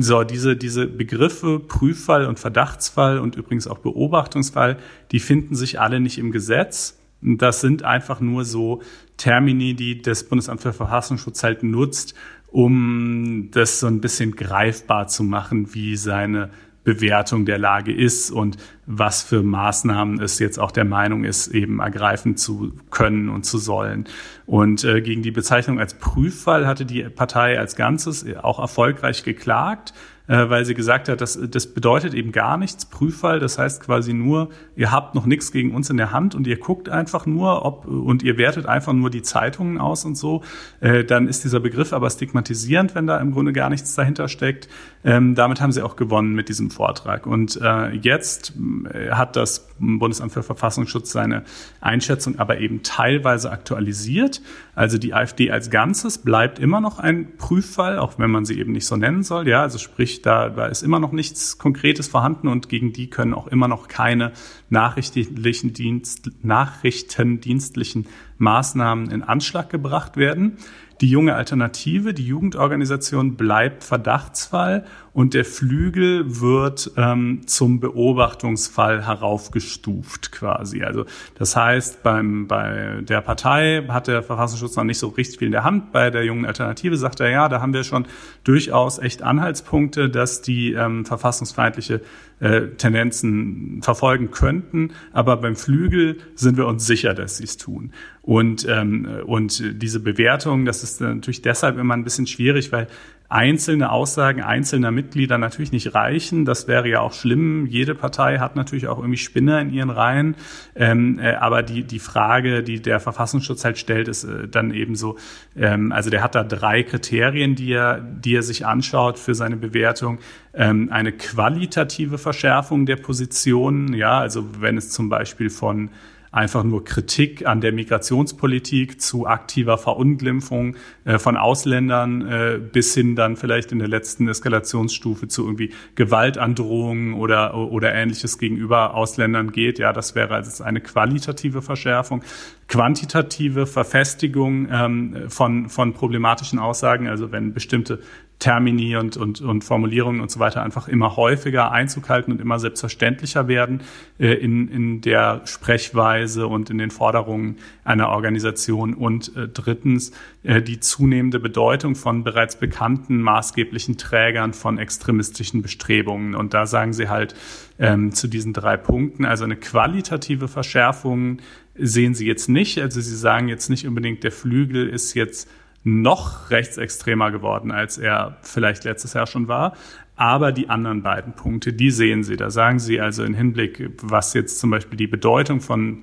so, 0.00 0.22
diese, 0.22 0.56
diese 0.56 0.86
Begriffe 0.86 1.60
Prüffall 1.60 2.26
und 2.26 2.38
Verdachtsfall 2.38 3.18
und 3.18 3.36
übrigens 3.36 3.66
auch 3.66 3.78
Beobachtungsfall, 3.78 4.76
die 5.12 5.20
finden 5.20 5.54
sich 5.54 5.80
alle 5.80 6.00
nicht 6.00 6.18
im 6.18 6.30
Gesetz. 6.30 6.98
Das 7.22 7.60
sind 7.60 7.84
einfach 7.84 8.20
nur 8.20 8.44
so 8.44 8.82
Termini, 9.16 9.74
die 9.74 10.02
das 10.02 10.24
Bundesamt 10.24 10.60
für 10.60 10.72
Verfassungsschutz 10.72 11.42
halt 11.42 11.62
nutzt, 11.62 12.14
um 12.50 13.48
das 13.50 13.80
so 13.80 13.86
ein 13.86 14.00
bisschen 14.00 14.36
greifbar 14.36 15.08
zu 15.08 15.22
machen, 15.22 15.74
wie 15.74 15.96
seine 15.96 16.50
Bewertung 16.88 17.44
der 17.44 17.58
Lage 17.58 17.92
ist 17.92 18.30
und 18.30 18.56
was 18.86 19.22
für 19.22 19.42
Maßnahmen 19.42 20.22
es 20.22 20.38
jetzt 20.38 20.58
auch 20.58 20.70
der 20.70 20.86
Meinung 20.86 21.24
ist, 21.24 21.48
eben 21.48 21.80
ergreifen 21.80 22.38
zu 22.38 22.72
können 22.88 23.28
und 23.28 23.44
zu 23.44 23.58
sollen. 23.58 24.06
Und 24.46 24.84
äh, 24.84 25.02
gegen 25.02 25.20
die 25.20 25.30
Bezeichnung 25.30 25.78
als 25.78 25.92
Prüffall 25.92 26.66
hatte 26.66 26.86
die 26.86 27.02
Partei 27.02 27.58
als 27.58 27.76
Ganzes 27.76 28.24
auch 28.36 28.58
erfolgreich 28.58 29.22
geklagt 29.22 29.92
äh, 30.28 30.48
weil 30.48 30.64
sie 30.64 30.74
gesagt 30.74 31.08
hat, 31.08 31.20
das, 31.20 31.38
das 31.50 31.66
bedeutet 31.66 32.14
eben 32.14 32.32
gar 32.32 32.56
nichts, 32.56 32.86
Prüffall. 32.86 33.40
Das 33.40 33.58
heißt 33.58 33.82
quasi 33.82 34.12
nur, 34.12 34.50
ihr 34.76 34.92
habt 34.92 35.14
noch 35.14 35.26
nichts 35.26 35.50
gegen 35.50 35.74
uns 35.74 35.90
in 35.90 35.96
der 35.96 36.12
Hand 36.12 36.34
und 36.34 36.46
ihr 36.46 36.58
guckt 36.58 36.88
einfach 36.88 37.26
nur, 37.26 37.64
ob 37.64 37.86
und 37.86 38.22
ihr 38.22 38.38
wertet 38.38 38.66
einfach 38.66 38.92
nur 38.92 39.10
die 39.10 39.22
Zeitungen 39.22 39.78
aus 39.78 40.04
und 40.04 40.16
so. 40.16 40.42
Äh, 40.80 41.04
dann 41.04 41.26
ist 41.26 41.44
dieser 41.44 41.60
Begriff 41.60 41.92
aber 41.92 42.10
stigmatisierend, 42.10 42.94
wenn 42.94 43.06
da 43.06 43.18
im 43.18 43.32
Grunde 43.32 43.52
gar 43.52 43.70
nichts 43.70 43.94
dahinter 43.94 44.28
steckt. 44.28 44.68
Ähm, 45.04 45.34
damit 45.34 45.60
haben 45.60 45.72
sie 45.72 45.82
auch 45.82 45.96
gewonnen 45.96 46.34
mit 46.34 46.48
diesem 46.48 46.70
Vortrag. 46.70 47.26
Und 47.26 47.58
äh, 47.62 47.90
jetzt 47.92 48.52
äh, 48.92 49.10
hat 49.10 49.36
das 49.36 49.68
Bundesamt 49.78 50.32
für 50.32 50.42
Verfassungsschutz 50.42 51.12
seine 51.12 51.44
Einschätzung 51.80 52.38
aber 52.38 52.58
eben 52.58 52.82
teilweise 52.82 53.50
aktualisiert. 53.50 54.42
Also 54.78 54.96
die 54.96 55.12
AfD 55.12 55.50
als 55.50 55.70
Ganzes 55.70 56.18
bleibt 56.18 56.60
immer 56.60 56.80
noch 56.80 57.00
ein 57.00 57.36
Prüffall, 57.36 57.98
auch 57.98 58.16
wenn 58.20 58.30
man 58.30 58.44
sie 58.44 58.60
eben 58.60 58.70
nicht 58.70 58.86
so 58.86 58.94
nennen 58.94 59.24
soll. 59.24 59.48
Ja, 59.48 59.62
also 59.62 59.76
sprich, 59.76 60.22
da, 60.22 60.66
ist 60.66 60.84
immer 60.84 61.00
noch 61.00 61.10
nichts 61.10 61.58
Konkretes 61.58 62.06
vorhanden 62.06 62.46
und 62.46 62.68
gegen 62.68 62.92
die 62.92 63.10
können 63.10 63.34
auch 63.34 63.48
immer 63.48 63.66
noch 63.66 63.88
keine 63.88 64.30
nachrichtlichen 64.70 65.72
Dienst, 65.72 66.30
nachrichtendienstlichen 66.44 68.06
Maßnahmen 68.38 69.10
in 69.10 69.24
Anschlag 69.24 69.68
gebracht 69.68 70.16
werden. 70.16 70.58
Die 71.00 71.10
junge 71.10 71.34
Alternative, 71.34 72.14
die 72.14 72.26
Jugendorganisation 72.26 73.34
bleibt 73.34 73.82
Verdachtsfall 73.82 74.84
und 75.18 75.34
der 75.34 75.44
Flügel 75.44 76.40
wird 76.40 76.92
ähm, 76.96 77.40
zum 77.46 77.80
Beobachtungsfall 77.80 79.04
heraufgestuft 79.04 80.30
quasi. 80.30 80.84
Also 80.84 81.06
das 81.34 81.56
heißt, 81.56 82.04
beim, 82.04 82.46
bei 82.46 83.00
der 83.00 83.20
Partei 83.20 83.82
hat 83.88 84.06
der 84.06 84.22
Verfassungsschutz 84.22 84.76
noch 84.76 84.84
nicht 84.84 84.98
so 84.98 85.08
richtig 85.08 85.40
viel 85.40 85.46
in 85.46 85.52
der 85.52 85.64
Hand. 85.64 85.90
Bei 85.90 86.10
der 86.10 86.24
jungen 86.24 86.46
Alternative 86.46 86.96
sagt 86.96 87.18
er, 87.18 87.30
ja, 87.30 87.48
da 87.48 87.60
haben 87.60 87.74
wir 87.74 87.82
schon 87.82 88.06
durchaus 88.44 89.00
echt 89.00 89.24
Anhaltspunkte, 89.24 90.08
dass 90.08 90.40
die 90.40 90.74
ähm, 90.74 91.04
verfassungsfeindliche 91.04 92.00
äh, 92.38 92.68
Tendenzen 92.76 93.80
verfolgen 93.82 94.30
könnten. 94.30 94.92
Aber 95.12 95.36
beim 95.38 95.56
Flügel 95.56 96.18
sind 96.36 96.56
wir 96.56 96.68
uns 96.68 96.86
sicher, 96.86 97.12
dass 97.14 97.38
sie 97.38 97.44
es 97.44 97.56
tun. 97.56 97.90
Und, 98.22 98.68
ähm, 98.68 99.08
und 99.26 99.82
diese 99.82 99.98
Bewertung, 99.98 100.64
das 100.64 100.84
ist 100.84 101.00
natürlich 101.00 101.42
deshalb 101.42 101.76
immer 101.76 101.94
ein 101.94 102.04
bisschen 102.04 102.28
schwierig, 102.28 102.70
weil 102.70 102.86
einzelne 103.30 103.92
Aussagen 103.92 104.42
einzelner 104.42 104.90
Mitglieder 104.90 105.36
natürlich 105.36 105.70
nicht 105.70 105.94
reichen. 105.94 106.46
Das 106.46 106.66
wäre 106.66 106.88
ja 106.88 107.00
auch 107.00 107.12
schlimm. 107.12 107.66
Jede 107.66 107.94
Partei 107.94 108.38
hat 108.38 108.56
natürlich 108.56 108.88
auch 108.88 108.98
irgendwie 108.98 109.18
Spinner 109.18 109.60
in 109.60 109.70
ihren 109.70 109.90
Reihen. 109.90 110.34
Ähm, 110.74 111.18
äh, 111.18 111.34
aber 111.34 111.62
die, 111.62 111.84
die 111.84 111.98
Frage, 111.98 112.62
die 112.62 112.80
der 112.80 113.00
Verfassungsschutz 113.00 113.64
halt 113.66 113.76
stellt, 113.76 114.08
ist 114.08 114.24
äh, 114.24 114.48
dann 114.48 114.72
eben 114.72 114.94
so, 114.94 115.16
ähm, 115.56 115.92
also 115.92 116.08
der 116.08 116.22
hat 116.22 116.34
da 116.34 116.42
drei 116.42 116.82
Kriterien, 116.82 117.54
die 117.54 117.72
er, 117.72 118.00
die 118.00 118.34
er 118.34 118.42
sich 118.42 118.64
anschaut 118.64 119.18
für 119.18 119.34
seine 119.34 119.56
Bewertung. 119.56 120.20
Ähm, 120.54 120.88
eine 120.90 121.12
qualitative 121.12 122.16
Verschärfung 122.16 122.86
der 122.86 122.96
Positionen, 122.96 123.92
ja, 123.92 124.18
also 124.18 124.62
wenn 124.62 124.78
es 124.78 124.88
zum 124.88 125.10
Beispiel 125.10 125.50
von 125.50 125.90
einfach 126.30 126.64
nur 126.64 126.84
Kritik 126.84 127.46
an 127.46 127.60
der 127.60 127.72
Migrationspolitik 127.72 129.00
zu 129.00 129.26
aktiver 129.26 129.78
Verunglimpfung 129.78 130.76
äh, 131.04 131.18
von 131.18 131.36
Ausländern 131.36 132.26
äh, 132.26 132.58
bis 132.58 132.94
hin 132.94 133.16
dann 133.16 133.36
vielleicht 133.36 133.72
in 133.72 133.78
der 133.78 133.88
letzten 133.88 134.28
Eskalationsstufe 134.28 135.28
zu 135.28 135.44
irgendwie 135.44 135.72
Gewaltandrohungen 135.94 137.14
oder, 137.14 137.54
oder 137.54 137.94
ähnliches 137.94 138.38
gegenüber 138.38 138.94
Ausländern 138.94 139.52
geht. 139.52 139.78
Ja, 139.78 139.92
das 139.92 140.14
wäre 140.14 140.34
also 140.34 140.62
eine 140.64 140.80
qualitative 140.80 141.62
Verschärfung. 141.62 142.22
Quantitative 142.68 143.66
Verfestigung 143.66 144.68
ähm, 144.70 145.16
von, 145.28 145.68
von 145.70 145.94
problematischen 145.94 146.58
Aussagen, 146.58 147.08
also 147.08 147.32
wenn 147.32 147.54
bestimmte 147.54 148.00
Termini 148.38 148.96
und, 148.96 149.16
und, 149.16 149.40
und 149.40 149.64
Formulierungen 149.64 150.20
und 150.20 150.30
so 150.30 150.38
weiter 150.38 150.62
einfach 150.62 150.86
immer 150.86 151.16
häufiger 151.16 151.72
Einzug 151.72 152.08
halten 152.08 152.30
und 152.30 152.40
immer 152.40 152.60
selbstverständlicher 152.60 153.48
werden 153.48 153.82
äh, 154.18 154.32
in, 154.34 154.68
in 154.68 155.00
der 155.00 155.42
Sprechweise 155.44 156.46
und 156.46 156.70
in 156.70 156.78
den 156.78 156.92
Forderungen 156.92 157.56
einer 157.82 158.10
Organisation. 158.10 158.94
Und 158.94 159.34
äh, 159.36 159.48
drittens 159.48 160.12
äh, 160.44 160.62
die 160.62 160.78
zunehmende 160.78 161.40
Bedeutung 161.40 161.96
von 161.96 162.22
bereits 162.22 162.56
bekannten 162.60 163.20
maßgeblichen 163.20 163.96
Trägern 163.98 164.52
von 164.52 164.78
extremistischen 164.78 165.60
Bestrebungen. 165.60 166.36
Und 166.36 166.54
da 166.54 166.66
sagen 166.66 166.92
sie 166.92 167.08
halt 167.08 167.34
ähm, 167.80 168.12
zu 168.12 168.28
diesen 168.28 168.52
drei 168.52 168.76
Punkten, 168.76 169.24
also 169.24 169.44
eine 169.44 169.56
qualitative 169.56 170.46
Verschärfung 170.46 171.38
sehen 171.74 172.14
sie 172.14 172.26
jetzt 172.26 172.48
nicht. 172.48 172.78
Also 172.80 173.00
sie 173.00 173.16
sagen 173.16 173.48
jetzt 173.48 173.68
nicht 173.68 173.86
unbedingt, 173.86 174.22
der 174.22 174.32
Flügel 174.32 174.88
ist 174.88 175.14
jetzt 175.14 175.48
noch 175.84 176.50
rechtsextremer 176.50 177.30
geworden, 177.30 177.70
als 177.70 177.98
er 177.98 178.36
vielleicht 178.42 178.84
letztes 178.84 179.14
Jahr 179.14 179.26
schon 179.26 179.48
war. 179.48 179.74
Aber 180.16 180.50
die 180.50 180.68
anderen 180.68 181.02
beiden 181.02 181.34
Punkte, 181.34 181.72
die 181.72 181.90
sehen 181.90 182.24
Sie. 182.24 182.36
Da 182.36 182.50
sagen 182.50 182.80
Sie 182.80 183.00
also 183.00 183.22
in 183.22 183.34
Hinblick, 183.34 183.90
was 184.02 184.34
jetzt 184.34 184.58
zum 184.58 184.70
Beispiel 184.70 184.96
die 184.96 185.06
Bedeutung 185.06 185.60
von 185.60 185.98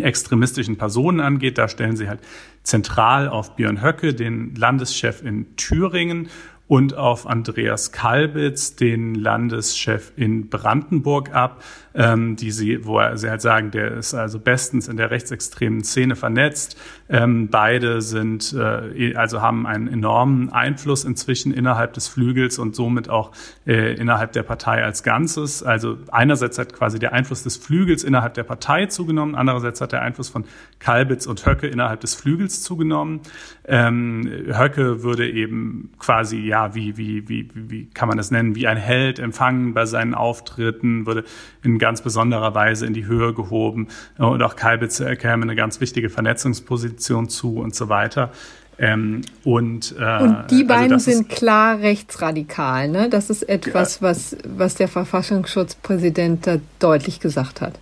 extremistischen 0.00 0.78
Personen 0.78 1.20
angeht, 1.20 1.58
da 1.58 1.68
stellen 1.68 1.96
Sie 1.96 2.08
halt 2.08 2.20
zentral 2.62 3.28
auf 3.28 3.56
Björn 3.56 3.82
Höcke, 3.82 4.14
den 4.14 4.54
Landeschef 4.54 5.22
in 5.22 5.54
Thüringen 5.56 6.28
und 6.66 6.96
auf 6.96 7.26
Andreas 7.26 7.92
Kalbitz, 7.92 8.76
den 8.76 9.14
Landeschef 9.14 10.12
in 10.16 10.48
Brandenburg 10.48 11.34
ab 11.34 11.62
ähm, 11.94 12.36
die 12.36 12.50
sie, 12.50 12.84
wo 12.84 12.98
er, 12.98 13.16
sie 13.16 13.28
halt 13.28 13.40
sagen, 13.40 13.70
der 13.70 13.92
ist 13.92 14.14
also 14.14 14.38
bestens 14.38 14.88
in 14.88 14.96
der 14.96 15.10
rechtsextremen 15.10 15.84
Szene 15.84 16.16
vernetzt. 16.16 16.78
Ähm, 17.08 17.48
beide 17.48 18.00
sind, 18.00 18.54
äh, 18.54 19.14
also 19.14 19.42
haben 19.42 19.66
einen 19.66 19.88
enormen 19.88 20.50
Einfluss 20.52 21.04
inzwischen 21.04 21.52
innerhalb 21.52 21.92
des 21.92 22.08
Flügels 22.08 22.58
und 22.58 22.74
somit 22.74 23.10
auch 23.10 23.32
äh, 23.66 23.94
innerhalb 23.94 24.32
der 24.32 24.42
Partei 24.42 24.82
als 24.82 25.02
Ganzes. 25.02 25.62
Also 25.62 25.98
einerseits 26.10 26.58
hat 26.58 26.72
quasi 26.72 26.98
der 26.98 27.12
Einfluss 27.12 27.42
des 27.42 27.56
Flügels 27.56 28.04
innerhalb 28.04 28.34
der 28.34 28.44
Partei 28.44 28.86
zugenommen, 28.86 29.34
andererseits 29.34 29.80
hat 29.80 29.92
der 29.92 30.02
Einfluss 30.02 30.28
von 30.28 30.44
Kalbitz 30.78 31.26
und 31.26 31.44
Höcke 31.46 31.66
innerhalb 31.66 32.00
des 32.00 32.14
Flügels 32.14 32.62
zugenommen. 32.62 33.20
Ähm, 33.66 34.28
Höcke 34.48 35.02
würde 35.02 35.30
eben 35.30 35.90
quasi, 35.98 36.38
ja, 36.38 36.74
wie, 36.74 36.96
wie, 36.96 37.28
wie, 37.28 37.48
wie 37.54 37.86
kann 37.86 38.08
man 38.08 38.16
das 38.16 38.30
nennen, 38.30 38.54
wie 38.54 38.66
ein 38.66 38.76
Held 38.76 39.18
empfangen 39.18 39.74
bei 39.74 39.86
seinen 39.86 40.14
Auftritten, 40.14 41.06
würde 41.06 41.24
in 41.62 41.78
ganz 41.82 42.00
besonderer 42.00 42.54
Weise 42.54 42.86
in 42.86 42.94
die 42.94 43.06
Höhe 43.06 43.34
gehoben. 43.34 43.88
Und 44.16 44.42
auch 44.42 44.56
Kalbitz 44.56 45.02
käme 45.18 45.42
eine 45.42 45.56
ganz 45.56 45.80
wichtige 45.80 46.08
Vernetzungsposition 46.08 47.28
zu 47.28 47.58
und 47.58 47.74
so 47.74 47.88
weiter. 47.88 48.30
Ähm, 48.78 49.22
und, 49.44 49.94
äh, 49.98 50.22
und 50.22 50.46
die 50.50 50.54
also 50.54 50.66
beiden 50.66 50.92
also 50.94 51.10
sind 51.10 51.28
klar 51.28 51.80
rechtsradikal. 51.80 52.88
Ne? 52.88 53.10
Das 53.10 53.30
ist 53.30 53.42
etwas, 53.48 54.00
ja. 54.00 54.08
was, 54.08 54.36
was 54.46 54.76
der 54.76 54.88
Verfassungsschutzpräsident 54.88 56.46
da 56.46 56.56
deutlich 56.78 57.20
gesagt 57.20 57.60
hat. 57.60 57.78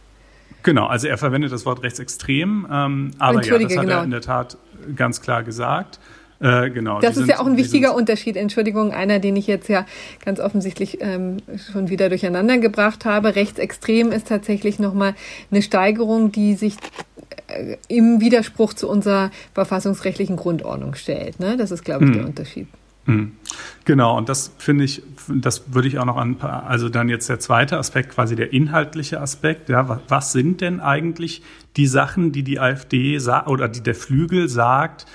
Genau, 0.62 0.86
also 0.86 1.06
er 1.06 1.16
verwendet 1.16 1.52
das 1.52 1.64
Wort 1.64 1.82
rechtsextrem, 1.82 2.66
ähm, 2.70 3.12
aber 3.18 3.44
ja, 3.44 3.58
das 3.58 3.76
hat 3.76 3.82
genau. 3.82 3.98
er 3.98 4.04
in 4.04 4.10
der 4.10 4.20
Tat 4.20 4.58
ganz 4.96 5.20
klar 5.20 5.42
gesagt. 5.42 6.00
Äh, 6.40 6.70
genau. 6.70 7.00
Das 7.00 7.10
ist 7.10 7.16
sind, 7.18 7.28
ja 7.28 7.40
auch 7.40 7.46
ein 7.46 7.58
wichtiger 7.58 7.94
Unterschied. 7.94 8.36
Entschuldigung, 8.36 8.92
einer, 8.92 9.18
den 9.18 9.36
ich 9.36 9.46
jetzt 9.46 9.68
ja 9.68 9.86
ganz 10.24 10.40
offensichtlich 10.40 10.98
ähm, 11.00 11.36
schon 11.70 11.90
wieder 11.90 12.08
durcheinander 12.08 12.58
gebracht 12.58 13.04
habe. 13.04 13.36
Rechtsextrem 13.36 14.10
ist 14.10 14.28
tatsächlich 14.28 14.78
nochmal 14.78 15.14
eine 15.50 15.60
Steigerung, 15.60 16.32
die 16.32 16.54
sich 16.54 16.76
äh, 17.48 17.76
im 17.88 18.20
Widerspruch 18.20 18.72
zu 18.72 18.88
unserer 18.88 19.30
verfassungsrechtlichen 19.52 20.36
Grundordnung 20.36 20.94
stellt. 20.94 21.40
Ne? 21.40 21.58
Das 21.58 21.70
ist, 21.70 21.84
glaube 21.84 22.04
ich, 22.04 22.10
hm. 22.10 22.18
der 22.18 22.26
Unterschied. 22.26 22.68
Hm. 23.04 23.32
Genau, 23.84 24.16
und 24.16 24.28
das 24.28 24.52
finde 24.58 24.84
ich, 24.84 25.02
das 25.28 25.74
würde 25.74 25.88
ich 25.88 25.98
auch 25.98 26.04
noch 26.04 26.16
an, 26.16 26.36
also 26.40 26.88
dann 26.88 27.08
jetzt 27.08 27.28
der 27.28 27.40
zweite 27.40 27.76
Aspekt, 27.76 28.10
quasi 28.10 28.36
der 28.36 28.52
inhaltliche 28.52 29.20
Aspekt. 29.20 29.68
Ja, 29.68 30.00
was 30.08 30.32
sind 30.32 30.60
denn 30.60 30.80
eigentlich 30.80 31.42
die 31.76 31.86
Sachen, 31.86 32.32
die 32.32 32.42
die 32.42 32.60
AfD 32.60 33.18
oder 33.46 33.68
die 33.68 33.82
der 33.82 33.94
Flügel 33.94 34.48
sagt, 34.48 35.06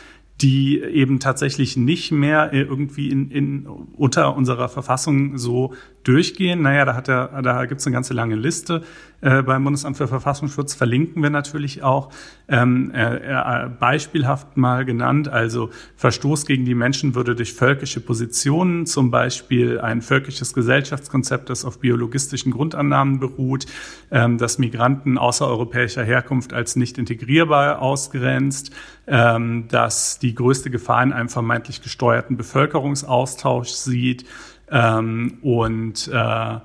die 0.42 0.82
eben 0.82 1.20
tatsächlich 1.20 1.78
nicht 1.78 2.12
mehr 2.12 2.52
irgendwie 2.52 3.10
in, 3.10 3.32
in, 3.32 3.66
unter 3.66 4.36
unserer 4.36 4.68
Verfassung 4.68 5.38
so 5.38 5.74
durchgehen. 6.08 6.62
Naja, 6.62 6.86
da, 6.86 6.96
hat 6.96 7.10
er, 7.10 7.42
da 7.42 7.66
gibt 7.66 7.82
es 7.82 7.88
eine 7.88 7.94
ganze 7.94 8.14
lange 8.14 8.36
Liste 8.36 8.84
äh, 9.26 9.42
beim 9.42 9.64
Bundesamt 9.64 9.98
für 9.98 10.08
Verfassungsschutz, 10.08 10.76
verlinken 10.76 11.24
wir 11.24 11.32
natürlich 11.32 11.82
auch. 11.82 12.12
Ähm, 12.48 12.92
äh, 12.94 13.16
äh, 13.16 13.70
beispielhaft 13.70 14.56
mal 14.56 14.86
genannt, 14.86 15.28
also 15.28 15.72
Verstoß 15.96 16.46
gegen 16.46 16.64
die 16.64 16.76
Menschenwürde 16.76 17.36
durch 17.36 17.54
völkische 17.54 18.02
Positionen, 18.02 18.86
zum 18.86 19.10
Beispiel 19.10 19.80
ein 19.80 20.04
völkisches 20.04 20.54
Gesellschaftskonzept, 20.54 21.50
das 21.50 21.66
auf 21.66 21.80
biologistischen 21.80 22.52
Grundannahmen 22.52 23.20
beruht, 23.20 23.66
ähm, 24.12 24.38
das 24.38 24.60
Migranten 24.60 25.18
außereuropäischer 25.18 26.04
Herkunft 26.04 26.54
als 26.54 26.76
nicht 26.76 27.00
integrierbar 27.00 27.82
ausgrenzt, 27.82 28.72
ähm, 29.08 29.68
dass 29.70 30.20
die 30.20 30.36
größte 30.36 30.70
Gefahr 30.70 31.02
in 31.02 31.14
einem 31.14 31.30
vermeintlich 31.30 31.82
gesteuerten 31.82 32.38
Bevölkerungsaustausch 32.38 33.70
sieht, 33.70 34.26
ähm, 34.70 35.38
und 35.42 36.10
äh, 36.14 36.60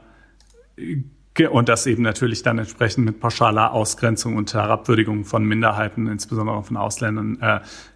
und 1.50 1.68
das 1.68 1.86
eben 1.86 2.02
natürlich 2.02 2.42
dann 2.42 2.58
entsprechend 2.58 3.04
mit 3.04 3.20
pauschaler 3.20 3.72
Ausgrenzung 3.72 4.36
und 4.36 4.52
Herabwürdigung 4.52 5.24
von 5.24 5.44
Minderheiten, 5.44 6.06
insbesondere 6.06 6.62
von 6.62 6.76
Ausländern, 6.76 7.38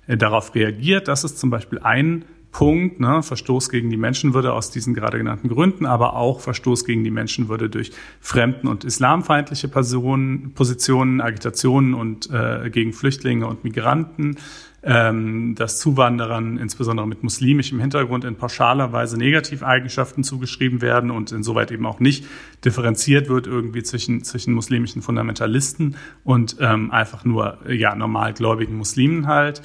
äh, 0.06 0.16
darauf 0.16 0.54
reagiert. 0.54 1.08
Das 1.08 1.24
ist 1.24 1.38
zum 1.38 1.50
Beispiel 1.50 1.80
ein 1.80 2.24
Punkt, 2.54 3.00
ne, 3.00 3.22
Verstoß 3.22 3.68
gegen 3.68 3.90
die 3.90 3.96
Menschenwürde 3.96 4.52
aus 4.52 4.70
diesen 4.70 4.94
gerade 4.94 5.18
genannten 5.18 5.48
Gründen, 5.48 5.86
aber 5.86 6.14
auch 6.14 6.38
Verstoß 6.38 6.84
gegen 6.84 7.02
die 7.02 7.10
Menschenwürde 7.10 7.68
durch 7.68 7.90
fremden- 8.20 8.68
und 8.68 8.84
islamfeindliche 8.84 9.66
Personen, 9.66 10.54
Positionen, 10.54 11.20
Agitationen 11.20 11.94
und 11.94 12.30
äh, 12.30 12.70
gegen 12.70 12.92
Flüchtlinge 12.92 13.48
und 13.48 13.64
Migranten, 13.64 14.36
ähm, 14.84 15.54
dass 15.54 15.78
Zuwanderern, 15.78 16.58
insbesondere 16.58 17.06
mit 17.06 17.22
muslimischem 17.22 17.80
Hintergrund, 17.80 18.24
in 18.24 18.36
pauschaler 18.36 18.92
Weise 18.92 19.16
Negativeigenschaften 19.16 20.24
zugeschrieben 20.24 20.82
werden 20.82 21.10
und 21.10 21.32
insoweit 21.32 21.70
eben 21.70 21.86
auch 21.86 22.00
nicht 22.00 22.26
differenziert 22.64 23.28
wird 23.28 23.46
irgendwie 23.46 23.82
zwischen, 23.82 24.22
zwischen 24.24 24.52
muslimischen 24.52 25.00
Fundamentalisten 25.00 25.96
und 26.22 26.56
ähm, 26.60 26.90
einfach 26.90 27.24
nur 27.24 27.58
ja 27.68 27.94
normalgläubigen 27.94 28.76
Muslimen 28.76 29.26
halt. 29.26 29.62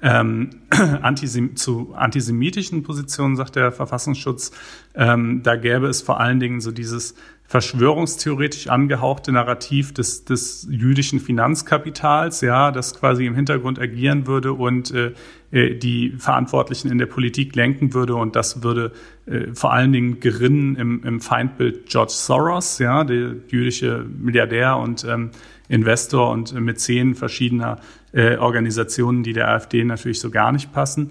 Ähm, 0.00 0.50
antisem 1.02 1.54
zu 1.54 1.94
antisemitischen 1.94 2.82
Positionen, 2.82 3.36
sagt 3.36 3.54
der 3.56 3.70
Verfassungsschutz, 3.70 4.50
ähm, 4.94 5.42
da 5.44 5.54
gäbe 5.54 5.86
es 5.86 6.02
vor 6.02 6.18
allen 6.18 6.40
Dingen 6.40 6.60
so 6.60 6.72
dieses 6.72 7.14
verschwörungstheoretisch 7.52 8.68
angehauchte 8.68 9.30
Narrativ 9.30 9.92
des, 9.92 10.24
des 10.24 10.66
jüdischen 10.70 11.20
Finanzkapitals, 11.20 12.40
ja, 12.40 12.70
das 12.70 12.98
quasi 12.98 13.26
im 13.26 13.34
Hintergrund 13.34 13.78
agieren 13.78 14.26
würde 14.26 14.54
und 14.54 14.90
äh, 14.90 15.12
äh 15.50 15.74
die 15.74 16.14
Verantwortlichen 16.16 16.90
in 16.90 16.96
der 16.96 17.04
Politik 17.04 17.54
lenken 17.54 17.92
würde 17.92 18.14
und 18.14 18.36
das 18.36 18.62
würde 18.62 18.92
äh, 19.26 19.52
vor 19.52 19.70
allen 19.70 19.92
Dingen 19.92 20.18
gerinnen 20.18 20.76
im, 20.76 21.04
im 21.04 21.20
Feindbild 21.20 21.90
George 21.90 22.12
Soros, 22.14 22.78
ja, 22.78 23.04
der 23.04 23.34
jüdische 23.48 24.06
Milliardär 24.18 24.78
und 24.78 25.04
ähm, 25.04 25.30
Investor 25.68 26.30
und 26.30 26.54
Mäzen 26.58 27.14
verschiedener 27.14 27.80
äh, 28.12 28.38
Organisationen, 28.38 29.24
die 29.24 29.34
der 29.34 29.48
AfD 29.48 29.84
natürlich 29.84 30.20
so 30.20 30.30
gar 30.30 30.52
nicht 30.52 30.72
passen. 30.72 31.08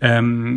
Ähm, 0.00 0.56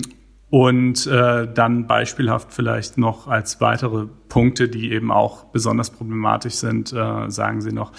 und 0.49 1.06
äh, 1.07 1.52
dann 1.52 1.88
beispielhaft 1.88 2.53
vielleicht 2.53 2.98
noch 2.98 3.28
als 3.28 3.60
weitere 3.60 4.06
Punkte, 4.30 4.69
die 4.69 4.91
eben 4.91 5.11
auch 5.11 5.45
besonders 5.45 5.90
problematisch 5.90 6.53
sind, 6.53 6.94
äh, 6.94 7.30
sagen 7.30 7.61
Sie 7.61 7.74
noch, 7.74 7.91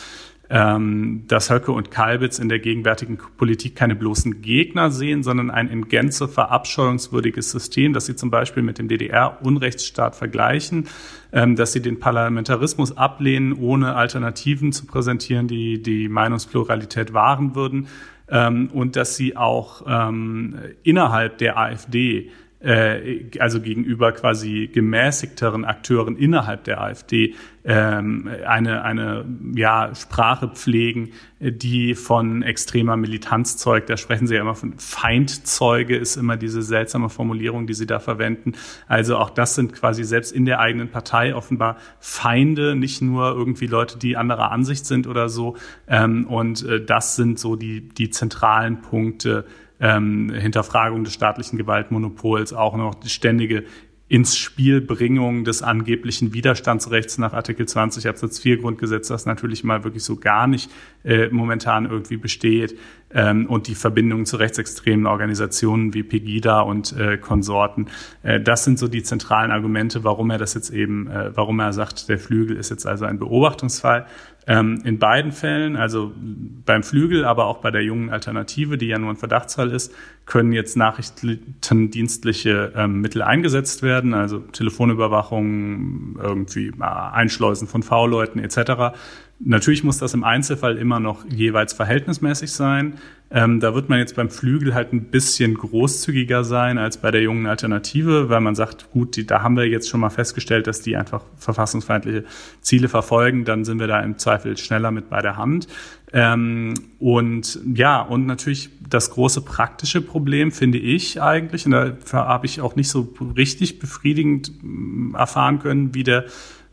ähm, 0.51 1.25
dass 1.29 1.51
Höcke 1.51 1.73
und 1.73 1.91
Kalbitz 1.91 2.39
in 2.39 2.49
der 2.49 2.59
gegenwärtigen 2.59 3.19
Politik 3.37 3.77
keine 3.77 3.95
bloßen 3.95 4.41
Gegner 4.41 4.91
sehen, 4.91 5.23
sondern 5.23 5.51
ein 5.51 5.69
in 5.69 5.89
Gänze 5.89 6.27
verabscheuungswürdiges 6.27 7.51
System, 7.51 7.93
das 7.93 8.07
sie 8.07 8.17
zum 8.17 8.31
Beispiel 8.31 8.63
mit 8.63 8.79
dem 8.79 8.89
DDR-Unrechtsstaat 8.89 10.17
vergleichen, 10.17 10.89
ähm, 11.33 11.55
dass 11.55 11.75
sie 11.75 11.83
den 11.83 12.01
Parlamentarismus 12.01 12.97
ablehnen, 12.97 13.53
ohne 13.53 13.95
Alternativen 13.95 14.73
zu 14.73 14.87
präsentieren, 14.87 15.49
die 15.49 15.83
die 15.83 16.09
Meinungspluralität 16.09 17.13
wahren 17.13 17.55
würden 17.55 17.89
und 18.31 18.97
dass 18.97 19.17
sie 19.17 19.37
auch 19.37 19.83
ähm, 19.87 20.59
innerhalb 20.83 21.39
der 21.39 21.57
AfD 21.57 22.31
äh, 22.61 23.27
also 23.39 23.61
gegenüber 23.61 24.13
quasi 24.13 24.69
gemäßigteren 24.73 25.65
Akteuren 25.65 26.17
innerhalb 26.17 26.65
der 26.65 26.81
AfD 26.81 27.35
ähm, 27.65 28.29
eine, 28.47 28.83
eine 28.83 29.27
ja, 29.55 29.95
Sprache 29.95 30.49
pflegen, 30.49 31.11
die 31.39 31.95
von 31.95 32.43
extremer 32.43 32.97
Militanz 32.97 33.59
zeugt. 33.59 33.91
Da 33.91 33.97
sprechen 33.97 34.27
sie 34.27 34.35
ja 34.35 34.41
immer 34.41 34.55
von 34.55 34.79
Feindzeuge, 34.79 35.97
ist 35.97 36.17
immer 36.17 36.37
diese 36.37 36.63
seltsame 36.63 37.11
Formulierung, 37.11 37.67
die 37.67 37.75
sie 37.75 37.87
da 37.87 38.01
verwenden. 38.01 38.55
Also 38.87 39.19
auch 39.19 39.31
das 39.31 39.55
sind 39.55 39.75
quasi 39.75 40.03
selbst 40.03 40.33
in 40.33 40.47
der 40.47 40.61
eigenen 40.61 40.89
Partei 40.89 41.35
offenbar 41.35 41.77
Feinde, 42.01 42.75
nicht 42.75 43.03
nur 43.03 43.29
irgendwie 43.29 43.67
Leute, 43.67 43.99
die 43.99 44.17
anderer 44.17 44.51
Ansicht 44.51 44.87
sind 44.87 45.07
oder 45.07 45.29
so. 45.29 45.57
Ähm, 45.87 46.27
und 46.27 46.65
äh, 46.65 46.85
das 46.85 47.17
sind 47.17 47.39
so 47.39 47.55
die, 47.55 47.89
die 47.89 48.11
zentralen 48.11 48.81
Punkte, 48.81 49.45
ähm, 49.81 50.31
Hinterfragung 50.31 51.05
des 51.05 51.15
staatlichen 51.15 51.59
Gewaltmonopols, 51.59 52.53
auch 52.53 52.77
noch 52.77 52.95
die 52.95 53.11
ständige 53.11 53.65
ins 54.09 54.39
Spielbringung 54.39 55.45
des 55.45 55.63
angeblichen 55.63 56.33
Widerstandsrechts 56.33 57.19
nach 57.19 57.35
Artikel 57.35 57.69
20 57.69 58.09
Absatz 58.09 58.39
4 58.39 58.59
Grundgesetz, 58.59 59.09
das 59.09 59.27
natürlich 59.27 59.65
mal 59.65 59.85
wirklich 59.85 60.03
so 60.03 60.17
gar 60.17 60.47
nicht 60.47 60.71
äh, 61.05 61.29
momentan 61.29 61.85
irgendwie 61.85 62.17
besteht, 62.17 62.75
ähm, 63.15 63.47
und 63.47 63.67
die 63.67 63.75
Verbindungen 63.75 64.27
zu 64.27 64.37
rechtsextremen 64.37 65.07
Organisationen 65.07 65.95
wie 65.95 66.03
Pegida 66.03 66.61
und 66.61 66.97
äh, 66.97 67.19
Konsorten. 67.19 67.89
Äh, 68.23 68.41
das 68.41 68.65
sind 68.65 68.79
so 68.79 68.89
die 68.89 69.03
zentralen 69.03 69.51
Argumente, 69.51 70.05
warum 70.05 70.31
er 70.31 70.39
das 70.39 70.55
jetzt 70.55 70.71
eben, 70.71 71.09
äh, 71.09 71.31
warum 71.35 71.61
er 71.61 71.73
sagt, 71.73 72.09
der 72.09 72.19
Flügel 72.19 72.57
ist 72.57 72.71
jetzt 72.71 72.87
also 72.87 73.05
ein 73.05 73.19
Beobachtungsfall. 73.19 74.07
Ähm, 74.47 74.81
in 74.85 74.99
beiden 74.99 75.31
Fällen, 75.33 75.77
also 75.77 76.11
beim 76.17 76.83
Flügel, 76.83 77.27
aber 77.27 77.45
auch 77.45 77.59
bei 77.59 77.71
der 77.71 77.83
jungen 77.83 78.09
Alternative, 78.09 78.79
die 78.79 78.87
ja 78.87 78.99
nur 78.99 79.11
ein 79.11 79.17
Verdachtsfall 79.17 79.71
ist, 79.71 79.95
können 80.25 80.53
jetzt 80.53 80.75
nachrichtendienstliche 80.75 82.73
ähm, 82.75 83.03
Mittel 83.03 83.21
eingesetzt 83.21 83.83
werden, 83.83 84.15
also 84.15 84.39
Telefonüberwachung, 84.39 86.19
irgendwie 86.19 86.69
äh, 86.69 86.83
Einschleusen 86.83 87.69
von 87.69 87.83
V-Leuten 87.83 88.39
etc. 88.39 88.97
Natürlich 89.41 89.85
muss 89.85 89.99
das 89.99 90.15
im 90.15 90.25
Einzelfall 90.25 90.79
immer 90.79 90.99
noch 90.99 91.25
jeweils 91.31 91.73
verhältnismäßig 91.73 92.51
sein. 92.51 92.95
Ähm, 93.31 93.61
da 93.61 93.75
wird 93.75 93.89
man 93.89 93.99
jetzt 93.99 94.17
beim 94.17 94.31
Flügel 94.31 94.75
halt 94.75 94.93
ein 94.93 95.11
bisschen 95.11 95.55
großzügiger 95.55 96.43
sein 96.45 96.77
als 96.79 96.97
bei 96.97 97.11
der 97.11 97.21
jungen 97.21 97.47
Alternative, 97.47 98.31
weil 98.31 98.41
man 98.41 98.55
sagt, 98.55 98.91
gut, 98.91 99.17
die, 99.17 99.27
da 99.27 99.43
haben 99.43 99.57
wir 99.57 99.69
jetzt 99.69 99.89
schon 99.89 100.01
mal 100.01 100.11
festgestellt, 100.11 100.67
dass 100.67 100.81
die 100.81 100.97
einfach 100.97 101.23
verfassungsfeindliche 101.37 102.25
Ziele 102.63 102.89
verfolgen. 102.89 103.45
Dann 103.45 103.65
sind 103.65 103.79
wir 103.79 103.87
da 103.87 104.01
im 104.01 104.19
Zweifel 104.19 104.57
schneller 104.57 104.91
mit 104.91 105.09
bei 105.09 105.21
der 105.21 105.37
Hand. 105.37 105.69
Ähm, 106.13 106.75
und 106.99 107.61
ja, 107.75 108.01
und 108.01 108.27
natürlich 108.27 108.71
das 108.89 109.11
große 109.11 109.43
praktische 109.43 110.01
Problem 110.01 110.51
finde 110.51 110.79
ich 110.79 111.21
eigentlich, 111.21 111.67
und 111.67 111.73
da 111.73 111.97
habe 112.13 112.47
ich 112.47 112.61
auch 112.63 112.77
nicht 112.77 112.89
so 112.89 113.15
richtig 113.37 113.79
befriedigend 113.79 114.53
mm, 114.63 115.15
erfahren 115.15 115.59
können, 115.59 115.95
wie 115.95 116.05
der 116.05 116.25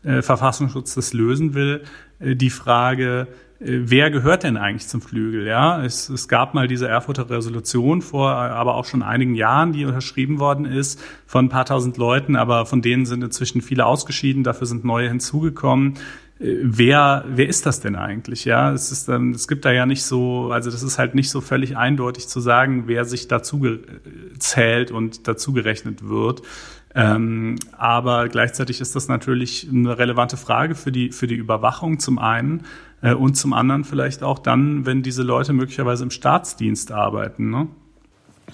äh, 0.04 0.22
Verfassungsschutz 0.22 0.94
das 0.94 1.12
lösen 1.12 1.52
will, 1.52 1.82
die 2.20 2.50
Frage, 2.50 3.28
äh, 3.60 3.64
wer 3.84 4.10
gehört 4.10 4.42
denn 4.42 4.56
eigentlich 4.56 4.88
zum 4.88 5.00
Flügel? 5.00 5.46
Ja, 5.46 5.82
es, 5.84 6.08
es 6.08 6.28
gab 6.28 6.54
mal 6.54 6.68
diese 6.68 6.88
Erfurter 6.88 7.28
Resolution 7.28 8.02
vor, 8.02 8.30
aber 8.30 8.74
auch 8.74 8.84
schon 8.84 9.02
einigen 9.02 9.34
Jahren, 9.34 9.72
die 9.72 9.84
unterschrieben 9.84 10.38
worden 10.38 10.64
ist 10.64 11.00
von 11.26 11.46
ein 11.46 11.48
paar 11.48 11.64
tausend 11.64 11.96
Leuten, 11.96 12.36
aber 12.36 12.66
von 12.66 12.82
denen 12.82 13.06
sind 13.06 13.22
inzwischen 13.22 13.62
viele 13.62 13.86
ausgeschieden, 13.86 14.44
dafür 14.44 14.66
sind 14.66 14.84
neue 14.84 15.08
hinzugekommen. 15.08 15.94
Wer, 16.38 17.24
wer 17.28 17.48
ist 17.48 17.64
das 17.64 17.80
denn 17.80 17.96
eigentlich? 17.96 18.44
Ja, 18.44 18.70
es 18.70 18.92
ist, 18.92 19.08
es 19.08 19.48
gibt 19.48 19.64
da 19.64 19.72
ja 19.72 19.86
nicht 19.86 20.02
so, 20.02 20.50
also 20.52 20.70
das 20.70 20.82
ist 20.82 20.98
halt 20.98 21.14
nicht 21.14 21.30
so 21.30 21.40
völlig 21.40 21.78
eindeutig 21.78 22.28
zu 22.28 22.40
sagen, 22.40 22.84
wer 22.88 23.06
sich 23.06 23.26
dazu 23.26 23.66
zählt 24.38 24.90
und 24.90 25.28
dazu 25.28 25.54
gerechnet 25.54 26.06
wird. 26.06 26.42
Ähm, 26.96 27.56
aber 27.76 28.28
gleichzeitig 28.28 28.80
ist 28.80 28.96
das 28.96 29.06
natürlich 29.06 29.68
eine 29.70 29.98
relevante 29.98 30.38
Frage 30.38 30.74
für 30.74 30.90
die, 30.90 31.12
für 31.12 31.26
die 31.26 31.34
Überwachung 31.34 31.98
zum 31.98 32.18
einen 32.18 32.64
äh, 33.02 33.12
und 33.12 33.36
zum 33.36 33.52
anderen 33.52 33.84
vielleicht 33.84 34.22
auch 34.22 34.38
dann, 34.38 34.86
wenn 34.86 35.02
diese 35.02 35.22
Leute 35.22 35.52
möglicherweise 35.52 36.04
im 36.04 36.10
Staatsdienst 36.10 36.92
arbeiten. 36.92 37.50
Ne? 37.50 37.68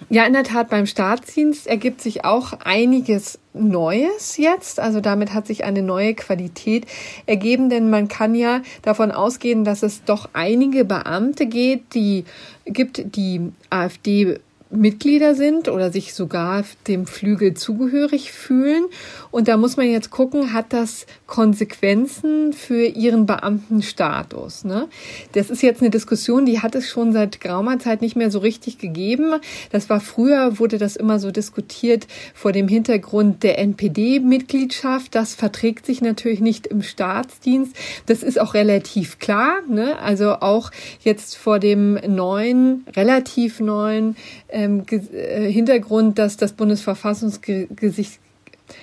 Ja, 0.08 0.24
in 0.24 0.32
der 0.32 0.42
Tat, 0.42 0.70
beim 0.70 0.86
Staatsdienst 0.86 1.68
ergibt 1.68 2.00
sich 2.00 2.24
auch 2.24 2.52
einiges 2.64 3.38
Neues 3.54 4.36
jetzt. 4.38 4.80
Also 4.80 5.00
damit 5.00 5.34
hat 5.34 5.46
sich 5.46 5.62
eine 5.62 5.82
neue 5.82 6.14
Qualität 6.14 6.86
ergeben, 7.26 7.70
denn 7.70 7.90
man 7.90 8.08
kann 8.08 8.34
ja 8.34 8.62
davon 8.82 9.12
ausgehen, 9.12 9.64
dass 9.64 9.84
es 9.84 10.02
doch 10.02 10.30
einige 10.32 10.84
Beamte 10.84 11.46
geht, 11.46 11.94
die 11.94 12.24
gibt, 12.64 13.14
die 13.14 13.52
AfD 13.70 14.40
Mitglieder 14.72 15.34
sind 15.34 15.68
oder 15.68 15.92
sich 15.92 16.14
sogar 16.14 16.64
dem 16.88 17.06
Flügel 17.06 17.54
zugehörig 17.54 18.32
fühlen. 18.32 18.86
Und 19.30 19.48
da 19.48 19.56
muss 19.56 19.76
man 19.76 19.86
jetzt 19.86 20.10
gucken, 20.10 20.52
hat 20.52 20.72
das 20.72 21.06
Konsequenzen 21.32 22.52
für 22.52 22.84
ihren 22.84 23.24
Beamtenstatus? 23.24 24.64
Ne? 24.64 24.88
Das 25.32 25.48
ist 25.48 25.62
jetzt 25.62 25.80
eine 25.80 25.88
Diskussion, 25.88 26.44
die 26.44 26.60
hat 26.60 26.74
es 26.74 26.90
schon 26.90 27.14
seit 27.14 27.40
geraumer 27.40 27.78
Zeit 27.78 28.02
nicht 28.02 28.16
mehr 28.16 28.30
so 28.30 28.38
richtig 28.38 28.76
gegeben. 28.76 29.40
Das 29.70 29.88
war 29.88 30.00
früher, 30.00 30.58
wurde 30.58 30.76
das 30.76 30.94
immer 30.94 31.18
so 31.18 31.30
diskutiert 31.30 32.06
vor 32.34 32.52
dem 32.52 32.68
Hintergrund 32.68 33.44
der 33.44 33.58
NPD-Mitgliedschaft. 33.60 35.14
Das 35.14 35.34
verträgt 35.34 35.86
sich 35.86 36.02
natürlich 36.02 36.40
nicht 36.40 36.66
im 36.66 36.82
Staatsdienst. 36.82 37.74
Das 38.04 38.22
ist 38.22 38.38
auch 38.38 38.52
relativ 38.52 39.18
klar. 39.18 39.62
Ne? 39.66 39.98
Also 40.00 40.34
auch 40.34 40.70
jetzt 41.02 41.38
vor 41.38 41.58
dem 41.58 41.94
neuen, 41.94 42.84
relativ 42.94 43.58
neuen 43.58 44.16
ähm, 44.50 44.84
äh, 44.90 45.50
Hintergrund, 45.50 46.18
dass 46.18 46.36
das 46.36 46.52
Bundesverfassungsgericht 46.52 48.21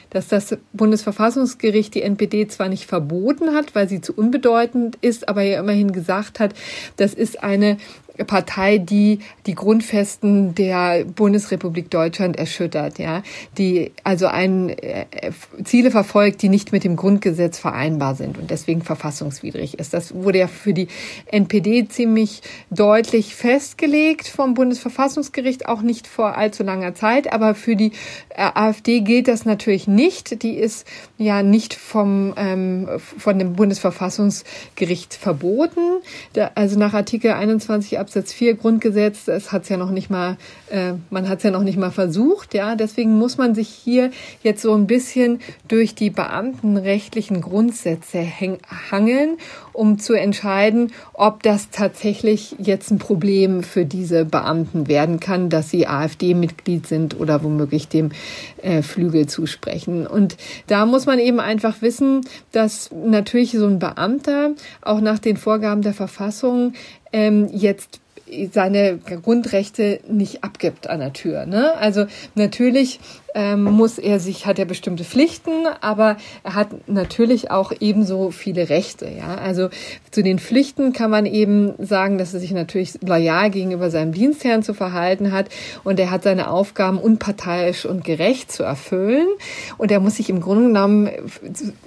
dass 0.10 0.28
das 0.28 0.58
Bundesverfassungsgericht 0.74 1.94
die 1.96 2.02
NPD 2.02 2.48
zwar 2.48 2.70
nicht 2.70 2.86
verboten 2.86 3.54
hat, 3.54 3.76
weil 3.76 3.88
sie 3.88 4.02
zu 4.02 4.14
unbedeutend 4.14 4.98
ist, 5.02 5.30
aber 5.30 5.42
ja 5.42 5.60
immerhin 5.60 5.92
gesagt 5.92 6.40
hat, 6.40 6.54
das 6.98 7.14
ist 7.14 7.44
eine 7.44 7.78
Partei, 8.26 8.78
die 8.78 9.20
die 9.46 9.56
Grundfesten 9.56 10.54
der 10.56 11.06
Bundesrepublik 11.06 11.90
Deutschland 11.90 12.38
erschüttert, 12.38 13.00
ja, 13.00 13.24
die 13.58 13.92
also 14.04 14.28
ein 14.28 14.70
äh, 14.70 15.06
Ziele 15.64 15.92
verfolgt, 15.92 16.42
die 16.42 16.50
nicht 16.50 16.72
mit 16.72 16.84
dem 16.84 16.96
Grundgesetz 16.96 17.58
vereinbar 17.58 18.16
sind 18.16 18.38
und 18.38 18.52
deswegen 18.52 18.82
verfassungswidrig 18.82 19.80
ist. 19.80 19.94
Das 19.94 20.14
wurde 20.14 20.40
ja 20.40 20.48
für 20.48 20.74
die 20.74 20.88
NPD 21.28 21.88
ziemlich 21.88 22.42
deutlich 22.70 23.36
festgelegt 23.36 24.28
vom 24.28 24.54
Bundesverfassungsgericht, 24.54 25.68
auch 25.68 25.82
nicht 25.82 26.08
vor 26.08 26.38
allzu 26.38 26.64
langer 26.64 26.96
Zeit, 26.96 27.32
aber 27.32 27.56
für 27.56 27.76
die 27.76 27.92
äh, 28.30 28.50
AfD 28.54 29.02
gilt 29.02 29.28
das 29.28 29.46
natürlich 29.46 29.88
nicht. 29.88 30.44
Die 30.44 30.56
ist 30.56 30.86
ja 31.18 31.42
nicht 31.44 31.74
vom 31.74 32.34
ähm, 32.38 32.88
von 33.00 33.40
dem 33.40 33.54
Bundesverfassungsgericht 33.54 35.14
verboten. 35.14 36.02
Da, 36.34 36.52
also 36.56 36.78
nach 36.78 36.94
Artikel 36.94 37.32
21 37.32 37.98
Absatz 37.98 38.09
4 38.14 38.56
Grundgesetz, 38.56 39.28
es 39.28 39.52
hat's 39.52 39.70
ja 39.70 39.78
noch 39.78 39.92
nicht 39.92 40.10
mal, 40.10 40.38
äh, 40.70 40.94
man 41.10 41.30
hat 41.30 41.40
es 41.40 41.44
ja 41.44 41.52
noch 41.52 41.64
nicht 41.64 41.78
mal 41.78 41.92
versucht, 41.92 42.54
ja. 42.54 42.76
Deswegen 42.76 43.18
muss 43.18 43.38
man 43.38 43.56
sich 43.56 43.70
hier 43.70 44.12
jetzt 44.44 44.62
so 44.62 44.74
ein 44.74 44.88
bisschen 44.88 45.40
durch 45.68 45.96
die 45.96 46.10
beamtenrechtlichen 46.10 47.42
Grundsätze 47.42 48.26
hangeln, 48.92 49.38
um 49.74 50.00
zu 50.00 50.14
entscheiden, 50.14 50.92
ob 51.14 51.44
das 51.44 51.70
tatsächlich 51.70 52.56
jetzt 52.58 52.92
ein 52.92 53.00
Problem 53.00 53.64
für 53.64 53.86
diese 53.86 54.26
Beamten 54.26 54.88
werden 54.88 55.20
kann, 55.20 55.50
dass 55.50 55.70
sie 55.70 55.88
AfD-Mitglied 55.88 56.88
sind 56.88 57.20
oder 57.20 57.44
womöglich 57.44 57.88
dem 57.88 58.12
äh, 58.62 58.82
Flügel 58.82 59.28
zusprechen. 59.28 60.06
Und 60.06 60.38
da 60.68 60.86
muss 60.86 61.06
man 61.06 61.20
eben 61.20 61.40
einfach 61.40 61.82
wissen, 61.82 62.22
dass 62.52 62.90
natürlich 62.92 63.52
so 63.52 63.66
ein 63.66 63.80
Beamter 63.80 64.52
auch 64.82 65.02
nach 65.02 65.20
den 65.20 65.38
Vorgaben 65.38 65.82
der 65.82 65.94
Verfassung 65.94 66.74
ähm, 67.12 67.50
jetzt 67.52 68.00
seine 68.52 68.98
Grundrechte 68.98 70.00
nicht 70.08 70.44
abgibt 70.44 70.88
an 70.90 71.00
der 71.00 71.14
Tür. 71.14 71.46
Ne? 71.46 71.76
Also 71.78 72.06
natürlich 72.36 73.00
ähm, 73.36 73.64
muss 73.64 73.98
er 73.98 74.20
sich, 74.20 74.46
hat 74.46 74.60
er 74.60 74.66
bestimmte 74.66 75.04
Pflichten, 75.04 75.68
aber 75.82 76.18
er 76.44 76.56
hat 76.56 76.88
natürlich 76.88 77.52
auch 77.52 77.72
ebenso 77.80 78.32
viele 78.32 78.70
Rechte. 78.70 79.08
Ja? 79.10 79.36
Also 79.36 79.70
zu 80.12 80.24
den 80.24 80.40
Pflichten 80.40 80.94
kann 80.94 81.12
man 81.12 81.26
eben 81.26 81.74
sagen, 81.80 82.18
dass 82.18 82.34
er 82.34 82.40
sich 82.40 82.52
natürlich 82.52 83.00
loyal 83.02 83.50
gegenüber 83.50 83.90
seinem 83.90 84.14
Dienstherrn 84.14 84.64
zu 84.64 84.74
verhalten 84.74 85.32
hat 85.32 85.50
und 85.84 86.00
er 86.00 86.12
hat 86.12 86.24
seine 86.24 86.50
Aufgaben 86.50 87.00
unparteiisch 87.00 87.86
und 87.86 88.04
gerecht 88.04 88.52
zu 88.52 88.64
erfüllen 88.64 89.28
und 89.78 89.92
er 89.92 90.00
muss 90.00 90.16
sich 90.16 90.30
im 90.30 90.42
Grunde 90.42 90.68
genommen 90.68 91.10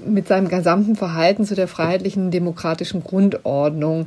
mit 0.04 0.28
seinem 0.28 0.48
gesamten 0.48 0.96
Verhalten 0.96 1.44
zu 1.44 1.54
der 1.54 1.68
freiheitlichen 1.68 2.30
demokratischen 2.30 3.02
Grundordnung 3.02 4.06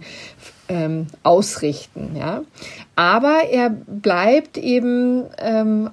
ähm, 0.69 1.07
ausrichten. 1.23 2.15
Ja? 2.15 2.43
Aber 2.95 3.43
er 3.49 3.69
bleibt 3.69 4.57
eben 4.57 5.25
ähm, 5.37 5.89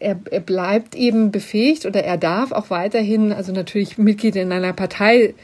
er, 0.00 0.18
er 0.30 0.40
bleibt 0.40 0.94
eben 0.94 1.30
befähigt 1.30 1.86
oder 1.86 2.02
er 2.02 2.16
darf 2.16 2.52
auch 2.52 2.70
weiterhin, 2.70 3.32
also 3.32 3.52
natürlich 3.52 3.98
Mitglied 3.98 4.34
in 4.34 4.50
einer 4.50 4.72
Partei 4.72 5.34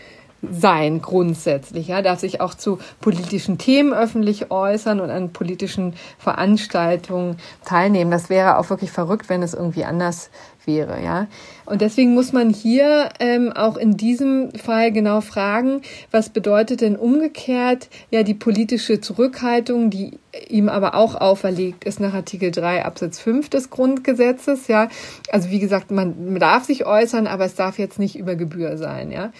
sein 0.51 1.03
grundsätzlich. 1.03 1.89
Ja, 1.89 2.03
darf 2.03 2.21
sich 2.21 2.41
auch 2.41 2.55
zu 2.55 2.79
politischen 3.01 3.59
Themen 3.59 3.93
öffentlich 3.93 4.51
äußern 4.51 5.01
und 5.01 5.11
an 5.11 5.33
politischen 5.33 5.95
Veranstaltungen 6.19 7.37
teilnehmen. 7.65 8.11
Das 8.11 8.29
wäre 8.31 8.59
auch 8.59 8.71
wirklich 8.71 8.91
verrückt, 8.91 9.29
wenn 9.29 9.43
es 9.43 9.55
irgendwie 9.55 9.85
anders 9.85 10.31
wäre. 10.65 11.03
Ja, 11.03 11.27
und 11.67 11.81
deswegen 11.81 12.15
muss 12.15 12.33
man 12.33 12.51
hier 12.51 13.11
ähm, 13.21 13.53
auch 13.53 13.77
in 13.77 13.97
diesem 13.97 14.51
Fall 14.53 14.93
genau 14.93 15.21
fragen, 15.21 15.83
was 16.11 16.29
bedeutet 16.31 16.81
denn 16.81 16.97
umgekehrt 16.97 17.89
ja 18.11 18.23
die 18.23 18.35
politische 18.35 19.01
Zurückhaltung, 19.01 19.91
die 19.91 20.19
ihm 20.49 20.69
aber 20.69 20.95
auch 20.95 21.15
auferlegt 21.15 21.85
ist 21.85 22.01
nach 22.01 22.15
Artikel 22.15 22.51
3 22.51 22.85
Absatz 22.85 23.19
5 23.19 23.49
des 23.49 23.71
Grundgesetzes, 23.71 24.69
ja. 24.69 24.89
Also 25.31 25.51
wie 25.51 25.59
gesagt, 25.59 25.91
man 25.91 26.39
darf 26.39 26.65
sich 26.65 26.87
äußern, 26.87 27.27
aber 27.27 27.45
es 27.45 27.55
darf 27.55 27.79
jetzt 27.79 27.99
nicht 27.99 28.17
über 28.17 28.37
Gebühr 28.37 28.77
sein, 28.77 29.11
ja. 29.11 29.33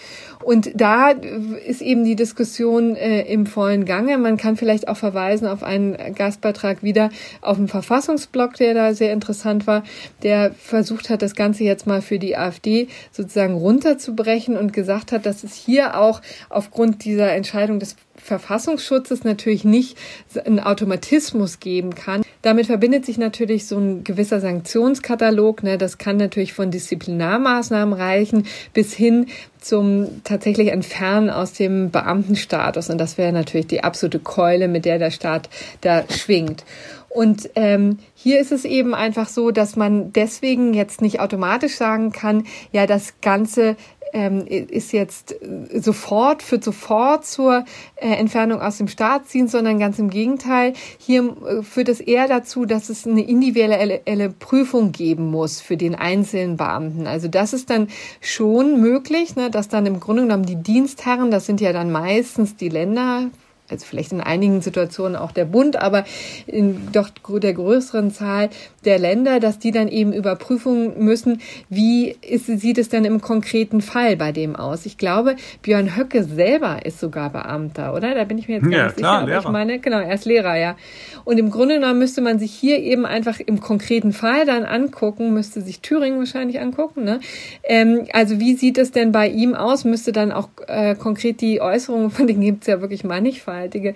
Und 0.43 0.71
da 0.75 1.11
ist 1.11 1.81
eben 1.81 2.03
die 2.03 2.15
Diskussion 2.15 2.95
äh, 2.95 3.21
im 3.21 3.45
vollen 3.45 3.85
Gange. 3.85 4.17
Man 4.17 4.37
kann 4.37 4.55
vielleicht 4.55 4.87
auch 4.87 4.97
verweisen 4.97 5.47
auf 5.47 5.63
einen 5.63 5.97
Gastbeitrag 6.15 6.83
wieder 6.83 7.09
auf 7.41 7.57
dem 7.57 7.67
Verfassungsblock, 7.67 8.55
der 8.55 8.73
da 8.73 8.93
sehr 8.93 9.13
interessant 9.13 9.67
war, 9.67 9.83
der 10.23 10.51
versucht 10.53 11.09
hat, 11.09 11.21
das 11.21 11.35
Ganze 11.35 11.63
jetzt 11.63 11.87
mal 11.87 12.01
für 12.01 12.16
für 12.17 12.19
die 12.19 12.35
AfD 12.35 12.87
sozusagen 13.11 13.53
runterzubrechen 13.53 14.57
und 14.57 14.73
gesagt 14.73 15.11
hat, 15.11 15.27
dass 15.27 15.43
es 15.43 15.53
hier 15.53 15.99
auch 15.99 16.21
aufgrund 16.49 17.05
dieser 17.05 17.31
Entscheidung 17.33 17.79
des 17.79 17.95
Verfassungsschutzes 18.15 19.23
natürlich 19.23 19.63
nicht 19.63 19.97
einen 20.43 20.59
Automatismus 20.59 21.59
geben 21.59 21.93
kann. 21.93 22.23
Damit 22.41 22.65
verbindet 22.65 23.05
sich 23.05 23.19
natürlich 23.19 23.67
so 23.67 23.77
ein 23.77 24.03
gewisser 24.03 24.39
Sanktionskatalog. 24.39 25.61
Ne? 25.61 25.77
Das 25.77 25.99
kann 25.99 26.17
natürlich 26.17 26.53
von 26.53 26.71
Disziplinarmaßnahmen 26.71 27.93
reichen 27.93 28.47
bis 28.73 28.93
hin 28.93 29.27
zum 29.59 30.23
tatsächlich 30.23 30.69
Entfernen 30.69 31.29
aus 31.29 31.53
dem 31.53 31.91
Beamtenstatus. 31.91 32.89
Und 32.89 32.97
das 32.97 33.17
wäre 33.17 33.31
natürlich 33.31 33.67
die 33.67 33.83
absolute 33.83 34.19
Keule, 34.19 34.67
mit 34.67 34.85
der 34.85 34.97
der 34.97 35.11
Staat 35.11 35.49
da 35.81 36.03
schwingt. 36.09 36.63
Und 37.09 37.49
ähm, 37.55 37.99
hier 38.13 38.39
ist 38.39 38.51
es 38.51 38.65
eben 38.65 38.93
einfach 38.93 39.27
so, 39.27 39.51
dass 39.51 39.75
man 39.75 40.13
deswegen 40.13 40.73
jetzt 40.73 41.01
nicht 41.01 41.19
automatisch 41.19 41.75
sagen 41.75 42.11
kann, 42.11 42.43
ja, 42.71 42.85
das 42.85 43.21
Ganze 43.21 43.75
ähm, 44.13 44.45
ist 44.47 44.93
jetzt 44.93 45.35
äh, 45.41 45.79
sofort, 45.79 46.43
führt 46.43 46.63
sofort 46.63 47.25
zur 47.25 47.65
äh, 47.95 48.07
Entfernung 48.07 48.61
aus 48.61 48.77
dem 48.77 48.87
Staat 48.87 49.27
ziehen, 49.27 49.47
sondern 49.47 49.79
ganz 49.79 49.99
im 49.99 50.09
Gegenteil. 50.09 50.73
Hier 50.97 51.35
äh, 51.45 51.63
führt 51.63 51.89
es 51.89 51.99
eher 51.99 52.27
dazu, 52.27 52.65
dass 52.65 52.89
es 52.89 53.07
eine 53.07 53.21
individuelle 53.21 54.29
Prüfung 54.29 54.91
geben 54.91 55.29
muss 55.29 55.61
für 55.61 55.77
den 55.77 55.95
einzelnen 55.95 56.57
Beamten. 56.57 57.07
Also 57.07 57.27
das 57.27 57.53
ist 57.53 57.69
dann 57.69 57.87
schon 58.21 58.79
möglich, 58.81 59.35
ne, 59.35 59.49
dass 59.49 59.69
dann 59.69 59.85
im 59.85 59.99
Grunde 59.99 60.23
genommen 60.23 60.45
die 60.45 60.61
Dienstherren, 60.61 61.31
das 61.31 61.45
sind 61.45 61.61
ja 61.61 61.73
dann 61.73 61.91
meistens 61.91 62.55
die 62.55 62.69
Länder, 62.69 63.29
also 63.69 63.85
vielleicht 63.85 64.11
in 64.11 64.21
einigen 64.21 64.61
Situationen 64.61 65.15
auch 65.15 65.31
der 65.31 65.45
Bund, 65.45 65.75
aber 65.75 66.05
in 66.45 66.91
doch 66.91 67.09
der 67.39 67.53
größeren 67.53 68.11
Zahl 68.11 68.49
der 68.87 68.97
Länder, 68.97 69.39
dass 69.39 69.59
die 69.59 69.71
dann 69.71 69.87
eben 69.87 70.11
überprüfen 70.11 70.97
müssen, 70.97 71.41
wie 71.69 72.15
ist, 72.21 72.47
sieht 72.47 72.79
es 72.79 72.89
denn 72.89 73.05
im 73.05 73.21
konkreten 73.21 73.81
Fall 73.81 74.17
bei 74.17 74.31
dem 74.31 74.55
aus. 74.55 74.85
Ich 74.87 74.97
glaube, 74.97 75.35
Björn 75.61 75.95
Höcke 75.95 76.23
selber 76.23 76.85
ist 76.85 76.99
sogar 76.99 77.29
Beamter, 77.29 77.93
oder? 77.93 78.15
Da 78.15 78.23
bin 78.23 78.39
ich 78.39 78.47
mir 78.47 78.55
jetzt 78.55 78.63
gar 78.63 78.71
ja, 78.71 78.83
nicht 78.85 78.97
klar, 78.97 79.19
sicher. 79.19 79.27
Lehrer. 79.27 79.41
ich 79.41 79.49
meine, 79.49 79.79
genau, 79.79 79.99
er 79.99 80.15
ist 80.15 80.25
Lehrer, 80.25 80.57
ja. 80.57 80.75
Und 81.23 81.37
im 81.37 81.51
Grunde 81.51 81.75
genommen 81.75 81.99
müsste 81.99 82.21
man 82.21 82.39
sich 82.39 82.51
hier 82.51 82.79
eben 82.79 83.05
einfach 83.05 83.39
im 83.39 83.59
konkreten 83.59 84.11
Fall 84.11 84.45
dann 84.45 84.63
angucken, 84.65 85.33
müsste 85.33 85.61
sich 85.61 85.81
Thüringen 85.81 86.17
wahrscheinlich 86.17 86.59
angucken, 86.59 87.03
ne? 87.03 87.19
Ähm, 87.63 88.05
also 88.13 88.39
wie 88.39 88.55
sieht 88.55 88.79
es 88.79 88.91
denn 88.91 89.11
bei 89.11 89.27
ihm 89.29 89.53
aus? 89.53 89.83
Müsste 89.83 90.11
dann 90.11 90.31
auch 90.31 90.49
äh, 90.67 90.95
konkret 90.95 91.41
die 91.41 91.61
Äußerungen, 91.61 92.09
von 92.09 92.25
denen 92.25 92.41
gibt 92.41 92.63
es 92.63 92.67
ja 92.67 92.81
wirklich 92.81 93.03
mannigfalt 93.03 93.67
nachhaltige 93.67 93.93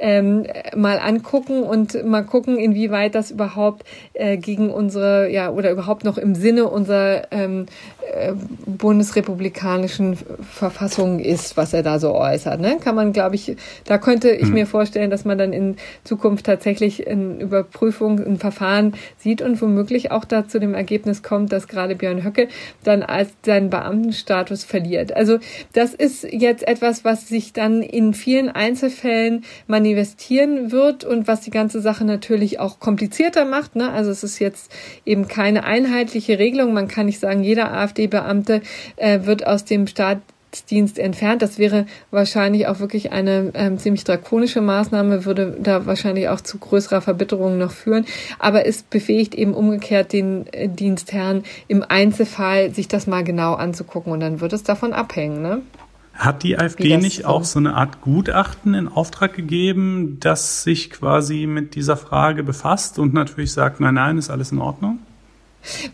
ähm, 0.00 0.46
mal 0.74 0.98
angucken 0.98 1.62
und 1.62 2.04
mal 2.04 2.22
gucken, 2.22 2.58
inwieweit 2.58 3.14
das 3.14 3.30
überhaupt 3.30 3.84
äh, 4.14 4.38
gegen 4.38 4.70
unsere, 4.70 5.30
ja, 5.30 5.50
oder 5.50 5.70
überhaupt 5.70 6.04
noch 6.04 6.16
im 6.16 6.34
Sinne 6.34 6.68
unserer 6.68 7.28
ähm, 7.30 7.66
äh, 8.12 8.32
bundesrepublikanischen 8.66 10.16
Verfassung 10.50 11.20
ist, 11.20 11.56
was 11.56 11.74
er 11.74 11.82
da 11.82 11.98
so 11.98 12.14
äußert. 12.14 12.60
Ne? 12.60 12.78
Kann 12.82 12.94
man, 12.94 13.12
glaube 13.12 13.34
ich, 13.34 13.56
da 13.84 13.98
könnte 13.98 14.30
ich 14.30 14.46
hm. 14.46 14.54
mir 14.54 14.66
vorstellen, 14.66 15.10
dass 15.10 15.24
man 15.24 15.36
dann 15.36 15.52
in 15.52 15.76
Zukunft 16.02 16.46
tatsächlich 16.46 17.06
in 17.06 17.38
Überprüfung, 17.40 18.18
ein 18.20 18.38
Verfahren 18.38 18.94
sieht 19.18 19.42
und 19.42 19.60
womöglich 19.60 20.10
auch 20.10 20.24
da 20.24 20.48
zu 20.48 20.58
dem 20.58 20.72
Ergebnis 20.72 21.22
kommt, 21.22 21.52
dass 21.52 21.68
gerade 21.68 21.94
Björn 21.94 22.24
Höcke 22.24 22.48
dann 22.84 23.02
als 23.02 23.30
seinen 23.44 23.68
Beamtenstatus 23.68 24.64
verliert. 24.64 25.14
Also 25.14 25.38
das 25.74 25.92
ist 25.92 26.24
jetzt 26.24 26.66
etwas, 26.66 27.04
was 27.04 27.28
sich 27.28 27.52
dann 27.52 27.82
in 27.82 28.14
vielen 28.14 28.48
Einzelfällen 28.48 29.44
manifestiert 29.66 29.89
investieren 29.90 30.72
wird 30.72 31.04
und 31.04 31.28
was 31.28 31.40
die 31.40 31.50
ganze 31.50 31.80
Sache 31.80 32.04
natürlich 32.04 32.58
auch 32.60 32.80
komplizierter 32.80 33.44
macht. 33.44 33.76
Ne? 33.76 33.90
Also 33.90 34.10
es 34.10 34.22
ist 34.22 34.38
jetzt 34.38 34.72
eben 35.04 35.28
keine 35.28 35.64
einheitliche 35.64 36.38
Regelung. 36.38 36.72
Man 36.72 36.88
kann 36.88 37.06
nicht 37.06 37.20
sagen, 37.20 37.42
jeder 37.42 37.72
AfD-Beamte 37.72 38.62
äh, 38.96 39.20
wird 39.24 39.46
aus 39.46 39.64
dem 39.64 39.86
Staatsdienst 39.86 40.98
entfernt. 40.98 41.42
Das 41.42 41.58
wäre 41.58 41.86
wahrscheinlich 42.10 42.66
auch 42.66 42.80
wirklich 42.80 43.12
eine 43.12 43.50
ähm, 43.54 43.78
ziemlich 43.78 44.04
drakonische 44.04 44.60
Maßnahme, 44.60 45.24
würde 45.24 45.56
da 45.60 45.86
wahrscheinlich 45.86 46.28
auch 46.28 46.40
zu 46.40 46.58
größerer 46.58 47.00
Verbitterung 47.00 47.58
noch 47.58 47.72
führen. 47.72 48.06
Aber 48.38 48.66
es 48.66 48.82
befähigt 48.82 49.34
eben 49.34 49.54
umgekehrt 49.54 50.12
den 50.12 50.46
äh, 50.52 50.68
Dienstherrn 50.68 51.44
im 51.68 51.84
Einzelfall, 51.86 52.74
sich 52.74 52.88
das 52.88 53.06
mal 53.06 53.24
genau 53.24 53.54
anzugucken 53.54 54.12
und 54.12 54.20
dann 54.20 54.40
wird 54.40 54.52
es 54.52 54.62
davon 54.62 54.92
abhängen. 54.92 55.42
Ne? 55.42 55.62
Hat 56.20 56.42
die 56.42 56.58
AfD 56.58 56.98
nicht 56.98 57.24
auch 57.24 57.44
so 57.44 57.58
eine 57.58 57.74
Art 57.74 58.02
Gutachten 58.02 58.74
in 58.74 58.88
Auftrag 58.88 59.32
gegeben, 59.32 60.18
das 60.20 60.62
sich 60.62 60.90
quasi 60.90 61.46
mit 61.46 61.74
dieser 61.74 61.96
Frage 61.96 62.42
befasst 62.42 62.98
und 62.98 63.14
natürlich 63.14 63.52
sagt, 63.52 63.80
nein, 63.80 63.94
nein, 63.94 64.18
ist 64.18 64.28
alles 64.28 64.52
in 64.52 64.58
Ordnung? 64.58 64.98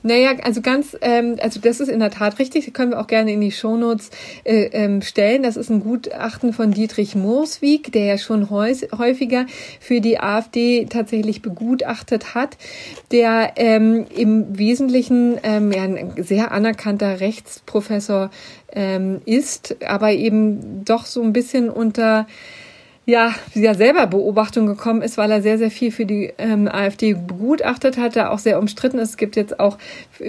Naja, 0.03 0.33
also 0.43 0.61
ganz, 0.61 0.97
ähm, 1.01 1.37
also 1.41 1.61
das 1.61 1.81
ist 1.81 1.89
in 1.89 2.01
der 2.01 2.11
Tat 2.11 2.39
richtig. 2.39 2.67
Das 2.67 2.75
können 2.75 2.93
wir 2.93 3.01
auch 3.01 3.07
gerne 3.07 3.33
in 3.33 3.41
die 3.41 3.53
Shownotes 3.53 4.11
äh, 4.45 4.67
ähm, 4.73 5.03
stellen. 5.03 5.43
Das 5.43 5.57
ist 5.57 5.71
ein 5.71 5.81
Gutachten 5.81 6.53
von 6.53 6.73
Dietrich 6.73 7.15
Moorswijk, 7.15 7.93
der 7.93 8.05
ja 8.05 8.19
schon 8.19 8.51
häufiger 8.51 9.47
für 9.81 10.01
die 10.01 10.21
AfD 10.21 10.87
tatsächlich 10.87 11.43
begutachtet 11.43 12.35
hat, 12.35 12.57
der 13.11 13.55
ähm, 13.57 14.07
im 14.17 14.59
Wesentlichen 14.59 15.39
ähm, 15.43 15.73
ja, 15.73 15.83
ein 15.83 16.15
sehr 16.19 16.53
anerkannter 16.53 17.21
Rechtsprofessor 17.21 18.31
ähm, 18.73 19.21
ist, 19.25 19.77
aber 19.87 20.13
eben 20.13 20.85
doch 20.85 21.07
so 21.07 21.23
ein 21.23 21.33
bisschen 21.33 21.71
unter 21.71 22.27
ja, 23.07 23.35
ja 23.55 23.74
selber 23.74 24.09
Beobachtung 24.09 24.66
gekommen 24.66 25.01
ist, 25.01 25.16
weil 25.16 25.31
er 25.31 25.41
sehr, 25.41 25.59
sehr 25.59 25.70
viel 25.70 25.93
für 25.93 26.05
die 26.05 26.33
ähm, 26.39 26.69
AfD 26.69 27.15
begutachtet 27.15 27.97
hat, 27.97 28.16
da 28.16 28.31
auch 28.31 28.41
sehr 28.41 28.59
umstritten 28.59 28.99
ist. 28.99 29.11
Es 29.11 29.16
gibt 29.16 29.37
jetzt 29.37 29.61
auch 29.61 29.78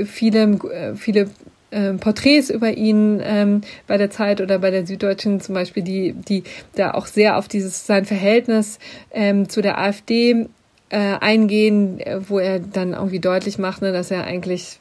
viele, 0.05 0.43
äh, 0.71 0.95
viele 0.95 1.31
äh, 1.71 1.93
Porträts 1.93 2.51
über 2.51 2.71
ihn 2.71 3.19
ähm, 3.23 3.61
bei 3.87 3.97
der 3.97 4.11
Zeit 4.11 4.41
oder 4.41 4.59
bei 4.59 4.69
der 4.69 4.85
Süddeutschen 4.85 5.41
zum 5.41 5.55
Beispiel, 5.55 5.81
die, 5.81 6.13
die 6.13 6.43
da 6.75 6.91
auch 6.91 7.07
sehr 7.07 7.37
auf 7.37 7.47
dieses 7.47 7.87
sein 7.87 8.05
Verhältnis 8.05 8.77
ähm, 9.11 9.49
zu 9.49 9.61
der 9.61 9.79
AfD 9.79 10.47
äh, 10.89 10.97
eingehen, 11.19 11.99
wo 12.27 12.37
er 12.37 12.59
dann 12.59 12.93
irgendwie 12.93 13.19
deutlich 13.19 13.57
macht, 13.57 13.81
ne, 13.81 13.91
dass 13.91 14.11
er 14.11 14.23
eigentlich 14.23 14.79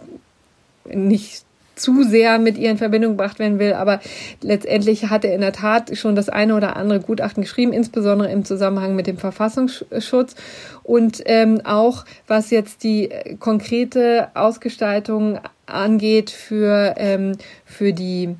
nicht 0.84 1.45
zu 1.76 2.02
sehr 2.02 2.38
mit 2.38 2.58
ihr 2.58 2.70
in 2.70 2.78
Verbindung 2.78 3.12
gebracht 3.12 3.38
werden 3.38 3.58
will. 3.58 3.74
Aber 3.74 4.00
letztendlich 4.42 5.10
hat 5.10 5.24
er 5.24 5.34
in 5.34 5.42
der 5.42 5.52
Tat 5.52 5.96
schon 5.96 6.16
das 6.16 6.28
eine 6.28 6.56
oder 6.56 6.76
andere 6.76 7.00
Gutachten 7.00 7.42
geschrieben, 7.42 7.72
insbesondere 7.72 8.32
im 8.32 8.44
Zusammenhang 8.44 8.96
mit 8.96 9.06
dem 9.06 9.18
Verfassungsschutz 9.18 10.34
und 10.82 11.22
ähm, 11.26 11.60
auch 11.64 12.04
was 12.26 12.50
jetzt 12.50 12.82
die 12.82 13.10
äh, 13.10 13.36
konkrete 13.36 14.28
Ausgestaltung 14.34 15.38
angeht 15.66 16.30
für, 16.30 16.94
ähm, 16.96 17.32
für 17.64 17.92
die 17.92 18.36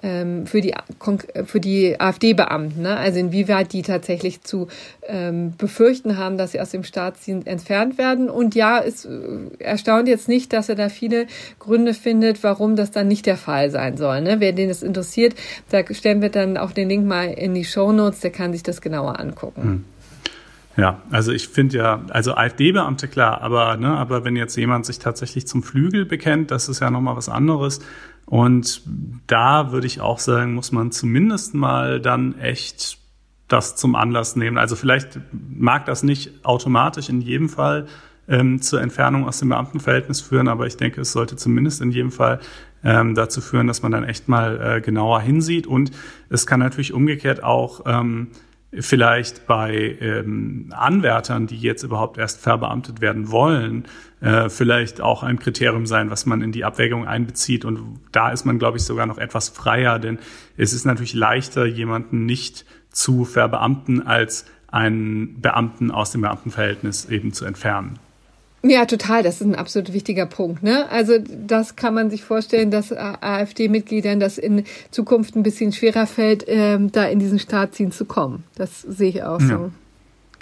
für 0.00 0.60
die, 0.60 0.74
für 1.44 1.58
die 1.58 2.00
AfD-Beamten, 2.00 2.82
ne? 2.82 2.96
also 2.96 3.18
inwieweit 3.18 3.72
die 3.72 3.82
tatsächlich 3.82 4.42
zu 4.42 4.68
ähm, 5.02 5.54
befürchten 5.58 6.16
haben, 6.16 6.38
dass 6.38 6.52
sie 6.52 6.60
aus 6.60 6.70
dem 6.70 6.84
Staatsdienst 6.84 7.48
entfernt 7.48 7.98
werden. 7.98 8.30
Und 8.30 8.54
ja, 8.54 8.80
es 8.80 9.04
äh, 9.04 9.18
erstaunt 9.58 10.06
jetzt 10.06 10.28
nicht, 10.28 10.52
dass 10.52 10.68
er 10.68 10.76
da 10.76 10.88
viele 10.88 11.26
Gründe 11.58 11.94
findet, 11.94 12.44
warum 12.44 12.76
das 12.76 12.92
dann 12.92 13.08
nicht 13.08 13.26
der 13.26 13.36
Fall 13.36 13.70
sein 13.70 13.96
soll. 13.96 14.20
Ne? 14.20 14.36
Wer 14.38 14.52
den 14.52 14.68
das 14.68 14.84
interessiert, 14.84 15.34
da 15.70 15.82
stellen 15.92 16.22
wir 16.22 16.30
dann 16.30 16.56
auch 16.56 16.70
den 16.70 16.88
Link 16.88 17.04
mal 17.04 17.32
in 17.32 17.54
die 17.54 17.64
Show 17.64 17.90
Notes, 17.90 18.20
der 18.20 18.30
kann 18.30 18.52
sich 18.52 18.62
das 18.62 18.80
genauer 18.80 19.18
angucken. 19.18 19.62
Hm. 19.62 19.84
Ja, 20.76 21.02
also 21.10 21.32
ich 21.32 21.48
finde 21.48 21.76
ja, 21.76 22.04
also 22.10 22.34
AfD-Beamte 22.34 23.08
klar, 23.08 23.42
aber 23.42 23.76
ne, 23.76 23.88
aber 23.88 24.24
wenn 24.24 24.36
jetzt 24.36 24.54
jemand 24.56 24.86
sich 24.86 25.00
tatsächlich 25.00 25.48
zum 25.48 25.64
Flügel 25.64 26.04
bekennt, 26.06 26.52
das 26.52 26.68
ist 26.68 26.78
ja 26.78 26.88
nochmal 26.88 27.16
was 27.16 27.28
anderes. 27.28 27.80
Und 28.28 28.82
da 29.26 29.72
würde 29.72 29.86
ich 29.86 30.02
auch 30.02 30.18
sagen, 30.18 30.54
muss 30.54 30.70
man 30.70 30.92
zumindest 30.92 31.54
mal 31.54 31.98
dann 31.98 32.38
echt 32.38 32.98
das 33.48 33.74
zum 33.76 33.94
Anlass 33.94 34.36
nehmen. 34.36 34.58
Also 34.58 34.76
vielleicht 34.76 35.18
mag 35.32 35.86
das 35.86 36.02
nicht 36.02 36.44
automatisch 36.44 37.08
in 37.08 37.22
jedem 37.22 37.48
Fall 37.48 37.86
ähm, 38.28 38.60
zur 38.60 38.82
Entfernung 38.82 39.26
aus 39.26 39.38
dem 39.38 39.48
Beamtenverhältnis 39.48 40.20
führen, 40.20 40.48
aber 40.48 40.66
ich 40.66 40.76
denke, 40.76 41.00
es 41.00 41.12
sollte 41.12 41.36
zumindest 41.36 41.80
in 41.80 41.90
jedem 41.90 42.12
Fall 42.12 42.40
ähm, 42.84 43.14
dazu 43.14 43.40
führen, 43.40 43.66
dass 43.66 43.82
man 43.82 43.92
dann 43.92 44.04
echt 44.04 44.28
mal 44.28 44.76
äh, 44.76 44.80
genauer 44.82 45.22
hinsieht. 45.22 45.66
Und 45.66 45.90
es 46.28 46.46
kann 46.46 46.60
natürlich 46.60 46.92
umgekehrt 46.92 47.42
auch 47.42 47.80
ähm, 47.86 48.28
vielleicht 48.72 49.46
bei 49.46 49.96
ähm, 50.00 50.72
Anwärtern, 50.76 51.46
die 51.46 51.56
jetzt 51.56 51.82
überhaupt 51.82 52.18
erst 52.18 52.40
verbeamtet 52.40 53.00
werden 53.00 53.30
wollen, 53.30 53.86
äh, 54.20 54.48
vielleicht 54.50 55.00
auch 55.00 55.22
ein 55.22 55.38
Kriterium 55.38 55.86
sein, 55.86 56.10
was 56.10 56.26
man 56.26 56.42
in 56.42 56.52
die 56.52 56.64
Abwägung 56.64 57.06
einbezieht. 57.06 57.64
Und 57.64 58.00
da 58.12 58.30
ist 58.30 58.44
man, 58.44 58.58
glaube 58.58 58.76
ich, 58.76 58.84
sogar 58.84 59.06
noch 59.06 59.18
etwas 59.18 59.48
freier, 59.48 59.98
denn 59.98 60.18
es 60.56 60.72
ist 60.72 60.84
natürlich 60.84 61.14
leichter, 61.14 61.64
jemanden 61.64 62.26
nicht 62.26 62.66
zu 62.90 63.24
verbeamten, 63.24 64.06
als 64.06 64.44
einen 64.70 65.40
Beamten 65.40 65.90
aus 65.90 66.12
dem 66.12 66.20
Beamtenverhältnis 66.20 67.06
eben 67.06 67.32
zu 67.32 67.46
entfernen. 67.46 67.98
Ja, 68.62 68.86
total. 68.86 69.22
Das 69.22 69.36
ist 69.36 69.46
ein 69.46 69.54
absolut 69.54 69.92
wichtiger 69.92 70.26
Punkt. 70.26 70.62
Ne? 70.62 70.88
Also 70.90 71.14
das 71.18 71.76
kann 71.76 71.94
man 71.94 72.10
sich 72.10 72.24
vorstellen, 72.24 72.70
dass 72.70 72.92
AfD-Mitgliedern 72.92 74.18
das 74.18 74.36
in 74.36 74.64
Zukunft 74.90 75.36
ein 75.36 75.42
bisschen 75.42 75.72
schwerer 75.72 76.06
fällt, 76.06 76.44
ähm, 76.48 76.90
da 76.90 77.04
in 77.04 77.20
diesen 77.20 77.38
Staatsdienst 77.38 77.96
zu 77.96 78.04
kommen. 78.04 78.44
Das 78.56 78.82
sehe 78.82 79.10
ich 79.10 79.22
auch 79.22 79.40
so. 79.40 79.46
Ja. 79.46 79.70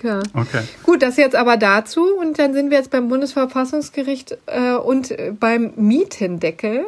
Ja. 0.02 0.22
Okay. 0.34 0.62
Gut, 0.82 1.02
das 1.02 1.16
jetzt 1.16 1.34
aber 1.34 1.56
dazu 1.56 2.04
und 2.20 2.38
dann 2.38 2.52
sind 2.52 2.70
wir 2.70 2.78
jetzt 2.78 2.90
beim 2.90 3.08
Bundesverfassungsgericht 3.08 4.36
äh, 4.46 4.74
und 4.74 5.14
beim 5.40 5.72
Mietendeckel, 5.76 6.84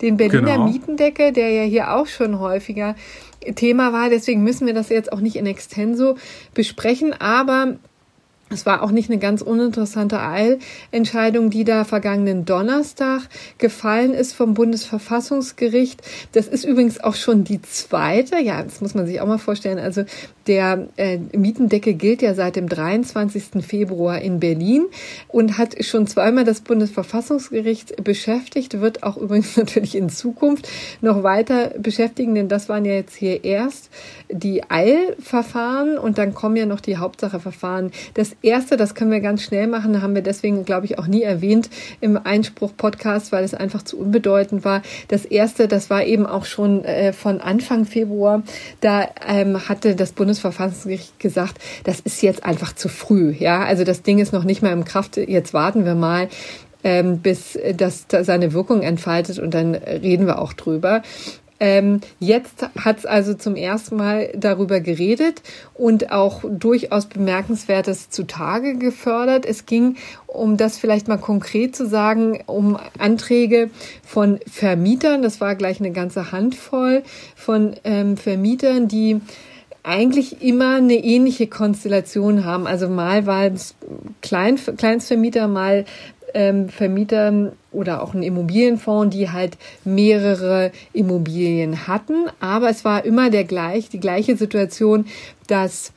den 0.00 0.16
Berliner 0.16 0.52
genau. 0.52 0.68
Mietendeckel, 0.68 1.32
der 1.32 1.50
ja 1.50 1.62
hier 1.62 1.94
auch 1.94 2.06
schon 2.06 2.38
häufiger 2.38 2.94
Thema 3.56 3.92
war. 3.92 4.08
Deswegen 4.08 4.42
müssen 4.42 4.66
wir 4.66 4.74
das 4.74 4.88
jetzt 4.88 5.12
auch 5.12 5.20
nicht 5.20 5.36
in 5.36 5.46
extenso 5.46 6.16
besprechen, 6.54 7.12
aber 7.12 7.76
es 8.50 8.66
war 8.66 8.82
auch 8.82 8.90
nicht 8.90 9.10
eine 9.10 9.18
ganz 9.18 9.42
uninteressante 9.42 10.20
Eilentscheidung, 10.20 11.50
die 11.50 11.64
da 11.64 11.84
vergangenen 11.84 12.44
Donnerstag 12.44 13.22
gefallen 13.58 14.12
ist 14.12 14.34
vom 14.34 14.54
Bundesverfassungsgericht. 14.54 16.02
Das 16.32 16.46
ist 16.46 16.64
übrigens 16.64 17.02
auch 17.02 17.14
schon 17.14 17.44
die 17.44 17.62
zweite. 17.62 18.38
Ja, 18.38 18.62
das 18.62 18.80
muss 18.80 18.94
man 18.94 19.06
sich 19.06 19.20
auch 19.20 19.26
mal 19.26 19.38
vorstellen. 19.38 19.78
Also 19.78 20.04
der 20.46 20.88
äh, 20.96 21.18
Mietendeckel 21.32 21.94
gilt 21.94 22.20
ja 22.20 22.34
seit 22.34 22.56
dem 22.56 22.68
23. 22.68 23.64
Februar 23.66 24.20
in 24.20 24.40
Berlin 24.40 24.84
und 25.28 25.56
hat 25.56 25.82
schon 25.82 26.06
zweimal 26.06 26.44
das 26.44 26.60
Bundesverfassungsgericht 26.60 28.04
beschäftigt, 28.04 28.80
wird 28.80 29.02
auch 29.02 29.16
übrigens 29.16 29.56
natürlich 29.56 29.94
in 29.94 30.10
Zukunft 30.10 30.68
noch 31.00 31.22
weiter 31.22 31.70
beschäftigen, 31.78 32.34
denn 32.34 32.48
das 32.48 32.68
waren 32.68 32.84
ja 32.84 32.92
jetzt 32.92 33.16
hier 33.16 33.42
erst 33.42 33.90
die 34.30 34.62
Eilverfahren 34.68 35.96
und 35.96 36.18
dann 36.18 36.34
kommen 36.34 36.56
ja 36.56 36.66
noch 36.66 36.80
die 36.80 36.98
Hauptsacheverfahren. 36.98 37.90
Das 38.12 38.33
erste, 38.42 38.76
das 38.76 38.94
können 38.94 39.10
wir 39.10 39.20
ganz 39.20 39.42
schnell 39.42 39.66
machen, 39.66 40.02
haben 40.02 40.14
wir 40.14 40.22
deswegen, 40.22 40.64
glaube 40.64 40.86
ich, 40.86 40.98
auch 40.98 41.06
nie 41.06 41.22
erwähnt 41.22 41.70
im 42.00 42.18
Einspruch-Podcast, 42.22 43.32
weil 43.32 43.44
es 43.44 43.54
einfach 43.54 43.82
zu 43.82 43.98
unbedeutend 43.98 44.64
war. 44.64 44.82
Das 45.08 45.24
erste, 45.24 45.68
das 45.68 45.90
war 45.90 46.04
eben 46.04 46.26
auch 46.26 46.44
schon 46.44 46.84
äh, 46.84 47.12
von 47.12 47.40
Anfang 47.40 47.84
Februar. 47.84 48.42
Da 48.80 49.08
ähm, 49.26 49.68
hatte 49.68 49.94
das 49.94 50.12
Bundesverfassungsgericht 50.12 51.18
gesagt, 51.18 51.58
das 51.84 52.00
ist 52.00 52.22
jetzt 52.22 52.44
einfach 52.44 52.74
zu 52.74 52.88
früh. 52.88 53.32
Ja, 53.32 53.64
also 53.64 53.84
das 53.84 54.02
Ding 54.02 54.18
ist 54.18 54.32
noch 54.32 54.44
nicht 54.44 54.62
mal 54.62 54.72
im 54.72 54.84
Kraft. 54.84 55.16
Jetzt 55.16 55.54
warten 55.54 55.84
wir 55.84 55.94
mal 55.94 56.28
ähm, 56.84 57.18
bis 57.18 57.58
das, 57.76 58.06
das 58.06 58.26
seine 58.26 58.52
Wirkung 58.52 58.82
entfaltet 58.82 59.38
und 59.38 59.54
dann 59.54 59.74
reden 59.74 60.26
wir 60.26 60.38
auch 60.38 60.52
drüber. 60.52 61.02
Ähm, 61.64 62.02
jetzt 62.20 62.68
hat 62.78 62.98
es 62.98 63.06
also 63.06 63.32
zum 63.32 63.56
ersten 63.56 63.96
Mal 63.96 64.30
darüber 64.36 64.80
geredet 64.80 65.40
und 65.72 66.12
auch 66.12 66.44
durchaus 66.46 67.06
Bemerkenswertes 67.06 68.10
zutage 68.10 68.76
gefördert. 68.76 69.46
Es 69.46 69.64
ging, 69.64 69.96
um 70.26 70.58
das 70.58 70.76
vielleicht 70.76 71.08
mal 71.08 71.16
konkret 71.16 71.74
zu 71.74 71.86
sagen, 71.88 72.42
um 72.44 72.78
Anträge 72.98 73.70
von 74.04 74.40
Vermietern. 74.46 75.22
Das 75.22 75.40
war 75.40 75.54
gleich 75.54 75.80
eine 75.80 75.92
ganze 75.92 76.32
Handvoll 76.32 77.02
von 77.34 77.76
ähm, 77.84 78.18
Vermietern, 78.18 78.86
die 78.86 79.22
eigentlich 79.82 80.42
immer 80.42 80.76
eine 80.76 80.96
ähnliche 80.96 81.46
Konstellation 81.46 82.44
haben. 82.44 82.66
Also 82.66 82.90
mal 82.90 83.24
war 83.24 83.46
es 83.46 83.74
Klein, 84.20 84.58
Kleinstvermieter, 84.76 85.48
mal 85.48 85.86
ähm, 86.34 86.68
Vermieter 86.68 87.52
oder 87.72 88.02
auch 88.02 88.14
ein 88.14 88.22
Immobilienfonds, 88.22 89.16
die 89.16 89.30
halt 89.30 89.56
mehrere 89.84 90.72
Immobilien 90.92 91.86
hatten. 91.86 92.26
Aber 92.40 92.68
es 92.68 92.84
war 92.84 93.04
immer 93.04 93.30
der 93.30 93.44
gleich, 93.44 93.88
die 93.88 94.00
gleiche 94.00 94.36
Situation, 94.36 95.06
dass 95.46 95.92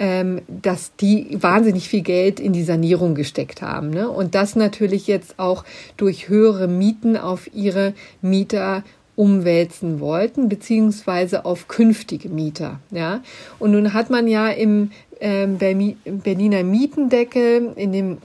ähm, 0.00 0.40
dass 0.48 0.96
die 0.96 1.36
wahnsinnig 1.42 1.86
viel 1.90 2.00
Geld 2.00 2.40
in 2.40 2.54
die 2.54 2.62
Sanierung 2.62 3.14
gesteckt 3.14 3.60
haben. 3.60 3.90
Ne? 3.90 4.08
Und 4.08 4.34
das 4.34 4.56
natürlich 4.56 5.06
jetzt 5.06 5.38
auch 5.38 5.62
durch 5.98 6.30
höhere 6.30 6.68
Mieten 6.68 7.18
auf 7.18 7.52
ihre 7.52 7.92
Mieter 8.22 8.82
umwälzen 9.14 10.00
wollten, 10.00 10.48
beziehungsweise 10.48 11.44
auf 11.44 11.68
künftige 11.68 12.30
Mieter. 12.30 12.80
Ja? 12.90 13.20
Und 13.58 13.72
nun 13.72 13.92
hat 13.92 14.08
man 14.08 14.26
ja 14.26 14.48
im 14.48 14.90
ähm, 15.20 15.58
Berliner 15.58 16.62
Mietendeckel, 16.62 17.74
in 17.76 17.92
dem 17.92 18.18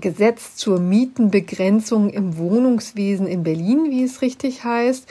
Gesetz 0.00 0.56
zur 0.56 0.80
Mietenbegrenzung 0.80 2.10
im 2.10 2.36
Wohnungswesen 2.36 3.26
in 3.26 3.42
Berlin, 3.42 3.90
wie 3.90 4.04
es 4.04 4.22
richtig 4.22 4.64
heißt, 4.64 5.06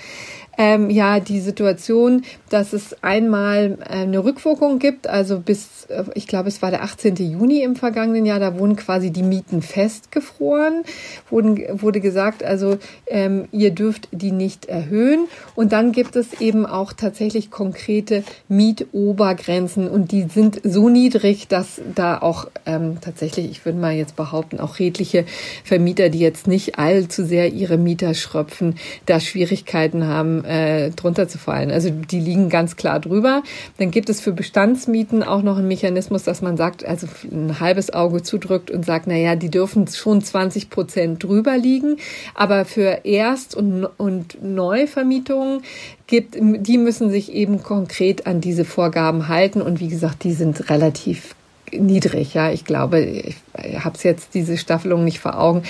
ähm, 0.58 0.90
ja 0.90 1.20
die 1.20 1.40
Situation, 1.40 2.24
dass 2.50 2.74
es 2.74 3.02
einmal 3.04 3.78
äh, 3.82 4.04
eine 4.04 4.24
Rückwirkung 4.24 4.80
gibt, 4.80 5.08
also 5.08 5.40
bis, 5.40 5.86
äh, 5.90 6.04
ich 6.14 6.28
glaube, 6.28 6.50
es 6.50 6.62
war 6.62 6.70
der 6.70 6.84
18. 6.84 7.16
Juni 7.16 7.64
im 7.64 7.76
vergangenen 7.76 8.26
Jahr, 8.26 8.40
da 8.40 8.60
wurden 8.60 8.76
quasi 8.76 9.12
die 9.12 9.24
Mieten 9.24 9.62
festgefroren, 9.62 10.84
wurden, 11.30 11.82
wurde 11.82 12.00
gesagt, 12.00 12.44
also 12.44 12.78
ähm, 13.08 13.48
ihr 13.52 13.72
dürft 13.72 14.10
die 14.12 14.32
nicht 14.32 14.66
erhöhen. 14.66 15.26
Und 15.56 15.72
dann 15.72 15.92
gibt 15.92 16.16
es 16.16 16.40
eben 16.40 16.66
auch 16.66 16.94
tatsächlich 16.94 17.50
konkrete 17.50 18.24
Mietobergrenzen 18.48 19.88
und 19.88 20.12
die 20.12 20.24
sind 20.24 20.62
so 20.64 20.90
niedrig, 20.90 21.48
dass 21.48 21.82
da 21.96 22.20
auch 22.20 22.48
ähm, 22.66 22.98
tatsächlich, 23.02 23.50
ich 23.50 23.66
würde 23.66 23.80
mal 23.80 23.94
jetzt 23.94 24.16
behaupten, 24.16 24.60
auch 24.60 24.80
redliche 24.80 25.26
Vermieter, 25.64 26.10
die 26.10 26.20
jetzt 26.20 26.48
nicht 26.48 26.78
allzu 26.78 27.26
sehr 27.26 27.52
ihre 27.52 27.78
Mieter 27.78 28.14
schröpfen, 28.14 28.76
da 29.06 29.20
Schwierigkeiten 29.20 30.06
haben, 30.08 30.43
äh, 30.46 30.92
drunter 30.92 31.28
zu 31.28 31.38
fallen. 31.38 31.72
Also 31.72 31.90
die 31.90 32.20
liegen 32.20 32.50
ganz 32.50 32.76
klar 32.76 33.00
drüber. 33.00 33.44
Dann 33.78 33.92
gibt 33.92 34.10
es 34.10 34.22
für 34.22 34.32
Bestandsmieten 34.32 35.24
auch 35.24 35.42
noch 35.42 35.58
einen 35.58 35.68
Mechanismus, 35.68 36.24
dass 36.24 36.42
man 36.42 36.58
sagt, 36.58 36.86
also 36.86 37.08
ein 37.32 37.60
halbes 37.60 37.94
Auge 37.94 38.24
zudrückt 38.24 38.72
und 38.72 38.86
sagt, 38.86 39.08
na 39.08 39.16
ja, 39.16 39.36
die 39.36 39.50
dürfen 39.50 39.88
schon 39.88 40.22
20 40.22 40.70
Prozent 40.70 41.24
drüber 41.24 41.58
liegen, 41.58 41.98
aber 42.36 42.66
für 42.66 43.02
Erst- 43.04 43.56
und, 43.56 43.86
und 43.98 44.44
Neuvermietungen 44.44 45.62
gibt, 46.08 46.36
die 46.40 46.78
müssen 46.78 47.10
sich 47.10 47.32
eben 47.34 47.64
konkret 47.64 48.28
an 48.28 48.42
diese 48.42 48.66
Vorgaben 48.66 49.28
halten 49.28 49.62
und 49.62 49.80
wie 49.80 49.88
gesagt, 49.88 50.24
die 50.24 50.34
sind 50.34 50.70
relativ 50.70 51.36
niedrig. 51.80 52.34
Ja, 52.34 52.52
ich 52.52 52.66
glaube, 52.66 53.00
ich 53.00 53.36
habe 53.80 53.96
es 53.96 54.04
jetzt 54.04 54.34
diese 54.34 54.58
Staffelung 54.58 55.04
nicht 55.04 55.20
vor 55.20 55.40
Augen, 55.40 55.64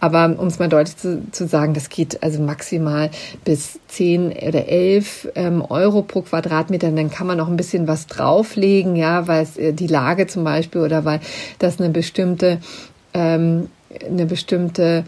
aber 0.00 0.34
um 0.38 0.46
es 0.46 0.58
mal 0.58 0.68
deutlich 0.68 0.96
zu, 0.96 1.22
zu, 1.30 1.46
sagen, 1.46 1.74
das 1.74 1.88
geht 1.88 2.22
also 2.22 2.42
maximal 2.42 3.10
bis 3.44 3.78
10 3.88 4.32
oder 4.32 4.68
11 4.68 5.28
ähm, 5.34 5.62
Euro 5.62 6.02
pro 6.02 6.22
Quadratmeter. 6.22 6.90
Dann 6.90 7.10
kann 7.10 7.26
man 7.26 7.38
noch 7.38 7.48
ein 7.48 7.56
bisschen 7.56 7.88
was 7.88 8.06
drauflegen, 8.06 8.96
ja, 8.96 9.26
weil 9.28 9.42
es 9.42 9.56
äh, 9.56 9.72
die 9.72 9.86
Lage 9.86 10.26
zum 10.26 10.44
Beispiel 10.44 10.80
oder 10.80 11.04
weil 11.04 11.20
das 11.58 11.80
eine 11.80 11.90
bestimmte 11.90 12.58
ähm, 13.14 13.68
eine 14.06 14.26
bestimmte 14.26 15.04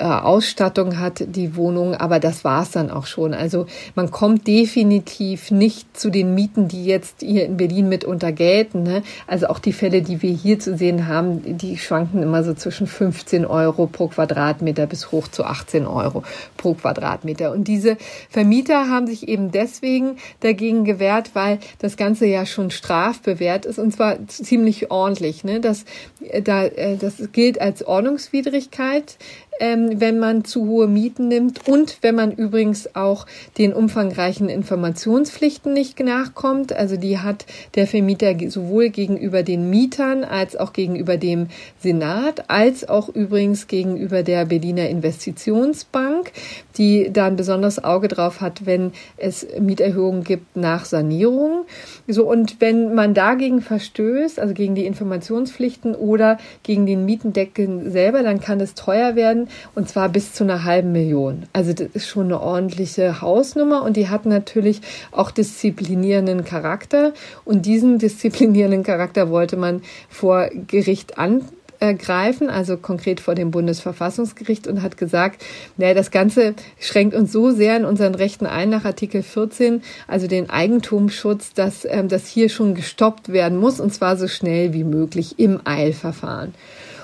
äh, 0.00 0.04
Ausstattung 0.04 0.98
hat, 0.98 1.22
die 1.36 1.56
Wohnung, 1.56 1.94
aber 1.94 2.20
das 2.20 2.42
war's 2.42 2.70
dann 2.70 2.90
auch 2.90 3.04
schon. 3.06 3.34
Also 3.34 3.66
man 3.94 4.10
kommt 4.10 4.46
definitiv 4.46 5.50
nicht 5.50 5.94
zu 5.94 6.08
den 6.08 6.34
Mieten, 6.34 6.68
die 6.68 6.86
jetzt 6.86 7.20
hier 7.20 7.44
in 7.44 7.58
Berlin 7.58 7.90
mitunter 7.90 8.32
gelten. 8.32 8.82
Ne? 8.82 9.02
Also 9.26 9.48
auch 9.48 9.58
die 9.58 9.74
Fälle, 9.74 10.00
die 10.00 10.22
wir 10.22 10.32
hier 10.32 10.58
zu 10.58 10.74
sehen 10.74 11.06
haben, 11.06 11.58
die 11.58 11.76
schwanken 11.76 12.22
immer 12.22 12.42
so 12.44 12.54
zwischen 12.54 12.86
15 12.86 13.44
Euro 13.44 13.86
pro 13.86 14.08
Quadratmeter 14.08 14.86
bis 14.86 15.12
hoch 15.12 15.28
zu 15.28 15.44
18 15.44 15.86
Euro 15.86 16.22
pro 16.56 16.72
Quadratmeter. 16.72 17.52
Und 17.52 17.68
diese 17.68 17.98
Vermieter 18.30 18.88
haben 18.88 19.06
sich 19.06 19.28
eben 19.28 19.50
deswegen 19.50 20.16
dagegen 20.40 20.84
gewehrt, 20.84 21.32
weil 21.34 21.58
das 21.78 21.98
Ganze 21.98 22.24
ja 22.24 22.46
schon 22.46 22.70
strafbewehrt 22.70 23.66
ist 23.66 23.78
und 23.78 23.92
zwar 23.92 24.16
ziemlich 24.28 24.90
ordentlich. 24.90 25.44
Ne? 25.44 25.60
Das, 25.60 25.84
äh, 26.22 26.40
da, 26.40 26.64
äh, 26.64 26.96
das 26.96 27.16
gilt 27.32 27.60
als 27.60 27.86
Ordnungswidrigkeit 27.86 29.18
ähm, 29.60 29.89
wenn 29.98 30.18
man 30.18 30.44
zu 30.44 30.66
hohe 30.66 30.86
Mieten 30.86 31.28
nimmt 31.28 31.66
und 31.66 31.98
wenn 32.02 32.14
man 32.14 32.32
übrigens 32.32 32.94
auch 32.94 33.26
den 33.58 33.72
umfangreichen 33.72 34.48
Informationspflichten 34.48 35.72
nicht 35.72 35.98
nachkommt. 36.00 36.72
Also 36.72 36.96
die 36.96 37.18
hat 37.18 37.46
der 37.74 37.86
Vermieter 37.86 38.34
sowohl 38.48 38.90
gegenüber 38.90 39.42
den 39.42 39.70
Mietern 39.70 40.24
als 40.24 40.56
auch 40.56 40.72
gegenüber 40.72 41.16
dem 41.16 41.48
Senat, 41.78 42.50
als 42.50 42.88
auch 42.88 43.08
übrigens 43.08 43.66
gegenüber 43.66 44.22
der 44.22 44.44
Berliner 44.44 44.88
Investitionsbank, 44.88 46.32
die 46.76 47.10
da 47.12 47.26
ein 47.26 47.36
besonderes 47.36 47.82
Auge 47.82 48.08
drauf 48.08 48.40
hat, 48.40 48.66
wenn 48.66 48.92
es 49.16 49.46
Mieterhöhungen 49.58 50.24
gibt 50.24 50.56
nach 50.56 50.84
Sanierung. 50.84 51.64
So, 52.06 52.28
und 52.28 52.60
wenn 52.60 52.94
man 52.94 53.14
dagegen 53.14 53.62
verstößt, 53.62 54.38
also 54.38 54.54
gegen 54.54 54.74
die 54.74 54.86
Informationspflichten 54.86 55.94
oder 55.94 56.38
gegen 56.62 56.86
den 56.86 57.04
Mietendeckel 57.04 57.90
selber, 57.90 58.22
dann 58.22 58.40
kann 58.40 58.60
es 58.60 58.74
teuer 58.74 59.14
werden 59.16 59.48
und 59.74 59.79
zwar 59.88 60.08
bis 60.08 60.32
zu 60.32 60.44
einer 60.44 60.64
halben 60.64 60.92
Million. 60.92 61.46
Also 61.52 61.72
das 61.72 61.88
ist 61.94 62.08
schon 62.08 62.26
eine 62.26 62.40
ordentliche 62.40 63.20
Hausnummer 63.20 63.82
und 63.82 63.96
die 63.96 64.08
hat 64.08 64.26
natürlich 64.26 64.80
auch 65.12 65.30
disziplinierenden 65.30 66.44
Charakter 66.44 67.12
und 67.44 67.66
diesen 67.66 67.98
disziplinierenden 67.98 68.82
Charakter 68.82 69.30
wollte 69.30 69.56
man 69.56 69.82
vor 70.08 70.48
Gericht 70.66 71.18
an 71.18 71.44
greifen, 71.80 72.50
also 72.50 72.76
konkret 72.76 73.20
vor 73.20 73.34
dem 73.34 73.50
Bundesverfassungsgericht 73.50 74.66
und 74.66 74.82
hat 74.82 74.98
gesagt, 74.98 75.42
naja, 75.78 75.94
das 75.94 76.10
Ganze 76.10 76.54
schränkt 76.78 77.14
uns 77.14 77.32
so 77.32 77.50
sehr 77.50 77.76
in 77.76 77.86
unseren 77.86 78.14
Rechten 78.14 78.46
ein 78.46 78.68
nach 78.68 78.84
Artikel 78.84 79.22
14, 79.22 79.82
also 80.06 80.26
den 80.26 80.50
Eigentumsschutz, 80.50 81.54
dass 81.54 81.86
ähm, 81.86 82.08
das 82.08 82.26
hier 82.26 82.50
schon 82.50 82.74
gestoppt 82.74 83.32
werden 83.32 83.56
muss 83.56 83.80
und 83.80 83.94
zwar 83.94 84.16
so 84.16 84.28
schnell 84.28 84.74
wie 84.74 84.84
möglich 84.84 85.38
im 85.38 85.60
Eilverfahren. 85.64 86.54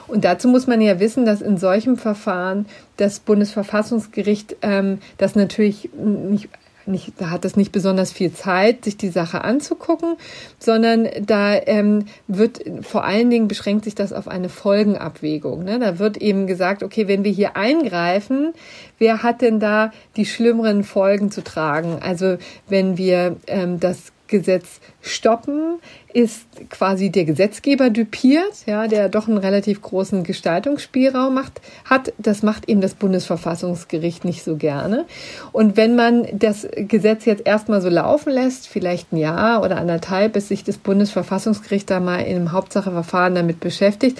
Und 0.09 0.25
dazu 0.25 0.49
muss 0.49 0.67
man 0.67 0.81
ja 0.81 1.01
wissen, 1.01 1.25
dass 1.25 1.41
in 1.41 1.59
solchem 1.59 1.97
Verfahren 1.97 2.67
das 2.97 3.21
Bundesverfassungsgericht 3.21 4.57
ähm, 4.63 4.99
das 5.19 5.35
natürlich 5.35 5.91
nicht 5.95 6.49
nicht, 6.87 7.15
da 7.19 7.31
hat 7.31 7.45
es 7.45 7.57
nicht 7.57 7.73
besonders 7.73 8.13
viel 8.13 8.33
Zeit, 8.33 8.85
sich 8.85 8.97
die 8.97 9.09
Sache 9.09 9.43
anzugucken, 9.43 10.17
sondern 10.59 11.09
da 11.21 11.55
ähm, 11.55 12.07
wird 12.29 12.61
vor 12.83 13.05
allen 13.05 13.31
Dingen 13.31 13.49
beschränkt 13.49 13.85
sich 13.85 13.95
das 13.95 14.13
auf 14.13 14.29
eine 14.29 14.49
Folgenabwägung. 14.49 15.65
Ne? 15.65 15.79
Da 15.79 15.99
wird 15.99 16.17
eben 16.17 16.47
gesagt, 16.47 16.83
okay, 16.83 17.09
wenn 17.09 17.25
wir 17.25 17.33
hier 17.33 17.57
eingreifen, 17.57 18.53
wer 18.99 19.23
hat 19.23 19.43
denn 19.43 19.61
da 19.61 19.93
die 20.17 20.27
schlimmeren 20.27 20.85
Folgen 20.85 21.31
zu 21.31 21.43
tragen? 21.43 21.99
Also 22.01 22.37
wenn 22.69 22.97
wir 22.97 23.37
ähm, 23.47 23.81
das 23.81 24.13
Gesetz 24.29 24.81
stoppen, 25.07 25.79
ist 26.13 26.47
quasi 26.71 27.11
der 27.11 27.27
Gesetzgeber 27.27 27.91
düpiert, 27.91 28.65
ja, 28.65 28.89
der 28.89 29.11
doch 29.11 29.29
einen 29.29 29.37
relativ 29.37 29.83
großen 29.83 30.25
Gestaltungsspielraum 30.25 31.35
macht, 31.35 31.61
hat. 31.85 32.15
Das 32.17 32.43
macht 32.43 32.71
eben 32.71 32.81
das 32.81 32.95
Bundesverfassungsgericht 32.95 34.25
nicht 34.25 34.43
so 34.43 34.57
gerne. 34.57 35.05
Und 35.53 35.77
wenn 35.77 35.95
man 35.95 36.27
das 36.33 36.67
Gesetz 36.75 37.27
jetzt 37.27 37.47
erstmal 37.47 37.83
so 37.83 37.91
laufen 37.91 38.33
lässt, 38.33 38.67
vielleicht 38.67 39.13
ein 39.13 39.19
Jahr 39.19 39.63
oder 39.63 39.77
anderthalb, 39.77 40.33
bis 40.33 40.49
sich 40.49 40.65
das 40.65 40.79
Bundesverfassungsgericht 40.79 41.91
da 41.91 42.01
mal 42.01 42.21
einem 42.21 42.53
Hauptsacheverfahren 42.53 43.35
damit 43.35 43.61
beschäftigt, 43.61 44.19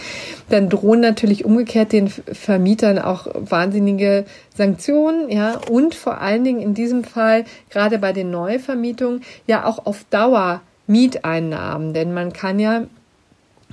dann 0.51 0.69
drohen 0.69 1.01
natürlich 1.01 1.47
umgekehrt 1.47 1.93
den 1.93 2.09
Vermietern 2.09 2.99
auch 2.99 3.27
wahnsinnige 3.33 4.27
Sanktionen, 4.55 5.31
ja, 5.31 5.61
und 5.71 5.95
vor 5.95 6.21
allen 6.21 6.45
Dingen 6.45 6.61
in 6.61 6.75
diesem 6.75 7.05
Fall, 7.05 7.45
gerade 7.71 7.99
bei 7.99 8.13
den 8.13 8.31
Neuvermietungen, 8.31 9.23
ja 9.47 9.65
auch 9.65 9.87
auf 9.87 10.05
Dauer 10.11 10.61
Mieteinnahmen, 10.87 11.93
denn 11.93 12.15
man 12.15 12.33
kann 12.33 12.59
ja 12.59 12.87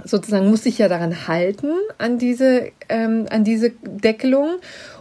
sozusagen 0.03 0.49
muss 0.49 0.64
sich 0.64 0.80
ja 0.80 0.90
daran 0.90 1.27
halten 1.27 1.72
an 1.98 2.18
diese 2.18 2.72
ähm, 2.90 3.27
an 3.30 3.44
diese 3.44 3.72
Deckelung 3.84 4.56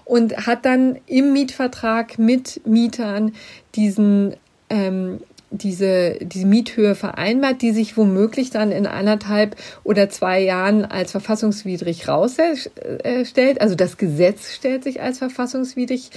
und 0.04 0.46
hat 0.46 0.64
dann 0.64 0.98
im 1.06 1.32
Mietvertrag 1.32 2.18
mit 2.18 2.60
Mietern 2.66 3.32
diesen 3.74 4.36
ähm, 4.68 5.20
diese, 5.52 6.16
diese 6.20 6.46
Miethöhe 6.46 6.94
vereinbart, 6.94 7.62
die 7.62 7.72
sich 7.72 7.96
womöglich 7.96 8.50
dann 8.50 8.72
in 8.72 8.86
anderthalb 8.86 9.56
oder 9.84 10.08
zwei 10.08 10.40
Jahren 10.40 10.84
als 10.84 11.12
verfassungswidrig 11.12 12.08
rausstellt. 12.08 13.60
Also 13.60 13.74
das 13.74 13.98
Gesetz 13.98 14.52
stellt 14.52 14.84
sich 14.84 15.00
als 15.00 15.18
verfassungswidrig 15.18 16.10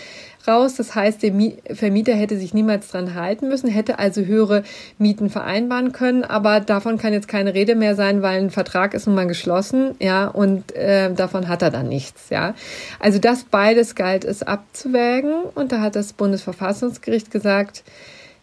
raus. 0.47 0.75
Das 0.75 0.95
heißt, 0.95 1.21
der 1.23 1.33
Vermieter 1.73 2.13
hätte 2.13 2.37
sich 2.37 2.53
niemals 2.53 2.89
dran 2.89 3.15
halten 3.15 3.49
müssen, 3.49 3.69
hätte 3.69 3.99
also 3.99 4.21
höhere 4.21 4.63
Mieten 4.97 5.29
vereinbaren 5.29 5.91
können. 5.91 6.23
Aber 6.23 6.59
davon 6.59 6.97
kann 6.97 7.13
jetzt 7.13 7.27
keine 7.27 7.53
Rede 7.53 7.75
mehr 7.75 7.95
sein, 7.95 8.21
weil 8.21 8.41
ein 8.41 8.51
Vertrag 8.51 8.93
ist 8.93 9.07
nun 9.07 9.15
mal 9.15 9.27
geschlossen, 9.27 9.95
ja, 9.99 10.27
und 10.27 10.73
äh, 10.75 11.13
davon 11.13 11.47
hat 11.47 11.61
er 11.61 11.71
dann 11.71 11.89
nichts, 11.89 12.29
ja. 12.29 12.55
Also 12.99 13.19
das 13.19 13.43
beides 13.43 13.95
galt 13.95 14.23
es 14.23 14.43
abzuwägen 14.43 15.33
und 15.55 15.71
da 15.71 15.81
hat 15.81 15.95
das 15.95 16.13
Bundesverfassungsgericht 16.13 17.31
gesagt, 17.31 17.83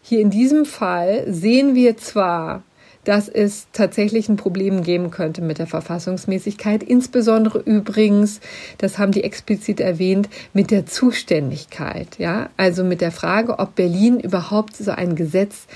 hier 0.03 0.19
in 0.19 0.29
diesem 0.29 0.65
Fall 0.65 1.23
sehen 1.27 1.75
wir 1.75 1.95
zwar, 1.95 2.61
dass 3.05 3.29
es 3.29 3.67
tatsächlich 3.71 4.27
ein 4.27 4.35
Problem 4.35 4.83
geben 4.83 5.11
könnte 5.11 5.41
mit 5.41 5.59
der 5.59 5.67
Verfassungsmäßigkeit, 5.67 6.83
insbesondere 6.83 7.59
übrigens, 7.59 8.41
das 8.77 8.97
haben 8.97 9.13
die 9.13 9.23
explizit 9.23 9.79
erwähnt, 9.79 10.29
mit 10.53 10.71
der 10.71 10.85
Zuständigkeit, 10.85 12.19
ja, 12.19 12.49
also 12.57 12.83
mit 12.83 12.99
der 12.99 13.11
Frage, 13.11 13.59
ob 13.59 13.75
Berlin 13.75 14.19
überhaupt 14.19 14.75
so 14.75 14.91
ein 14.91 15.15
Gesetz 15.15 15.67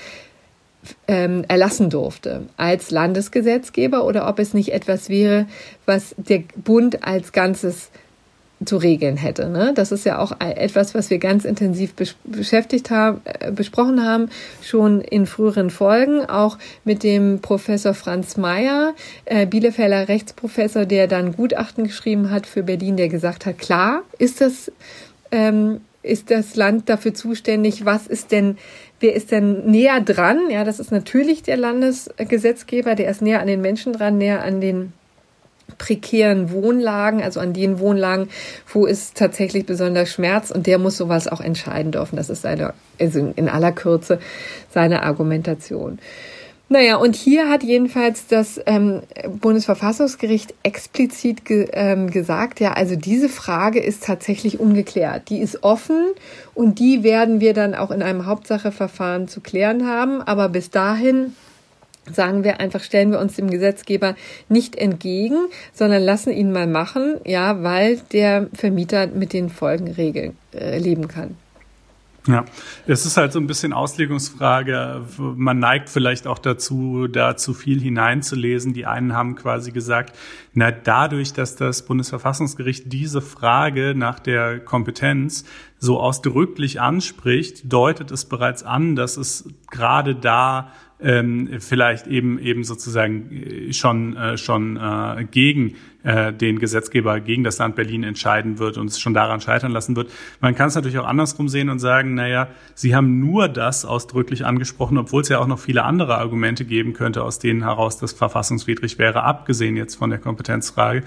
ähm, 1.06 1.44
erlassen 1.48 1.88
durfte 1.88 2.46
als 2.58 2.90
Landesgesetzgeber 2.90 4.04
oder 4.04 4.28
ob 4.28 4.38
es 4.38 4.52
nicht 4.52 4.72
etwas 4.72 5.08
wäre, 5.08 5.46
was 5.86 6.14
der 6.18 6.42
Bund 6.56 7.02
als 7.02 7.32
Ganzes 7.32 7.90
zu 8.64 8.76
regeln 8.76 9.16
hätte. 9.16 9.48
Ne? 9.48 9.72
Das 9.74 9.92
ist 9.92 10.04
ja 10.04 10.18
auch 10.18 10.32
etwas, 10.40 10.94
was 10.94 11.10
wir 11.10 11.18
ganz 11.18 11.44
intensiv 11.44 11.94
bes 11.94 12.16
beschäftigt 12.24 12.90
haben, 12.90 13.20
äh, 13.24 13.52
besprochen 13.52 14.04
haben, 14.04 14.30
schon 14.62 15.00
in 15.00 15.26
früheren 15.26 15.70
Folgen, 15.70 16.24
auch 16.24 16.58
mit 16.84 17.02
dem 17.02 17.40
Professor 17.40 17.94
Franz 17.94 18.36
Mayer, 18.36 18.94
äh, 19.26 19.46
Bielefelder 19.46 20.08
Rechtsprofessor, 20.08 20.86
der 20.86 21.06
dann 21.06 21.36
Gutachten 21.36 21.84
geschrieben 21.84 22.30
hat 22.30 22.46
für 22.46 22.62
Berlin, 22.62 22.96
der 22.96 23.08
gesagt 23.08 23.46
hat, 23.46 23.58
klar 23.58 24.02
ist 24.18 24.40
das 24.40 24.72
ähm, 25.30 25.80
ist 26.02 26.30
das 26.30 26.56
Land 26.56 26.88
dafür 26.88 27.12
zuständig? 27.12 27.84
Was 27.84 28.06
ist 28.06 28.32
denn, 28.32 28.56
wer 29.00 29.14
ist 29.14 29.30
denn 29.30 29.66
näher 29.66 30.00
dran? 30.00 30.48
Ja, 30.48 30.64
das 30.64 30.80
ist 30.80 30.90
natürlich 30.90 31.42
der 31.42 31.56
Landesgesetzgeber, 31.56 32.94
der 32.94 33.10
ist 33.10 33.20
näher 33.20 33.40
an 33.40 33.46
den 33.46 33.60
Menschen 33.60 33.92
dran, 33.92 34.16
näher 34.16 34.42
an 34.42 34.60
den 34.60 34.92
prekären 35.76 36.50
Wohnlagen, 36.50 37.22
also 37.22 37.40
an 37.40 37.52
den 37.52 37.78
Wohnlagen, 37.78 38.28
wo 38.72 38.86
es 38.86 39.12
tatsächlich 39.12 39.66
besonders 39.66 40.10
Schmerz 40.10 40.50
und 40.50 40.66
der 40.66 40.78
muss 40.78 40.96
sowas 40.96 41.28
auch 41.28 41.40
entscheiden 41.40 41.92
dürfen. 41.92 42.16
Das 42.16 42.30
ist 42.30 42.42
seine, 42.42 42.74
also 42.98 43.32
in 43.36 43.48
aller 43.48 43.72
Kürze 43.72 44.18
seine 44.72 45.02
Argumentation. 45.02 45.98
Naja, 46.70 46.96
und 46.96 47.16
hier 47.16 47.48
hat 47.48 47.62
jedenfalls 47.62 48.26
das 48.26 48.60
ähm, 48.66 49.00
Bundesverfassungsgericht 49.40 50.54
explizit 50.62 51.46
ge, 51.46 51.68
ähm, 51.72 52.10
gesagt, 52.10 52.60
ja, 52.60 52.74
also 52.74 52.94
diese 52.94 53.30
Frage 53.30 53.80
ist 53.80 54.04
tatsächlich 54.04 54.60
ungeklärt. 54.60 55.30
Die 55.30 55.38
ist 55.38 55.62
offen 55.62 56.08
und 56.54 56.78
die 56.78 57.02
werden 57.02 57.40
wir 57.40 57.54
dann 57.54 57.74
auch 57.74 57.90
in 57.90 58.02
einem 58.02 58.26
Hauptsacheverfahren 58.26 59.28
zu 59.28 59.40
klären 59.40 59.86
haben. 59.86 60.20
Aber 60.20 60.50
bis 60.50 60.68
dahin 60.68 61.34
sagen 62.14 62.44
wir 62.44 62.60
einfach, 62.60 62.82
stellen 62.82 63.10
wir 63.10 63.20
uns 63.20 63.36
dem 63.36 63.50
Gesetzgeber 63.50 64.14
nicht 64.48 64.76
entgegen, 64.76 65.48
sondern 65.72 66.02
lassen 66.02 66.32
ihn 66.32 66.52
mal 66.52 66.66
machen, 66.66 67.16
ja, 67.24 67.62
weil 67.62 68.00
der 68.12 68.48
Vermieter 68.54 69.06
mit 69.06 69.32
den 69.32 69.50
Folgen 69.50 69.88
regeln, 69.92 70.36
äh, 70.52 70.78
leben 70.78 71.08
kann. 71.08 71.36
Ja, 72.28 72.44
es 72.86 73.06
ist 73.06 73.16
halt 73.16 73.32
so 73.32 73.40
ein 73.40 73.46
bisschen 73.46 73.72
Auslegungsfrage. 73.72 75.02
Man 75.16 75.58
neigt 75.60 75.88
vielleicht 75.88 76.26
auch 76.26 76.38
dazu, 76.38 77.06
da 77.08 77.38
zu 77.38 77.54
viel 77.54 77.80
hineinzulesen. 77.80 78.74
Die 78.74 78.84
einen 78.84 79.14
haben 79.14 79.34
quasi 79.34 79.72
gesagt, 79.72 80.14
na, 80.52 80.70
dadurch, 80.70 81.32
dass 81.32 81.56
das 81.56 81.86
Bundesverfassungsgericht 81.86 82.92
diese 82.92 83.22
Frage 83.22 83.94
nach 83.96 84.18
der 84.18 84.58
Kompetenz 84.60 85.44
so 85.78 86.00
ausdrücklich 86.00 86.82
anspricht, 86.82 87.72
deutet 87.72 88.10
es 88.10 88.26
bereits 88.26 88.62
an, 88.62 88.94
dass 88.94 89.16
es 89.16 89.48
gerade 89.70 90.14
da 90.14 90.70
ähm, 91.00 91.48
vielleicht 91.60 92.06
eben 92.06 92.38
eben 92.38 92.64
sozusagen 92.64 93.30
äh, 93.30 93.72
schon 93.72 94.16
äh, 94.16 94.36
schon 94.36 94.76
äh, 94.76 95.24
gegen 95.30 95.76
äh, 96.02 96.32
den 96.32 96.58
Gesetzgeber 96.58 97.20
gegen 97.20 97.44
das 97.44 97.58
Land 97.58 97.76
Berlin 97.76 98.02
entscheiden 98.02 98.58
wird 98.58 98.78
und 98.78 98.86
es 98.88 98.98
schon 98.98 99.14
daran 99.14 99.40
scheitern 99.40 99.72
lassen 99.72 99.94
wird. 99.94 100.10
Man 100.40 100.54
kann 100.54 100.68
es 100.68 100.74
natürlich 100.74 100.98
auch 100.98 101.06
andersrum 101.06 101.48
sehen 101.48 101.68
und 101.68 101.78
sagen, 101.78 102.14
naja, 102.14 102.48
Sie 102.74 102.94
haben 102.94 103.20
nur 103.20 103.48
das 103.48 103.84
ausdrücklich 103.84 104.44
angesprochen, 104.44 104.98
obwohl 104.98 105.22
es 105.22 105.28
ja 105.28 105.38
auch 105.38 105.46
noch 105.46 105.58
viele 105.58 105.84
andere 105.84 106.18
Argumente 106.18 106.64
geben 106.64 106.94
könnte, 106.94 107.22
aus 107.22 107.38
denen 107.38 107.62
heraus 107.62 107.98
das 107.98 108.12
verfassungswidrig 108.12 108.98
wäre, 108.98 109.22
abgesehen 109.22 109.76
jetzt 109.76 109.96
von 109.96 110.10
der 110.10 110.18
Kompetenzfrage. 110.18 111.02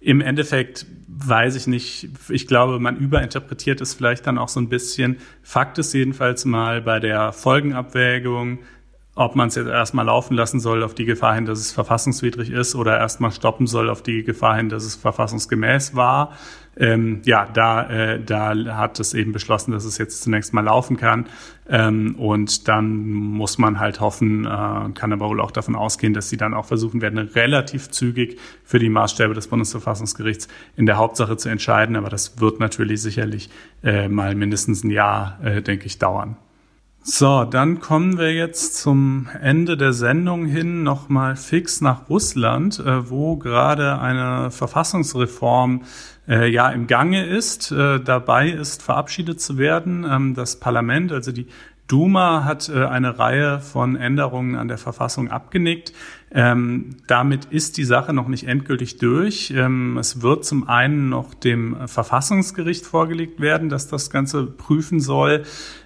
Im 0.00 0.20
Endeffekt 0.20 0.86
weiß 1.06 1.54
ich 1.54 1.66
nicht. 1.66 2.08
Ich 2.28 2.46
glaube, 2.46 2.80
man 2.80 2.96
überinterpretiert 2.96 3.80
es 3.80 3.94
vielleicht 3.94 4.26
dann 4.26 4.38
auch 4.38 4.48
so 4.48 4.60
ein 4.60 4.68
bisschen. 4.68 5.18
Fakt 5.42 5.78
ist 5.78 5.92
jedenfalls 5.92 6.44
mal 6.44 6.82
bei 6.82 6.98
der 6.98 7.32
Folgenabwägung, 7.32 8.58
ob 9.14 9.36
man 9.36 9.48
es 9.48 9.56
jetzt 9.56 9.68
erstmal 9.68 10.06
laufen 10.06 10.34
lassen 10.34 10.58
soll 10.58 10.82
auf 10.82 10.94
die 10.94 11.04
Gefahr 11.04 11.34
hin, 11.34 11.44
dass 11.44 11.58
es 11.58 11.70
verfassungswidrig 11.70 12.50
ist 12.50 12.74
oder 12.74 12.98
erstmal 12.98 13.30
stoppen 13.30 13.66
soll 13.66 13.90
auf 13.90 14.02
die 14.02 14.22
Gefahr 14.22 14.56
hin, 14.56 14.70
dass 14.70 14.84
es 14.84 14.96
verfassungsgemäß 14.96 15.94
war. 15.94 16.32
Ähm, 16.74 17.20
ja, 17.26 17.46
da, 17.52 17.90
äh, 17.90 18.24
da 18.24 18.54
hat 18.78 18.98
es 18.98 19.12
eben 19.12 19.32
beschlossen, 19.32 19.72
dass 19.72 19.84
es 19.84 19.98
jetzt 19.98 20.22
zunächst 20.22 20.54
mal 20.54 20.62
laufen 20.62 20.96
kann. 20.96 21.26
Ähm, 21.68 22.14
und 22.16 22.66
dann 22.68 23.10
muss 23.10 23.58
man 23.58 23.78
halt 23.78 24.00
hoffen, 24.00 24.46
äh, 24.46 24.92
kann 24.94 25.12
aber 25.12 25.28
wohl 25.28 25.42
auch 25.42 25.50
davon 25.50 25.76
ausgehen, 25.76 26.14
dass 26.14 26.30
sie 26.30 26.38
dann 26.38 26.54
auch 26.54 26.64
versuchen 26.64 27.02
werden, 27.02 27.18
relativ 27.18 27.90
zügig 27.90 28.38
für 28.64 28.78
die 28.78 28.88
Maßstäbe 28.88 29.34
des 29.34 29.48
Bundesverfassungsgerichts 29.48 30.48
in 30.74 30.86
der 30.86 30.96
Hauptsache 30.96 31.36
zu 31.36 31.50
entscheiden. 31.50 31.96
Aber 31.96 32.08
das 32.08 32.40
wird 32.40 32.60
natürlich 32.60 33.02
sicherlich 33.02 33.50
äh, 33.84 34.08
mal 34.08 34.34
mindestens 34.34 34.82
ein 34.82 34.90
Jahr, 34.90 35.38
äh, 35.44 35.60
denke 35.60 35.84
ich, 35.84 35.98
dauern. 35.98 36.38
So, 37.04 37.42
dann 37.42 37.80
kommen 37.80 38.16
wir 38.16 38.32
jetzt 38.32 38.76
zum 38.76 39.28
Ende 39.40 39.76
der 39.76 39.92
Sendung 39.92 40.46
hin 40.46 40.84
nochmal 40.84 41.34
fix 41.34 41.80
nach 41.80 42.08
Russland, 42.08 42.78
äh, 42.78 43.10
wo 43.10 43.36
gerade 43.36 43.98
eine 43.98 44.52
Verfassungsreform 44.52 45.82
äh, 46.28 46.48
ja 46.48 46.68
im 46.68 46.86
Gange 46.86 47.26
ist, 47.26 47.72
äh, 47.72 47.98
dabei 47.98 48.50
ist 48.50 48.84
verabschiedet 48.84 49.40
zu 49.40 49.58
werden. 49.58 50.06
Ähm, 50.08 50.34
das 50.34 50.60
Parlament, 50.60 51.10
also 51.10 51.32
die 51.32 51.48
Duma 51.88 52.44
hat 52.44 52.68
äh, 52.68 52.84
eine 52.84 53.18
Reihe 53.18 53.58
von 53.58 53.96
Änderungen 53.96 54.54
an 54.54 54.68
der 54.68 54.78
Verfassung 54.78 55.28
abgenickt. 55.28 55.92
Ähm, 56.30 56.96
damit 57.08 57.46
ist 57.46 57.76
die 57.76 57.84
Sache 57.84 58.14
noch 58.14 58.28
nicht 58.28 58.46
endgültig 58.46 58.98
durch. 58.98 59.52
Ähm, 59.54 59.98
es 59.98 60.22
wird 60.22 60.44
zum 60.44 60.68
einen 60.68 61.08
noch 61.08 61.34
dem 61.34 61.88
Verfassungsgericht 61.88 62.86
vorgelegt 62.86 63.40
werden, 63.40 63.68
dass 63.68 63.88
das 63.88 64.08
Ganze 64.08 64.46
prüfen 64.46 65.00
soll 65.00 65.42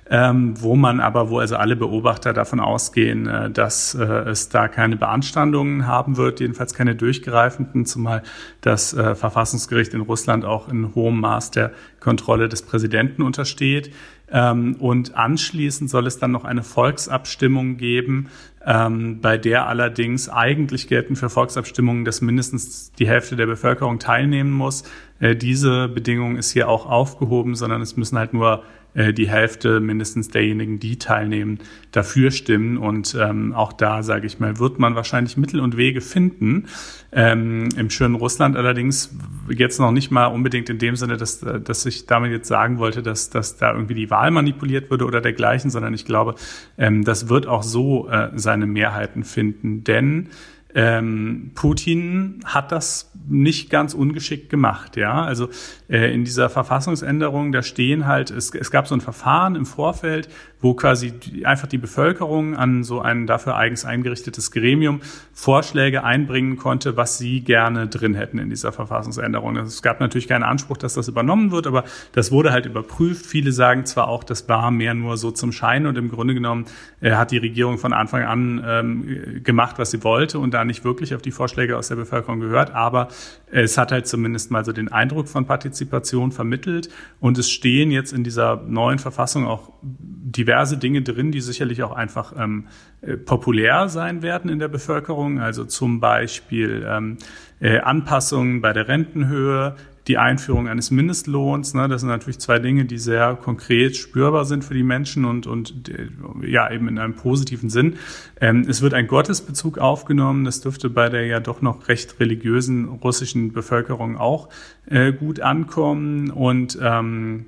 ähm, 0.08 0.54
wo 0.60 0.76
man 0.76 1.00
aber, 1.00 1.30
wo 1.30 1.38
also 1.38 1.56
alle 1.56 1.74
Beobachter 1.74 2.32
davon 2.32 2.60
ausgehen, 2.60 3.26
äh, 3.26 3.50
dass 3.50 3.94
äh, 3.94 4.04
es 4.04 4.48
da 4.48 4.68
keine 4.68 4.96
Beanstandungen 4.96 5.86
haben 5.86 6.16
wird, 6.16 6.40
jedenfalls 6.40 6.74
keine 6.74 6.94
durchgreifenden, 6.94 7.86
zumal 7.86 8.22
das 8.60 8.94
äh, 8.94 9.14
Verfassungsgericht 9.14 9.94
in 9.94 10.02
Russland 10.02 10.44
auch 10.44 10.68
in 10.68 10.94
hohem 10.94 11.20
Maß 11.20 11.50
der 11.50 11.72
Kontrolle 12.00 12.48
des 12.48 12.62
Präsidenten 12.62 13.22
untersteht. 13.22 13.92
Ähm, 14.30 14.76
und 14.78 15.16
anschließend 15.16 15.88
soll 15.88 16.06
es 16.06 16.18
dann 16.18 16.32
noch 16.32 16.44
eine 16.44 16.62
Volksabstimmung 16.62 17.76
geben, 17.76 18.28
ähm, 18.64 19.20
bei 19.20 19.38
der 19.38 19.68
allerdings 19.68 20.28
eigentlich 20.28 20.88
gelten 20.88 21.14
für 21.14 21.30
Volksabstimmungen, 21.30 22.04
dass 22.04 22.20
mindestens 22.20 22.92
die 22.92 23.06
Hälfte 23.06 23.36
der 23.36 23.46
Bevölkerung 23.46 24.00
teilnehmen 24.00 24.50
muss. 24.50 24.82
Äh, 25.20 25.36
diese 25.36 25.88
Bedingung 25.88 26.36
ist 26.36 26.50
hier 26.50 26.68
auch 26.68 26.86
aufgehoben, 26.86 27.54
sondern 27.54 27.80
es 27.80 27.96
müssen 27.96 28.18
halt 28.18 28.34
nur 28.34 28.64
äh, 28.96 29.12
die 29.12 29.28
Hälfte 29.28 29.78
mindestens 29.80 30.28
derjenigen, 30.28 30.80
die 30.80 30.98
teilnehmen, 30.98 31.58
dafür 31.92 32.30
stimmen. 32.30 32.78
Und 32.78 33.16
ähm, 33.20 33.52
auch 33.52 33.72
da, 33.74 34.02
sage 34.02 34.26
ich 34.26 34.40
mal, 34.40 34.58
wird 34.58 34.78
man 34.78 34.94
wahrscheinlich 34.94 35.36
Mittel 35.36 35.60
und 35.60 35.76
Wege 35.76 36.00
finden. 36.00 36.64
Ähm, 37.12 37.68
Im 37.76 37.90
schönen 37.90 38.14
Russland 38.14 38.56
allerdings 38.56 39.14
jetzt 39.48 39.78
noch 39.78 39.92
nicht 39.92 40.10
mal 40.10 40.26
unbedingt 40.26 40.70
in 40.70 40.78
dem 40.78 40.96
Sinne, 40.96 41.18
dass, 41.18 41.40
dass 41.40 41.84
ich 41.86 42.06
damit 42.06 42.32
jetzt 42.32 42.48
sagen 42.48 42.78
wollte, 42.78 43.02
dass, 43.02 43.28
dass 43.28 43.56
da 43.56 43.72
irgendwie 43.72 43.94
die 43.94 44.10
Wahl 44.10 44.30
manipuliert 44.30 44.90
würde 44.90 45.04
oder 45.04 45.20
dergleichen, 45.20 45.70
sondern 45.70 45.92
ich 45.92 46.06
glaube, 46.06 46.34
ähm, 46.78 47.04
das 47.04 47.28
wird 47.28 47.46
auch 47.46 47.62
so 47.62 48.08
äh, 48.08 48.30
seine 48.34 48.66
Mehrheiten 48.66 49.24
finden. 49.24 49.84
Denn 49.84 50.30
ähm, 50.76 51.52
Putin 51.54 52.40
hat 52.44 52.70
das 52.70 53.10
nicht 53.26 53.70
ganz 53.70 53.94
ungeschickt 53.94 54.50
gemacht, 54.50 54.98
ja. 54.98 55.24
Also 55.24 55.48
äh, 55.88 56.12
in 56.12 56.24
dieser 56.24 56.50
Verfassungsänderung, 56.50 57.50
da 57.50 57.62
stehen 57.62 58.06
halt, 58.06 58.30
es, 58.30 58.54
es 58.54 58.70
gab 58.70 58.86
so 58.86 58.94
ein 58.94 59.00
Verfahren 59.00 59.56
im 59.56 59.64
Vorfeld, 59.64 60.28
wo 60.60 60.74
quasi 60.74 61.12
die, 61.12 61.46
einfach 61.46 61.66
die 61.66 61.78
Bevölkerung 61.78 62.56
an 62.56 62.84
so 62.84 63.00
ein 63.00 63.26
dafür 63.26 63.56
eigens 63.56 63.86
eingerichtetes 63.86 64.50
Gremium 64.50 65.00
Vorschläge 65.32 66.04
einbringen 66.04 66.56
konnte, 66.56 66.96
was 66.96 67.16
sie 67.16 67.40
gerne 67.40 67.88
drin 67.88 68.14
hätten 68.14 68.38
in 68.38 68.50
dieser 68.50 68.70
Verfassungsänderung. 68.70 69.56
Also 69.56 69.68
es 69.68 69.82
gab 69.82 70.00
natürlich 70.00 70.28
keinen 70.28 70.44
Anspruch, 70.44 70.76
dass 70.76 70.92
das 70.92 71.08
übernommen 71.08 71.52
wird, 71.52 71.66
aber 71.66 71.84
das 72.12 72.32
wurde 72.32 72.52
halt 72.52 72.66
überprüft. 72.66 73.24
Viele 73.24 73.52
sagen 73.52 73.86
zwar 73.86 74.08
auch, 74.08 74.24
das 74.24 74.46
war 74.48 74.70
mehr 74.70 74.92
nur 74.92 75.16
so 75.16 75.30
zum 75.30 75.52
Schein 75.52 75.86
und 75.86 75.96
im 75.96 76.10
Grunde 76.10 76.34
genommen 76.34 76.66
äh, 77.00 77.12
hat 77.12 77.30
die 77.30 77.38
Regierung 77.38 77.78
von 77.78 77.94
Anfang 77.94 78.24
an 78.24 78.62
ähm, 78.66 79.42
gemacht, 79.42 79.78
was 79.78 79.90
sie 79.90 80.04
wollte 80.04 80.38
und 80.38 80.52
da 80.52 80.65
nicht 80.66 80.84
wirklich 80.84 81.14
auf 81.14 81.22
die 81.22 81.30
Vorschläge 81.30 81.76
aus 81.76 81.88
der 81.88 81.96
Bevölkerung 81.96 82.40
gehört, 82.40 82.74
aber 82.74 83.08
es 83.50 83.78
hat 83.78 83.92
halt 83.92 84.06
zumindest 84.06 84.50
mal 84.50 84.64
so 84.64 84.72
den 84.72 84.88
Eindruck 84.88 85.28
von 85.28 85.46
Partizipation 85.46 86.32
vermittelt 86.32 86.88
und 87.20 87.38
es 87.38 87.50
stehen 87.50 87.90
jetzt 87.90 88.12
in 88.12 88.24
dieser 88.24 88.62
neuen 88.66 88.98
Verfassung 88.98 89.46
auch 89.46 89.72
diverse 89.82 90.76
Dinge 90.76 91.02
drin, 91.02 91.32
die 91.32 91.40
sicherlich 91.40 91.82
auch 91.82 91.92
einfach 91.92 92.34
ähm, 92.36 92.66
äh, 93.00 93.16
populär 93.16 93.88
sein 93.88 94.22
werden 94.22 94.50
in 94.50 94.58
der 94.58 94.68
Bevölkerung. 94.68 95.40
Also 95.40 95.64
zum 95.64 96.00
Beispiel 96.00 96.86
ähm, 96.88 97.18
äh, 97.60 97.78
Anpassungen 97.78 98.60
bei 98.60 98.72
der 98.72 98.88
Rentenhöhe, 98.88 99.76
die 100.08 100.18
Einführung 100.18 100.68
eines 100.68 100.90
Mindestlohns. 100.90 101.74
Ne, 101.74 101.88
das 101.88 102.02
sind 102.02 102.10
natürlich 102.10 102.38
zwei 102.38 102.58
Dinge, 102.58 102.84
die 102.84 102.98
sehr 102.98 103.34
konkret 103.34 103.96
spürbar 103.96 104.44
sind 104.44 104.64
für 104.64 104.74
die 104.74 104.82
Menschen 104.82 105.24
und, 105.24 105.46
und 105.46 105.88
äh, 105.88 106.08
ja 106.46 106.70
eben 106.70 106.88
in 106.88 106.98
einem 106.98 107.14
positiven 107.14 107.70
Sinn. 107.70 107.96
Ähm, 108.40 108.66
es 108.68 108.82
wird 108.82 108.94
ein 108.94 109.06
Gottesbezug 109.06 109.78
aufgenommen. 109.78 110.44
Das 110.44 110.60
dürfte 110.60 110.90
bei 110.90 111.08
der 111.08 111.26
ja 111.26 111.40
doch 111.40 111.62
noch 111.62 111.88
recht 111.88 112.20
religiösen 112.20 112.88
russischen 112.88 113.52
Bevölkerung 113.52 114.16
auch 114.16 114.48
äh, 114.86 115.12
gut 115.12 115.40
ankommen 115.40 116.30
und 116.30 116.78
ähm, 116.80 117.46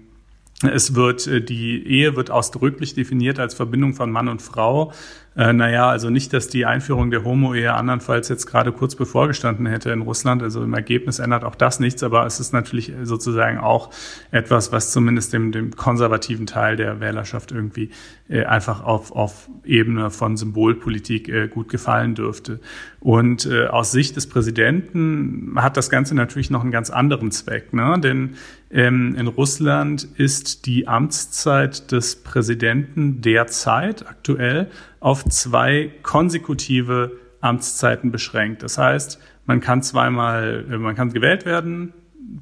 es 0.63 0.95
wird, 0.95 1.27
äh, 1.27 1.41
die 1.41 1.87
Ehe 1.87 2.17
wird 2.17 2.31
ausdrücklich 2.31 2.95
definiert 2.95 3.39
als 3.39 3.55
Verbindung 3.55 3.95
von 3.95 4.11
Mann 4.11 4.29
und 4.29 4.43
Frau. 4.43 4.93
Äh, 5.37 5.53
naja, 5.53 5.89
also 5.89 6.11
nicht, 6.11 6.33
dass 6.33 6.49
die 6.49 6.67
Einführung 6.67 7.13
der 7.13 7.23
Homo-Ehe 7.23 7.73
andernfalls 7.73 8.29
jetzt 8.29 8.47
gerade 8.47 8.73
kurz 8.73 8.97
bevorgestanden 8.97 9.67
hätte 9.67 9.91
in 9.91 10.03
Russland. 10.03 10.43
Also 10.43 10.65
im 10.65 10.75
Ergebnis 10.75 11.21
ändert 11.21 11.45
auch 11.45 11.55
das 11.55 11.79
nichts, 11.79 12.03
aber 12.03 12.27
es 12.27 12.41
ist 12.41 12.53
natürlich 12.53 12.93
sozusagen 13.05 13.59
auch 13.59 13.91
etwas, 14.33 14.73
was 14.73 14.91
zumindest 14.91 15.33
dem, 15.33 15.53
dem 15.53 15.77
konservativen 15.77 16.47
Teil 16.47 16.75
der 16.75 16.99
Wählerschaft 16.99 17.53
irgendwie 17.53 17.91
äh, 18.29 18.47
einfach 18.47 18.83
auf, 18.83 19.13
auf 19.13 19.49
Ebene 19.65 20.11
von 20.11 20.37
Symbolpolitik 20.37 21.29
äh, 21.29 21.47
gut 21.47 21.69
gefallen 21.69 22.17
dürfte. 22.17 22.59
Und 22.99 23.47
äh, 23.47 23.67
aus 23.69 23.93
Sicht 23.93 24.17
des 24.17 24.29
Präsidenten 24.29 25.53
hat 25.55 25.77
das 25.77 25.89
Ganze 25.89 26.17
natürlich 26.17 26.51
noch 26.51 26.63
einen 26.63 26.73
ganz 26.73 26.91
anderen 26.91 27.31
Zweck, 27.31 27.73
ne? 27.73 27.97
denn 28.03 28.35
ähm, 28.71 29.15
in 29.17 29.27
Russland 29.27 30.07
ist 30.17 30.67
die 30.67 30.89
Amtszeit 30.89 31.91
des 31.91 32.17
Präsidenten 32.23 33.21
derzeit 33.21 34.07
aktuell 34.07 34.71
auf 35.01 35.25
zwei 35.25 35.91
konsekutive 36.03 37.13
Amtszeiten 37.41 38.11
beschränkt. 38.11 38.63
Das 38.63 38.79
heißt, 38.79 39.21
man 39.47 39.61
kann 39.61 39.83
zweimal, 39.83 40.67
äh, 40.71 40.77
man 40.77 40.95
kann 40.95 41.13
gewählt 41.13 41.47
werden, 41.47 41.95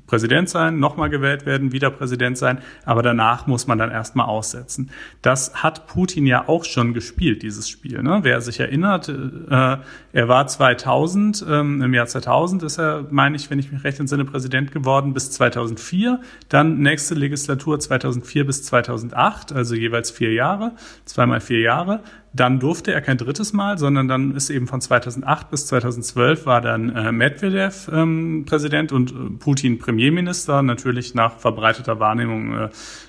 Präsident 0.07 0.49
sein, 0.49 0.79
nochmal 0.79 1.11
gewählt 1.11 1.47
werden, 1.47 1.73
wieder 1.73 1.91
Präsident 1.91 2.39
sein, 2.39 2.59
aber 2.85 3.03
danach 3.03 3.47
muss 3.47 3.67
man 3.67 3.79
dann 3.79 3.91
erstmal 3.91 4.27
aussetzen. 4.27 4.91
Das 5.23 5.63
hat 5.63 5.87
Putin 5.87 6.27
ja 6.27 6.49
auch 6.49 6.65
schon 6.65 6.95
gespielt, 6.95 7.43
dieses 7.43 7.69
Spiel. 7.69 8.03
Ne? 8.03 8.21
Wer 8.23 8.41
sich 8.41 8.61
erinnert, 8.61 9.09
äh, 9.09 9.77
er 10.13 10.29
war 10.29 10.47
2000, 10.47 11.45
ähm, 11.49 11.83
im 11.83 11.95
Jahr 11.95 12.07
2000 12.07 12.63
ist 12.63 12.79
er, 12.79 13.07
meine 13.11 13.37
ich, 13.37 13.51
wenn 13.51 13.59
ich 13.59 13.71
mich 13.71 13.85
recht 13.85 14.01
entsinne, 14.01 14.25
Präsident 14.25 14.73
geworden 14.73 15.13
bis 15.13 15.31
2004, 15.33 16.21
dann 16.49 16.79
nächste 16.79 17.15
Legislatur 17.15 17.79
2004 17.79 18.47
bis 18.47 18.63
2008, 18.65 19.53
also 19.53 19.75
jeweils 19.75 20.11
vier 20.11 20.33
Jahre, 20.33 20.73
zweimal 21.05 21.41
vier 21.41 21.61
Jahre. 21.61 22.01
Dann 22.37 22.61
durfte 22.61 22.93
er 22.93 23.01
kein 23.01 23.17
drittes 23.17 23.55
Mal, 23.55 23.79
sondern 23.79 24.09
dann 24.09 24.35
ist 24.37 24.51
eben 24.51 24.67
von 24.67 24.83
2008 24.83 25.51
bis 25.51 25.67
2012 25.69 26.45
war 26.45 26.61
dann 26.61 26.95
äh, 26.95 27.11
Medvedev 27.11 27.91
ähm, 27.91 28.45
Präsident 28.47 28.93
und 28.93 29.11
äh, 29.11 29.15
Putin 29.39 29.79
Premierminister. 29.79 30.61
Natürlich 30.63 31.15
nach 31.15 31.39
verbreiteter 31.39 31.99
Wahrnehmung 31.99 32.69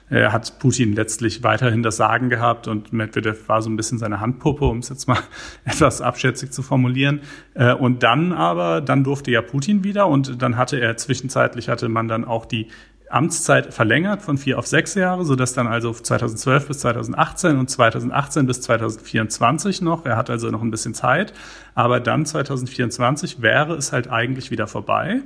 äh, 0.09 0.29
hat 0.29 0.59
Putin 0.59 0.93
letztlich 0.93 1.43
weiterhin 1.43 1.83
das 1.83 1.97
Sagen 1.97 2.29
gehabt 2.29 2.69
und 2.69 2.93
Medvedev 2.93 3.49
war 3.49 3.61
so 3.61 3.69
ein 3.69 3.75
bisschen 3.75 3.97
seine 3.97 4.21
Handpuppe, 4.21 4.63
um 4.63 4.79
es 4.79 4.87
jetzt 4.87 5.09
mal 5.09 5.19
etwas 5.65 6.01
abschätzig 6.01 6.51
zu 6.51 6.63
formulieren. 6.63 7.19
Äh, 7.53 7.73
und 7.73 8.03
dann 8.03 8.31
aber, 8.31 8.79
dann 8.79 9.03
durfte 9.03 9.31
ja 9.31 9.41
Putin 9.41 9.83
wieder 9.83 10.07
und 10.07 10.41
dann 10.41 10.55
hatte 10.55 10.79
er 10.79 10.95
zwischenzeitlich 10.95 11.67
hatte 11.67 11.89
man 11.89 12.07
dann 12.07 12.23
auch 12.23 12.45
die 12.45 12.67
Amtszeit 13.09 13.73
verlängert 13.73 14.21
von 14.21 14.37
vier 14.37 14.59
auf 14.59 14.67
sechs 14.67 14.95
Jahre, 14.95 15.23
so 15.23 15.35
dass 15.35 15.53
dann 15.53 15.67
also 15.67 15.93
2012 15.93 16.67
bis 16.67 16.79
2018 16.79 17.57
und 17.57 17.69
2018 17.69 18.45
bis 18.45 18.61
2024 18.61 19.81
noch, 19.81 20.05
er 20.05 20.17
hat 20.17 20.29
also 20.29 20.49
noch 20.49 20.61
ein 20.61 20.71
bisschen 20.71 20.93
Zeit, 20.93 21.33
aber 21.73 21.99
dann 21.99 22.25
2024 22.25 23.41
wäre 23.41 23.75
es 23.75 23.93
halt 23.93 24.09
eigentlich 24.09 24.51
wieder 24.51 24.67
vorbei. 24.67 25.21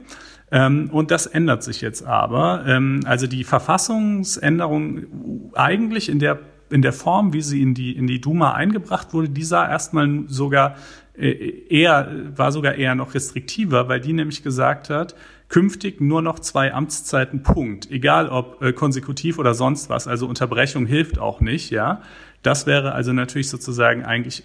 Ähm, 0.52 0.90
und 0.92 1.12
das 1.12 1.26
ändert 1.26 1.64
sich 1.64 1.82
jetzt 1.82 2.06
aber. 2.06 2.66
Ähm, 2.68 3.02
also 3.06 3.26
die 3.26 3.44
Verfassungsänderung 3.44 5.52
eigentlich 5.56 6.10
in 6.10 6.20
der 6.20 6.40
in 6.70 6.82
der 6.82 6.94
Form, 6.94 7.34
wie 7.34 7.42
sie 7.42 7.62
in 7.62 7.74
die 7.74 7.96
in 7.96 8.08
die 8.08 8.22
Duma 8.22 8.54
eingebracht 8.54 9.14
wurde, 9.14 9.30
die 9.30 9.44
sah 9.44 9.70
erstmal 9.70 10.24
sogar 10.28 10.76
äh, 11.18 11.32
eher 11.70 12.10
war 12.36 12.52
sogar 12.52 12.76
eher 12.76 12.96
noch 12.96 13.14
restriktiver, 13.14 13.90
weil 13.90 14.00
die 14.00 14.14
nämlich 14.14 14.44
gesagt 14.44 14.90
hat, 14.90 15.16
künftig 15.52 16.00
nur 16.00 16.22
noch 16.22 16.40
zwei 16.40 16.74
Amtszeiten, 16.74 17.44
Punkt. 17.44 17.92
Egal 17.92 18.30
ob 18.30 18.62
äh, 18.64 18.72
konsekutiv 18.72 19.38
oder 19.38 19.54
sonst 19.54 19.90
was. 19.90 20.08
Also 20.08 20.26
Unterbrechung 20.26 20.86
hilft 20.86 21.20
auch 21.20 21.42
nicht, 21.42 21.70
ja. 21.72 22.02
Das 22.42 22.66
wäre 22.66 22.94
also 22.94 23.12
natürlich 23.12 23.50
sozusagen 23.50 24.04
eigentlich 24.04 24.44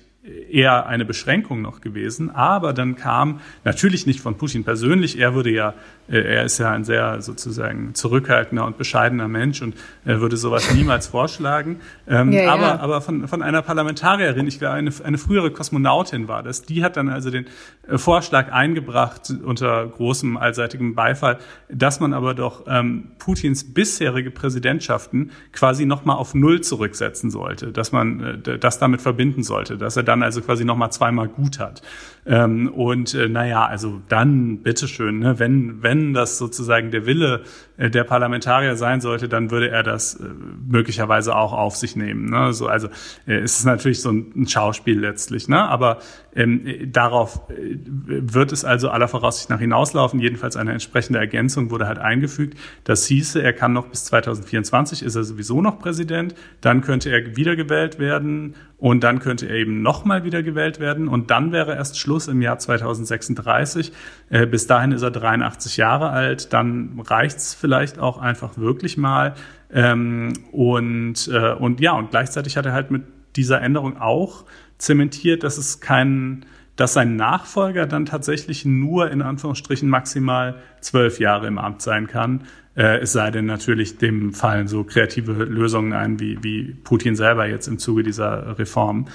eher 0.50 0.86
eine 0.86 1.04
Beschränkung 1.04 1.62
noch 1.62 1.80
gewesen. 1.80 2.30
Aber 2.30 2.72
dann 2.72 2.96
kam 2.96 3.40
natürlich 3.64 4.06
nicht 4.06 4.20
von 4.20 4.36
Putin 4.36 4.64
persönlich. 4.64 5.18
Er 5.18 5.34
würde 5.34 5.50
ja, 5.50 5.74
äh, 6.08 6.18
er 6.18 6.44
ist 6.44 6.58
ja 6.58 6.70
ein 6.70 6.84
sehr 6.84 7.22
sozusagen 7.22 7.94
zurückhaltender 7.94 8.64
und 8.64 8.78
bescheidener 8.78 9.28
Mensch 9.28 9.62
und 9.62 9.74
er 10.04 10.20
würde 10.20 10.36
sowas 10.36 10.70
niemals 10.74 11.06
vorschlagen. 11.06 11.80
Ähm, 12.08 12.32
ja, 12.32 12.52
aber, 12.52 12.62
ja. 12.62 12.80
aber 12.80 13.00
von, 13.00 13.28
von 13.28 13.42
einer 13.42 13.62
Parlamentarierin, 13.62 14.46
ich 14.46 14.58
glaube, 14.58 14.74
eine, 14.74 14.90
eine 15.04 15.18
frühere 15.18 15.50
Kosmonautin 15.50 16.28
war 16.28 16.42
das, 16.42 16.62
die 16.62 16.82
hat 16.82 16.96
dann 16.96 17.08
also 17.08 17.30
den 17.30 17.46
äh, 17.88 17.98
Vorschlag 17.98 18.52
eingebracht 18.52 19.32
unter 19.44 19.86
großem 19.86 20.36
allseitigem 20.36 20.94
Beifall, 20.94 21.38
dass 21.68 22.00
man 22.00 22.12
aber 22.12 22.34
doch 22.34 22.64
ähm, 22.66 23.12
Putins 23.18 23.72
bisherige 23.74 24.30
Präsidentschaften 24.30 25.30
quasi 25.52 25.86
nochmal 25.86 26.16
auf 26.16 26.34
Null 26.34 26.60
zurücksetzen 26.60 27.30
sollte, 27.30 27.72
dass 27.72 27.92
man 27.92 28.40
äh, 28.44 28.58
das 28.58 28.78
damit 28.78 29.02
verbinden 29.02 29.42
sollte, 29.42 29.76
dass 29.76 29.96
er 29.96 30.02
dann 30.02 30.15
also 30.22 30.40
quasi 30.40 30.64
nochmal 30.64 30.92
zweimal 30.92 31.28
gut 31.28 31.58
hat. 31.58 31.82
Ähm, 32.26 32.68
und 32.68 33.14
äh, 33.14 33.28
naja, 33.28 33.64
also 33.66 34.00
dann 34.08 34.58
bitteschön, 34.58 35.20
ne, 35.20 35.38
wenn, 35.38 35.82
wenn 35.82 36.12
das 36.12 36.38
sozusagen 36.38 36.90
der 36.90 37.06
Wille 37.06 37.44
äh, 37.76 37.88
der 37.88 38.02
Parlamentarier 38.02 38.74
sein 38.74 39.00
sollte, 39.00 39.28
dann 39.28 39.52
würde 39.52 39.70
er 39.70 39.84
das 39.84 40.14
äh, 40.14 40.24
möglicherweise 40.66 41.36
auch 41.36 41.52
auf 41.52 41.76
sich 41.76 41.94
nehmen. 41.94 42.28
Ne? 42.28 42.52
So, 42.52 42.66
also 42.66 42.88
äh, 43.28 43.36
es 43.36 43.60
ist 43.60 43.64
natürlich 43.64 44.02
so 44.02 44.10
ein, 44.10 44.32
ein 44.34 44.48
Schauspiel 44.48 44.98
letztlich, 44.98 45.46
ne? 45.48 45.62
aber 45.68 45.98
ähm, 46.34 46.64
darauf 46.90 47.48
äh, 47.48 47.76
wird 47.86 48.50
es 48.50 48.64
also 48.64 48.88
aller 48.88 49.06
Voraussicht 49.06 49.48
nach 49.48 49.60
hinauslaufen. 49.60 50.18
Jedenfalls 50.18 50.56
eine 50.56 50.72
entsprechende 50.72 51.20
Ergänzung 51.20 51.70
wurde 51.70 51.86
halt 51.86 51.98
eingefügt. 51.98 52.58
Das 52.82 53.06
hieße, 53.06 53.40
er 53.40 53.52
kann 53.52 53.72
noch 53.72 53.86
bis 53.86 54.04
2024 54.06 55.04
ist 55.04 55.14
er 55.14 55.22
sowieso 55.22 55.62
noch 55.62 55.78
Präsident, 55.78 56.34
dann 56.60 56.80
könnte 56.80 57.10
er 57.10 57.36
wiedergewählt 57.36 58.00
werden 58.00 58.54
und 58.78 59.04
dann 59.04 59.20
könnte 59.20 59.46
er 59.46 59.56
eben 59.56 59.82
nochmal 60.06 60.22
wiedergewählt 60.22 60.78
werden 60.78 61.08
und 61.08 61.32
dann 61.32 61.50
wäre 61.50 61.74
erst 61.74 61.98
Schluss 61.98 62.28
im 62.28 62.40
Jahr 62.40 62.60
2036. 62.60 63.92
Äh, 64.30 64.46
bis 64.46 64.68
dahin 64.68 64.92
ist 64.92 65.02
er 65.02 65.10
83 65.10 65.76
Jahre 65.78 66.10
alt, 66.10 66.52
dann 66.52 67.00
reicht's 67.04 67.54
vielleicht 67.54 67.98
auch 67.98 68.18
einfach 68.18 68.56
wirklich 68.56 68.96
mal. 68.96 69.34
Ähm, 69.72 70.32
und, 70.52 71.26
äh, 71.26 71.54
und 71.54 71.80
ja, 71.80 71.92
und 71.94 72.12
gleichzeitig 72.12 72.56
hat 72.56 72.66
er 72.66 72.72
halt 72.72 72.92
mit 72.92 73.02
dieser 73.34 73.60
Änderung 73.60 74.00
auch 74.00 74.44
zementiert, 74.78 75.42
dass 75.42 75.58
es 75.58 75.80
keinen 75.80 76.46
dass 76.76 76.92
sein 76.92 77.16
Nachfolger 77.16 77.86
dann 77.86 78.04
tatsächlich 78.04 78.66
nur 78.66 79.10
in 79.10 79.22
Anführungsstrichen 79.22 79.88
maximal 79.88 80.56
zwölf 80.82 81.18
Jahre 81.18 81.46
im 81.46 81.56
Amt 81.56 81.80
sein 81.80 82.06
kann. 82.06 82.42
Äh, 82.76 82.98
es 82.98 83.12
sei 83.12 83.30
denn 83.30 83.46
natürlich, 83.46 83.96
dem 83.96 84.34
fallen 84.34 84.68
so 84.68 84.84
kreative 84.84 85.32
Lösungen 85.32 85.94
ein, 85.94 86.20
wie, 86.20 86.42
wie 86.44 86.74
Putin 86.84 87.16
selber 87.16 87.46
jetzt 87.46 87.66
im 87.66 87.78
Zuge 87.78 88.02
dieser 88.02 88.58
Reform. 88.58 89.06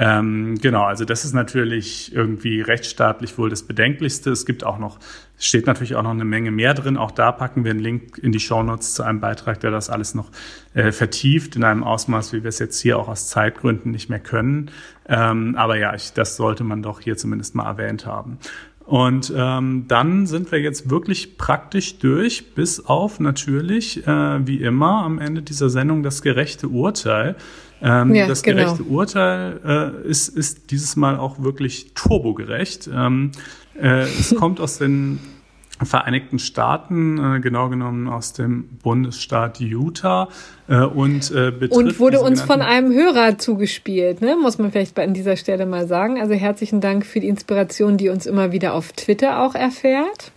Ähm, 0.00 0.60
genau, 0.60 0.84
also 0.84 1.04
das 1.04 1.24
ist 1.24 1.32
natürlich 1.32 2.14
irgendwie 2.14 2.60
rechtsstaatlich 2.60 3.36
wohl 3.36 3.50
das 3.50 3.64
Bedenklichste. 3.64 4.30
Es 4.30 4.46
gibt 4.46 4.62
auch 4.62 4.78
noch, 4.78 5.00
steht 5.40 5.66
natürlich 5.66 5.96
auch 5.96 6.04
noch 6.04 6.12
eine 6.12 6.24
Menge 6.24 6.52
mehr 6.52 6.72
drin. 6.72 6.96
Auch 6.96 7.10
da 7.10 7.32
packen 7.32 7.64
wir 7.64 7.72
einen 7.72 7.80
Link 7.80 8.16
in 8.16 8.30
die 8.30 8.38
Shownotes 8.38 8.94
zu 8.94 9.02
einem 9.02 9.18
Beitrag, 9.18 9.58
der 9.58 9.72
das 9.72 9.90
alles 9.90 10.14
noch 10.14 10.30
äh, 10.74 10.92
vertieft 10.92 11.56
in 11.56 11.64
einem 11.64 11.82
Ausmaß, 11.82 12.32
wie 12.32 12.44
wir 12.44 12.48
es 12.48 12.60
jetzt 12.60 12.80
hier 12.80 12.96
auch 12.96 13.08
aus 13.08 13.28
Zeitgründen 13.28 13.90
nicht 13.90 14.08
mehr 14.08 14.20
können. 14.20 14.70
Ähm, 15.08 15.56
aber 15.56 15.76
ja, 15.78 15.92
ich, 15.94 16.12
das 16.12 16.36
sollte 16.36 16.62
man 16.62 16.80
doch 16.80 17.00
hier 17.00 17.16
zumindest 17.16 17.56
mal 17.56 17.66
erwähnt 17.66 18.06
haben. 18.06 18.38
Und 18.88 19.32
ähm, 19.36 19.84
dann 19.88 20.26
sind 20.26 20.50
wir 20.52 20.60
jetzt 20.60 20.88
wirklich 20.88 21.36
praktisch 21.36 21.98
durch, 21.98 22.54
bis 22.54 22.86
auf 22.86 23.18
natürlich, 23.20 24.06
äh, 24.06 24.46
wie 24.46 24.62
immer, 24.62 25.02
am 25.02 25.18
Ende 25.18 25.42
dieser 25.42 25.68
Sendung 25.68 26.04
das 26.04 26.22
gerechte 26.22 26.68
Urteil. 26.68 27.36
Ähm, 27.82 28.14
ja, 28.14 28.26
das 28.26 28.42
genau. 28.42 28.64
gerechte 28.64 28.82
Urteil 28.84 29.60
äh, 30.04 30.08
ist, 30.08 30.28
ist 30.28 30.70
dieses 30.70 30.96
Mal 30.96 31.16
auch 31.16 31.40
wirklich 31.40 31.92
turbogerecht. 31.94 32.88
Ähm, 32.92 33.32
äh, 33.80 34.02
es 34.02 34.34
kommt 34.36 34.60
aus 34.60 34.78
den 34.78 35.20
Vereinigten 35.80 36.40
Staaten, 36.40 37.36
äh, 37.36 37.40
genau 37.40 37.68
genommen 37.68 38.08
aus 38.08 38.32
dem 38.32 38.64
Bundesstaat 38.82 39.60
Utah 39.60 40.28
äh, 40.66 40.80
und 40.80 41.30
äh, 41.30 41.52
und 41.70 42.00
wurde 42.00 42.20
uns 42.20 42.42
von 42.42 42.62
einem 42.62 42.92
Hörer 42.92 43.38
zugespielt, 43.38 44.20
ne? 44.20 44.36
muss 44.42 44.58
man 44.58 44.72
vielleicht 44.72 44.98
an 44.98 45.14
dieser 45.14 45.36
Stelle 45.36 45.66
mal 45.66 45.86
sagen. 45.86 46.20
Also 46.20 46.34
herzlichen 46.34 46.80
Dank 46.80 47.06
für 47.06 47.20
die 47.20 47.28
Inspiration, 47.28 47.96
die 47.96 48.08
uns 48.08 48.26
immer 48.26 48.50
wieder 48.50 48.74
auf 48.74 48.92
Twitter 48.92 49.40
auch 49.40 49.54
erfährt. 49.54 50.32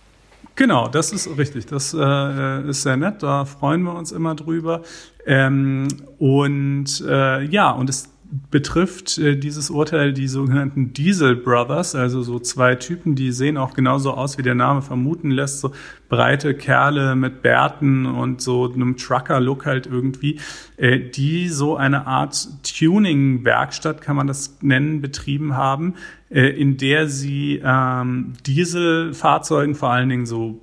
Genau, 0.54 0.88
das 0.88 1.12
ist 1.12 1.28
richtig. 1.38 1.66
Das 1.66 1.94
äh, 1.94 2.68
ist 2.68 2.82
sehr 2.82 2.96
nett. 2.96 3.22
Da 3.22 3.44
freuen 3.44 3.82
wir 3.82 3.94
uns 3.94 4.12
immer 4.12 4.34
drüber. 4.34 4.82
Ähm, 5.24 5.88
und 6.18 7.02
äh, 7.08 7.42
ja, 7.44 7.70
und 7.70 7.88
es 7.88 8.11
betrifft 8.50 9.18
äh, 9.18 9.36
dieses 9.36 9.68
Urteil 9.68 10.14
die 10.14 10.26
sogenannten 10.26 10.94
Diesel 10.94 11.36
Brothers, 11.36 11.94
also 11.94 12.22
so 12.22 12.38
zwei 12.38 12.76
Typen, 12.76 13.14
die 13.14 13.30
sehen 13.30 13.58
auch 13.58 13.74
genauso 13.74 14.12
aus, 14.12 14.38
wie 14.38 14.42
der 14.42 14.54
Name 14.54 14.80
vermuten 14.80 15.30
lässt, 15.30 15.60
so 15.60 15.72
breite 16.08 16.54
Kerle 16.54 17.14
mit 17.14 17.42
Bärten 17.42 18.06
und 18.06 18.40
so 18.40 18.72
einem 18.72 18.96
Trucker-Look 18.96 19.66
halt 19.66 19.86
irgendwie, 19.86 20.40
äh, 20.78 20.98
die 20.98 21.48
so 21.48 21.76
eine 21.76 22.06
Art 22.06 22.48
Tuning-Werkstatt, 22.62 24.00
kann 24.00 24.16
man 24.16 24.26
das 24.26 24.58
nennen, 24.62 25.02
betrieben 25.02 25.54
haben, 25.54 25.94
äh, 26.30 26.48
in 26.48 26.78
der 26.78 27.08
sie 27.08 27.60
ähm, 27.62 28.32
Dieselfahrzeugen, 28.46 29.74
vor 29.74 29.90
allen 29.90 30.08
Dingen 30.08 30.26
so 30.26 30.58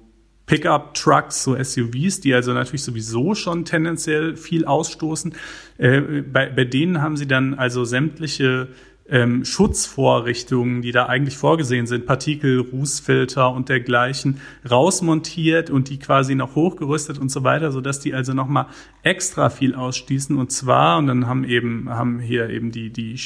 Pickup-Trucks, 0.48 1.44
so 1.44 1.56
SUVs, 1.64 2.22
die 2.22 2.34
also 2.34 2.54
natürlich 2.54 2.84
sowieso 2.84 3.36
schon 3.36 3.66
tendenziell 3.66 4.36
viel 4.36 4.66
ausstoßen. 4.66 5.36
Äh, 5.80 6.02
bei, 6.22 6.50
bei 6.50 6.66
denen 6.66 7.02
haben 7.02 7.18
sie 7.18 7.28
dann 7.28 7.54
also 7.56 7.86
sämtliche 7.86 8.68
ähm, 9.10 9.44
Schutzvorrichtungen, 9.44 10.82
die 10.82 10.92
da 10.92 11.08
eigentlich 11.08 11.38
vorgesehen 11.38 11.88
sind, 11.88 12.06
Partikel, 12.06 12.60
Rußfilter 12.60 13.52
und 13.52 13.70
dergleichen, 13.70 14.40
rausmontiert 14.70 15.70
und 15.70 15.90
die 15.90 15.98
quasi 15.98 16.36
noch 16.36 16.56
hochgerüstet 16.56 17.18
und 17.18 17.30
so 17.30 17.44
weiter, 17.44 17.72
so 17.72 17.82
dass 17.82 18.00
die 18.00 18.14
also 18.14 18.34
nochmal 18.34 18.68
extra 19.02 19.50
viel 19.50 19.74
ausstießen. 19.74 20.38
Und 20.38 20.52
zwar, 20.52 20.98
und 21.00 21.08
dann 21.08 21.28
haben 21.28 21.44
eben, 21.44 21.90
haben 21.90 22.20
hier 22.20 22.50
eben 22.50 22.72
die, 22.72 22.92
die 22.92 23.20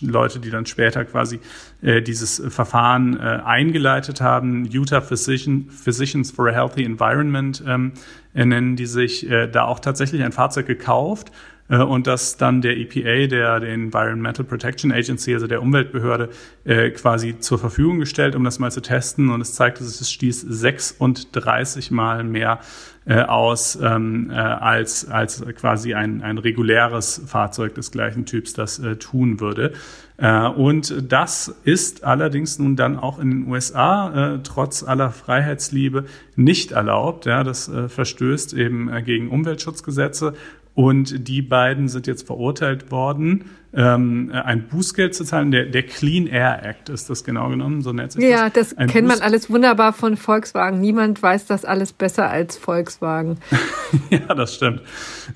Leute, 0.00 0.38
die 0.38 0.50
dann 0.50 0.66
später 0.66 1.04
quasi 1.04 1.40
äh, 1.82 2.00
dieses 2.00 2.42
Verfahren 2.48 3.18
äh, 3.18 3.40
eingeleitet 3.44 4.20
haben, 4.20 4.64
Utah 4.64 5.02
Physician, 5.02 5.68
Physicians 5.70 6.30
for 6.30 6.48
a 6.48 6.52
Healthy 6.52 6.84
Environment, 6.84 7.62
ähm, 7.66 7.92
nennen 8.32 8.76
die 8.76 8.86
sich, 8.86 9.28
äh, 9.28 9.48
da 9.48 9.64
auch 9.64 9.80
tatsächlich 9.80 10.22
ein 10.22 10.32
Fahrzeug 10.32 10.66
gekauft 10.66 11.30
äh, 11.30 11.49
und 11.76 12.06
dass 12.06 12.36
dann 12.36 12.60
der 12.60 12.76
EPA, 12.76 13.26
der, 13.28 13.60
der 13.60 13.72
Environmental 13.72 14.44
Protection 14.44 14.92
Agency, 14.92 15.34
also 15.34 15.46
der 15.46 15.62
Umweltbehörde, 15.62 16.30
äh, 16.64 16.90
quasi 16.90 17.38
zur 17.38 17.58
Verfügung 17.58 18.00
gestellt, 18.00 18.34
um 18.34 18.44
das 18.44 18.58
mal 18.58 18.70
zu 18.70 18.82
testen. 18.82 19.30
Und 19.30 19.40
es 19.40 19.54
zeigte 19.54 19.84
sich, 19.84 20.00
es 20.00 20.10
stieß 20.10 20.40
36 20.40 21.90
Mal 21.90 22.24
mehr 22.24 22.60
äh, 23.06 23.22
aus 23.22 23.78
ähm, 23.82 24.30
äh, 24.30 24.34
als, 24.34 25.08
als 25.08 25.44
quasi 25.56 25.94
ein, 25.94 26.22
ein 26.22 26.38
reguläres 26.38 27.22
Fahrzeug 27.26 27.74
des 27.74 27.90
gleichen 27.90 28.26
Typs 28.26 28.52
das 28.52 28.78
äh, 28.78 28.96
tun 28.96 29.40
würde. 29.40 29.72
Äh, 30.18 30.46
und 30.46 31.10
das 31.10 31.54
ist 31.64 32.04
allerdings 32.04 32.58
nun 32.58 32.76
dann 32.76 32.98
auch 32.98 33.18
in 33.18 33.30
den 33.30 33.48
USA 33.48 34.34
äh, 34.34 34.38
trotz 34.42 34.82
aller 34.82 35.10
Freiheitsliebe 35.10 36.04
nicht 36.36 36.72
erlaubt. 36.72 37.24
Ja, 37.24 37.42
das 37.42 37.68
äh, 37.68 37.88
verstößt 37.88 38.52
eben 38.52 38.92
äh, 38.92 39.02
gegen 39.02 39.30
Umweltschutzgesetze 39.30 40.34
und 40.74 41.28
die 41.28 41.42
beiden 41.42 41.88
sind 41.88 42.06
jetzt 42.06 42.26
verurteilt 42.26 42.90
worden, 42.90 43.44
ähm, 43.72 44.30
ein 44.32 44.66
Bußgeld 44.66 45.14
zu 45.14 45.24
zahlen. 45.24 45.50
Der, 45.50 45.66
der 45.66 45.84
Clean 45.84 46.26
Air 46.26 46.64
Act 46.64 46.88
ist 46.88 47.08
das 47.08 47.22
genau 47.22 47.48
genommen, 47.50 47.82
so 47.82 47.92
nennt 47.92 48.12
sich 48.12 48.22
ja, 48.22 48.48
das. 48.50 48.72
Ja, 48.72 48.78
das 48.78 48.92
kennt 48.92 49.06
man 49.06 49.20
alles 49.20 49.50
wunderbar 49.50 49.92
von 49.92 50.16
Volkswagen. 50.16 50.80
Niemand 50.80 51.22
weiß 51.22 51.46
das 51.46 51.64
alles 51.64 51.92
besser 51.92 52.28
als 52.30 52.56
Volkswagen. 52.56 53.38
ja, 54.10 54.34
das 54.34 54.54
stimmt. 54.54 54.82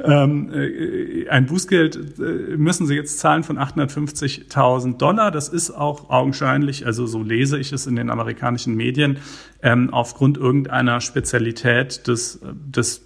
Ähm, 0.02 0.52
äh, 0.52 1.28
ein 1.28 1.47
Bußgeld 1.47 2.19
äh, 2.19 2.56
müssen 2.56 2.86
sie 2.86 2.94
jetzt 2.94 3.19
zahlen 3.19 3.44
von 3.44 3.59
850.000 3.59 4.97
Dollar. 4.97 5.31
Das 5.31 5.48
ist 5.48 5.70
auch 5.70 6.11
augenscheinlich, 6.11 6.86
also 6.86 7.06
so 7.06 7.23
lese 7.23 7.59
ich 7.59 7.73
es 7.73 7.86
in 7.86 7.97
den 7.97 8.11
amerikanischen 8.11 8.74
Medien, 8.74 9.19
ähm, 9.62 9.93
aufgrund 9.93 10.39
irgendeiner 10.39 11.01
Spezialität 11.01 12.06
des, 12.09 12.40
des 12.43 13.02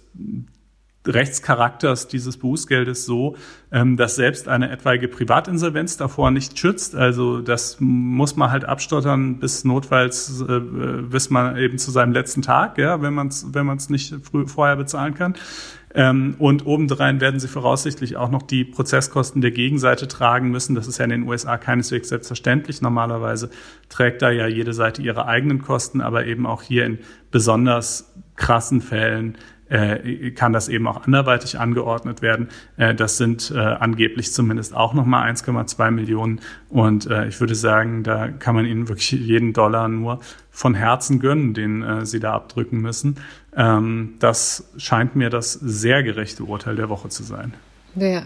Rechtscharakters 1.07 2.07
dieses 2.07 2.37
Bußgeldes 2.37 3.05
so, 3.05 3.35
ähm, 3.71 3.95
dass 3.95 4.15
selbst 4.15 4.47
eine 4.47 4.69
etwaige 4.69 5.07
Privatinsolvenz 5.07 5.97
davor 5.97 6.29
nicht 6.31 6.59
schützt. 6.59 6.95
Also 6.95 7.41
das 7.41 7.77
muss 7.79 8.35
man 8.35 8.51
halt 8.51 8.65
abstottern 8.65 9.39
bis 9.39 9.63
notfalls 9.63 10.41
äh, 10.41 10.59
bis 10.59 11.29
man 11.29 11.57
eben 11.57 11.77
zu 11.77 11.91
seinem 11.91 12.11
letzten 12.11 12.41
Tag, 12.41 12.77
ja, 12.77 13.01
wenn 13.01 13.13
man 13.13 13.27
es 13.27 13.47
wenn 13.53 13.65
man's 13.65 13.89
nicht 13.89 14.13
früh, 14.23 14.45
vorher 14.45 14.75
bezahlen 14.75 15.13
kann. 15.13 15.35
Ähm, 15.95 16.35
und 16.37 16.65
obendrein 16.67 17.19
werden 17.19 17.39
sie 17.39 17.47
voraussichtlich 17.47 18.15
auch 18.15 18.29
noch 18.29 18.43
die 18.43 18.63
Prozesskosten 18.63 19.41
der 19.41 19.51
Gegenseite 19.51 20.07
tragen 20.07 20.51
müssen. 20.51 20.75
Das 20.75 20.87
ist 20.87 20.99
ja 20.99 21.05
in 21.05 21.09
den 21.09 21.27
USA 21.27 21.57
keineswegs 21.57 22.09
selbstverständlich. 22.09 22.81
Normalerweise 22.81 23.49
trägt 23.87 24.21
da 24.21 24.29
ja 24.29 24.47
jede 24.47 24.73
Seite 24.73 25.01
ihre 25.01 25.25
eigenen 25.25 25.61
Kosten, 25.61 26.01
aber 26.01 26.25
eben 26.25 26.45
auch 26.45 26.61
hier 26.61 26.85
in 26.85 26.99
besonders 27.31 28.13
krassen 28.35 28.81
Fällen 28.81 29.37
äh, 29.69 30.31
kann 30.31 30.53
das 30.53 30.67
eben 30.67 30.87
auch 30.87 31.05
anderweitig 31.05 31.59
angeordnet 31.59 32.21
werden. 32.21 32.49
Äh, 32.77 32.95
das 32.95 33.17
sind 33.17 33.51
äh, 33.55 33.59
angeblich 33.59 34.33
zumindest 34.33 34.75
auch 34.75 34.93
nochmal 34.93 35.31
1,2 35.31 35.91
Millionen. 35.91 36.41
Und 36.69 37.07
äh, 37.07 37.27
ich 37.27 37.39
würde 37.39 37.55
sagen, 37.55 38.03
da 38.03 38.27
kann 38.27 38.55
man 38.55 38.65
ihnen 38.65 38.87
wirklich 38.87 39.11
jeden 39.11 39.53
Dollar 39.53 39.87
nur 39.87 40.19
von 40.51 40.73
Herzen 40.73 41.19
gönnen, 41.19 41.53
den 41.53 41.83
äh, 41.83 42.05
sie 42.05 42.19
da 42.19 42.33
abdrücken 42.33 42.81
müssen. 42.81 43.17
Ähm, 43.55 44.15
das 44.19 44.69
scheint 44.77 45.15
mir 45.15 45.29
das 45.29 45.53
sehr 45.53 46.03
gerechte 46.03 46.43
Urteil 46.43 46.75
der 46.75 46.89
Woche 46.89 47.09
zu 47.09 47.23
sein. 47.23 47.53
Ja. 47.95 48.23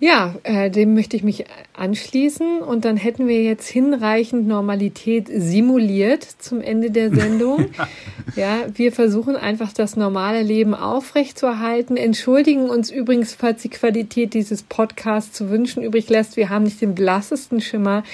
Ja, 0.00 0.36
äh, 0.44 0.70
dem 0.70 0.94
möchte 0.94 1.16
ich 1.16 1.24
mich 1.24 1.46
anschließen 1.76 2.60
und 2.60 2.84
dann 2.84 2.96
hätten 2.96 3.26
wir 3.26 3.42
jetzt 3.42 3.68
hinreichend 3.68 4.46
Normalität 4.46 5.26
simuliert 5.28 6.22
zum 6.22 6.60
Ende 6.60 6.92
der 6.92 7.12
Sendung. 7.12 7.66
ja, 8.36 8.58
wir 8.72 8.92
versuchen 8.92 9.34
einfach 9.34 9.72
das 9.72 9.96
normale 9.96 10.42
Leben 10.42 10.76
aufrechtzuerhalten, 10.76 11.96
entschuldigen 11.96 12.70
uns 12.70 12.92
übrigens, 12.92 13.34
falls 13.34 13.62
die 13.62 13.70
Qualität 13.70 14.34
dieses 14.34 14.62
Podcasts 14.62 15.32
zu 15.32 15.50
wünschen 15.50 15.82
übrig 15.82 16.08
lässt. 16.08 16.36
Wir 16.36 16.48
haben 16.48 16.62
nicht 16.62 16.80
den 16.80 16.94
blassesten 16.94 17.60
Schimmer, 17.60 18.04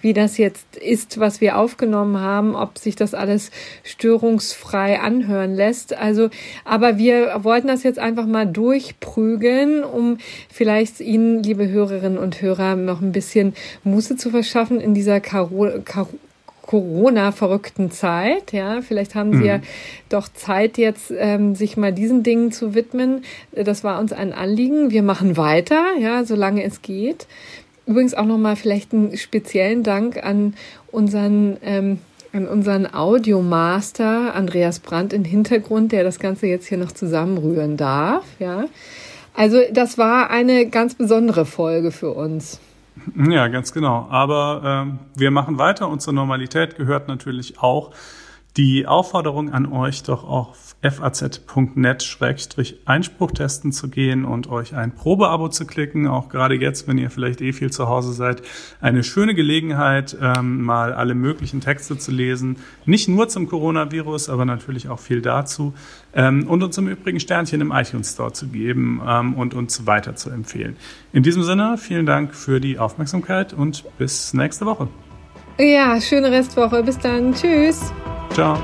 wie 0.00 0.14
das 0.14 0.38
jetzt 0.38 0.78
ist, 0.78 1.20
was 1.20 1.42
wir 1.42 1.58
aufgenommen 1.58 2.20
haben, 2.20 2.56
ob 2.56 2.78
sich 2.78 2.96
das 2.96 3.12
alles 3.12 3.50
störungsfrei 3.82 4.98
anhören 4.98 5.54
lässt. 5.54 5.94
Also, 5.94 6.30
aber 6.64 6.96
wir 6.96 7.40
wollten 7.42 7.68
das 7.68 7.82
jetzt 7.82 7.98
einfach 7.98 8.26
mal 8.26 8.46
durchprügeln, 8.46 9.84
um 9.84 10.16
vielleicht 10.48 11.00
Ihnen 11.00 11.33
liebe 11.42 11.68
Hörerinnen 11.68 12.18
und 12.18 12.40
Hörer, 12.40 12.76
noch 12.76 13.00
ein 13.00 13.12
bisschen 13.12 13.54
Muße 13.84 14.16
zu 14.16 14.30
verschaffen 14.30 14.80
in 14.80 14.94
dieser 14.94 15.20
Karo 15.20 15.68
Karo 15.84 16.08
Corona-verrückten 16.66 17.90
Zeit. 17.90 18.52
Ja, 18.52 18.80
vielleicht 18.80 19.14
haben 19.14 19.32
Sie 19.32 19.40
mhm. 19.40 19.44
ja 19.44 19.60
doch 20.08 20.28
Zeit, 20.28 20.78
jetzt 20.78 21.12
ähm, 21.14 21.54
sich 21.54 21.76
mal 21.76 21.92
diesen 21.92 22.22
Dingen 22.22 22.52
zu 22.52 22.74
widmen. 22.74 23.22
Das 23.52 23.84
war 23.84 24.00
uns 24.00 24.14
ein 24.14 24.32
Anliegen. 24.32 24.90
Wir 24.90 25.02
machen 25.02 25.36
weiter, 25.36 25.84
ja, 26.00 26.24
solange 26.24 26.64
es 26.64 26.80
geht. 26.80 27.26
Übrigens 27.86 28.14
auch 28.14 28.24
nochmal 28.24 28.56
vielleicht 28.56 28.94
einen 28.94 29.14
speziellen 29.18 29.82
Dank 29.82 30.24
an 30.24 30.54
unseren 30.90 31.58
ähm, 31.62 31.98
an 32.32 32.48
unseren 32.48 32.92
Audiomaster 32.92 34.34
Andreas 34.34 34.80
Brandt 34.80 35.12
im 35.12 35.24
Hintergrund, 35.24 35.92
der 35.92 36.02
das 36.02 36.18
Ganze 36.18 36.48
jetzt 36.48 36.66
hier 36.66 36.78
noch 36.78 36.90
zusammenrühren 36.90 37.76
darf. 37.76 38.24
Ja, 38.40 38.64
also 39.34 39.60
das 39.72 39.98
war 39.98 40.30
eine 40.30 40.66
ganz 40.66 40.94
besondere 40.94 41.44
Folge 41.44 41.90
für 41.90 42.12
uns. 42.12 42.60
Ja, 43.28 43.48
ganz 43.48 43.72
genau. 43.72 44.06
Aber 44.10 44.62
ähm, 44.64 44.98
wir 45.16 45.30
machen 45.30 45.58
weiter 45.58 45.88
und 45.88 46.00
zur 46.00 46.12
Normalität 46.12 46.76
gehört 46.76 47.08
natürlich 47.08 47.58
auch 47.58 47.90
die 48.56 48.86
Aufforderung 48.86 49.52
an 49.52 49.70
euch, 49.70 50.04
doch 50.04 50.24
auf 50.24 50.63
faz.net-einspruch 50.90 53.30
testen 53.32 53.72
zu 53.72 53.88
gehen 53.88 54.24
und 54.24 54.48
euch 54.48 54.74
ein 54.74 54.94
Probeabo 54.94 55.48
zu 55.48 55.66
klicken. 55.66 56.06
Auch 56.06 56.28
gerade 56.28 56.54
jetzt, 56.54 56.86
wenn 56.88 56.98
ihr 56.98 57.10
vielleicht 57.10 57.40
eh 57.40 57.52
viel 57.52 57.70
zu 57.70 57.88
Hause 57.88 58.12
seid, 58.12 58.42
eine 58.80 59.02
schöne 59.02 59.34
Gelegenheit, 59.34 60.16
ähm, 60.20 60.62
mal 60.62 60.92
alle 60.92 61.14
möglichen 61.14 61.60
Texte 61.60 61.98
zu 61.98 62.10
lesen. 62.10 62.56
Nicht 62.86 63.08
nur 63.08 63.28
zum 63.28 63.48
Coronavirus, 63.48 64.28
aber 64.28 64.44
natürlich 64.44 64.88
auch 64.88 65.00
viel 65.00 65.22
dazu. 65.22 65.74
Ähm, 66.14 66.46
und 66.48 66.62
uns 66.62 66.78
im 66.78 66.88
Übrigen 66.88 67.20
Sternchen 67.20 67.60
im 67.60 67.72
iTunes 67.72 68.12
Store 68.12 68.32
zu 68.32 68.48
geben 68.48 69.02
ähm, 69.06 69.34
und 69.34 69.54
uns 69.54 69.86
weiter 69.86 70.16
zu 70.16 70.30
empfehlen. 70.30 70.76
In 71.12 71.22
diesem 71.22 71.42
Sinne, 71.42 71.76
vielen 71.78 72.06
Dank 72.06 72.34
für 72.34 72.60
die 72.60 72.78
Aufmerksamkeit 72.78 73.52
und 73.52 73.84
bis 73.98 74.34
nächste 74.34 74.66
Woche. 74.66 74.88
Ja, 75.58 76.00
schöne 76.00 76.30
Restwoche. 76.30 76.82
Bis 76.82 76.98
dann. 76.98 77.34
Tschüss. 77.34 77.92
Ciao. 78.32 78.58